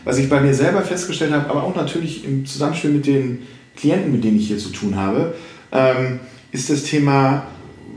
was 0.03 0.17
ich 0.17 0.27
bei 0.27 0.41
mir 0.41 0.53
selber 0.53 0.81
festgestellt 0.81 1.31
habe, 1.31 1.49
aber 1.49 1.63
auch 1.63 1.75
natürlich 1.75 2.25
im 2.25 2.45
Zusammenspiel 2.45 2.91
mit 2.91 3.05
den 3.05 3.43
Klienten, 3.75 4.11
mit 4.11 4.23
denen 4.23 4.37
ich 4.37 4.47
hier 4.47 4.57
zu 4.57 4.69
tun 4.69 4.95
habe, 4.95 5.35
ähm, 5.71 6.19
ist 6.51 6.69
das 6.69 6.83
Thema, 6.83 7.45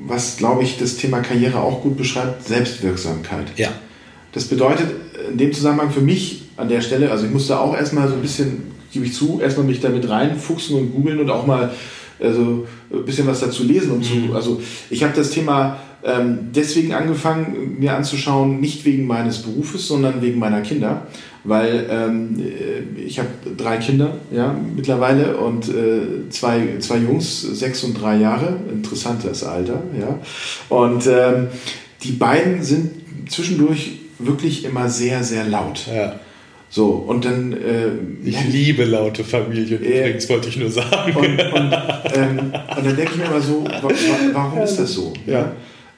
was 0.06 0.36
glaube 0.36 0.62
ich 0.62 0.78
das 0.78 0.96
Thema 0.96 1.20
Karriere 1.20 1.60
auch 1.60 1.82
gut 1.82 1.96
beschreibt, 1.96 2.46
Selbstwirksamkeit. 2.46 3.46
Ja. 3.56 3.68
Das 4.32 4.44
bedeutet 4.44 4.88
in 5.30 5.38
dem 5.38 5.52
Zusammenhang 5.52 5.90
für 5.90 6.00
mich 6.00 6.42
an 6.56 6.68
der 6.68 6.82
Stelle, 6.82 7.10
also 7.10 7.24
ich 7.24 7.32
musste 7.32 7.58
auch 7.58 7.74
erstmal 7.74 8.08
so 8.08 8.14
ein 8.14 8.22
bisschen, 8.22 8.72
gebe 8.92 9.06
ich 9.06 9.14
zu, 9.14 9.40
erstmal 9.42 9.66
mich 9.66 9.80
damit 9.80 10.08
reinfuchsen 10.08 10.76
und 10.76 10.92
googeln 10.92 11.18
und 11.18 11.30
auch 11.30 11.46
mal 11.46 11.72
also 12.22 12.66
ein 12.92 13.04
bisschen 13.04 13.26
was 13.26 13.40
dazu 13.40 13.64
lesen 13.64 13.92
und 13.92 13.98
mhm. 13.98 14.28
zu. 14.28 14.34
Also 14.34 14.60
ich 14.90 15.02
habe 15.02 15.14
das 15.16 15.30
Thema 15.30 15.78
ähm, 16.04 16.50
deswegen 16.54 16.94
angefangen, 16.94 17.76
mir 17.78 17.94
anzuschauen, 17.94 18.60
nicht 18.60 18.84
wegen 18.84 19.06
meines 19.06 19.38
Berufes, 19.42 19.86
sondern 19.86 20.22
wegen 20.22 20.38
meiner 20.38 20.62
Kinder. 20.62 21.06
Weil 21.42 21.86
ähm, 21.90 22.38
äh, 22.38 23.00
ich 23.00 23.18
habe 23.18 23.28
drei 23.56 23.78
Kinder 23.78 24.16
ja, 24.30 24.54
mittlerweile 24.76 25.38
und 25.38 25.68
äh, 25.68 26.28
zwei, 26.28 26.76
zwei 26.80 26.98
Jungs, 26.98 27.40
sechs 27.40 27.82
und 27.82 27.94
drei 27.94 28.16
Jahre, 28.16 28.58
interessantes 28.70 29.42
Alter. 29.44 29.82
Ja. 29.98 30.18
Und 30.68 31.06
ähm, 31.06 31.48
die 32.02 32.12
beiden 32.12 32.62
sind 32.62 32.90
zwischendurch 33.30 34.00
wirklich 34.18 34.64
immer 34.64 34.88
sehr, 34.88 35.22
sehr 35.24 35.44
laut. 35.44 35.86
Ja. 35.94 36.20
So, 36.68 36.88
und 36.90 37.24
dann. 37.24 37.52
Äh, 37.52 37.90
ich 38.24 38.44
liebe 38.44 38.84
laute 38.84 39.24
Familien, 39.24 39.82
äh, 39.82 40.00
übrigens, 40.00 40.28
wollte 40.28 40.48
ich 40.50 40.56
nur 40.56 40.70
sagen. 40.70 41.16
Und, 41.16 41.24
und, 41.24 41.74
ähm, 42.14 42.38
und 42.76 42.86
dann 42.86 42.96
denke 42.96 43.12
ich 43.12 43.16
mir 43.16 43.24
immer 43.24 43.40
so, 43.40 43.64
warum 44.32 44.62
ist 44.62 44.76
das 44.76 44.92
so? 44.92 45.12
Ja. 45.26 45.52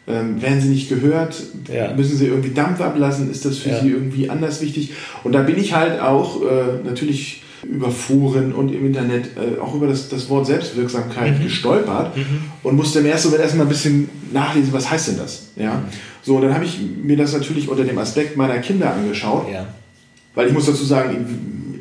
Ähm, 0.09 0.42
werden 0.42 0.61
sie 0.61 0.68
nicht 0.68 0.88
gehört? 0.88 1.40
Ja. 1.72 1.94
Müssen 1.94 2.16
sie 2.16 2.26
irgendwie 2.26 2.50
Dampf 2.50 2.80
ablassen? 2.80 3.30
Ist 3.30 3.44
das 3.44 3.59
für 3.59 3.70
ja. 3.70 3.80
sie 3.80 3.90
irgendwie 3.90 4.28
anders 4.28 4.61
wichtig? 4.61 4.92
Und 5.22 5.32
da 5.32 5.42
bin 5.42 5.57
ich 5.59 5.74
halt 5.74 6.00
auch 6.00 6.42
äh, 6.42 6.84
natürlich 6.84 7.42
über 7.64 7.90
Foren 7.90 8.53
und 8.53 8.72
im 8.72 8.86
Internet 8.86 9.30
äh, 9.36 9.61
auch 9.61 9.74
über 9.74 9.86
das, 9.86 10.09
das 10.09 10.28
Wort 10.28 10.46
Selbstwirksamkeit 10.46 11.38
mhm. 11.38 11.44
gestolpert 11.44 12.16
mhm. 12.16 12.42
und 12.64 12.74
musste 12.74 12.98
im 12.98 13.07
ersten 13.07 13.28
Moment 13.28 13.44
erstmal 13.44 13.66
ein 13.66 13.68
bisschen 13.68 14.09
nachlesen, 14.32 14.72
was 14.72 14.90
heißt 14.90 15.09
denn 15.09 15.18
das? 15.18 15.50
Ja? 15.55 15.74
Mhm. 15.74 15.84
So, 16.22 16.36
und 16.36 16.42
dann 16.42 16.55
habe 16.55 16.64
ich 16.64 16.80
mir 16.80 17.16
das 17.16 17.32
natürlich 17.32 17.68
unter 17.68 17.84
dem 17.84 17.98
Aspekt 17.98 18.36
meiner 18.36 18.59
Kinder 18.59 18.92
angeschaut. 18.92 19.46
Ja. 19.53 19.66
Weil 20.34 20.48
ich 20.48 20.53
muss 20.53 20.66
dazu 20.66 20.84
sagen, 20.84 21.26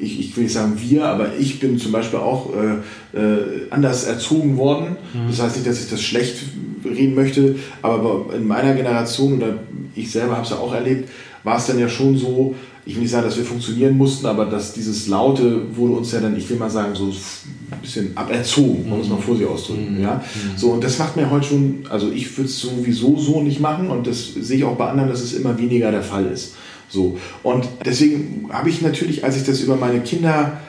ich, 0.02 0.20
ich 0.20 0.36
will 0.36 0.43
nicht 0.43 0.54
sagen 0.54 0.74
wir, 0.78 1.06
aber 1.06 1.36
ich 1.38 1.60
bin 1.60 1.78
zum 1.78 1.91
Beispiel 1.91 2.20
auch 2.20 2.49
äh, 2.54 3.18
äh, 3.18 3.68
anders 3.70 4.06
erzogen 4.06 4.58
worden. 4.58 4.97
Mhm. 5.14 5.28
Das 5.30 5.41
heißt 5.41 5.56
nicht, 5.58 5.68
dass 5.68 5.84
ich 5.84 5.89
das 5.89 6.02
schlecht 6.02 6.38
reden 6.84 7.16
möchte, 7.16 7.56
aber 7.82 8.34
in 8.36 8.47
meiner 8.47 8.74
Generation 8.74 9.38
oder 9.38 9.60
ich 9.95 10.12
selber 10.12 10.34
habe 10.34 10.45
es 10.45 10.49
ja 10.49 10.58
auch 10.58 10.74
erlebt, 10.74 11.10
war 11.43 11.58
es 11.58 11.68
dann 11.68 11.80
ja 11.80 11.88
schon 11.88 12.18
so, 12.18 12.56
ich 12.86 12.95
will 12.95 13.04
nicht 13.04 13.12
sagen, 13.12 13.26
dass 13.26 13.38
wir 13.38 13.43
funktionieren 13.43 13.97
mussten, 13.97 14.26
aber 14.26 14.45
dass 14.45 14.74
dieses 14.74 15.08
Laute 15.08 15.76
wurde 15.76 15.93
uns 15.93 16.12
ja 16.12 16.20
dann, 16.20 16.36
ich 16.36 16.49
will 16.49 16.58
mal 16.58 16.70
sagen, 16.70 16.95
so 16.95 17.06
ein 17.06 17.82
bisschen 17.82 18.12
aberzogen, 18.16 18.89
man 18.89 18.99
muss 18.99 19.10
mal 19.10 19.18
vor 19.18 19.36
sich 19.36 19.45
ausdrücken. 19.45 19.97
Mhm. 19.97 20.04
Ja? 20.04 20.16
Mhm. 20.16 20.58
So, 20.58 20.72
und 20.72 20.84
das 20.84 20.97
macht 20.97 21.16
mir 21.16 21.30
heute 21.30 21.47
schon, 21.47 21.84
also 21.89 22.12
ich 22.12 22.36
würde 22.38 22.49
es 22.49 22.60
sowieso 22.60 23.18
so 23.18 23.41
nicht 23.41 23.60
machen 23.60 23.89
und 23.89 24.08
das 24.08 24.34
sehe 24.34 24.58
ich 24.58 24.64
auch 24.64 24.76
bei 24.76 24.89
anderen, 24.89 25.10
dass 25.10 25.22
es 25.22 25.34
immer 25.34 25.58
weniger 25.58 25.91
der 25.91 26.04
Fall 26.04 26.26
ist. 26.26 26.56
So. 26.92 27.18
Und 27.44 27.68
deswegen 27.86 28.50
habe 28.52 28.70
ich 28.70 28.82
natürlich, 28.82 29.24
als 29.24 29.38
ich 29.38 29.44
das 29.44 29.62
über 29.62 29.78
meine 29.78 30.02
Kinder 30.02 30.60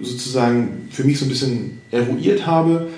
sozusagen 0.00 0.88
für 0.90 1.04
mich 1.04 1.18
so 1.18 1.26
ein 1.26 1.28
bisschen 1.28 1.80
eruiert 1.90 2.46
habe, 2.46 2.88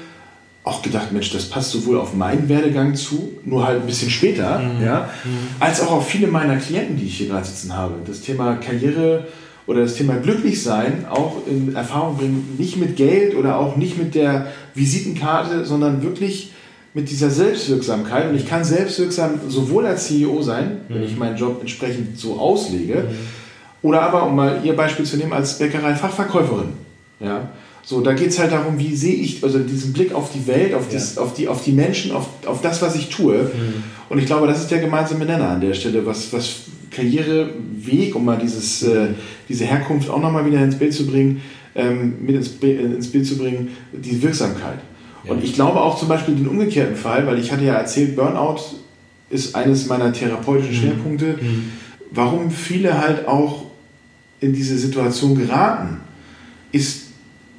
auch 0.63 0.81
gedacht, 0.81 1.13
Mensch, 1.13 1.31
das 1.31 1.51
passt 1.51 1.71
sowohl 1.71 1.99
auf 1.99 2.15
meinen 2.15 2.49
Werdegang 2.49 2.95
zu, 2.95 3.33
nur 3.45 3.67
halt 3.67 3.83
ein 3.83 3.87
bisschen 3.87 4.11
später, 4.11 4.61
mhm. 4.61 4.83
ja, 4.83 5.11
mhm. 5.25 5.31
als 5.61 5.83
auch 5.83 5.93
auf 5.93 6.09
viele 6.09 6.27
meiner 6.27 6.57
Klienten, 6.57 6.97
die 6.97 7.05
ich 7.05 7.19
hier 7.19 7.29
gerade 7.29 7.47
sitzen 7.47 7.77
habe. 7.77 7.97
Das 8.07 8.23
Thema 8.23 8.57
Karriere 8.57 9.27
oder 9.67 9.83
das 9.83 9.95
Thema 9.95 10.15
Glücklichsein 10.17 11.07
auch 11.11 11.47
in 11.47 11.75
Erfahrung 11.75 12.17
bringen, 12.17 12.55
nicht 12.59 12.79
mit 12.79 12.97
Geld 12.97 13.35
oder 13.35 13.59
auch 13.59 13.77
nicht 13.77 13.99
mit 13.99 14.15
der 14.15 14.49
Visitenkarte, 14.75 15.67
sondern 15.67 16.03
wirklich 16.03 16.53
mit 16.95 17.11
dieser 17.11 17.29
Selbstwirksamkeit. 17.29 18.31
Und 18.31 18.37
ich 18.37 18.49
kann 18.49 18.65
selbstwirksam 18.65 19.41
sowohl 19.49 19.85
als 19.87 20.07
CEO 20.07 20.41
sein, 20.43 20.79
mhm. 20.89 20.95
wenn 20.95 21.03
ich 21.03 21.17
meinen 21.17 21.37
Job 21.37 21.59
entsprechend 21.61 22.19
so 22.19 22.39
auslege, 22.39 23.09
mhm. 23.09 23.89
oder 23.89 24.03
aber, 24.03 24.27
um 24.27 24.37
mal 24.37 24.61
Ihr 24.65 24.75
Beispiel 24.75 25.05
zu 25.05 25.17
nehmen, 25.17 25.33
als 25.33 25.59
Bäckerei-Fachverkäuferin. 25.59 26.69
Ja, 27.21 27.51
so, 27.87 28.01
da 28.01 28.15
geht 28.15 28.29
es 28.29 28.39
halt 28.39 28.53
darum, 28.53 28.79
wie 28.79 28.97
sehe 28.97 29.15
ich, 29.15 29.45
also 29.45 29.59
diesen 29.59 29.93
Blick 29.93 30.15
auf 30.15 30.33
die 30.33 30.47
Welt, 30.47 30.73
auf, 30.73 30.91
ja. 30.91 30.99
dies, 30.99 31.19
auf, 31.19 31.35
die, 31.35 31.49
auf 31.49 31.63
die 31.63 31.73
Menschen, 31.73 32.13
auf, 32.13 32.29
auf 32.47 32.63
das, 32.63 32.81
was 32.81 32.95
ich 32.97 33.11
tue. 33.11 33.35
Mhm. 33.35 33.85
Und 34.09 34.19
ich 34.19 34.27
glaube, 34.27 34.47
das 34.47 34.61
ist 34.61 34.71
der 34.71 34.79
gemeinsame 34.79 35.27
Nenner 35.27 35.51
an 35.51 35.61
der 35.61 35.75
Stelle, 35.75 36.07
was, 36.07 36.33
was 36.33 36.61
Karriereweg, 36.91 38.15
um 38.15 38.25
mal 38.25 38.39
dieses, 38.39 38.83
äh, 38.85 39.09
diese 39.49 39.65
Herkunft 39.65 40.09
auch 40.09 40.21
nochmal 40.21 40.47
wieder 40.47 40.63
ins 40.63 40.79
Bild 40.79 40.95
zu 40.95 41.07
bringen, 41.07 41.43
ähm, 41.75 42.15
mit 42.25 42.37
ins, 42.37 42.49
ins 42.63 43.09
Bild 43.09 43.27
zu 43.27 43.37
bringen, 43.37 43.77
die 43.93 44.23
Wirksamkeit. 44.23 44.79
Ja. 45.25 45.33
Und 45.33 45.45
ich 45.45 45.55
glaube 45.55 45.81
auch 45.81 45.99
zum 45.99 46.09
Beispiel 46.09 46.35
den 46.35 46.49
umgekehrten 46.49 46.97
Fall, 46.97 47.27
weil 47.27 47.39
ich 47.39 47.53
hatte 47.53 47.65
ja 47.65 47.75
erzählt, 47.75 48.17
Burnout 48.17 48.61
ist 49.31 49.55
eines 49.55 49.87
meiner 49.87 50.13
therapeutischen 50.13 50.75
mhm. 50.75 50.79
Schwerpunkte, 50.79 51.39
mhm. 51.41 51.73
warum 52.11 52.51
viele 52.51 53.01
halt 53.01 53.27
auch 53.27 53.65
in 54.41 54.53
diese 54.53 54.79
Situation 54.79 55.37
geraten, 55.37 56.01
ist 56.73 57.05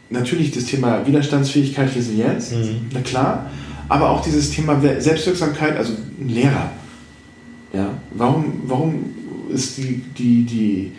natürlich 0.10 0.52
das 0.52 0.66
Thema 0.66 1.06
Widerstandsfähigkeit, 1.06 1.96
Resilienz, 1.96 2.52
mhm. 2.52 2.88
na 2.94 3.02
klar, 3.02 3.50
aber 3.90 4.10
auch 4.10 4.22
dieses 4.22 4.52
Thema 4.52 4.80
Selbstwirksamkeit, 5.00 5.78
also 5.78 5.94
ein 5.94 6.30
Lehrer. 6.30 6.72
Ja, 7.74 7.90
warum, 8.12 8.62
warum 8.66 9.06
ist 9.50 9.78
die, 9.78 10.02
die, 10.18 10.44
die, 10.44 10.92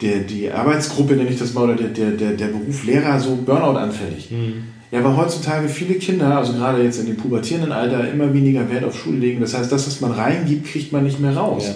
der, 0.00 0.20
die 0.20 0.50
Arbeitsgruppe, 0.50 1.14
nenne 1.14 1.30
ich 1.30 1.38
das 1.38 1.54
mal, 1.54 1.64
oder 1.64 1.74
der, 1.74 1.88
der, 1.88 2.10
der, 2.12 2.32
der 2.32 2.46
Beruf 2.46 2.84
Lehrer 2.84 3.18
so 3.20 3.36
Burnout 3.36 3.78
anfällig. 3.78 4.30
Mhm. 4.30 4.75
Ja, 4.92 5.02
weil 5.02 5.16
heutzutage 5.16 5.68
viele 5.68 5.94
Kinder, 5.94 6.38
also 6.38 6.52
gerade 6.52 6.82
jetzt 6.82 7.00
in 7.00 7.06
dem 7.06 7.16
pubertierenden 7.16 7.72
Alter, 7.72 8.08
immer 8.08 8.32
weniger 8.32 8.70
Wert 8.70 8.84
auf 8.84 8.98
Schule 8.98 9.18
legen. 9.18 9.40
Das 9.40 9.56
heißt, 9.56 9.70
das, 9.70 9.86
was 9.86 10.00
man 10.00 10.12
reingibt, 10.12 10.66
kriegt 10.68 10.92
man 10.92 11.04
nicht 11.04 11.18
mehr 11.18 11.36
raus. 11.36 11.68
Ja. 11.68 11.74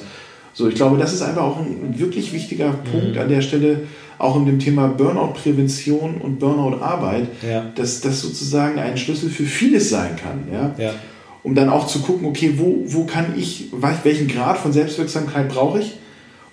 So, 0.52 0.68
ich 0.68 0.74
glaube, 0.74 0.98
das 0.98 1.12
ist 1.12 1.22
einfach 1.22 1.42
auch 1.42 1.58
ein 1.58 1.98
wirklich 1.98 2.32
wichtiger 2.32 2.70
Punkt 2.70 3.14
mhm. 3.14 3.20
an 3.20 3.28
der 3.28 3.40
Stelle, 3.40 3.82
auch 4.18 4.36
in 4.36 4.46
dem 4.46 4.58
Thema 4.58 4.88
Burnout-Prävention 4.88 6.16
und 6.20 6.38
Burnout-Arbeit, 6.38 7.28
ja. 7.48 7.66
dass 7.74 8.00
das 8.00 8.20
sozusagen 8.20 8.78
ein 8.78 8.98
Schlüssel 8.98 9.30
für 9.30 9.44
vieles 9.44 9.88
sein 9.90 10.16
kann. 10.16 10.44
Ja? 10.52 10.74
ja. 10.76 10.94
Um 11.42 11.54
dann 11.54 11.70
auch 11.70 11.86
zu 11.86 12.00
gucken, 12.00 12.26
okay, 12.26 12.54
wo, 12.58 12.82
wo 12.86 13.04
kann 13.04 13.34
ich, 13.36 13.70
welchen 14.02 14.28
Grad 14.28 14.58
von 14.58 14.72
Selbstwirksamkeit 14.72 15.48
brauche 15.48 15.80
ich, 15.80 15.96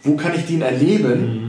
wo 0.01 0.15
kann 0.15 0.33
ich 0.35 0.45
den 0.45 0.61
erleben, 0.61 1.19
mhm. 1.19 1.46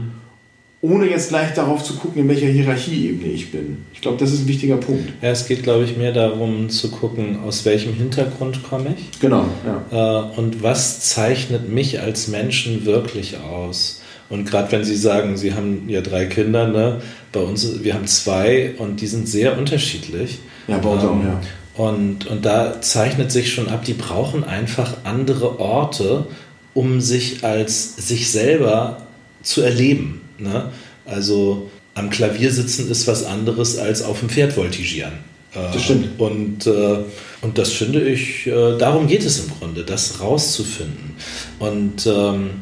Ohne 0.81 1.09
jetzt 1.09 1.29
gleich 1.29 1.53
darauf 1.53 1.83
zu 1.83 1.95
gucken, 1.95 2.21
in 2.21 2.29
welcher 2.29 2.47
Hierarchieebene 2.47 3.31
ich 3.31 3.51
bin. 3.51 3.85
Ich 3.93 3.99
glaube, 3.99 4.17
das 4.17 4.31
ist 4.31 4.41
ein 4.41 4.47
wichtiger 4.47 4.77
Punkt. 4.77 5.11
Ja, 5.21 5.29
es 5.29 5.45
geht, 5.45 5.63
glaube 5.63 5.83
ich, 5.83 5.97
mehr 5.97 6.13
darum 6.13 6.69
zu 6.69 6.89
gucken, 6.89 7.39
aus 7.45 7.65
welchem 7.65 7.93
Hintergrund 7.93 8.63
komme 8.63 8.95
ich. 8.97 9.19
Genau. 9.19 9.45
Ja. 9.91 10.29
Äh, 10.31 10.39
und 10.39 10.63
was 10.63 11.01
zeichnet 11.01 11.69
mich 11.69 11.99
als 11.99 12.29
Menschen 12.29 12.85
wirklich 12.85 13.37
aus? 13.37 14.01
Und 14.29 14.49
gerade 14.49 14.71
wenn 14.71 14.85
Sie 14.85 14.95
sagen, 14.95 15.35
Sie 15.37 15.53
haben 15.53 15.89
ja 15.89 16.01
drei 16.01 16.25
Kinder, 16.27 16.67
ne? 16.67 17.01
bei 17.31 17.41
uns, 17.41 17.83
wir 17.83 17.93
haben 17.93 18.07
zwei 18.07 18.75
und 18.77 19.01
die 19.01 19.07
sind 19.07 19.27
sehr 19.27 19.57
unterschiedlich. 19.57 20.39
Ja, 20.67 20.77
bei 20.77 20.89
uns 20.89 21.03
ähm, 21.03 21.09
auch, 21.09 21.23
ja. 21.23 21.41
Und, 21.75 22.27
und 22.27 22.45
da 22.45 22.81
zeichnet 22.81 23.31
sich 23.31 23.53
schon 23.53 23.69
ab, 23.69 23.85
die 23.85 23.93
brauchen 23.93 24.43
einfach 24.43 24.97
andere 25.03 25.59
Orte, 25.59 26.27
um 26.73 26.99
sich 26.99 27.43
als 27.43 27.95
sich 27.95 28.31
selber 28.31 29.03
zu 29.41 29.61
erleben. 29.61 30.21
Ne? 30.39 30.71
Also 31.05 31.69
am 31.95 32.09
Klavier 32.09 32.51
sitzen 32.51 32.89
ist 32.89 33.07
was 33.07 33.25
anderes 33.25 33.77
als 33.77 34.01
auf 34.01 34.19
dem 34.19 34.29
Pferd 34.29 34.53
voltigieren. 34.53 35.13
Äh, 35.53 35.73
das 35.73 35.83
stimmt. 35.83 36.19
Und, 36.19 36.67
äh, 36.67 36.99
und 37.41 37.57
das 37.57 37.71
finde 37.71 38.07
ich, 38.07 38.47
äh, 38.47 38.77
darum 38.77 39.07
geht 39.07 39.25
es 39.25 39.39
im 39.39 39.51
Grunde, 39.59 39.83
das 39.83 40.19
rauszufinden. 40.19 41.15
Und 41.59 42.05
ähm, 42.05 42.61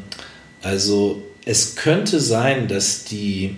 also 0.62 1.22
es 1.44 1.76
könnte 1.76 2.20
sein, 2.20 2.68
dass 2.68 3.04
die 3.04 3.56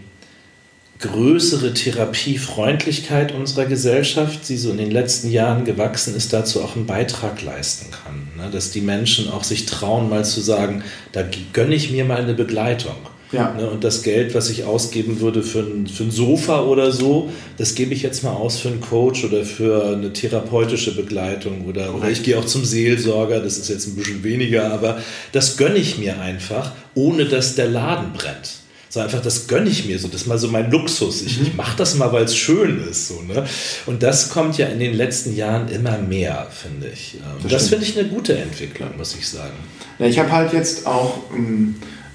größere 1.00 1.72
Therapiefreundlichkeit 1.72 3.32
unserer 3.32 3.64
Gesellschaft, 3.64 4.48
die 4.48 4.58
so 4.58 4.70
in 4.70 4.76
den 4.76 4.90
letzten 4.90 5.30
Jahren 5.30 5.64
gewachsen 5.64 6.14
ist, 6.14 6.32
dazu 6.32 6.62
auch 6.62 6.76
einen 6.76 6.86
Beitrag 6.86 7.40
leisten 7.42 7.90
kann. 7.90 8.28
Ne? 8.36 8.50
Dass 8.52 8.70
die 8.70 8.82
Menschen 8.82 9.30
auch 9.30 9.44
sich 9.44 9.64
trauen, 9.64 10.10
mal 10.10 10.26
zu 10.26 10.42
sagen, 10.42 10.84
da 11.12 11.24
gönne 11.54 11.74
ich 11.74 11.90
mir 11.90 12.04
mal 12.04 12.18
eine 12.18 12.34
Begleitung. 12.34 12.96
Ja. 13.32 13.52
Ne? 13.52 13.68
Und 13.70 13.84
das 13.84 14.02
Geld, 14.02 14.34
was 14.34 14.50
ich 14.50 14.64
ausgeben 14.64 15.20
würde 15.20 15.42
für 15.42 15.60
ein, 15.60 15.86
für 15.86 16.04
ein 16.04 16.10
Sofa 16.10 16.62
oder 16.62 16.90
so, 16.90 17.30
das 17.58 17.74
gebe 17.74 17.94
ich 17.94 18.02
jetzt 18.02 18.24
mal 18.24 18.32
aus 18.32 18.58
für 18.58 18.68
einen 18.68 18.80
Coach 18.80 19.24
oder 19.24 19.44
für 19.44 19.86
eine 19.86 20.12
therapeutische 20.12 20.94
Begleitung 20.94 21.64
oder, 21.66 21.94
oder 21.94 22.10
ich 22.10 22.22
gehe 22.22 22.38
auch 22.38 22.44
zum 22.44 22.64
Seelsorger, 22.64 23.40
das 23.40 23.58
ist 23.58 23.68
jetzt 23.68 23.86
ein 23.86 23.96
bisschen 23.96 24.24
weniger, 24.24 24.72
aber 24.72 24.98
das 25.32 25.56
gönne 25.56 25.76
ich 25.76 25.98
mir 25.98 26.20
einfach, 26.20 26.72
ohne 26.94 27.24
dass 27.26 27.54
der 27.54 27.68
Laden 27.68 28.12
brennt. 28.12 28.60
So 28.92 28.98
einfach, 28.98 29.22
das 29.22 29.46
gönne 29.46 29.70
ich 29.70 29.86
mir 29.86 30.00
so, 30.00 30.08
das 30.08 30.22
ist 30.22 30.26
mal 30.26 30.36
so 30.36 30.48
mein 30.48 30.68
Luxus. 30.68 31.22
Ich, 31.22 31.38
mhm. 31.38 31.46
ich 31.46 31.54
mache 31.54 31.76
das 31.76 31.94
mal, 31.94 32.10
weil 32.12 32.24
es 32.24 32.36
schön 32.36 32.84
ist. 32.90 33.06
So, 33.06 33.22
ne? 33.22 33.46
Und 33.86 34.02
das 34.02 34.30
kommt 34.30 34.58
ja 34.58 34.66
in 34.66 34.80
den 34.80 34.94
letzten 34.94 35.36
Jahren 35.36 35.68
immer 35.68 35.96
mehr, 35.98 36.48
finde 36.50 36.88
ich. 36.92 37.14
Ähm, 37.14 37.20
das, 37.44 37.52
das 37.52 37.68
finde 37.68 37.84
ich 37.84 37.96
eine 37.96 38.08
gute 38.08 38.36
Entwicklung, 38.36 38.96
muss 38.98 39.14
ich 39.14 39.28
sagen. 39.28 39.54
Ja, 40.00 40.06
ich 40.06 40.18
habe 40.18 40.32
halt 40.32 40.52
jetzt 40.52 40.88
auch. 40.88 41.22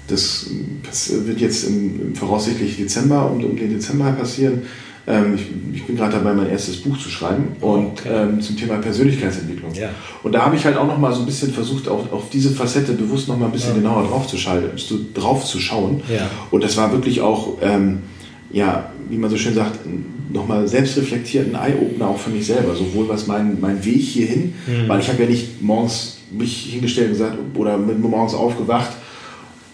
Das, 0.08 0.50
wird 1.26 1.40
jetzt 1.40 1.64
im, 1.64 2.00
im 2.00 2.14
voraussichtlich 2.14 2.76
Dezember, 2.76 3.30
um, 3.30 3.42
um 3.44 3.56
den 3.56 3.70
Dezember 3.70 4.12
passieren. 4.12 4.62
Ähm, 5.08 5.34
ich, 5.36 5.46
ich, 5.72 5.84
bin 5.84 5.96
gerade 5.96 6.12
dabei, 6.14 6.34
mein 6.34 6.50
erstes 6.50 6.78
Buch 6.78 6.98
zu 6.98 7.08
schreiben 7.08 7.48
und 7.60 8.00
okay. 8.00 8.08
ähm, 8.10 8.40
zum 8.40 8.56
Thema 8.56 8.78
Persönlichkeitsentwicklung. 8.78 9.72
Ja. 9.74 9.90
Und 10.24 10.32
da 10.32 10.44
habe 10.44 10.56
ich 10.56 10.64
halt 10.64 10.76
auch 10.76 10.86
noch 10.86 10.98
mal 10.98 11.12
so 11.12 11.20
ein 11.20 11.26
bisschen 11.26 11.52
versucht, 11.52 11.86
auf, 11.86 12.12
auf 12.12 12.28
diese 12.30 12.50
Facette 12.50 12.92
bewusst 12.92 13.28
noch 13.28 13.38
mal 13.38 13.46
ein 13.46 13.52
bisschen 13.52 13.74
ja. 13.74 13.76
genauer 13.76 14.08
drauf 14.08 14.26
zu, 14.26 14.36
drauf 15.14 15.44
zu 15.44 15.60
schauen. 15.60 16.02
Ja. 16.12 16.28
Und 16.50 16.64
das 16.64 16.76
war 16.76 16.90
wirklich 16.90 17.20
auch, 17.20 17.58
ähm, 17.62 18.00
ja, 18.50 18.90
wie 19.08 19.16
man 19.16 19.30
so 19.30 19.36
schön 19.36 19.54
sagt, 19.54 19.78
nochmal 20.32 20.66
selbstreflektiert 20.66 21.54
ein 21.54 21.54
Eye-Opener 21.54 22.08
auch 22.08 22.18
für 22.18 22.30
mich 22.30 22.46
selber. 22.46 22.74
Sowohl 22.74 23.08
was 23.08 23.28
mein, 23.28 23.60
mein 23.60 23.84
Weg 23.84 24.02
hierhin, 24.02 24.54
mhm. 24.66 24.88
weil 24.88 24.98
ich 24.98 25.08
habe 25.08 25.22
ja 25.22 25.28
nicht 25.28 25.62
morgens 25.62 26.18
mich 26.32 26.70
hingestellt 26.72 27.08
und 27.08 27.12
gesagt 27.12 27.38
oder 27.54 27.78
mit 27.78 28.00
morgens 28.00 28.34
aufgewacht 28.34 28.90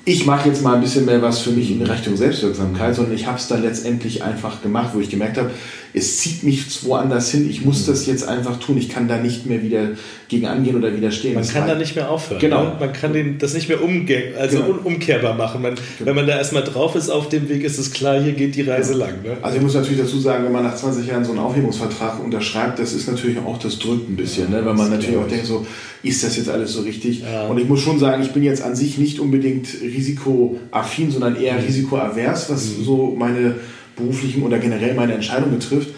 ich 0.05 0.27
mache 0.27 0.49
jetzt 0.49 0.63
mal 0.63 0.75
ein 0.75 0.81
bisschen 0.81 1.05
mehr 1.05 1.23
was 1.23 1.41
für 1.41 1.51
mich 1.51 1.71
in 1.71 1.83
Richtung 1.83 2.17
Selbstwirksamkeit, 2.17 2.95
sondern 2.95 3.15
ich 3.15 3.27
habe 3.27 3.39
es 3.39 3.47
dann 3.47 3.63
letztendlich 3.63 4.23
einfach 4.23 4.63
gemacht, 4.63 4.91
wo 4.95 5.01
ich 5.01 5.11
gemerkt 5.11 5.39
habe, 5.39 5.51
es 5.95 6.19
zieht 6.19 6.43
mich 6.43 6.85
woanders 6.85 7.31
hin, 7.31 7.49
ich 7.49 7.65
muss 7.65 7.87
das 7.87 8.07
jetzt 8.07 8.27
einfach 8.27 8.59
tun, 8.59 8.79
ich 8.79 8.89
kann 8.89 9.09
da 9.09 9.19
nicht 9.19 9.47
mehr 9.47 9.63
wieder 9.63 9.91
gegen 10.29 10.47
angehen 10.47 10.77
oder 10.77 10.97
widerstehen. 10.97 11.35
Man 11.35 11.43
das 11.43 11.53
kann 11.53 11.69
da 11.69 11.75
nicht 11.75 11.95
mehr 11.95 12.11
aufhören. 12.11 12.41
Genau. 12.41 12.65
Ne? 12.65 12.77
Man 12.81 12.93
kann 12.95 13.13
den, 13.13 13.39
das 13.39 13.53
nicht 13.53 13.69
mehr 13.69 13.83
umge 13.83 14.33
also 14.39 14.63
genau. 14.63 14.79
umkehrbar 14.85 15.35
machen. 15.35 15.61
Man, 15.61 15.75
genau. 15.75 16.09
Wenn 16.09 16.15
man 16.15 16.27
da 16.27 16.39
erstmal 16.39 16.65
drauf 16.65 16.95
ist 16.95 17.11
auf 17.11 17.29
dem 17.29 17.49
Weg, 17.51 17.63
ist 17.63 17.79
es 17.79 17.93
klar, 17.93 18.21
hier 18.21 18.33
geht 18.33 18.55
die 18.55 18.63
Reise 18.63 18.95
genau. 18.95 19.05
lang. 19.05 19.23
Ne? 19.23 19.37
Also 19.43 19.59
ich 19.59 19.63
muss 19.63 19.75
natürlich 19.75 20.01
dazu 20.01 20.19
sagen, 20.19 20.45
wenn 20.45 20.53
man 20.53 20.63
nach 20.63 20.75
20 20.75 21.07
Jahren 21.07 21.25
so 21.25 21.33
einen 21.33 21.41
Aufhebungsvertrag 21.41 22.25
unterschreibt, 22.25 22.79
das 22.79 22.95
ist 22.95 23.07
natürlich 23.09 23.39
auch, 23.39 23.59
das 23.59 23.79
drückt 23.79 24.09
ein 24.09 24.17
bisschen, 24.17 24.51
ja, 24.51 24.61
ne? 24.61 24.67
weil 24.67 24.75
man 24.75 24.91
natürlich 24.91 25.19
auch 25.19 25.29
denkt, 25.29 25.47
so, 25.47 25.67
ist 26.03 26.25
das 26.25 26.37
jetzt 26.37 26.49
alles 26.49 26.73
so 26.73 26.81
richtig? 26.81 27.21
Ja. 27.21 27.47
Und 27.47 27.59
ich 27.59 27.69
muss 27.69 27.81
schon 27.81 27.99
sagen, 27.99 28.23
ich 28.23 28.33
bin 28.33 28.43
jetzt 28.43 28.63
an 28.63 28.75
sich 28.75 28.97
nicht 28.97 29.21
unbedingt 29.21 29.69
risikoaffin, 29.83 31.11
sondern 31.11 31.37
eher 31.37 31.55
mhm. 31.55 31.67
risikoavers, 31.67 32.51
was 32.51 32.79
mhm. 32.79 32.85
so 32.85 33.15
meine 33.17 33.57
beruflichen 33.97 34.43
oder 34.43 34.59
generell 34.59 34.95
meine 34.95 35.15
Entscheidung 35.15 35.51
betrifft. 35.51 35.89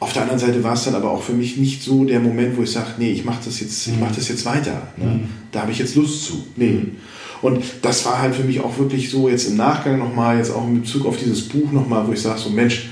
Auf 0.00 0.12
der 0.12 0.22
anderen 0.22 0.40
Seite 0.40 0.64
war 0.64 0.74
es 0.74 0.84
dann 0.84 0.96
aber 0.96 1.10
auch 1.10 1.22
für 1.22 1.32
mich 1.32 1.56
nicht 1.56 1.82
so 1.82 2.04
der 2.04 2.18
Moment, 2.18 2.56
wo 2.56 2.62
ich 2.62 2.72
sage, 2.72 2.88
nee, 2.98 3.12
ich 3.12 3.24
mache 3.24 3.40
das 3.44 3.60
jetzt, 3.60 3.86
ich 3.86 3.98
mache 4.00 4.14
das 4.16 4.28
jetzt 4.28 4.44
weiter. 4.44 4.88
Ne? 4.96 5.04
Mhm. 5.06 5.20
Da 5.52 5.62
habe 5.62 5.70
ich 5.70 5.78
jetzt 5.78 5.94
Lust 5.94 6.24
zu. 6.24 6.44
Nee. 6.56 6.70
Mhm. 6.70 6.96
Und 7.40 7.62
das 7.82 8.04
war 8.04 8.20
halt 8.20 8.34
für 8.34 8.44
mich 8.44 8.60
auch 8.60 8.78
wirklich 8.78 9.10
so 9.10 9.28
jetzt 9.28 9.48
im 9.48 9.56
Nachgang 9.56 9.98
nochmal, 9.98 10.38
jetzt 10.38 10.50
auch 10.50 10.66
in 10.66 10.80
Bezug 10.80 11.06
auf 11.06 11.16
dieses 11.16 11.48
Buch 11.48 11.70
nochmal, 11.72 12.06
wo 12.06 12.12
ich 12.12 12.20
sage, 12.20 12.38
so 12.38 12.50
Mensch, 12.50 12.88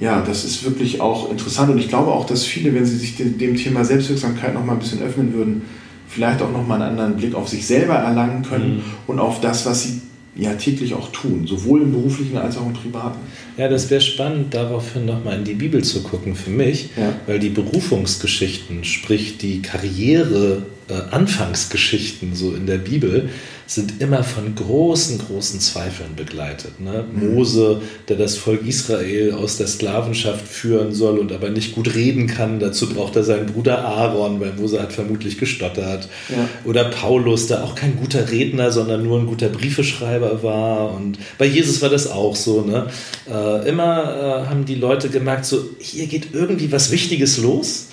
ja, 0.00 0.20
das 0.20 0.44
ist 0.44 0.64
wirklich 0.64 1.00
auch 1.00 1.30
interessant 1.30 1.70
und 1.70 1.78
ich 1.78 1.88
glaube 1.88 2.10
auch, 2.10 2.26
dass 2.26 2.44
viele, 2.44 2.74
wenn 2.74 2.84
sie 2.84 2.96
sich 2.96 3.16
dem, 3.16 3.38
dem 3.38 3.56
Thema 3.56 3.84
Selbstwirksamkeit 3.84 4.52
nochmal 4.52 4.76
ein 4.76 4.80
bisschen 4.80 5.00
öffnen 5.00 5.32
würden, 5.32 5.62
vielleicht 6.08 6.42
auch 6.42 6.50
nochmal 6.50 6.82
einen 6.82 6.90
anderen 6.90 7.16
Blick 7.16 7.34
auf 7.36 7.48
sich 7.48 7.64
selber 7.64 7.94
erlangen 7.94 8.42
können 8.42 8.76
mhm. 8.76 8.82
und 9.06 9.20
auf 9.20 9.40
das, 9.40 9.64
was 9.64 9.84
sie 9.84 10.02
ja 10.34 10.54
täglich 10.54 10.94
auch 10.94 11.12
tun, 11.12 11.46
sowohl 11.46 11.82
im 11.82 11.92
beruflichen 11.92 12.38
als 12.38 12.56
auch 12.56 12.66
im 12.66 12.72
privaten. 12.72 13.18
Ja, 13.58 13.68
das 13.68 13.90
wäre 13.90 14.00
spannend, 14.00 14.54
daraufhin 14.54 15.04
nochmal 15.04 15.38
in 15.38 15.44
die 15.44 15.54
Bibel 15.54 15.84
zu 15.84 16.02
gucken 16.02 16.34
für 16.34 16.50
mich, 16.50 16.90
ja. 16.96 17.14
weil 17.26 17.38
die 17.38 17.50
Berufungsgeschichten, 17.50 18.84
sprich 18.84 19.36
die 19.38 19.60
Karriere, 19.60 20.66
äh, 20.88 20.94
Anfangsgeschichten 21.10 22.34
so 22.34 22.54
in 22.54 22.66
der 22.66 22.78
Bibel, 22.78 23.28
sind 23.74 24.00
immer 24.00 24.22
von 24.22 24.54
großen, 24.54 25.18
großen 25.18 25.60
Zweifeln 25.60 26.14
begleitet. 26.14 26.80
Ne? 26.80 27.04
Mhm. 27.10 27.34
Mose, 27.34 27.80
der 28.08 28.16
das 28.16 28.36
Volk 28.36 28.66
Israel 28.66 29.32
aus 29.32 29.56
der 29.56 29.66
Sklavenschaft 29.66 30.46
führen 30.46 30.92
soll 30.92 31.18
und 31.18 31.32
aber 31.32 31.48
nicht 31.48 31.74
gut 31.74 31.94
reden 31.94 32.26
kann, 32.26 32.60
dazu 32.60 32.88
braucht 32.88 33.16
er 33.16 33.24
seinen 33.24 33.46
Bruder 33.46 33.84
Aaron, 33.84 34.40
weil 34.40 34.52
Mose 34.52 34.82
hat 34.82 34.92
vermutlich 34.92 35.38
gestottert. 35.38 36.08
Ja. 36.28 36.48
Oder 36.64 36.84
Paulus, 36.84 37.46
der 37.46 37.64
auch 37.64 37.74
kein 37.74 37.96
guter 37.96 38.30
Redner, 38.30 38.70
sondern 38.72 39.04
nur 39.04 39.20
ein 39.20 39.26
guter 39.26 39.48
Briefeschreiber 39.48 40.42
war. 40.42 40.94
Und 40.94 41.18
bei 41.38 41.46
Jesus 41.46 41.80
war 41.80 41.88
das 41.88 42.06
auch 42.06 42.36
so. 42.36 42.62
Ne? 42.62 42.88
Äh, 43.30 43.68
immer 43.68 44.44
äh, 44.44 44.48
haben 44.48 44.66
die 44.66 44.74
Leute 44.74 45.08
gemerkt, 45.08 45.46
so 45.46 45.64
hier 45.78 46.06
geht 46.06 46.28
irgendwie 46.34 46.70
was 46.72 46.90
Wichtiges 46.90 47.38
los. 47.38 47.88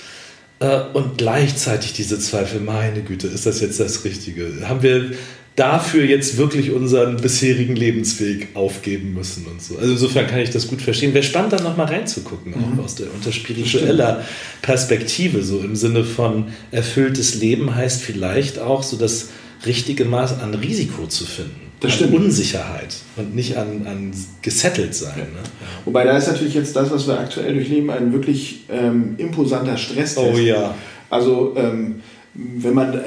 Äh, 0.59 0.81
und 0.93 1.17
gleichzeitig 1.17 1.93
diese 1.93 2.19
Zweifel, 2.19 2.59
meine 2.59 3.01
Güte, 3.01 3.27
ist 3.27 3.45
das 3.45 3.61
jetzt 3.61 3.79
das 3.79 4.03
Richtige? 4.03 4.67
Haben 4.67 4.83
wir 4.83 5.11
dafür 5.59 6.05
jetzt 6.05 6.37
wirklich 6.37 6.71
unseren 6.71 7.17
bisherigen 7.17 7.75
Lebensweg 7.75 8.49
aufgeben 8.53 9.13
müssen 9.13 9.45
und 9.45 9.61
so. 9.61 9.77
Also 9.77 9.91
insofern 9.91 10.25
kann 10.27 10.39
ich 10.39 10.51
das 10.51 10.67
gut 10.67 10.81
verstehen. 10.81 11.13
Wäre 11.13 11.23
spannend, 11.23 11.51
da 11.51 11.61
nochmal 11.61 11.87
reinzugucken, 11.87 12.53
mhm. 12.53 12.79
auch 12.79 12.85
aus 12.85 12.95
der 12.95 13.13
unter 13.13 13.33
spiritueller 13.33 14.23
Perspektive, 14.61 15.43
so 15.43 15.59
im 15.59 15.75
Sinne 15.75 16.05
von 16.05 16.45
erfülltes 16.71 17.35
Leben 17.35 17.75
heißt 17.75 18.01
vielleicht 18.01 18.59
auch 18.59 18.83
so 18.83 18.95
das 18.95 19.29
richtige 19.65 20.05
Maß 20.05 20.39
an 20.39 20.53
Risiko 20.53 21.07
zu 21.07 21.25
finden. 21.25 21.69
Das 21.81 21.91
an 21.91 21.97
stimmt. 21.97 22.15
Unsicherheit 22.15 22.95
und 23.17 23.35
nicht 23.35 23.57
an, 23.57 23.85
an 23.85 24.11
gesettelt 24.41 24.95
sein. 24.95 25.17
Ne? 25.17 25.43
Wobei 25.83 26.05
da 26.05 26.17
ist 26.17 26.27
natürlich 26.27 26.53
jetzt 26.53 26.75
das, 26.75 26.89
was 26.89 27.07
wir 27.07 27.19
aktuell 27.19 27.53
durchleben, 27.53 27.89
ein 27.89 28.13
wirklich 28.13 28.65
ähm, 28.69 29.15
imposanter 29.17 29.77
Stresstest. 29.77 30.17
Oh 30.19 30.37
ja. 30.37 30.75
Also 31.09 31.53
ähm, 31.57 32.01
wenn 32.33 32.73
man, 32.73 32.93
äh, 32.93 33.01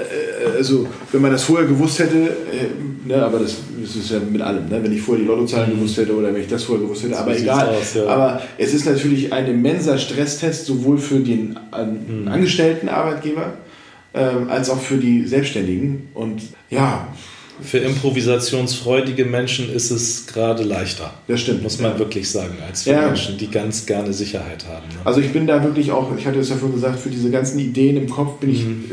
also, 0.57 0.87
wenn 1.11 1.23
man 1.23 1.33
das 1.33 1.45
vorher 1.45 1.67
gewusst 1.67 1.99
hätte, 1.99 2.19
äh, 2.19 3.09
ne, 3.09 3.23
aber 3.23 3.41
das, 3.41 3.57
das, 3.81 3.97
ist 3.97 4.11
ja 4.11 4.19
mit 4.21 4.41
allem, 4.41 4.69
ne, 4.69 4.83
wenn 4.83 4.93
ich 4.93 5.03
vorher 5.03 5.23
die 5.23 5.29
Lottozahlen 5.29 5.71
mhm. 5.71 5.77
gewusst 5.77 5.97
hätte 5.97 6.15
oder 6.15 6.33
wenn 6.33 6.41
ich 6.41 6.49
das 6.49 6.65
vorher 6.65 6.85
gewusst 6.85 7.05
hätte, 7.05 7.19
aber 7.19 7.37
egal. 7.37 7.69
Aus, 7.69 7.95
ja. 7.95 8.07
Aber 8.07 8.43
es 8.59 8.75
ist 8.75 8.87
natürlich 8.87 9.33
ein 9.33 9.47
immenser 9.47 9.99
Stresstest, 9.99 10.67
sowohl 10.67 10.99
für 10.99 11.21
den 11.21 11.59
an, 11.71 12.23
mhm. 12.23 12.29
angestellten 12.29 12.89
Arbeitgeber 12.89 13.55
ähm, 14.15 14.51
als 14.51 14.71
auch 14.71 14.81
für 14.81 14.97
die 14.97 15.27
Selbstständigen. 15.27 16.09
Und 16.15 16.43
ja, 16.71 17.09
für 17.61 17.79
improvisationsfreudige 17.79 19.25
Menschen 19.25 19.73
ist 19.73 19.91
es 19.91 20.27
gerade 20.27 20.63
leichter. 20.63 21.13
Das 21.29 21.41
stimmt. 21.41 21.63
Muss 21.63 21.79
man 21.79 21.93
ja. 21.93 21.99
wirklich 21.99 22.31
sagen, 22.31 22.55
als 22.67 22.85
für 22.85 22.91
ja. 22.91 23.07
Menschen, 23.07 23.39
die 23.39 23.51
ganz 23.51 23.87
gerne 23.87 24.13
Sicherheit 24.13 24.65
haben. 24.67 24.87
Ne? 24.89 25.01
Also 25.05 25.21
ich 25.21 25.33
bin 25.33 25.47
da 25.47 25.63
wirklich 25.63 25.93
auch, 25.93 26.17
ich 26.17 26.27
hatte 26.27 26.41
es 26.41 26.49
ja 26.49 26.57
vorhin 26.57 26.75
gesagt, 26.75 26.99
für 26.99 27.11
diese 27.11 27.31
ganzen 27.31 27.59
Ideen 27.59 27.97
im 27.97 28.09
Kopf 28.09 28.39
bin 28.41 28.51
ich 28.51 28.65
mhm. 28.65 28.85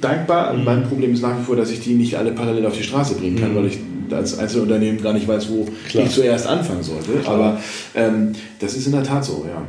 dankbar. 0.00 0.54
Mhm. 0.54 0.64
Mein 0.64 0.84
Problem 0.84 1.12
ist 1.12 1.22
nach 1.22 1.38
wie 1.38 1.44
vor, 1.44 1.56
dass 1.56 1.70
ich 1.70 1.80
die 1.80 1.94
nicht 1.94 2.16
alle 2.16 2.32
parallel 2.32 2.66
auf 2.66 2.76
die 2.76 2.84
Straße 2.84 3.16
bringen 3.16 3.38
kann, 3.38 3.52
mhm. 3.52 3.56
weil 3.56 3.66
ich 3.66 3.78
als 4.10 4.38
Einzelunternehmen 4.38 5.02
gar 5.02 5.12
nicht 5.12 5.26
weiß, 5.26 5.50
wo 5.50 5.66
Klar. 5.88 6.04
ich 6.04 6.10
zuerst 6.10 6.46
anfangen 6.46 6.82
sollte. 6.82 7.12
Klar. 7.22 7.34
Aber 7.34 7.60
ähm, 7.94 8.32
das 8.60 8.74
ist 8.74 8.86
in 8.86 8.92
der 8.92 9.02
Tat 9.02 9.24
so, 9.24 9.44
ja. 9.48 9.66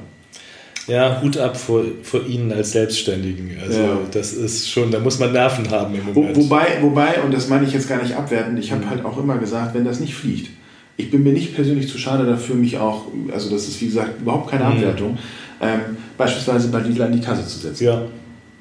Ja, 0.88 1.22
Hut 1.22 1.38
ab 1.38 1.58
vor, 1.58 1.84
vor 2.04 2.26
Ihnen 2.28 2.52
als 2.52 2.72
Selbstständigen. 2.72 3.52
Also 3.62 3.80
ja. 3.80 3.98
das 4.12 4.34
ist 4.34 4.70
schon, 4.70 4.92
da 4.92 5.00
muss 5.00 5.20
man 5.20 5.32
Nerven 5.32 5.70
haben 5.72 5.96
im 5.96 6.06
Moment. 6.06 6.36
Wo, 6.36 6.44
wobei, 6.44 6.78
wobei, 6.82 7.22
und 7.24 7.34
das 7.34 7.48
meine 7.48 7.66
ich 7.66 7.74
jetzt 7.74 7.90
gar 7.90 8.02
nicht 8.02 8.16
abwertend, 8.16 8.60
ich 8.60 8.72
habe 8.72 8.86
mhm. 8.86 8.90
halt 8.92 9.06
auch 9.06 9.18
immer 9.18 9.38
gesagt, 9.38 9.74
wenn 9.74 9.84
das 9.84 10.00
nicht 10.00 10.14
fliegt, 10.14 10.52
ich 10.98 11.10
bin 11.10 11.24
mir 11.24 11.34
nicht 11.34 11.56
persönlich 11.56 11.90
zu 11.90 11.98
schade 11.98 12.26
dafür, 12.26 12.56
mich 12.56 12.78
auch, 12.78 13.08
also 13.34 13.50
das 13.50 13.68
ist 13.68 13.82
wie 13.82 13.88
gesagt 13.88 14.22
überhaupt 14.22 14.50
keine 14.52 14.66
mhm. 14.66 14.72
Abwertung, 14.72 15.12
mhm. 15.14 15.18
ähm, 15.62 15.80
beispielsweise 16.18 16.68
bei 16.68 16.80
Lidl 16.80 17.02
an 17.02 17.12
die 17.12 17.22
Kasse 17.22 17.48
zu 17.48 17.60
setzen. 17.60 17.84
Ja. 17.84 18.02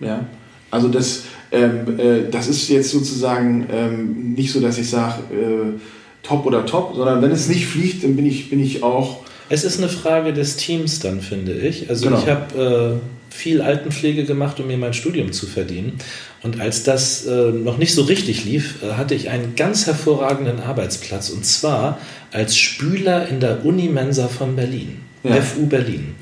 ja? 0.00 0.24
Also 0.70 0.88
das, 0.88 1.24
ähm, 1.52 1.98
äh, 1.98 2.30
das 2.30 2.48
ist 2.48 2.68
jetzt 2.70 2.90
sozusagen 2.90 3.66
ähm, 3.70 4.34
nicht 4.34 4.50
so, 4.50 4.60
dass 4.60 4.78
ich 4.78 4.88
sage, 4.88 5.22
äh, 5.30 5.78
top 6.22 6.46
oder 6.46 6.64
top, 6.64 6.94
sondern 6.96 7.20
wenn 7.22 7.30
es 7.30 7.48
nicht 7.48 7.66
fliegt, 7.66 8.02
dann 8.02 8.16
bin 8.16 8.26
ich, 8.26 8.48
bin 8.50 8.60
ich 8.60 8.82
auch 8.82 9.20
es 9.48 9.64
ist 9.64 9.78
eine 9.78 9.88
Frage 9.88 10.32
des 10.32 10.56
Teams 10.56 11.00
dann, 11.00 11.20
finde 11.20 11.52
ich. 11.52 11.90
Also 11.90 12.06
genau. 12.06 12.18
ich 12.18 12.28
habe 12.28 13.00
äh, 13.00 13.34
viel 13.34 13.60
Altenpflege 13.60 14.24
gemacht, 14.24 14.60
um 14.60 14.66
mir 14.66 14.78
mein 14.78 14.94
Studium 14.94 15.32
zu 15.32 15.46
verdienen. 15.46 15.98
Und 16.42 16.60
als 16.60 16.82
das 16.82 17.26
äh, 17.26 17.50
noch 17.50 17.78
nicht 17.78 17.94
so 17.94 18.02
richtig 18.02 18.44
lief, 18.44 18.82
äh, 18.82 18.92
hatte 18.92 19.14
ich 19.14 19.30
einen 19.30 19.56
ganz 19.56 19.86
hervorragenden 19.86 20.60
Arbeitsplatz. 20.60 21.30
Und 21.30 21.44
zwar 21.44 21.98
als 22.32 22.56
Spüler 22.56 23.28
in 23.28 23.40
der 23.40 23.64
Unimensa 23.64 24.28
von 24.28 24.56
Berlin, 24.56 25.00
ja. 25.22 25.40
FU 25.40 25.66
Berlin. 25.66 26.14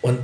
Und 0.00 0.18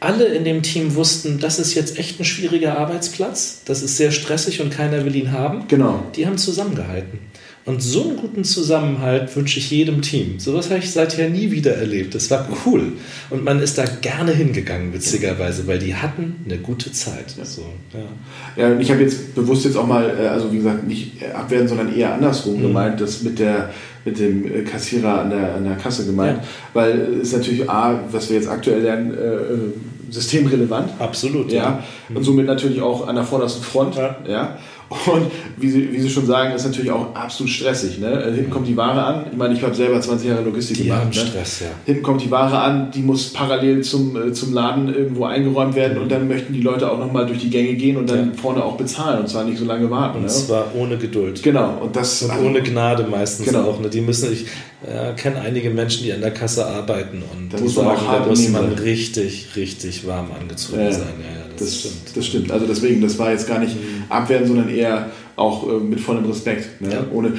alle 0.00 0.24
in 0.24 0.44
dem 0.44 0.62
Team 0.62 0.94
wussten, 0.94 1.38
das 1.38 1.58
ist 1.58 1.74
jetzt 1.74 1.98
echt 1.98 2.18
ein 2.18 2.24
schwieriger 2.24 2.78
Arbeitsplatz, 2.78 3.60
das 3.66 3.82
ist 3.82 3.98
sehr 3.98 4.12
stressig 4.12 4.62
und 4.62 4.70
keiner 4.70 5.04
will 5.04 5.14
ihn 5.14 5.30
haben. 5.30 5.68
Genau. 5.68 6.02
Die 6.16 6.26
haben 6.26 6.38
zusammengehalten. 6.38 7.18
Und 7.66 7.82
so 7.82 8.02
einen 8.04 8.16
guten 8.16 8.42
Zusammenhalt 8.42 9.34
wünsche 9.36 9.58
ich 9.58 9.70
jedem 9.70 10.00
Team. 10.00 10.38
Sowas 10.40 10.70
habe 10.70 10.80
ich 10.80 10.90
seither 10.90 11.28
nie 11.28 11.50
wieder 11.50 11.74
erlebt. 11.74 12.14
Das 12.14 12.30
war 12.30 12.48
cool. 12.64 12.94
Und 13.28 13.44
man 13.44 13.60
ist 13.60 13.76
da 13.76 13.84
gerne 13.84 14.32
hingegangen, 14.32 14.94
witzigerweise, 14.94 15.66
weil 15.66 15.78
die 15.78 15.94
hatten 15.94 16.36
eine 16.46 16.58
gute 16.58 16.90
Zeit. 16.92 17.36
Ja, 17.36 17.44
so, 17.44 17.66
ja. 17.92 18.62
ja 18.70 18.80
ich 18.80 18.90
habe 18.90 19.02
jetzt 19.02 19.34
bewusst 19.34 19.66
jetzt 19.66 19.76
auch 19.76 19.86
mal, 19.86 20.08
äh, 20.18 20.26
also 20.28 20.50
wie 20.52 20.56
gesagt, 20.56 20.86
nicht 20.86 21.22
abwerten, 21.34 21.68
sondern 21.68 21.94
eher 21.94 22.14
andersrum 22.14 22.56
mhm. 22.56 22.62
gemeint, 22.62 23.00
das 23.00 23.22
mit 23.22 23.38
der 23.38 23.70
mit 24.04 24.18
dem 24.18 24.46
äh, 24.46 24.62
Kassierer 24.62 25.20
an 25.20 25.30
der, 25.30 25.54
an 25.54 25.64
der 25.64 25.76
Kasse 25.76 26.06
gemeint. 26.06 26.38
Ja. 26.38 26.48
Weil 26.72 27.20
es 27.20 27.32
natürlich 27.32 27.68
A, 27.68 28.00
was 28.10 28.30
wir 28.30 28.36
jetzt 28.36 28.48
aktuell 28.48 28.80
lernen, 28.80 29.12
äh, 29.12 30.12
systemrelevant. 30.12 30.92
Absolut. 30.98 31.52
Ja. 31.52 31.62
ja. 31.62 31.84
Und 32.14 32.24
somit 32.24 32.46
natürlich 32.46 32.80
auch 32.80 33.06
an 33.06 33.14
der 33.16 33.24
vordersten 33.24 33.62
Front. 33.62 33.96
Ja. 33.96 34.16
ja. 34.26 34.58
Und 34.90 35.30
wie 35.56 35.70
Sie, 35.70 35.92
wie 35.92 36.00
Sie 36.00 36.10
schon 36.10 36.26
sagen, 36.26 36.52
ist 36.52 36.64
natürlich 36.64 36.90
auch 36.90 37.14
absolut 37.14 37.50
stressig. 37.50 38.00
Ne? 38.00 38.08
Also 38.08 38.34
hinten 38.34 38.50
kommt 38.50 38.66
die 38.66 38.76
Ware 38.76 39.04
an. 39.04 39.26
Ich 39.30 39.36
meine, 39.36 39.54
ich 39.54 39.62
habe 39.62 39.72
selber 39.72 40.00
20 40.00 40.28
Jahre 40.28 40.42
Logistik 40.42 40.78
die 40.78 40.84
gemacht. 40.84 41.02
Haben 41.02 41.10
ne? 41.10 41.14
Stress, 41.14 41.60
ja. 41.60 41.66
Hinten 41.86 42.02
kommt 42.02 42.22
die 42.22 42.30
Ware 42.30 42.58
an, 42.58 42.90
die 42.90 43.02
muss 43.02 43.32
parallel 43.32 43.82
zum, 43.82 44.16
äh, 44.20 44.32
zum 44.32 44.52
Laden 44.52 44.92
irgendwo 44.92 45.26
eingeräumt 45.26 45.76
werden 45.76 45.98
und 45.98 46.10
dann 46.10 46.26
möchten 46.26 46.52
die 46.52 46.60
Leute 46.60 46.90
auch 46.90 46.98
nochmal 46.98 47.24
durch 47.24 47.38
die 47.38 47.50
Gänge 47.50 47.74
gehen 47.74 47.98
und 47.98 48.10
dann 48.10 48.32
ja. 48.32 48.42
vorne 48.42 48.64
auch 48.64 48.76
bezahlen 48.76 49.20
und 49.20 49.28
zwar 49.28 49.44
nicht 49.44 49.58
so 49.58 49.64
lange 49.64 49.88
warten. 49.90 50.18
Und 50.18 50.24
ne? 50.24 50.28
zwar 50.28 50.74
ohne 50.74 50.98
Geduld. 50.98 51.40
Genau. 51.40 51.78
Und, 51.80 51.94
das, 51.94 52.22
und 52.22 52.36
ohne 52.44 52.60
Gnade 52.60 53.04
meistens 53.04 53.46
genau. 53.46 53.68
auch. 53.68 53.80
Ne? 53.80 53.90
Die 53.90 54.00
müssen, 54.00 54.32
ich 54.32 54.46
äh, 54.84 55.12
kenne 55.14 55.40
einige 55.40 55.70
Menschen, 55.70 56.02
die 56.02 56.12
an 56.12 56.20
der 56.20 56.32
Kasse 56.32 56.66
arbeiten 56.66 57.22
und 57.32 57.52
da 57.52 57.60
muss 57.60 57.74
sagen, 57.74 58.00
da 58.10 58.26
muss 58.26 58.48
man 58.48 58.72
richtig, 58.72 59.54
richtig 59.54 60.04
warm 60.04 60.30
angezogen 60.38 60.82
ja. 60.82 60.92
sein. 60.92 61.14
Ja, 61.20 61.49
das, 61.60 61.78
stimmt. 61.78 62.16
Das 62.16 62.26
stimmt. 62.26 62.52
Also 62.52 62.66
deswegen, 62.66 63.00
das 63.00 63.18
war 63.18 63.30
jetzt 63.30 63.46
gar 63.46 63.58
nicht 63.58 63.76
mhm. 63.76 64.04
abwerten, 64.08 64.48
sondern 64.48 64.68
eher 64.68 65.10
auch 65.36 65.68
äh, 65.68 65.80
mit 65.80 66.00
vollem 66.00 66.24
Respekt. 66.26 66.80
Ne? 66.80 66.92
Ja. 66.92 67.06
Ohne, 67.12 67.32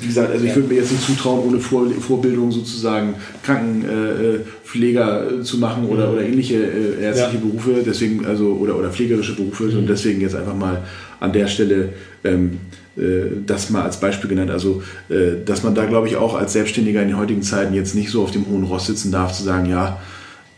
wie 0.00 0.06
gesagt, 0.06 0.30
also 0.30 0.44
ich 0.44 0.54
würde 0.54 0.68
mir 0.68 0.76
jetzt 0.76 0.92
nicht 0.92 1.04
zutrauen, 1.04 1.46
ohne 1.46 1.58
Vor 1.58 1.90
Vorbildung 2.00 2.52
sozusagen 2.52 3.14
Krankenpfleger 3.42 5.40
äh, 5.40 5.42
zu 5.42 5.58
machen 5.58 5.86
oder, 5.86 6.08
mhm. 6.08 6.12
oder 6.14 6.22
ähnliche 6.22 6.56
äh, 6.56 7.02
ärztliche. 7.02 7.38
Berufe, 7.38 7.82
deswegen, 7.84 8.26
also, 8.26 8.52
oder, 8.52 8.76
oder 8.76 8.90
pflegerische 8.90 9.34
Berufe 9.34 9.64
mhm. 9.64 9.78
und 9.78 9.88
deswegen 9.88 10.20
jetzt 10.20 10.36
einfach 10.36 10.54
mal 10.54 10.82
an 11.20 11.32
der 11.32 11.48
Stelle 11.48 11.90
ähm, 12.24 12.58
äh, 12.96 13.42
das 13.46 13.70
mal 13.70 13.82
als 13.82 14.00
Beispiel 14.00 14.28
genannt. 14.28 14.50
Also, 14.50 14.82
äh, 15.08 15.44
dass 15.44 15.62
man 15.62 15.74
da, 15.74 15.84
glaube 15.84 16.08
ich, 16.08 16.16
auch 16.16 16.34
als 16.34 16.52
Selbstständiger 16.52 17.02
in 17.02 17.08
den 17.08 17.18
heutigen 17.18 17.42
Zeiten 17.42 17.74
jetzt 17.74 17.94
nicht 17.94 18.10
so 18.10 18.22
auf 18.22 18.30
dem 18.30 18.46
hohen 18.46 18.64
Ross 18.64 18.86
sitzen 18.86 19.12
darf, 19.12 19.32
zu 19.32 19.42
sagen, 19.42 19.68
ja, 19.68 20.00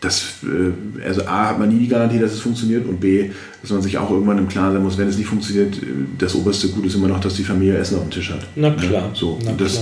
das, 0.00 0.36
äh, 0.42 1.06
also 1.06 1.26
A, 1.26 1.50
hat 1.50 1.58
man 1.58 1.68
nie 1.68 1.78
die 1.78 1.88
Garantie, 1.88 2.18
dass 2.18 2.32
es 2.32 2.40
funktioniert 2.40 2.86
und 2.86 3.00
B, 3.00 3.30
dass 3.60 3.70
man 3.70 3.82
sich 3.82 3.98
auch 3.98 4.10
irgendwann 4.10 4.38
im 4.38 4.48
Klaren 4.48 4.72
sein 4.72 4.82
muss, 4.82 4.96
wenn 4.96 5.08
es 5.08 5.18
nicht 5.18 5.26
funktioniert, 5.26 5.76
das 6.18 6.34
oberste 6.34 6.68
Gut 6.68 6.86
ist 6.86 6.94
immer 6.94 7.08
noch, 7.08 7.20
dass 7.20 7.34
die 7.34 7.44
Familie 7.44 7.76
Essen 7.76 7.96
auf 7.96 8.04
dem 8.04 8.10
Tisch 8.10 8.30
hat. 8.30 8.40
Na 8.56 8.70
klar. 8.70 8.92
Ja, 8.92 9.10
so. 9.12 9.38
Na 9.44 9.52
das, 9.52 9.80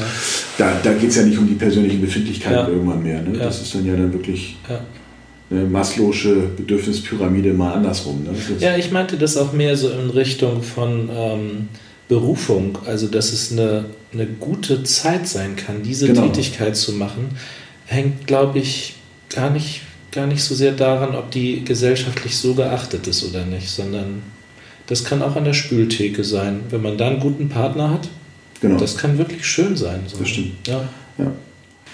klar. 0.56 0.72
Da, 0.82 0.90
da 0.90 0.92
geht 0.94 1.10
es 1.10 1.16
ja 1.16 1.22
nicht 1.22 1.38
um 1.38 1.46
die 1.46 1.54
persönlichen 1.54 2.00
Befindlichkeiten 2.00 2.58
ja. 2.58 2.68
irgendwann 2.68 3.02
mehr. 3.02 3.22
Ne? 3.22 3.38
Ja. 3.38 3.44
Das 3.44 3.62
ist 3.62 3.74
dann 3.74 3.86
ja 3.86 3.94
dann 3.94 4.12
wirklich 4.12 4.56
eine 5.50 5.64
Maslow'sche 5.66 6.48
Bedürfnispyramide 6.56 7.52
mal 7.52 7.72
andersrum. 7.72 8.24
Ne? 8.24 8.30
ja, 8.58 8.76
ich 8.76 8.90
meinte 8.90 9.16
das 9.16 9.36
auch 9.36 9.52
mehr 9.52 9.76
so 9.76 9.88
in 9.90 10.10
Richtung 10.10 10.62
von 10.62 11.08
ähm, 11.14 11.68
Berufung, 12.08 12.78
also 12.86 13.06
dass 13.06 13.32
es 13.32 13.52
eine, 13.52 13.86
eine 14.12 14.26
gute 14.26 14.82
Zeit 14.82 15.28
sein 15.28 15.56
kann, 15.56 15.82
diese 15.82 16.08
genau. 16.08 16.26
Tätigkeit 16.26 16.76
zu 16.76 16.92
machen, 16.92 17.30
hängt, 17.86 18.26
glaube 18.26 18.58
ich, 18.58 18.96
gar 19.30 19.50
nicht 19.50 19.82
gar 20.18 20.26
nicht 20.26 20.42
so 20.42 20.54
sehr 20.56 20.72
daran, 20.72 21.14
ob 21.14 21.30
die 21.30 21.64
gesellschaftlich 21.64 22.36
so 22.36 22.54
geachtet 22.54 23.06
ist 23.06 23.24
oder 23.24 23.44
nicht, 23.44 23.70
sondern 23.70 24.24
das 24.88 25.04
kann 25.04 25.22
auch 25.22 25.36
an 25.36 25.44
der 25.44 25.52
Spültheke 25.52 26.24
sein. 26.24 26.60
Wenn 26.70 26.82
man 26.82 26.98
da 26.98 27.06
einen 27.06 27.20
guten 27.20 27.48
Partner 27.48 27.92
hat, 27.92 28.08
genau. 28.60 28.80
das 28.80 28.96
kann 28.96 29.16
wirklich 29.16 29.46
schön 29.46 29.76
sein. 29.76 30.00
So. 30.08 30.18
Das 30.18 30.28
stimmt. 30.28 30.66
Ja. 30.66 30.88
ja. 31.18 31.30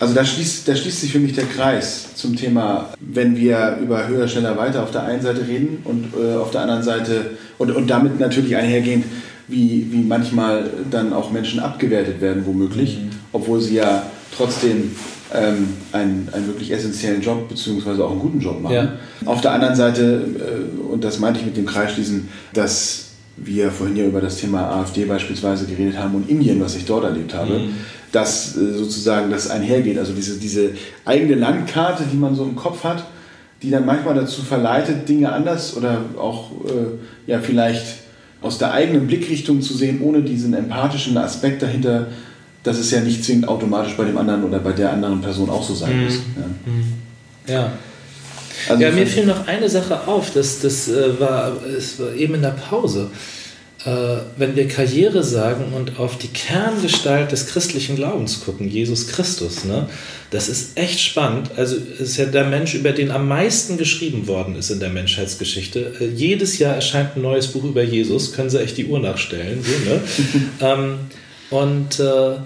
Also 0.01 0.15
da 0.15 0.25
schließt, 0.25 0.67
da 0.67 0.75
schließt 0.75 1.03
sich 1.03 1.13
für 1.13 1.19
mich 1.19 1.35
der 1.35 1.45
Kreis 1.45 2.15
zum 2.15 2.35
Thema, 2.35 2.95
wenn 2.99 3.37
wir 3.37 3.79
über 3.83 4.09
höher, 4.09 4.27
schneller, 4.27 4.57
weiter 4.57 4.83
auf 4.83 4.91
der 4.91 5.03
einen 5.03 5.21
Seite 5.21 5.47
reden 5.47 5.83
und 5.85 6.15
äh, 6.15 6.37
auf 6.37 6.51
der 6.51 6.63
anderen 6.63 6.83
Seite 6.83 7.33
und, 7.59 7.73
und 7.73 7.89
damit 7.89 8.19
natürlich 8.19 8.57
einhergehend, 8.57 9.05
wie, 9.49 9.87
wie 9.91 10.03
manchmal 10.03 10.71
dann 10.91 11.13
auch 11.13 11.31
Menschen 11.31 11.61
abgewertet 11.61 12.23
werden, 12.23 12.47
womöglich, 12.47 12.97
mhm. 12.97 13.11
obwohl 13.33 13.61
sie 13.61 13.75
ja 13.75 14.07
trotzdem 14.37 14.93
ähm, 15.35 15.69
einen, 15.93 16.29
einen 16.33 16.47
wirklich 16.47 16.71
essentiellen 16.73 17.21
Job 17.21 17.49
beziehungsweise 17.49 18.05
auch 18.05 18.11
einen 18.11 18.21
guten 18.21 18.41
Job 18.41 18.61
machen. 18.61 18.75
Ja. 18.75 18.93
Auf 19.25 19.41
der 19.41 19.53
anderen 19.53 19.75
Seite, 19.75 20.25
äh, 20.39 20.93
und 20.93 21.03
das 21.03 21.19
meinte 21.19 21.41
ich 21.41 21.47
mit 21.47 21.57
dem 21.57 21.67
Kreisschließen, 21.67 22.29
dass 22.53 23.07
wir 23.37 23.71
vorhin 23.71 23.97
ja 23.97 24.05
über 24.05 24.21
das 24.21 24.37
Thema 24.37 24.71
AfD 24.71 25.05
beispielsweise 25.07 25.67
geredet 25.67 25.99
haben 25.99 26.15
und 26.15 26.29
Indien, 26.29 26.61
was 26.61 26.77
ich 26.77 26.85
dort 26.85 27.05
erlebt 27.05 27.35
habe, 27.35 27.59
mhm. 27.59 27.75
dass 28.13 28.57
äh, 28.57 28.75
sozusagen 28.75 29.31
das 29.31 29.51
einhergeht. 29.51 29.99
Also 29.99 30.13
diese, 30.13 30.39
diese 30.39 30.71
eigene 31.05 31.35
Landkarte, 31.35 32.05
die 32.11 32.17
man 32.17 32.35
so 32.35 32.45
im 32.45 32.55
Kopf 32.55 32.85
hat, 32.85 33.05
die 33.63 33.71
dann 33.71 33.87
manchmal 33.87 34.15
dazu 34.15 34.43
verleitet, 34.43 35.09
Dinge 35.09 35.33
anders 35.33 35.77
oder 35.77 36.03
auch 36.19 36.51
äh, 36.67 37.31
ja 37.31 37.41
vielleicht 37.41 38.05
aus 38.43 38.59
der 38.59 38.73
eigenen 38.73 39.07
Blickrichtung 39.07 39.63
zu 39.63 39.75
sehen, 39.75 40.03
ohne 40.03 40.23
diesen 40.23 40.53
empathischen 40.53 41.17
Aspekt 41.17 41.63
dahinter 41.63 42.09
dass 42.65 42.79
es 42.79 42.91
ja 42.91 43.01
nicht 43.01 43.25
zwingend 43.25 43.47
automatisch 43.47 43.97
bei 43.97 44.05
dem 44.05 44.19
anderen 44.19 44.43
oder 44.43 44.59
bei 44.59 44.73
der 44.73 44.93
anderen 44.93 45.21
Person 45.21 45.49
auch 45.49 45.63
so 45.63 45.75
sein 45.75 45.97
mhm. 45.97 46.05
muss. 46.05 46.15
Ja. 47.47 47.55
ja. 47.55 47.73
Also 48.69 48.83
ja, 48.83 48.91
mir 48.91 49.07
fiel 49.07 49.27
noch 49.27 49.47
eine 49.47 49.69
Sache 49.69 50.09
auf, 50.09 50.33
das, 50.33 50.61
das 50.61 50.89
äh, 50.89 51.21
war, 51.21 51.53
es 51.65 52.01
war 52.01 52.15
eben 52.15 52.35
in 52.35 52.43
der 52.43 52.51
Pause. 52.51 53.11
Äh, 53.85 54.17
wenn 54.39 54.57
wir 54.57 54.67
Karriere 54.67 55.23
sagen 55.23 55.75
und 55.75 55.99
auf 55.99 56.17
die 56.17 56.29
Kerngestalt 56.29 57.33
des 57.33 57.49
christlichen 57.49 57.97
Glaubens 57.97 58.43
gucken, 58.43 58.71
Jesus 58.71 59.09
Christus, 59.09 59.65
ne, 59.65 59.89
das 60.31 60.49
ist 60.49 60.79
echt 60.79 61.01
spannend. 61.01 61.51
Also 61.57 61.77
es 61.77 62.01
ist 62.01 62.17
ja 62.17 62.25
der 62.25 62.45
Mensch, 62.45 62.75
über 62.75 62.93
den 62.93 63.11
am 63.11 63.29
meisten 63.29 63.77
geschrieben 63.77 64.27
worden 64.27 64.57
ist 64.57 64.71
in 64.71 64.81
der 64.81 64.89
Menschheitsgeschichte. 64.89 65.97
Äh, 66.01 66.07
jedes 66.07 66.59
Jahr 66.59 66.75
erscheint 66.75 67.17
ein 67.17 67.23
neues 67.23 67.49
Buch 67.49 67.65
über 67.65 67.83
Jesus, 67.83 68.33
können 68.33 68.49
Sie 68.49 68.63
echt 68.63 68.79
die 68.79 68.87
Uhr 68.87 69.01
nachstellen. 69.01 69.63
So, 69.63 69.91
ne? 69.91 70.01
ähm, 70.63 70.99
und 71.51 72.01
äh, 72.01 72.37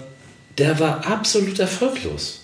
der 0.59 0.79
war 0.79 1.07
absolut 1.07 1.59
erfolglos. 1.59 2.41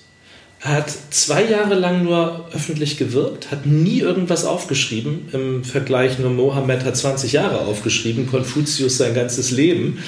Er 0.61 0.71
hat 0.71 0.91
zwei 1.11 1.43
Jahre 1.43 1.75
lang 1.75 2.03
nur 2.03 2.49
öffentlich 2.51 2.97
gewirkt, 2.97 3.51
hat 3.51 3.67
nie 3.67 3.99
irgendwas 3.99 4.45
aufgeschrieben. 4.45 5.29
Im 5.31 5.63
Vergleich 5.63 6.17
nur 6.17 6.31
Mohammed 6.31 6.83
hat 6.85 6.97
20 6.97 7.33
Jahre 7.33 7.59
aufgeschrieben, 7.59 8.27
Konfuzius 8.27 8.97
sein 8.97 9.13
ganzes 9.13 9.51
Leben. 9.51 9.99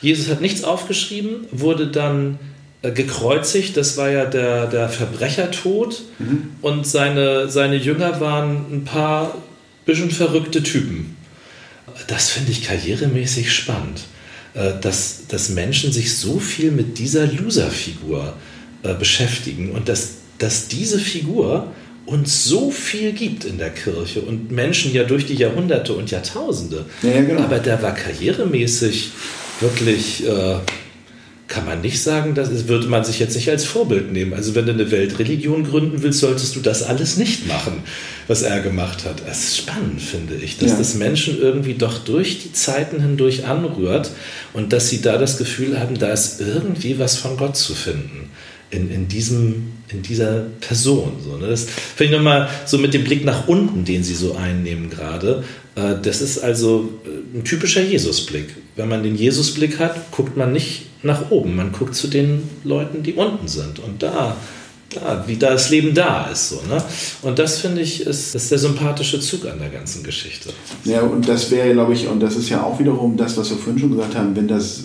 Jesus 0.00 0.28
hat 0.30 0.40
nichts 0.40 0.62
aufgeschrieben, 0.62 1.46
wurde 1.50 1.88
dann 1.88 2.38
äh, 2.82 2.92
gekreuzigt, 2.92 3.76
das 3.76 3.96
war 3.96 4.10
ja 4.10 4.26
der, 4.26 4.66
der 4.66 4.88
Verbrechertod. 4.88 6.02
Mhm. 6.18 6.50
Und 6.60 6.86
seine, 6.86 7.48
seine 7.48 7.76
Jünger 7.76 8.20
waren 8.20 8.66
ein 8.70 8.84
paar 8.84 9.34
bisschen 9.86 10.10
verrückte 10.10 10.62
Typen. 10.62 11.16
Das 12.06 12.30
finde 12.30 12.52
ich 12.52 12.62
karrieremäßig 12.64 13.52
spannend. 13.52 14.02
Äh, 14.56 14.72
dass, 14.80 15.26
dass 15.28 15.50
Menschen 15.50 15.92
sich 15.92 16.16
so 16.16 16.38
viel 16.38 16.70
mit 16.70 16.98
dieser 16.98 17.26
Loser-Figur 17.26 18.32
äh, 18.82 18.94
beschäftigen 18.94 19.72
und 19.72 19.88
dass, 19.88 20.14
dass 20.38 20.68
diese 20.68 20.98
Figur 20.98 21.72
uns 22.06 22.44
so 22.44 22.70
viel 22.70 23.12
gibt 23.12 23.44
in 23.44 23.58
der 23.58 23.68
Kirche 23.68 24.22
und 24.22 24.50
Menschen 24.50 24.94
ja 24.94 25.04
durch 25.04 25.26
die 25.26 25.34
Jahrhunderte 25.34 25.92
und 25.92 26.10
Jahrtausende. 26.10 26.86
Ja, 27.02 27.20
genau. 27.20 27.42
Aber 27.42 27.58
der 27.58 27.82
war 27.82 27.92
karrieremäßig 27.92 29.10
wirklich, 29.60 30.26
äh, 30.26 30.56
kann 31.48 31.64
man 31.64 31.80
nicht 31.80 32.02
sagen, 32.02 32.34
das 32.34 32.66
würde 32.66 32.88
man 32.88 33.04
sich 33.04 33.20
jetzt 33.20 33.36
nicht 33.36 33.48
als 33.48 33.64
Vorbild 33.64 34.12
nehmen. 34.12 34.34
Also 34.34 34.54
wenn 34.54 34.66
du 34.66 34.72
eine 34.72 34.90
Weltreligion 34.90 35.64
gründen 35.64 36.02
willst, 36.02 36.20
solltest 36.20 36.56
du 36.56 36.60
das 36.60 36.82
alles 36.82 37.16
nicht 37.16 37.46
machen, 37.46 37.84
was 38.26 38.42
er 38.42 38.60
gemacht 38.60 39.04
hat. 39.04 39.22
Es 39.30 39.44
ist 39.44 39.56
spannend, 39.58 40.02
finde 40.02 40.34
ich, 40.34 40.58
dass 40.58 40.72
ja. 40.72 40.78
das 40.78 40.94
Menschen 40.94 41.40
irgendwie 41.40 41.74
doch 41.74 41.98
durch 41.98 42.42
die 42.42 42.52
Zeiten 42.52 43.00
hindurch 43.00 43.46
anrührt 43.46 44.10
und 44.54 44.72
dass 44.72 44.90
sie 44.90 45.00
da 45.00 45.18
das 45.18 45.38
Gefühl 45.38 45.78
haben, 45.78 45.98
da 45.98 46.12
ist 46.12 46.40
irgendwie 46.40 46.98
was 46.98 47.16
von 47.16 47.36
Gott 47.36 47.56
zu 47.56 47.74
finden 47.74 48.30
in, 48.70 48.90
in, 48.90 49.08
diesem, 49.08 49.72
in 49.88 50.02
dieser 50.02 50.46
Person. 50.60 51.12
So, 51.22 51.36
ne? 51.36 51.48
Das 51.48 51.64
finde 51.64 52.12
ich 52.12 52.18
nochmal 52.18 52.48
so 52.64 52.78
mit 52.78 52.94
dem 52.94 53.04
Blick 53.04 53.24
nach 53.24 53.46
unten, 53.48 53.84
den 53.84 54.02
Sie 54.02 54.14
so 54.14 54.34
einnehmen 54.34 54.90
gerade. 54.90 55.44
Äh, 55.76 55.94
das 56.02 56.20
ist 56.20 56.38
also 56.38 56.88
äh, 57.04 57.38
ein 57.38 57.44
typischer 57.44 57.82
Jesusblick. 57.82 58.56
Wenn 58.74 58.88
man 58.88 59.02
den 59.02 59.14
Jesusblick 59.14 59.78
hat, 59.78 60.10
guckt 60.10 60.36
man 60.36 60.52
nicht 60.52 60.86
nach 61.02 61.30
oben, 61.30 61.54
man 61.56 61.72
guckt 61.72 61.94
zu 61.94 62.08
den 62.08 62.42
Leuten, 62.64 63.02
die 63.02 63.14
unten 63.14 63.46
sind. 63.46 63.78
Und 63.78 64.02
da, 64.02 64.36
da 64.90 65.24
wie 65.26 65.36
da 65.36 65.50
das 65.50 65.70
Leben 65.70 65.94
da 65.94 66.26
ist. 66.26 66.48
So, 66.48 66.56
ne? 66.68 66.82
Und 67.22 67.38
das 67.38 67.60
finde 67.60 67.82
ich, 67.82 68.04
ist, 68.04 68.34
ist 68.34 68.50
der 68.50 68.58
sympathische 68.58 69.20
Zug 69.20 69.46
an 69.46 69.60
der 69.60 69.68
ganzen 69.68 70.02
Geschichte. 70.02 70.50
Ja, 70.84 71.02
und 71.02 71.28
das 71.28 71.50
wäre, 71.52 71.72
glaube 71.72 71.92
ich, 71.92 72.08
und 72.08 72.20
das 72.20 72.34
ist 72.34 72.48
ja 72.48 72.62
auch 72.62 72.78
wiederum 72.80 73.16
das, 73.16 73.36
was 73.36 73.50
wir 73.50 73.56
vorhin 73.56 73.78
schon 73.78 73.92
gesagt 73.92 74.16
haben, 74.16 74.34
wenn 74.34 74.48
das 74.48 74.84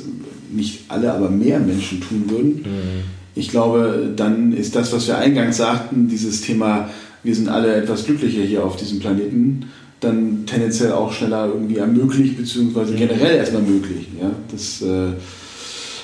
nicht 0.52 0.82
alle, 0.90 1.12
aber 1.12 1.30
mehr 1.30 1.60
Menschen 1.60 2.02
tun 2.02 2.26
würden. 2.30 2.56
Mhm 2.62 3.21
ich 3.36 3.50
glaube, 3.50 4.12
dann 4.16 4.54
ist 4.54 4.76
das, 4.76 4.92
was 4.94 5.08
wir 5.08 5.18
eingangs 5.18 5.58
sagten, 5.58 6.08
dieses 6.08 6.42
Thema, 6.42 6.90
wir 7.24 7.36
sind 7.36 7.50
alle 7.50 7.76
etwas 7.76 8.06
glücklicher 8.06 8.42
hier 8.42 8.66
auf 8.66 8.76
diesem 8.76 9.00
Planeten, 9.00 9.68
dann 10.00 10.46
tendenziell 10.46 10.92
auch 10.92 11.14
schneller 11.14 11.48
irgendwie 11.48 11.78
ermöglicht, 11.78 12.38
beziehungsweise 12.38 12.96
generell 12.96 13.38
erstmal 13.38 13.62
möglich. 13.62 14.08
Ja, 14.20 14.32
das, 14.52 14.82
äh, 14.82 15.14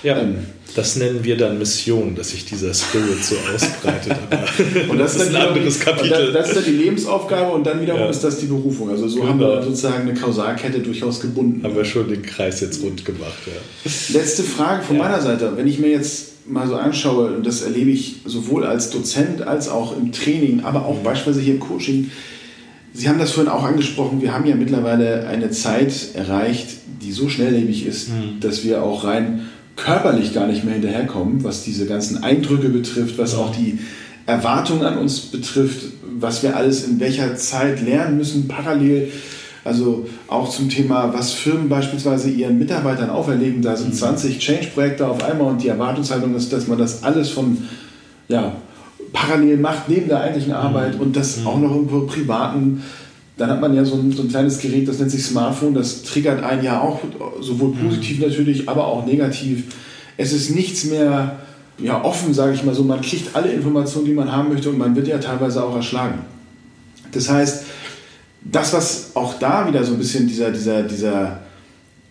ja. 0.07 0.19
Ähm, 0.19 0.35
das 0.77 0.95
nennen 0.95 1.23
wir 1.23 1.37
dann 1.37 1.57
Mission, 1.57 2.13
dass 2.13 2.29
sich 2.29 2.45
dieser 2.45 2.71
Spirit 2.71 3.23
so 3.23 3.35
ausbreitet. 3.53 4.15
und 4.89 4.99
das, 4.99 5.17
das 5.17 5.23
ist 5.23 5.35
ein 5.35 5.47
anderes 5.47 5.79
Kapitel. 5.79 6.31
Das, 6.31 6.33
das, 6.33 6.49
ist 6.49 6.57
dann 6.57 6.65
die 6.65 6.83
Lebensaufgabe 6.83 7.51
und 7.51 7.65
dann 7.65 7.81
wiederum 7.81 8.01
ja. 8.01 8.09
ist 8.09 8.23
das 8.23 8.37
die 8.37 8.45
Berufung. 8.45 8.91
Also 8.91 9.07
so 9.07 9.21
genau. 9.21 9.29
haben 9.29 9.39
wir 9.39 9.63
sozusagen 9.63 10.07
eine 10.07 10.13
Kausalkette 10.13 10.81
durchaus 10.81 11.19
gebunden. 11.19 11.63
Haben 11.63 11.75
wir 11.75 11.83
schon 11.83 12.07
den 12.07 12.21
Kreis 12.21 12.61
jetzt 12.61 12.83
rund 12.83 13.03
gemacht. 13.05 13.39
Ja. 13.47 13.91
Letzte 14.19 14.43
Frage 14.43 14.83
von 14.83 14.97
ja. 14.97 15.03
meiner 15.03 15.19
Seite. 15.19 15.53
Wenn 15.55 15.67
ich 15.67 15.79
mir 15.79 15.89
jetzt 15.89 16.47
mal 16.47 16.67
so 16.67 16.75
anschaue, 16.75 17.31
und 17.31 17.47
das 17.47 17.63
erlebe 17.63 17.89
ich 17.89 18.17
sowohl 18.25 18.63
als 18.63 18.91
Dozent 18.91 19.41
als 19.41 19.69
auch 19.69 19.97
im 19.97 20.11
Training, 20.11 20.61
aber 20.63 20.85
auch 20.85 20.99
beispielsweise 20.99 21.41
hier 21.41 21.55
im 21.55 21.59
Coaching, 21.59 22.11
Sie 22.93 23.09
haben 23.09 23.19
das 23.19 23.31
vorhin 23.31 23.51
auch 23.51 23.63
angesprochen, 23.63 24.23
wir 24.23 24.33
haben 24.33 24.47
ja 24.47 24.55
mittlerweile 24.55 25.27
eine 25.27 25.51
Zeit 25.51 26.15
erreicht, 26.15 26.67
die 27.03 27.11
so 27.11 27.29
schnelllebig 27.29 27.85
ist, 27.85 28.09
mhm. 28.09 28.39
dass 28.39 28.63
wir 28.63 28.81
auch 28.81 29.03
rein 29.03 29.47
körperlich 29.77 30.33
gar 30.33 30.47
nicht 30.47 30.65
mehr 30.65 30.73
hinterherkommen, 30.73 31.43
was 31.43 31.63
diese 31.63 31.85
ganzen 31.85 32.23
Eindrücke 32.23 32.67
betrifft, 32.67 33.17
was 33.17 33.35
auch 33.35 33.55
die 33.55 33.79
Erwartungen 34.25 34.83
an 34.83 34.97
uns 34.97 35.19
betrifft, 35.21 35.85
was 36.19 36.43
wir 36.43 36.57
alles 36.57 36.83
in 36.83 36.99
welcher 36.99 37.35
Zeit 37.37 37.81
lernen 37.81 38.17
müssen, 38.17 38.47
parallel. 38.47 39.11
Also 39.63 40.07
auch 40.27 40.49
zum 40.49 40.69
Thema, 40.69 41.13
was 41.13 41.33
Firmen 41.33 41.69
beispielsweise 41.69 42.29
ihren 42.29 42.57
Mitarbeitern 42.57 43.09
auferlegen. 43.09 43.61
Da 43.61 43.75
sind 43.75 43.95
20 43.95 44.35
mhm. 44.35 44.39
Change-Projekte 44.39 45.07
auf 45.07 45.23
einmal 45.23 45.47
und 45.47 45.61
die 45.61 45.67
Erwartungshaltung 45.67 46.35
ist, 46.35 46.51
dass 46.51 46.67
man 46.67 46.77
das 46.77 47.03
alles 47.03 47.29
von 47.29 47.57
ja, 48.27 48.53
parallel 49.13 49.57
macht, 49.57 49.89
neben 49.89 50.07
der 50.07 50.21
eigentlichen 50.21 50.51
mhm. 50.51 50.57
Arbeit 50.57 50.99
und 50.99 51.15
das 51.15 51.37
mhm. 51.37 51.47
auch 51.47 51.59
noch 51.59 51.75
im 51.75 52.07
privaten. 52.07 52.83
Dann 53.37 53.51
hat 53.51 53.61
man 53.61 53.73
ja 53.75 53.85
so 53.85 53.95
ein, 53.95 54.11
so 54.11 54.23
ein, 54.23 54.29
kleines 54.29 54.57
Gerät, 54.57 54.87
das 54.87 54.97
nennt 54.97 55.11
sich 55.11 55.23
Smartphone, 55.23 55.75
das 55.75 56.01
triggert 56.01 56.43
ein 56.43 56.63
ja 56.63 56.81
auch 56.81 56.99
sowohl 57.39 57.73
positiv 57.73 58.19
natürlich, 58.19 58.67
aber 58.67 58.87
auch 58.87 59.05
negativ. 59.05 59.75
Es 60.17 60.33
ist 60.33 60.55
nichts 60.55 60.85
mehr 60.85 61.37
ja, 61.77 62.03
offen, 62.03 62.33
sage 62.33 62.53
ich 62.53 62.63
mal 62.63 62.73
so. 62.73 62.83
Man 62.83 63.01
kriegt 63.01 63.35
alle 63.35 63.51
Informationen, 63.51 64.05
die 64.05 64.13
man 64.13 64.31
haben 64.31 64.49
möchte 64.49 64.69
und 64.69 64.79
man 64.79 64.95
wird 64.95 65.07
ja 65.07 65.19
teilweise 65.19 65.63
auch 65.63 65.75
erschlagen. 65.75 66.19
Das 67.11 67.29
heißt, 67.29 67.65
das, 68.41 68.73
was 68.73 69.15
auch 69.15 69.35
da 69.39 69.67
wieder 69.67 69.83
so 69.83 69.93
ein 69.93 69.99
bisschen 69.99 70.27
dieser, 70.27 70.51
dieser, 70.51 70.83
dieser 70.83 71.39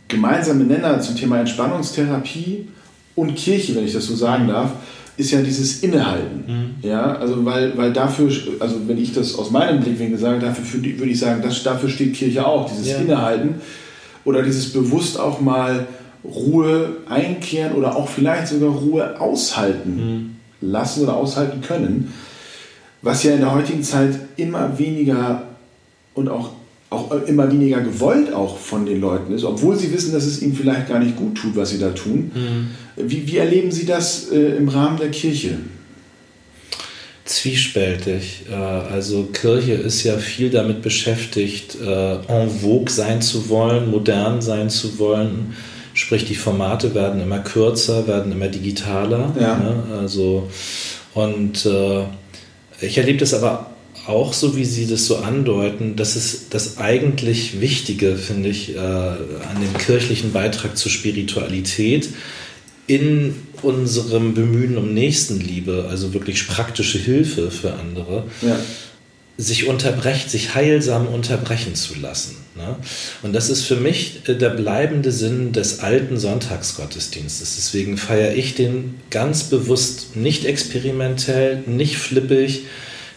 gemeinsame 0.09 0.65
Nenner 0.65 1.01
zum 1.01 1.17
Thema 1.17 1.41
Entspannungstherapie 1.41 2.69
und 3.17 3.35
Kirche, 3.35 3.75
wenn 3.75 3.85
ich 3.85 3.93
das 3.93 4.07
so 4.07 4.15
sagen 4.15 4.47
darf, 4.47 4.73
ist 5.17 5.31
ja 5.31 5.41
dieses 5.41 5.83
Innehalten. 5.83 6.45
Mhm. 6.47 6.89
Ja, 6.89 7.17
also 7.17 7.45
weil, 7.45 7.77
weil 7.77 7.93
dafür, 7.93 8.31
also 8.61 8.77
wenn 8.87 8.99
ich 8.99 9.15
das 9.15 9.35
aus 9.37 9.51
meinem 9.51 9.81
Blickwinkel 9.81 10.19
sage, 10.19 10.41
dafür 10.41 10.83
würde 10.83 11.11
ich 11.11 11.19
sagen, 11.19 11.43
das, 11.43 11.63
dafür 11.63 11.89
steht 11.89 12.15
Kirche 12.15 12.47
auch, 12.47 12.69
dieses 12.71 12.89
ja. 12.89 12.99
Innehalten 12.99 13.57
oder 14.25 14.43
dieses 14.43 14.73
bewusst 14.73 15.19
auch 15.19 15.41
mal 15.41 15.87
Ruhe 16.25 16.97
einkehren 17.09 17.75
oder 17.75 17.97
auch 17.97 18.09
vielleicht 18.09 18.49
sogar 18.49 18.71
Ruhe 18.71 19.21
aushalten 19.21 19.97
mhm. 20.61 20.69
lassen 20.69 21.05
oder 21.05 21.17
aushalten 21.17 21.61
können, 21.61 22.13
was 23.03 23.23
ja 23.23 23.33
in 23.35 23.41
der 23.41 23.55
heutigen 23.55 23.83
Zeit 23.83 24.19
immer 24.37 24.79
weniger 24.79 25.45
und 26.15 26.29
auch, 26.29 26.51
auch 26.91 27.11
immer 27.27 27.51
weniger 27.51 27.81
gewollt 27.81 28.33
auch 28.33 28.59
von 28.59 28.87
den 28.87 29.01
Leuten 29.01 29.33
ist, 29.35 29.45
obwohl 29.45 29.77
sie 29.77 29.93
wissen, 29.93 30.13
dass 30.13 30.25
es 30.25 30.41
ihnen 30.41 30.55
vielleicht 30.55 30.89
gar 30.89 31.01
nicht 31.01 31.17
gut 31.17 31.37
tut, 31.37 31.57
was 31.57 31.71
sie 31.71 31.79
da 31.79 31.91
tun. 31.91 32.31
Mhm. 32.33 33.09
Wie, 33.09 33.27
wie 33.27 33.39
erleben 33.39 33.73
Sie 33.73 33.87
das 33.87 34.31
äh, 34.31 34.57
im 34.57 34.69
Rahmen 34.69 34.97
der 34.97 35.11
Kirche? 35.11 35.59
Zwiespältig. 37.25 38.45
Äh, 38.51 38.55
also 38.55 39.25
Kirche 39.25 39.73
ist 39.73 40.05
ja 40.05 40.17
viel 40.17 40.49
damit 40.49 40.83
beschäftigt, 40.83 41.77
äh, 41.85 42.15
en 42.29 42.49
vogue 42.49 42.89
sein 42.91 43.21
zu 43.21 43.49
wollen, 43.49 43.91
modern 43.91 44.41
sein 44.41 44.71
zu 44.71 44.99
wollen. 44.99 45.57
Sprich, 45.93 46.25
die 46.25 46.37
Formate 46.37 46.95
werden 46.95 47.21
immer 47.21 47.41
kürzer, 47.41 48.07
werden 48.07 48.31
immer 48.31 48.49
digitaler. 48.49 49.35
Ja. 49.41 49.57
Ne? 49.57 49.99
Also, 49.99 50.49
und 51.15 51.67
äh, 51.67 52.05
ich 52.81 52.97
erlebe 52.99 53.19
das 53.19 53.35
aber 53.35 53.71
auch 54.07 54.33
so, 54.33 54.57
wie 54.57 54.65
Sie 54.65 54.87
das 54.87 55.07
so 55.07 55.17
andeuten, 55.17 55.97
das 55.97 56.17
ist 56.17 56.55
das 56.55 56.79
eigentlich 56.79 57.61
Wichtige, 57.61 58.17
finde 58.17 58.49
ich, 58.49 58.75
äh, 58.75 58.79
an 58.79 59.61
dem 59.61 59.77
kirchlichen 59.79 60.33
Beitrag 60.33 60.77
zur 60.77 60.91
Spiritualität 60.91 62.09
in 62.87 63.35
unserem 63.63 64.35
Bemühen 64.35 64.77
um 64.79 64.95
Nächstenliebe, 64.95 65.87
also 65.91 66.15
wirklich 66.15 66.47
praktische 66.47 66.99
Hilfe 66.99 67.51
für 67.51 67.75
andere, 67.75 68.25
ja. 68.43 68.59
sich 69.39 69.67
unterbrechen, 69.67 70.29
sich 70.29 70.55
heilsam 70.55 71.09
unterbrechen 71.09 71.75
zu 71.75 71.99
lassen. 71.99 72.37
Ne? 72.55 72.77
Und 73.23 73.33
das 73.33 73.51
ist 73.51 73.65
für 73.65 73.77
mich 73.77 74.21
äh, 74.29 74.35
der 74.35 74.51
bleibende 74.51 75.11
Sinn 75.11 75.53
des 75.53 75.81
alten 75.81 76.17
Sonntagsgottesdienstes. 76.17 77.57
Deswegen 77.57 77.97
feiere 77.97 78.35
ich 78.35 78.55
den 78.55 78.95
ganz 79.11 79.45
bewusst 79.45 80.17
nicht 80.17 80.45
experimentell, 80.45 81.65
nicht 81.67 81.97
flippig, 81.97 82.65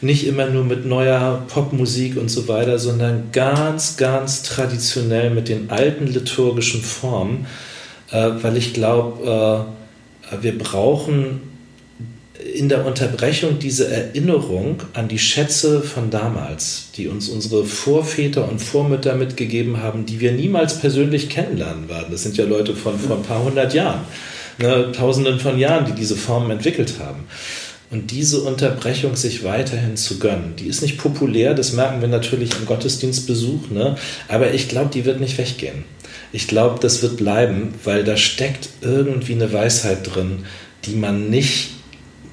nicht 0.02 0.26
immer 0.26 0.48
nur 0.48 0.64
mit 0.64 0.86
neuer 0.86 1.44
Popmusik 1.48 2.18
und 2.18 2.30
so 2.30 2.48
weiter, 2.48 2.80
sondern 2.80 3.32
ganz, 3.32 3.98
ganz 3.98 4.44
traditionell 4.44 5.30
mit 5.30 5.50
den 5.50 5.70
alten 5.70 6.08
liturgischen 6.08 6.82
Formen, 6.82 7.48
äh, 8.12 8.30
weil 8.42 8.58
ich 8.58 8.74
glaube, 8.74 9.68
äh, 10.32 10.44
wir 10.44 10.58
brauchen 10.58 11.42
in 12.54 12.70
der 12.70 12.86
Unterbrechung 12.86 13.60
diese 13.60 13.90
Erinnerung 13.90 14.82
an 14.94 15.08
die 15.08 15.20
Schätze 15.20 15.82
von 15.82 16.10
damals, 16.10 16.90
die 16.96 17.08
uns 17.08 17.28
unsere 17.28 17.66
Vorväter 17.66 18.50
und 18.50 18.60
Vormütter 18.60 19.16
mitgegeben 19.16 19.82
haben, 19.84 20.06
die 20.06 20.20
wir 20.20 20.32
niemals 20.32 20.80
persönlich 20.80 21.30
kennenlernen 21.30 21.90
werden. 21.90 22.08
Das 22.12 22.24
sind 22.24 22.38
ja 22.38 22.46
Leute 22.46 22.76
von 22.76 22.98
vor 22.98 23.18
ein 23.18 23.24
paar 23.24 23.44
hundert 23.44 23.74
Jahren, 23.74 24.02
ne, 24.58 24.92
Tausenden 24.94 25.40
von 25.40 25.60
Jahren, 25.60 25.86
die 25.86 25.94
diese 25.94 26.16
Formen 26.16 26.52
entwickelt 26.52 26.94
haben. 27.00 27.26
Und 27.92 28.12
diese 28.12 28.42
Unterbrechung 28.42 29.16
sich 29.16 29.44
weiterhin 29.44 29.98
zu 29.98 30.20
gönnen, 30.20 30.54
die 30.60 30.68
ist 30.68 30.84
nicht 30.84 31.00
populär, 31.00 31.56
das 31.56 31.74
merken 31.74 32.02
wir 32.02 32.08
natürlich 32.08 32.52
im 32.60 32.68
Gottesdienstbesuch, 32.68 33.72
ne? 33.72 33.96
aber 34.28 34.54
ich 34.54 34.70
glaube, 34.70 34.92
die 34.94 35.06
wird 35.06 35.20
nicht 35.20 35.38
weggehen. 35.40 35.86
Ich 36.32 36.48
glaube, 36.48 36.80
das 36.80 37.02
wird 37.02 37.18
bleiben, 37.18 37.74
weil 37.84 38.04
da 38.04 38.16
steckt 38.16 38.70
irgendwie 38.82 39.34
eine 39.34 39.52
Weisheit 39.52 40.16
drin, 40.16 40.46
die 40.86 40.96
man 40.96 41.32
nicht 41.32 41.70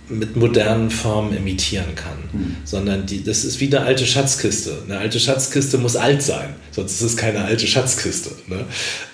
mit 0.08 0.36
modernen 0.36 0.90
Formen 0.90 1.36
imitieren 1.36 1.94
kann, 1.96 2.18
mhm. 2.32 2.56
sondern 2.64 3.06
die, 3.06 3.24
das 3.24 3.44
ist 3.44 3.60
wie 3.60 3.66
eine 3.66 3.80
alte 3.84 4.06
Schatzkiste. 4.06 4.82
Eine 4.84 4.98
alte 4.98 5.18
Schatzkiste 5.18 5.78
muss 5.78 5.96
alt 5.96 6.22
sein, 6.22 6.54
sonst 6.70 6.92
ist 6.92 7.02
es 7.02 7.16
keine 7.16 7.44
alte 7.44 7.66
Schatzkiste. 7.66 8.30
Ne? 8.46 8.64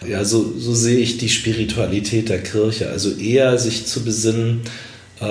Ja, 0.07 0.25
so, 0.25 0.53
so 0.59 0.75
sehe 0.75 0.99
ich 0.99 1.17
die 1.17 1.31
Spiritualität 1.31 2.29
der 2.29 2.43
Kirche. 2.43 2.91
Also 2.91 3.17
eher 3.17 3.57
sich 3.59 3.87
zu 3.87 4.05
besinnen, 4.05 4.63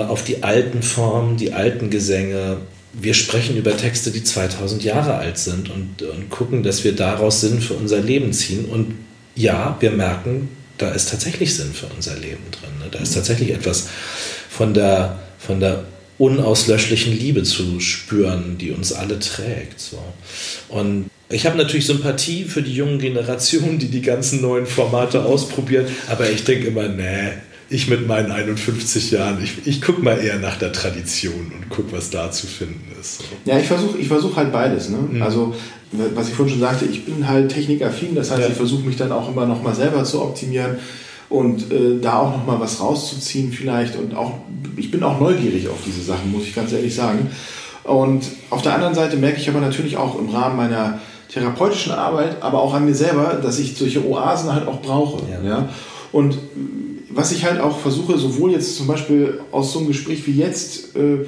auf 0.00 0.24
die 0.24 0.42
alten 0.42 0.82
Formen, 0.82 1.36
die 1.36 1.52
alten 1.52 1.90
Gesänge. 1.90 2.58
Wir 2.92 3.14
sprechen 3.14 3.56
über 3.56 3.76
Texte, 3.76 4.10
die 4.10 4.22
2000 4.22 4.84
Jahre 4.84 5.14
alt 5.14 5.38
sind 5.38 5.70
und, 5.70 6.02
und 6.02 6.30
gucken, 6.30 6.62
dass 6.62 6.84
wir 6.84 6.94
daraus 6.94 7.40
Sinn 7.40 7.60
für 7.60 7.74
unser 7.74 8.00
Leben 8.00 8.32
ziehen. 8.32 8.66
Und 8.66 8.94
ja, 9.34 9.76
wir 9.80 9.90
merken, 9.90 10.48
da 10.78 10.90
ist 10.90 11.10
tatsächlich 11.10 11.54
Sinn 11.54 11.72
für 11.72 11.86
unser 11.94 12.14
Leben 12.14 12.44
drin. 12.50 12.70
Ne? 12.80 12.88
Da 12.90 12.98
ist 12.98 13.14
tatsächlich 13.14 13.50
etwas 13.50 13.88
von 14.50 14.74
der, 14.74 15.20
von 15.38 15.60
der 15.60 15.84
unauslöschlichen 16.18 17.18
Liebe 17.18 17.42
zu 17.42 17.80
spüren, 17.80 18.58
die 18.58 18.70
uns 18.70 18.92
alle 18.92 19.18
trägt. 19.18 19.80
So. 19.80 20.02
Und 20.68 21.10
ich 21.28 21.46
habe 21.46 21.56
natürlich 21.56 21.86
Sympathie 21.86 22.44
für 22.44 22.62
die 22.62 22.74
jungen 22.74 22.98
Generationen, 22.98 23.78
die 23.78 23.88
die 23.88 24.02
ganzen 24.02 24.42
neuen 24.42 24.66
Formate 24.66 25.24
ausprobieren, 25.24 25.86
aber 26.08 26.30
ich 26.30 26.44
denke 26.44 26.68
immer, 26.68 26.88
nee, 26.88 27.30
ich 27.72 27.88
mit 27.88 28.06
meinen 28.06 28.30
51 28.30 29.10
Jahren, 29.10 29.42
ich, 29.42 29.66
ich 29.66 29.80
gucke 29.80 30.02
mal 30.02 30.18
eher 30.18 30.38
nach 30.38 30.56
der 30.58 30.72
Tradition 30.72 31.52
und 31.56 31.70
gucke, 31.70 31.92
was 31.92 32.10
da 32.10 32.30
zu 32.30 32.46
finden 32.46 32.84
ist. 33.00 33.22
Ja, 33.44 33.58
ich 33.58 33.66
versuche 33.66 33.98
ich 33.98 34.08
versuch 34.08 34.36
halt 34.36 34.52
beides. 34.52 34.90
Ne? 34.90 34.98
Mhm. 34.98 35.22
Also, 35.22 35.54
was 36.14 36.28
ich 36.28 36.34
vorhin 36.34 36.54
schon 36.54 36.60
sagte, 36.60 36.84
ich 36.84 37.04
bin 37.04 37.26
halt 37.28 37.50
technikaffin, 37.50 38.14
das 38.14 38.30
heißt, 38.30 38.42
ja. 38.42 38.48
ich 38.48 38.54
versuche 38.54 38.86
mich 38.86 38.96
dann 38.96 39.10
auch 39.10 39.28
immer 39.28 39.46
noch 39.46 39.62
mal 39.62 39.74
selber 39.74 40.04
zu 40.04 40.22
optimieren 40.22 40.76
und 41.28 41.72
äh, 41.72 41.98
da 42.00 42.18
auch 42.18 42.36
noch 42.36 42.46
mal 42.46 42.60
was 42.60 42.80
rauszuziehen 42.80 43.52
vielleicht 43.52 43.96
und 43.96 44.14
auch, 44.14 44.34
ich 44.76 44.90
bin 44.90 45.02
auch 45.02 45.18
neugierig 45.18 45.68
auf 45.68 45.78
diese 45.86 46.02
Sachen, 46.02 46.30
muss 46.30 46.44
ich 46.44 46.54
ganz 46.54 46.72
ehrlich 46.72 46.94
sagen. 46.94 47.30
Und 47.84 48.24
auf 48.50 48.62
der 48.62 48.74
anderen 48.74 48.94
Seite 48.94 49.16
merke 49.16 49.40
ich 49.40 49.48
aber 49.48 49.60
natürlich 49.60 49.96
auch 49.96 50.18
im 50.18 50.28
Rahmen 50.28 50.56
meiner 50.56 51.00
therapeutischen 51.32 51.92
Arbeit, 51.92 52.42
aber 52.42 52.60
auch 52.60 52.74
an 52.74 52.84
mir 52.84 52.94
selber, 52.94 53.40
dass 53.42 53.58
ich 53.58 53.76
solche 53.76 54.06
Oasen 54.06 54.52
halt 54.52 54.68
auch 54.68 54.82
brauche. 54.82 55.22
Ja. 55.30 55.48
ja? 55.48 55.68
Und 56.12 56.36
was 57.14 57.32
ich 57.32 57.44
halt 57.44 57.60
auch 57.60 57.78
versuche, 57.78 58.18
sowohl 58.18 58.52
jetzt 58.52 58.76
zum 58.76 58.86
Beispiel 58.86 59.40
aus 59.50 59.72
so 59.72 59.78
einem 59.78 59.88
Gespräch 59.88 60.26
wie 60.26 60.32
jetzt, 60.32 60.96
äh, 60.96 61.26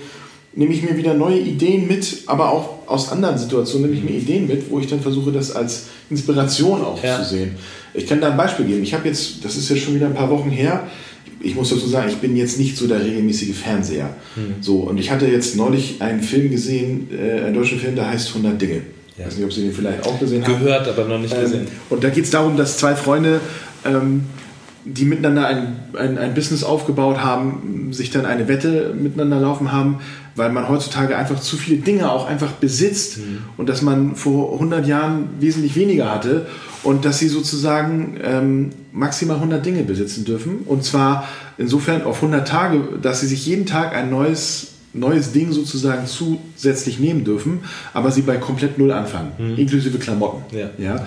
nehme 0.55 0.73
ich 0.73 0.83
mir 0.83 0.97
wieder 0.97 1.15
neue 1.15 1.39
Ideen 1.39 1.89
mit, 1.89 2.25
aber 2.27 2.51
auch 2.51 2.87
aus 2.87 3.11
anderen 3.11 3.39
Situationen 3.39 3.91
nehme 3.91 4.01
ich 4.01 4.11
mir 4.11 4.17
Ideen 4.17 4.47
mit, 4.47 4.71
wo 4.71 4.79
ich 4.79 4.87
dann 4.87 5.01
versuche, 5.01 5.33
das 5.33 5.55
als 5.55 5.87
Inspiration 6.11 6.83
auch 6.83 7.03
ja. 7.03 7.23
zu 7.23 7.29
sehen. 7.29 7.57
Ich 7.93 8.07
kann 8.07 8.21
da 8.21 8.31
ein 8.31 8.37
Beispiel 8.37 8.67
geben. 8.67 8.83
Ich 8.83 8.95
habe 8.95 9.09
jetzt, 9.09 9.45
das 9.45 9.57
ist 9.57 9.69
jetzt 9.69 9.83
schon 9.83 9.95
wieder 9.95 10.07
ein 10.07 10.15
paar 10.15 10.31
Wochen 10.31 10.51
her, 10.51 10.87
ich 11.41 11.55
muss 11.55 11.71
dazu 11.71 11.87
sagen, 11.87 12.09
ich 12.09 12.17
bin 12.17 12.37
jetzt 12.37 12.59
nicht 12.59 12.77
so 12.77 12.87
der 12.87 13.05
regelmäßige 13.05 13.55
Fernseher. 13.55 14.11
Mhm. 14.35 14.55
So, 14.61 14.79
und 14.79 14.99
ich 14.99 15.11
hatte 15.11 15.27
jetzt 15.27 15.57
neulich 15.57 16.01
einen 16.01 16.23
Film 16.23 16.51
gesehen, 16.51 17.09
äh, 17.13 17.43
einen 17.43 17.55
deutschen 17.55 17.79
Film, 17.79 17.95
der 17.95 18.09
heißt 18.09 18.29
100 18.29 18.61
Dinge. 18.61 18.83
Ich 19.13 19.19
ja. 19.19 19.27
weiß 19.27 19.37
nicht, 19.37 19.45
ob 19.45 19.53
Sie 19.53 19.63
den 19.63 19.73
vielleicht 19.73 20.07
auch 20.07 20.19
gesehen 20.19 20.45
haben. 20.45 20.59
Gehört, 20.59 20.89
aber 20.89 21.05
noch 21.05 21.19
nicht 21.19 21.39
gesehen. 21.39 21.61
Ähm, 21.61 21.67
und 21.91 22.03
da 22.03 22.09
geht 22.09 22.25
es 22.25 22.31
darum, 22.31 22.57
dass 22.57 22.79
zwei 22.79 22.95
Freunde 22.95 23.41
ähm, 23.85 24.23
die 24.85 25.05
miteinander 25.05 25.47
ein, 25.47 25.77
ein, 25.99 26.19
ein 26.19 26.35
Business 26.35 26.63
aufgebaut 26.63 27.19
haben, 27.19 27.93
sich 27.93 28.11
dann 28.11 28.27
eine 28.27 28.49
Wette 28.49 28.95
miteinander 28.95 29.41
laufen 29.41 29.73
haben, 29.73 30.01
weil 30.37 30.51
man 30.51 30.69
heutzutage 30.69 31.17
einfach 31.17 31.41
zu 31.41 31.57
viele 31.57 31.79
Dinge 31.79 32.11
auch 32.11 32.29
einfach 32.29 32.53
besitzt 32.53 33.19
mhm. 33.19 33.39
und 33.57 33.69
dass 33.69 33.83
man 33.83 34.15
vor 34.17 34.53
100 34.55 34.87
Jahren 34.87 35.29
wesentlich 35.41 35.77
weniger 35.77 36.11
hatte 36.11 36.47
und 36.83 37.05
dass 37.05 37.19
sie 37.19 37.29
sozusagen 37.29 38.19
ähm, 38.23 38.71
maximal 38.93 39.37
100 39.37 39.65
Dinge 39.65 39.85
besitzen 39.85 40.25
dürfen 40.25 40.59
und 40.67 40.85
zwar 40.85 41.29
insofern 41.57 42.03
auf 42.03 42.17
100 42.17 42.47
Tage, 42.47 42.81
dass 43.01 43.21
sie 43.21 43.27
sich 43.27 43.47
jeden 43.47 43.67
Tag 43.67 43.95
ein 43.95 44.11
neues 44.11 44.69
neues 44.95 45.33
Ding 45.33 45.53
sozusagen 45.53 46.07
zusätzlich 46.07 47.01
nehmen 47.01 47.25
dürfen, 47.25 47.61
aber 47.93 48.11
sie 48.11 48.23
bei 48.23 48.37
komplett 48.37 48.79
Null 48.79 48.93
anfangen, 48.93 49.33
mhm. 49.37 49.59
inklusive 49.59 49.99
Klamotten. 49.99 50.57
Ja. 50.57 50.71
ja? 50.79 51.07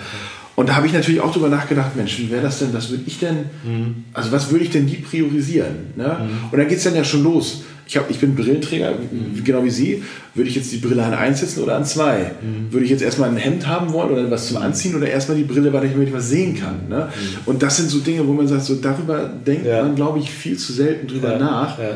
Und 0.58 0.70
da 0.70 0.76
habe 0.76 0.88
ich 0.88 0.94
natürlich 0.94 1.22
auch 1.22 1.32
drüber 1.32 1.50
nachgedacht, 1.50 1.96
Mensch, 1.96 2.18
wie 2.18 2.32
wäre 2.32 2.42
das 2.42 2.58
denn, 2.58 2.74
was 2.74 2.90
würde 2.90 3.04
ich 3.06 3.20
denn, 3.20 3.36
mhm. 3.64 4.06
also 4.12 4.32
was 4.32 4.50
würde 4.50 4.66
ich 4.66 4.72
denn 4.72 4.88
die 4.88 4.96
priorisieren? 4.96 5.94
Ne? 5.96 6.18
Mhm. 6.20 6.52
Und 6.52 6.58
dann 6.58 6.68
geht 6.68 6.80
es 6.80 6.84
dann 6.84 6.96
ja 6.96 7.04
schon 7.04 7.22
los. 7.22 7.62
Ich, 7.86 7.96
hab, 7.96 8.10
ich 8.10 8.20
bin 8.20 8.34
Brillenträger, 8.34 8.94
mhm. 8.94 9.44
genau 9.44 9.64
wie 9.64 9.70
Sie. 9.70 10.04
Würde 10.34 10.50
ich 10.50 10.56
jetzt 10.56 10.72
die 10.72 10.78
Brille 10.78 11.04
an 11.04 11.14
eins 11.14 11.42
setzen 11.42 11.62
oder 11.62 11.76
an 11.76 11.86
zwei? 11.86 12.32
Mhm. 12.42 12.74
Würde 12.74 12.86
ich 12.86 12.90
jetzt 12.90 13.04
erstmal 13.04 13.30
ein 13.30 13.38
Hemd 13.38 13.68
haben 13.68 13.94
wollen 13.94 14.10
oder 14.10 14.32
was 14.32 14.48
zum 14.48 14.58
Anziehen 14.58 14.96
oder 14.96 15.08
erstmal 15.08 15.38
die 15.38 15.44
Brille, 15.44 15.72
weil 15.72 15.86
ich 15.86 15.96
mir 15.96 16.12
was 16.12 16.28
sehen 16.28 16.60
kann? 16.60 16.90
Ne? 16.90 17.08
Mhm. 17.08 17.38
Und 17.46 17.62
das 17.62 17.78
sind 17.78 17.92
so 17.92 18.00
Dinge, 18.00 18.28
wo 18.28 18.34
man 18.34 18.48
sagt, 18.48 18.64
so 18.64 18.74
darüber 18.74 19.30
denkt 19.30 19.68
ja. 19.68 19.84
man, 19.84 19.94
glaube 19.94 20.18
ich, 20.18 20.32
viel 20.32 20.58
zu 20.58 20.74
selten 20.74 21.06
drüber 21.06 21.34
ja. 21.34 21.38
nach. 21.38 21.78
Ja. 21.78 21.90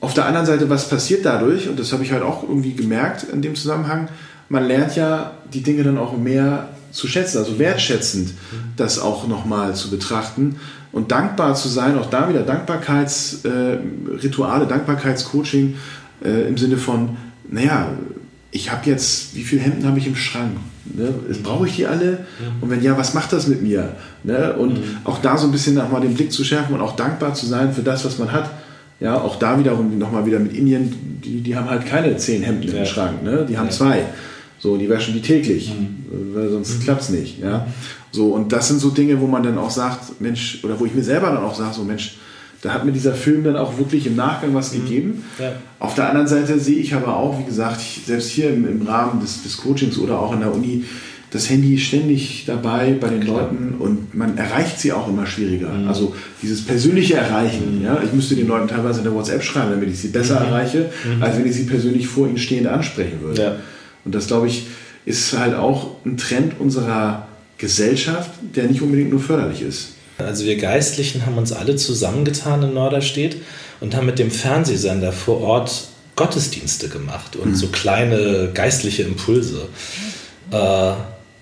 Auf 0.00 0.14
der 0.14 0.26
anderen 0.26 0.46
Seite, 0.46 0.68
was 0.68 0.88
passiert 0.88 1.24
dadurch? 1.24 1.68
Und 1.68 1.78
das 1.78 1.92
habe 1.92 2.02
ich 2.02 2.10
halt 2.10 2.24
auch 2.24 2.42
irgendwie 2.42 2.72
gemerkt 2.72 3.24
in 3.32 3.40
dem 3.40 3.54
Zusammenhang. 3.54 4.08
Man 4.48 4.66
lernt 4.66 4.96
ja 4.96 5.30
die 5.52 5.62
Dinge 5.62 5.84
dann 5.84 5.96
auch 5.96 6.18
mehr 6.18 6.70
zu 6.94 7.06
schätzen, 7.08 7.38
also 7.38 7.58
wertschätzend 7.58 8.30
das 8.76 9.00
auch 9.00 9.26
nochmal 9.26 9.74
zu 9.74 9.90
betrachten 9.90 10.54
und 10.92 11.10
dankbar 11.10 11.56
zu 11.56 11.68
sein, 11.68 11.98
auch 11.98 12.08
da 12.08 12.28
wieder 12.28 12.42
Dankbarkeitsrituale, 12.42 14.64
äh, 14.64 14.68
Dankbarkeitscoaching 14.68 15.74
äh, 16.24 16.46
im 16.48 16.56
Sinne 16.56 16.76
von, 16.76 17.16
naja, 17.50 17.88
ich 18.52 18.70
habe 18.70 18.88
jetzt, 18.88 19.34
wie 19.34 19.42
viele 19.42 19.62
Hemden 19.62 19.84
habe 19.86 19.98
ich 19.98 20.06
im 20.06 20.14
Schrank? 20.14 20.52
Ne? 20.84 21.12
Brauche 21.42 21.66
ich 21.66 21.74
die 21.74 21.86
alle? 21.86 22.18
Und 22.60 22.70
wenn 22.70 22.80
ja, 22.80 22.96
was 22.96 23.12
macht 23.14 23.32
das 23.32 23.48
mit 23.48 23.60
mir? 23.62 23.96
Ne? 24.22 24.52
Und 24.52 24.74
mhm. 24.74 24.98
auch 25.02 25.18
da 25.18 25.36
so 25.36 25.48
ein 25.48 25.52
bisschen 25.52 25.74
nochmal 25.74 26.02
den 26.02 26.14
Blick 26.14 26.30
zu 26.30 26.44
schärfen 26.44 26.76
und 26.76 26.80
auch 26.80 26.94
dankbar 26.94 27.34
zu 27.34 27.46
sein 27.46 27.72
für 27.72 27.82
das, 27.82 28.04
was 28.04 28.18
man 28.18 28.30
hat. 28.30 28.48
Ja, 29.00 29.20
auch 29.20 29.34
da 29.36 29.58
wiederum 29.58 29.98
nochmal 29.98 30.26
wieder 30.26 30.38
mit 30.38 30.54
Indien, 30.54 31.20
die, 31.24 31.40
die 31.40 31.56
haben 31.56 31.68
halt 31.68 31.86
keine 31.86 32.16
zehn 32.16 32.44
Hemden 32.44 32.72
ja. 32.72 32.78
im 32.78 32.86
Schrank, 32.86 33.24
ne? 33.24 33.44
die 33.48 33.58
haben 33.58 33.66
ja. 33.66 33.72
zwei. 33.72 34.04
So, 34.64 34.78
die 34.78 34.88
waschen 34.88 35.12
die 35.12 35.20
täglich, 35.20 35.74
mhm. 35.74 36.34
weil 36.34 36.48
sonst 36.48 36.78
mhm. 36.78 36.84
klappt 36.84 37.02
es 37.02 37.10
nicht. 37.10 37.38
Ja? 37.38 37.66
So, 38.12 38.28
und 38.28 38.50
das 38.50 38.68
sind 38.68 38.80
so 38.80 38.88
Dinge, 38.88 39.20
wo 39.20 39.26
man 39.26 39.42
dann 39.42 39.58
auch 39.58 39.68
sagt, 39.68 40.22
Mensch, 40.22 40.60
oder 40.62 40.80
wo 40.80 40.86
ich 40.86 40.94
mir 40.94 41.02
selber 41.02 41.26
dann 41.32 41.44
auch 41.44 41.54
sage, 41.54 41.74
so 41.74 41.84
Mensch, 41.84 42.16
da 42.62 42.72
hat 42.72 42.86
mir 42.86 42.92
dieser 42.92 43.12
Film 43.12 43.44
dann 43.44 43.56
auch 43.56 43.76
wirklich 43.76 44.06
im 44.06 44.16
Nachgang 44.16 44.54
was 44.54 44.72
mhm. 44.72 44.80
gegeben. 44.80 45.24
Ja. 45.38 45.52
Auf 45.80 45.96
der 45.96 46.08
anderen 46.08 46.28
Seite 46.28 46.58
sehe 46.58 46.78
ich 46.78 46.94
aber 46.94 47.14
auch, 47.14 47.38
wie 47.38 47.44
gesagt, 47.44 47.78
selbst 48.06 48.30
hier 48.30 48.54
im, 48.54 48.66
im 48.66 48.86
Rahmen 48.86 49.20
des, 49.20 49.42
des, 49.42 49.58
Coachings 49.58 49.98
oder 49.98 50.18
auch 50.18 50.32
in 50.32 50.40
der 50.40 50.54
Uni, 50.54 50.84
das 51.30 51.50
Handy 51.50 51.74
ist 51.74 51.82
ständig 51.82 52.44
dabei 52.46 52.96
bei 52.98 53.08
den 53.08 53.20
Klar. 53.20 53.42
Leuten 53.42 53.74
und 53.78 54.14
man 54.14 54.38
erreicht 54.38 54.80
sie 54.80 54.94
auch 54.94 55.08
immer 55.10 55.26
schwieriger. 55.26 55.74
Mhm. 55.74 55.88
Also 55.88 56.14
dieses 56.40 56.64
persönliche 56.64 57.16
Erreichen. 57.16 57.80
Mhm. 57.80 57.84
Ja, 57.84 58.00
ich 58.02 58.14
müsste 58.14 58.34
den 58.34 58.48
Leuten 58.48 58.68
teilweise 58.68 59.00
eine 59.00 59.12
WhatsApp 59.12 59.42
schreiben, 59.42 59.72
damit 59.72 59.90
ich 59.90 59.98
sie 59.98 60.08
besser 60.08 60.40
mhm. 60.40 60.46
erreiche, 60.46 60.90
mhm. 61.04 61.22
als 61.22 61.36
wenn 61.36 61.44
ich 61.44 61.54
sie 61.54 61.64
persönlich 61.64 62.06
vor 62.06 62.26
ihnen 62.26 62.38
stehend 62.38 62.66
ansprechen 62.66 63.20
würde. 63.20 63.42
Ja. 63.42 63.56
Und 64.04 64.14
das, 64.14 64.26
glaube 64.26 64.48
ich, 64.48 64.66
ist 65.06 65.36
halt 65.36 65.54
auch 65.54 65.96
ein 66.04 66.16
Trend 66.16 66.58
unserer 66.58 67.28
Gesellschaft, 67.58 68.30
der 68.54 68.64
nicht 68.64 68.82
unbedingt 68.82 69.10
nur 69.10 69.20
förderlich 69.20 69.62
ist. 69.62 69.90
Also 70.18 70.44
wir 70.44 70.56
Geistlichen 70.56 71.26
haben 71.26 71.38
uns 71.38 71.52
alle 71.52 71.76
zusammengetan 71.76 72.62
in 72.62 72.74
Norderstedt 72.74 73.36
und 73.80 73.96
haben 73.96 74.06
mit 74.06 74.18
dem 74.18 74.30
Fernsehsender 74.30 75.12
vor 75.12 75.40
Ort 75.40 75.88
Gottesdienste 76.16 76.88
gemacht 76.88 77.34
und 77.34 77.50
mhm. 77.50 77.54
so 77.56 77.68
kleine 77.68 78.50
geistliche 78.54 79.02
Impulse. 79.02 79.68
Äh, 80.52 80.92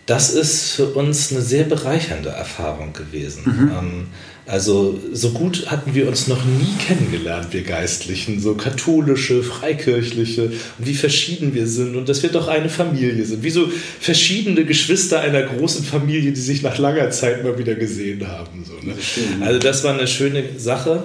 das 0.07 0.31
ist 0.31 0.73
für 0.73 0.87
uns 0.87 1.31
eine 1.31 1.43
sehr 1.43 1.65
bereichernde 1.65 2.31
Erfahrung 2.31 2.93
gewesen. 2.93 3.43
Mhm. 3.45 3.71
Ähm, 3.79 4.07
also 4.47 4.99
so 5.13 5.31
gut 5.31 5.71
hatten 5.71 5.95
wir 5.95 6.09
uns 6.09 6.27
noch 6.27 6.45
nie 6.45 6.77
kennengelernt, 6.85 7.53
wir 7.53 7.63
Geistlichen, 7.63 8.41
so 8.41 8.55
katholische, 8.55 9.43
freikirchliche 9.43 10.47
und 10.79 10.87
wie 10.87 10.95
verschieden 10.95 11.55
wir 11.55 11.69
sind 11.69 11.95
und 11.95 12.09
dass 12.09 12.23
wir 12.25 12.31
doch 12.31 12.49
eine 12.49 12.69
Familie 12.69 13.25
sind, 13.25 13.45
wie 13.45 13.51
so 13.51 13.69
verschiedene 14.01 14.65
Geschwister 14.65 15.21
einer 15.21 15.43
großen 15.43 15.85
Familie, 15.85 16.33
die 16.33 16.41
sich 16.41 16.63
nach 16.63 16.79
langer 16.79 17.11
Zeit 17.11 17.45
mal 17.45 17.57
wieder 17.57 17.77
gesehen 17.77 18.27
haben. 18.27 18.65
So, 18.65 18.75
ne? 18.85 18.95
Also 19.41 19.61
das 19.61 19.85
war 19.85 19.95
eine 19.95 20.09
schöne 20.09 20.43
Sache 20.59 21.05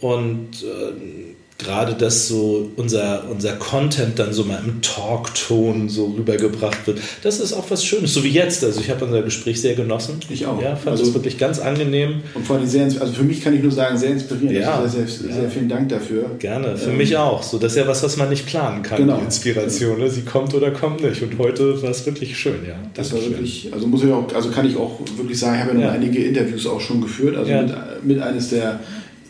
und 0.00 0.62
äh, 0.62 1.31
gerade, 1.62 1.94
dass 1.94 2.28
so 2.28 2.70
unser, 2.76 3.24
unser 3.30 3.52
Content 3.52 4.18
dann 4.18 4.32
so 4.32 4.44
mal 4.44 4.60
im 4.64 4.80
Talkton 4.82 5.88
so 5.88 6.06
rübergebracht 6.16 6.86
wird, 6.86 7.00
das 7.22 7.40
ist 7.40 7.52
auch 7.52 7.70
was 7.70 7.84
Schönes, 7.84 8.14
so 8.14 8.24
wie 8.24 8.28
jetzt. 8.28 8.64
Also 8.64 8.80
ich 8.80 8.90
habe 8.90 9.04
unser 9.04 9.22
Gespräch 9.22 9.60
sehr 9.60 9.74
genossen. 9.74 10.20
Ich 10.28 10.46
auch. 10.46 10.60
Ja, 10.60 10.76
fand 10.76 10.96
es 10.96 11.00
also, 11.00 11.14
wirklich 11.14 11.38
ganz 11.38 11.58
angenehm. 11.58 12.22
Und 12.34 12.46
vor 12.46 12.56
allem 12.56 12.66
sehr, 12.66 12.84
also 12.84 13.12
für 13.12 13.22
mich 13.22 13.42
kann 13.42 13.54
ich 13.54 13.62
nur 13.62 13.72
sagen, 13.72 13.96
sehr 13.96 14.10
inspirierend. 14.10 14.58
Ja, 14.58 14.74
also 14.80 14.98
sehr, 14.98 15.06
sehr, 15.06 15.32
sehr, 15.32 15.50
vielen 15.50 15.68
Dank 15.68 15.88
dafür. 15.88 16.30
Gerne, 16.38 16.76
für 16.76 16.90
ähm, 16.90 16.96
mich 16.96 17.16
auch. 17.16 17.42
So, 17.42 17.58
das 17.58 17.72
ist 17.72 17.78
ja 17.78 17.86
was, 17.86 18.02
was 18.02 18.16
man 18.16 18.28
nicht 18.28 18.46
planen 18.46 18.82
kann, 18.82 18.98
genau. 18.98 19.16
die 19.18 19.24
Inspiration. 19.24 19.98
Ne? 19.98 20.10
Sie 20.10 20.22
kommt 20.22 20.54
oder 20.54 20.70
kommt 20.70 21.02
nicht. 21.02 21.22
Und 21.22 21.38
heute 21.38 21.80
war 21.82 21.90
es 21.90 22.04
wirklich 22.06 22.36
schön, 22.36 22.60
ja. 22.66 22.74
Das 22.94 23.12
war 23.12 23.20
wirklich, 23.20 23.70
also 23.72 23.86
muss 23.86 24.02
ich 24.04 24.10
auch, 24.10 24.32
also 24.34 24.50
kann 24.50 24.66
ich 24.66 24.76
auch 24.76 25.00
wirklich 25.16 25.38
sagen, 25.38 25.56
ich 25.56 25.64
habe 25.64 25.78
ja 25.78 25.86
noch 25.86 25.94
einige 25.94 26.24
Interviews 26.24 26.66
auch 26.66 26.80
schon 26.80 27.00
geführt, 27.00 27.36
also 27.36 27.52
mit, 27.52 27.72
mit 28.04 28.18
eines 28.20 28.50
der 28.50 28.80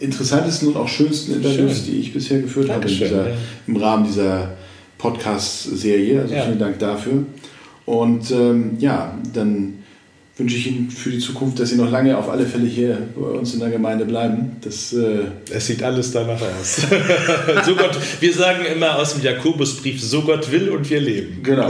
interessantesten 0.02 0.68
und 0.68 0.76
auch 0.76 0.88
schönsten 0.88 1.34
Interviews, 1.34 1.84
Schön. 1.84 1.86
die 1.86 2.00
ich 2.00 2.12
bisher 2.12 2.40
geführt 2.40 2.68
Dankeschön, 2.68 3.10
habe 3.10 3.22
dieser, 3.22 3.30
ja. 3.30 3.36
im 3.66 3.76
Rahmen 3.76 4.04
dieser 4.04 4.52
Podcast-Serie. 4.98 6.22
Also 6.22 6.34
ja. 6.34 6.42
vielen 6.42 6.58
Dank 6.58 6.78
dafür. 6.78 7.24
Und 7.86 8.30
ähm, 8.30 8.76
ja, 8.78 9.18
dann 9.32 9.81
wünsche 10.38 10.56
ich 10.56 10.66
Ihnen 10.66 10.90
für 10.90 11.10
die 11.10 11.18
Zukunft, 11.18 11.60
dass 11.60 11.68
Sie 11.68 11.76
noch 11.76 11.90
lange 11.90 12.16
auf 12.16 12.30
alle 12.30 12.46
Fälle 12.46 12.66
hier 12.66 12.96
bei 13.14 13.26
uns 13.26 13.52
in 13.52 13.60
der 13.60 13.68
Gemeinde 13.68 14.06
bleiben. 14.06 14.56
Das, 14.62 14.92
äh 14.94 15.24
es 15.50 15.66
sieht 15.66 15.82
alles 15.82 16.10
danach 16.10 16.40
aus. 16.40 16.76
so 17.66 17.76
Gott, 17.76 17.98
wir 18.20 18.32
sagen 18.32 18.64
immer 18.64 18.98
aus 18.98 19.12
dem 19.12 19.22
Jakobusbrief, 19.22 20.02
so 20.02 20.22
Gott 20.22 20.50
will 20.50 20.70
und 20.70 20.88
wir 20.88 21.00
leben. 21.00 21.42
Genau. 21.42 21.68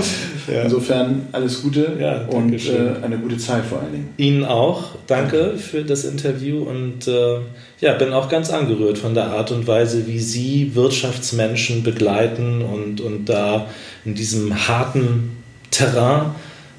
Ja. 0.53 0.63
Insofern 0.63 1.27
alles 1.33 1.63
Gute 1.63 1.97
ja, 2.01 2.23
und 2.27 2.55
äh, 2.55 2.95
eine 3.03 3.19
gute 3.19 3.37
Zeit 3.37 3.65
vor 3.65 3.81
allen 3.81 3.93
Dingen. 3.93 4.09
Ihnen 4.17 4.45
auch. 4.45 4.97
Danke 5.09 5.57
für 5.59 5.83
das 5.83 6.05
Interview 6.05 6.63
und 6.63 7.09
äh, 7.09 7.39
ja, 7.81 7.95
bin 7.95 8.13
auch 8.13 8.29
ganz 8.29 8.51
angerührt 8.51 8.97
von 8.97 9.15
der 9.15 9.27
Art 9.33 9.51
und 9.51 9.67
Weise, 9.67 10.07
wie 10.07 10.21
Sie 10.21 10.77
Wirtschaftsmenschen 10.77 11.83
begleiten 11.83 12.63
und, 12.63 13.01
und 13.01 13.29
da 13.29 13.69
in 14.05 14.15
diesem 14.15 14.69
harten 14.69 15.37
Terrain 15.73 16.35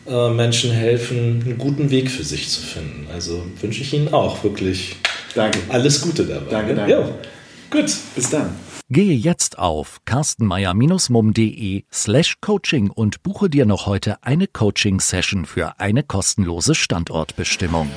äh, 0.08 0.30
Menschen 0.30 0.72
helfen, 0.72 1.42
einen 1.46 1.58
guten 1.58 1.90
Weg 1.90 2.10
für 2.12 2.24
sich 2.24 2.50
zu 2.50 2.62
finden. 2.62 3.08
Also 3.14 3.46
wünsche 3.62 3.82
ich 3.82 3.94
Ihnen 3.94 4.14
auch 4.14 4.44
wirklich 4.44 4.96
danke. 5.36 5.60
alles 5.70 6.02
Gute 6.02 6.26
dabei. 6.26 6.52
Danke, 6.52 6.76
danke. 6.76 6.92
Jo. 6.92 7.16
Gut, 7.70 7.92
bis 8.16 8.30
dann. 8.30 8.56
Gehe 8.90 9.16
jetzt 9.16 9.58
auf 9.58 10.02
carstenmeier-mum.de 10.06 11.86
slash 11.92 12.36
coaching 12.42 12.90
und 12.92 13.24
buche 13.24 13.50
dir 13.50 13.66
noch 13.66 13.88
heute 13.88 14.22
eine 14.22 14.46
Coaching-Session 14.46 15.46
für 15.46 15.80
eine 15.80 16.04
kostenlose 16.04 16.76
Standortbestimmung. 16.76 17.90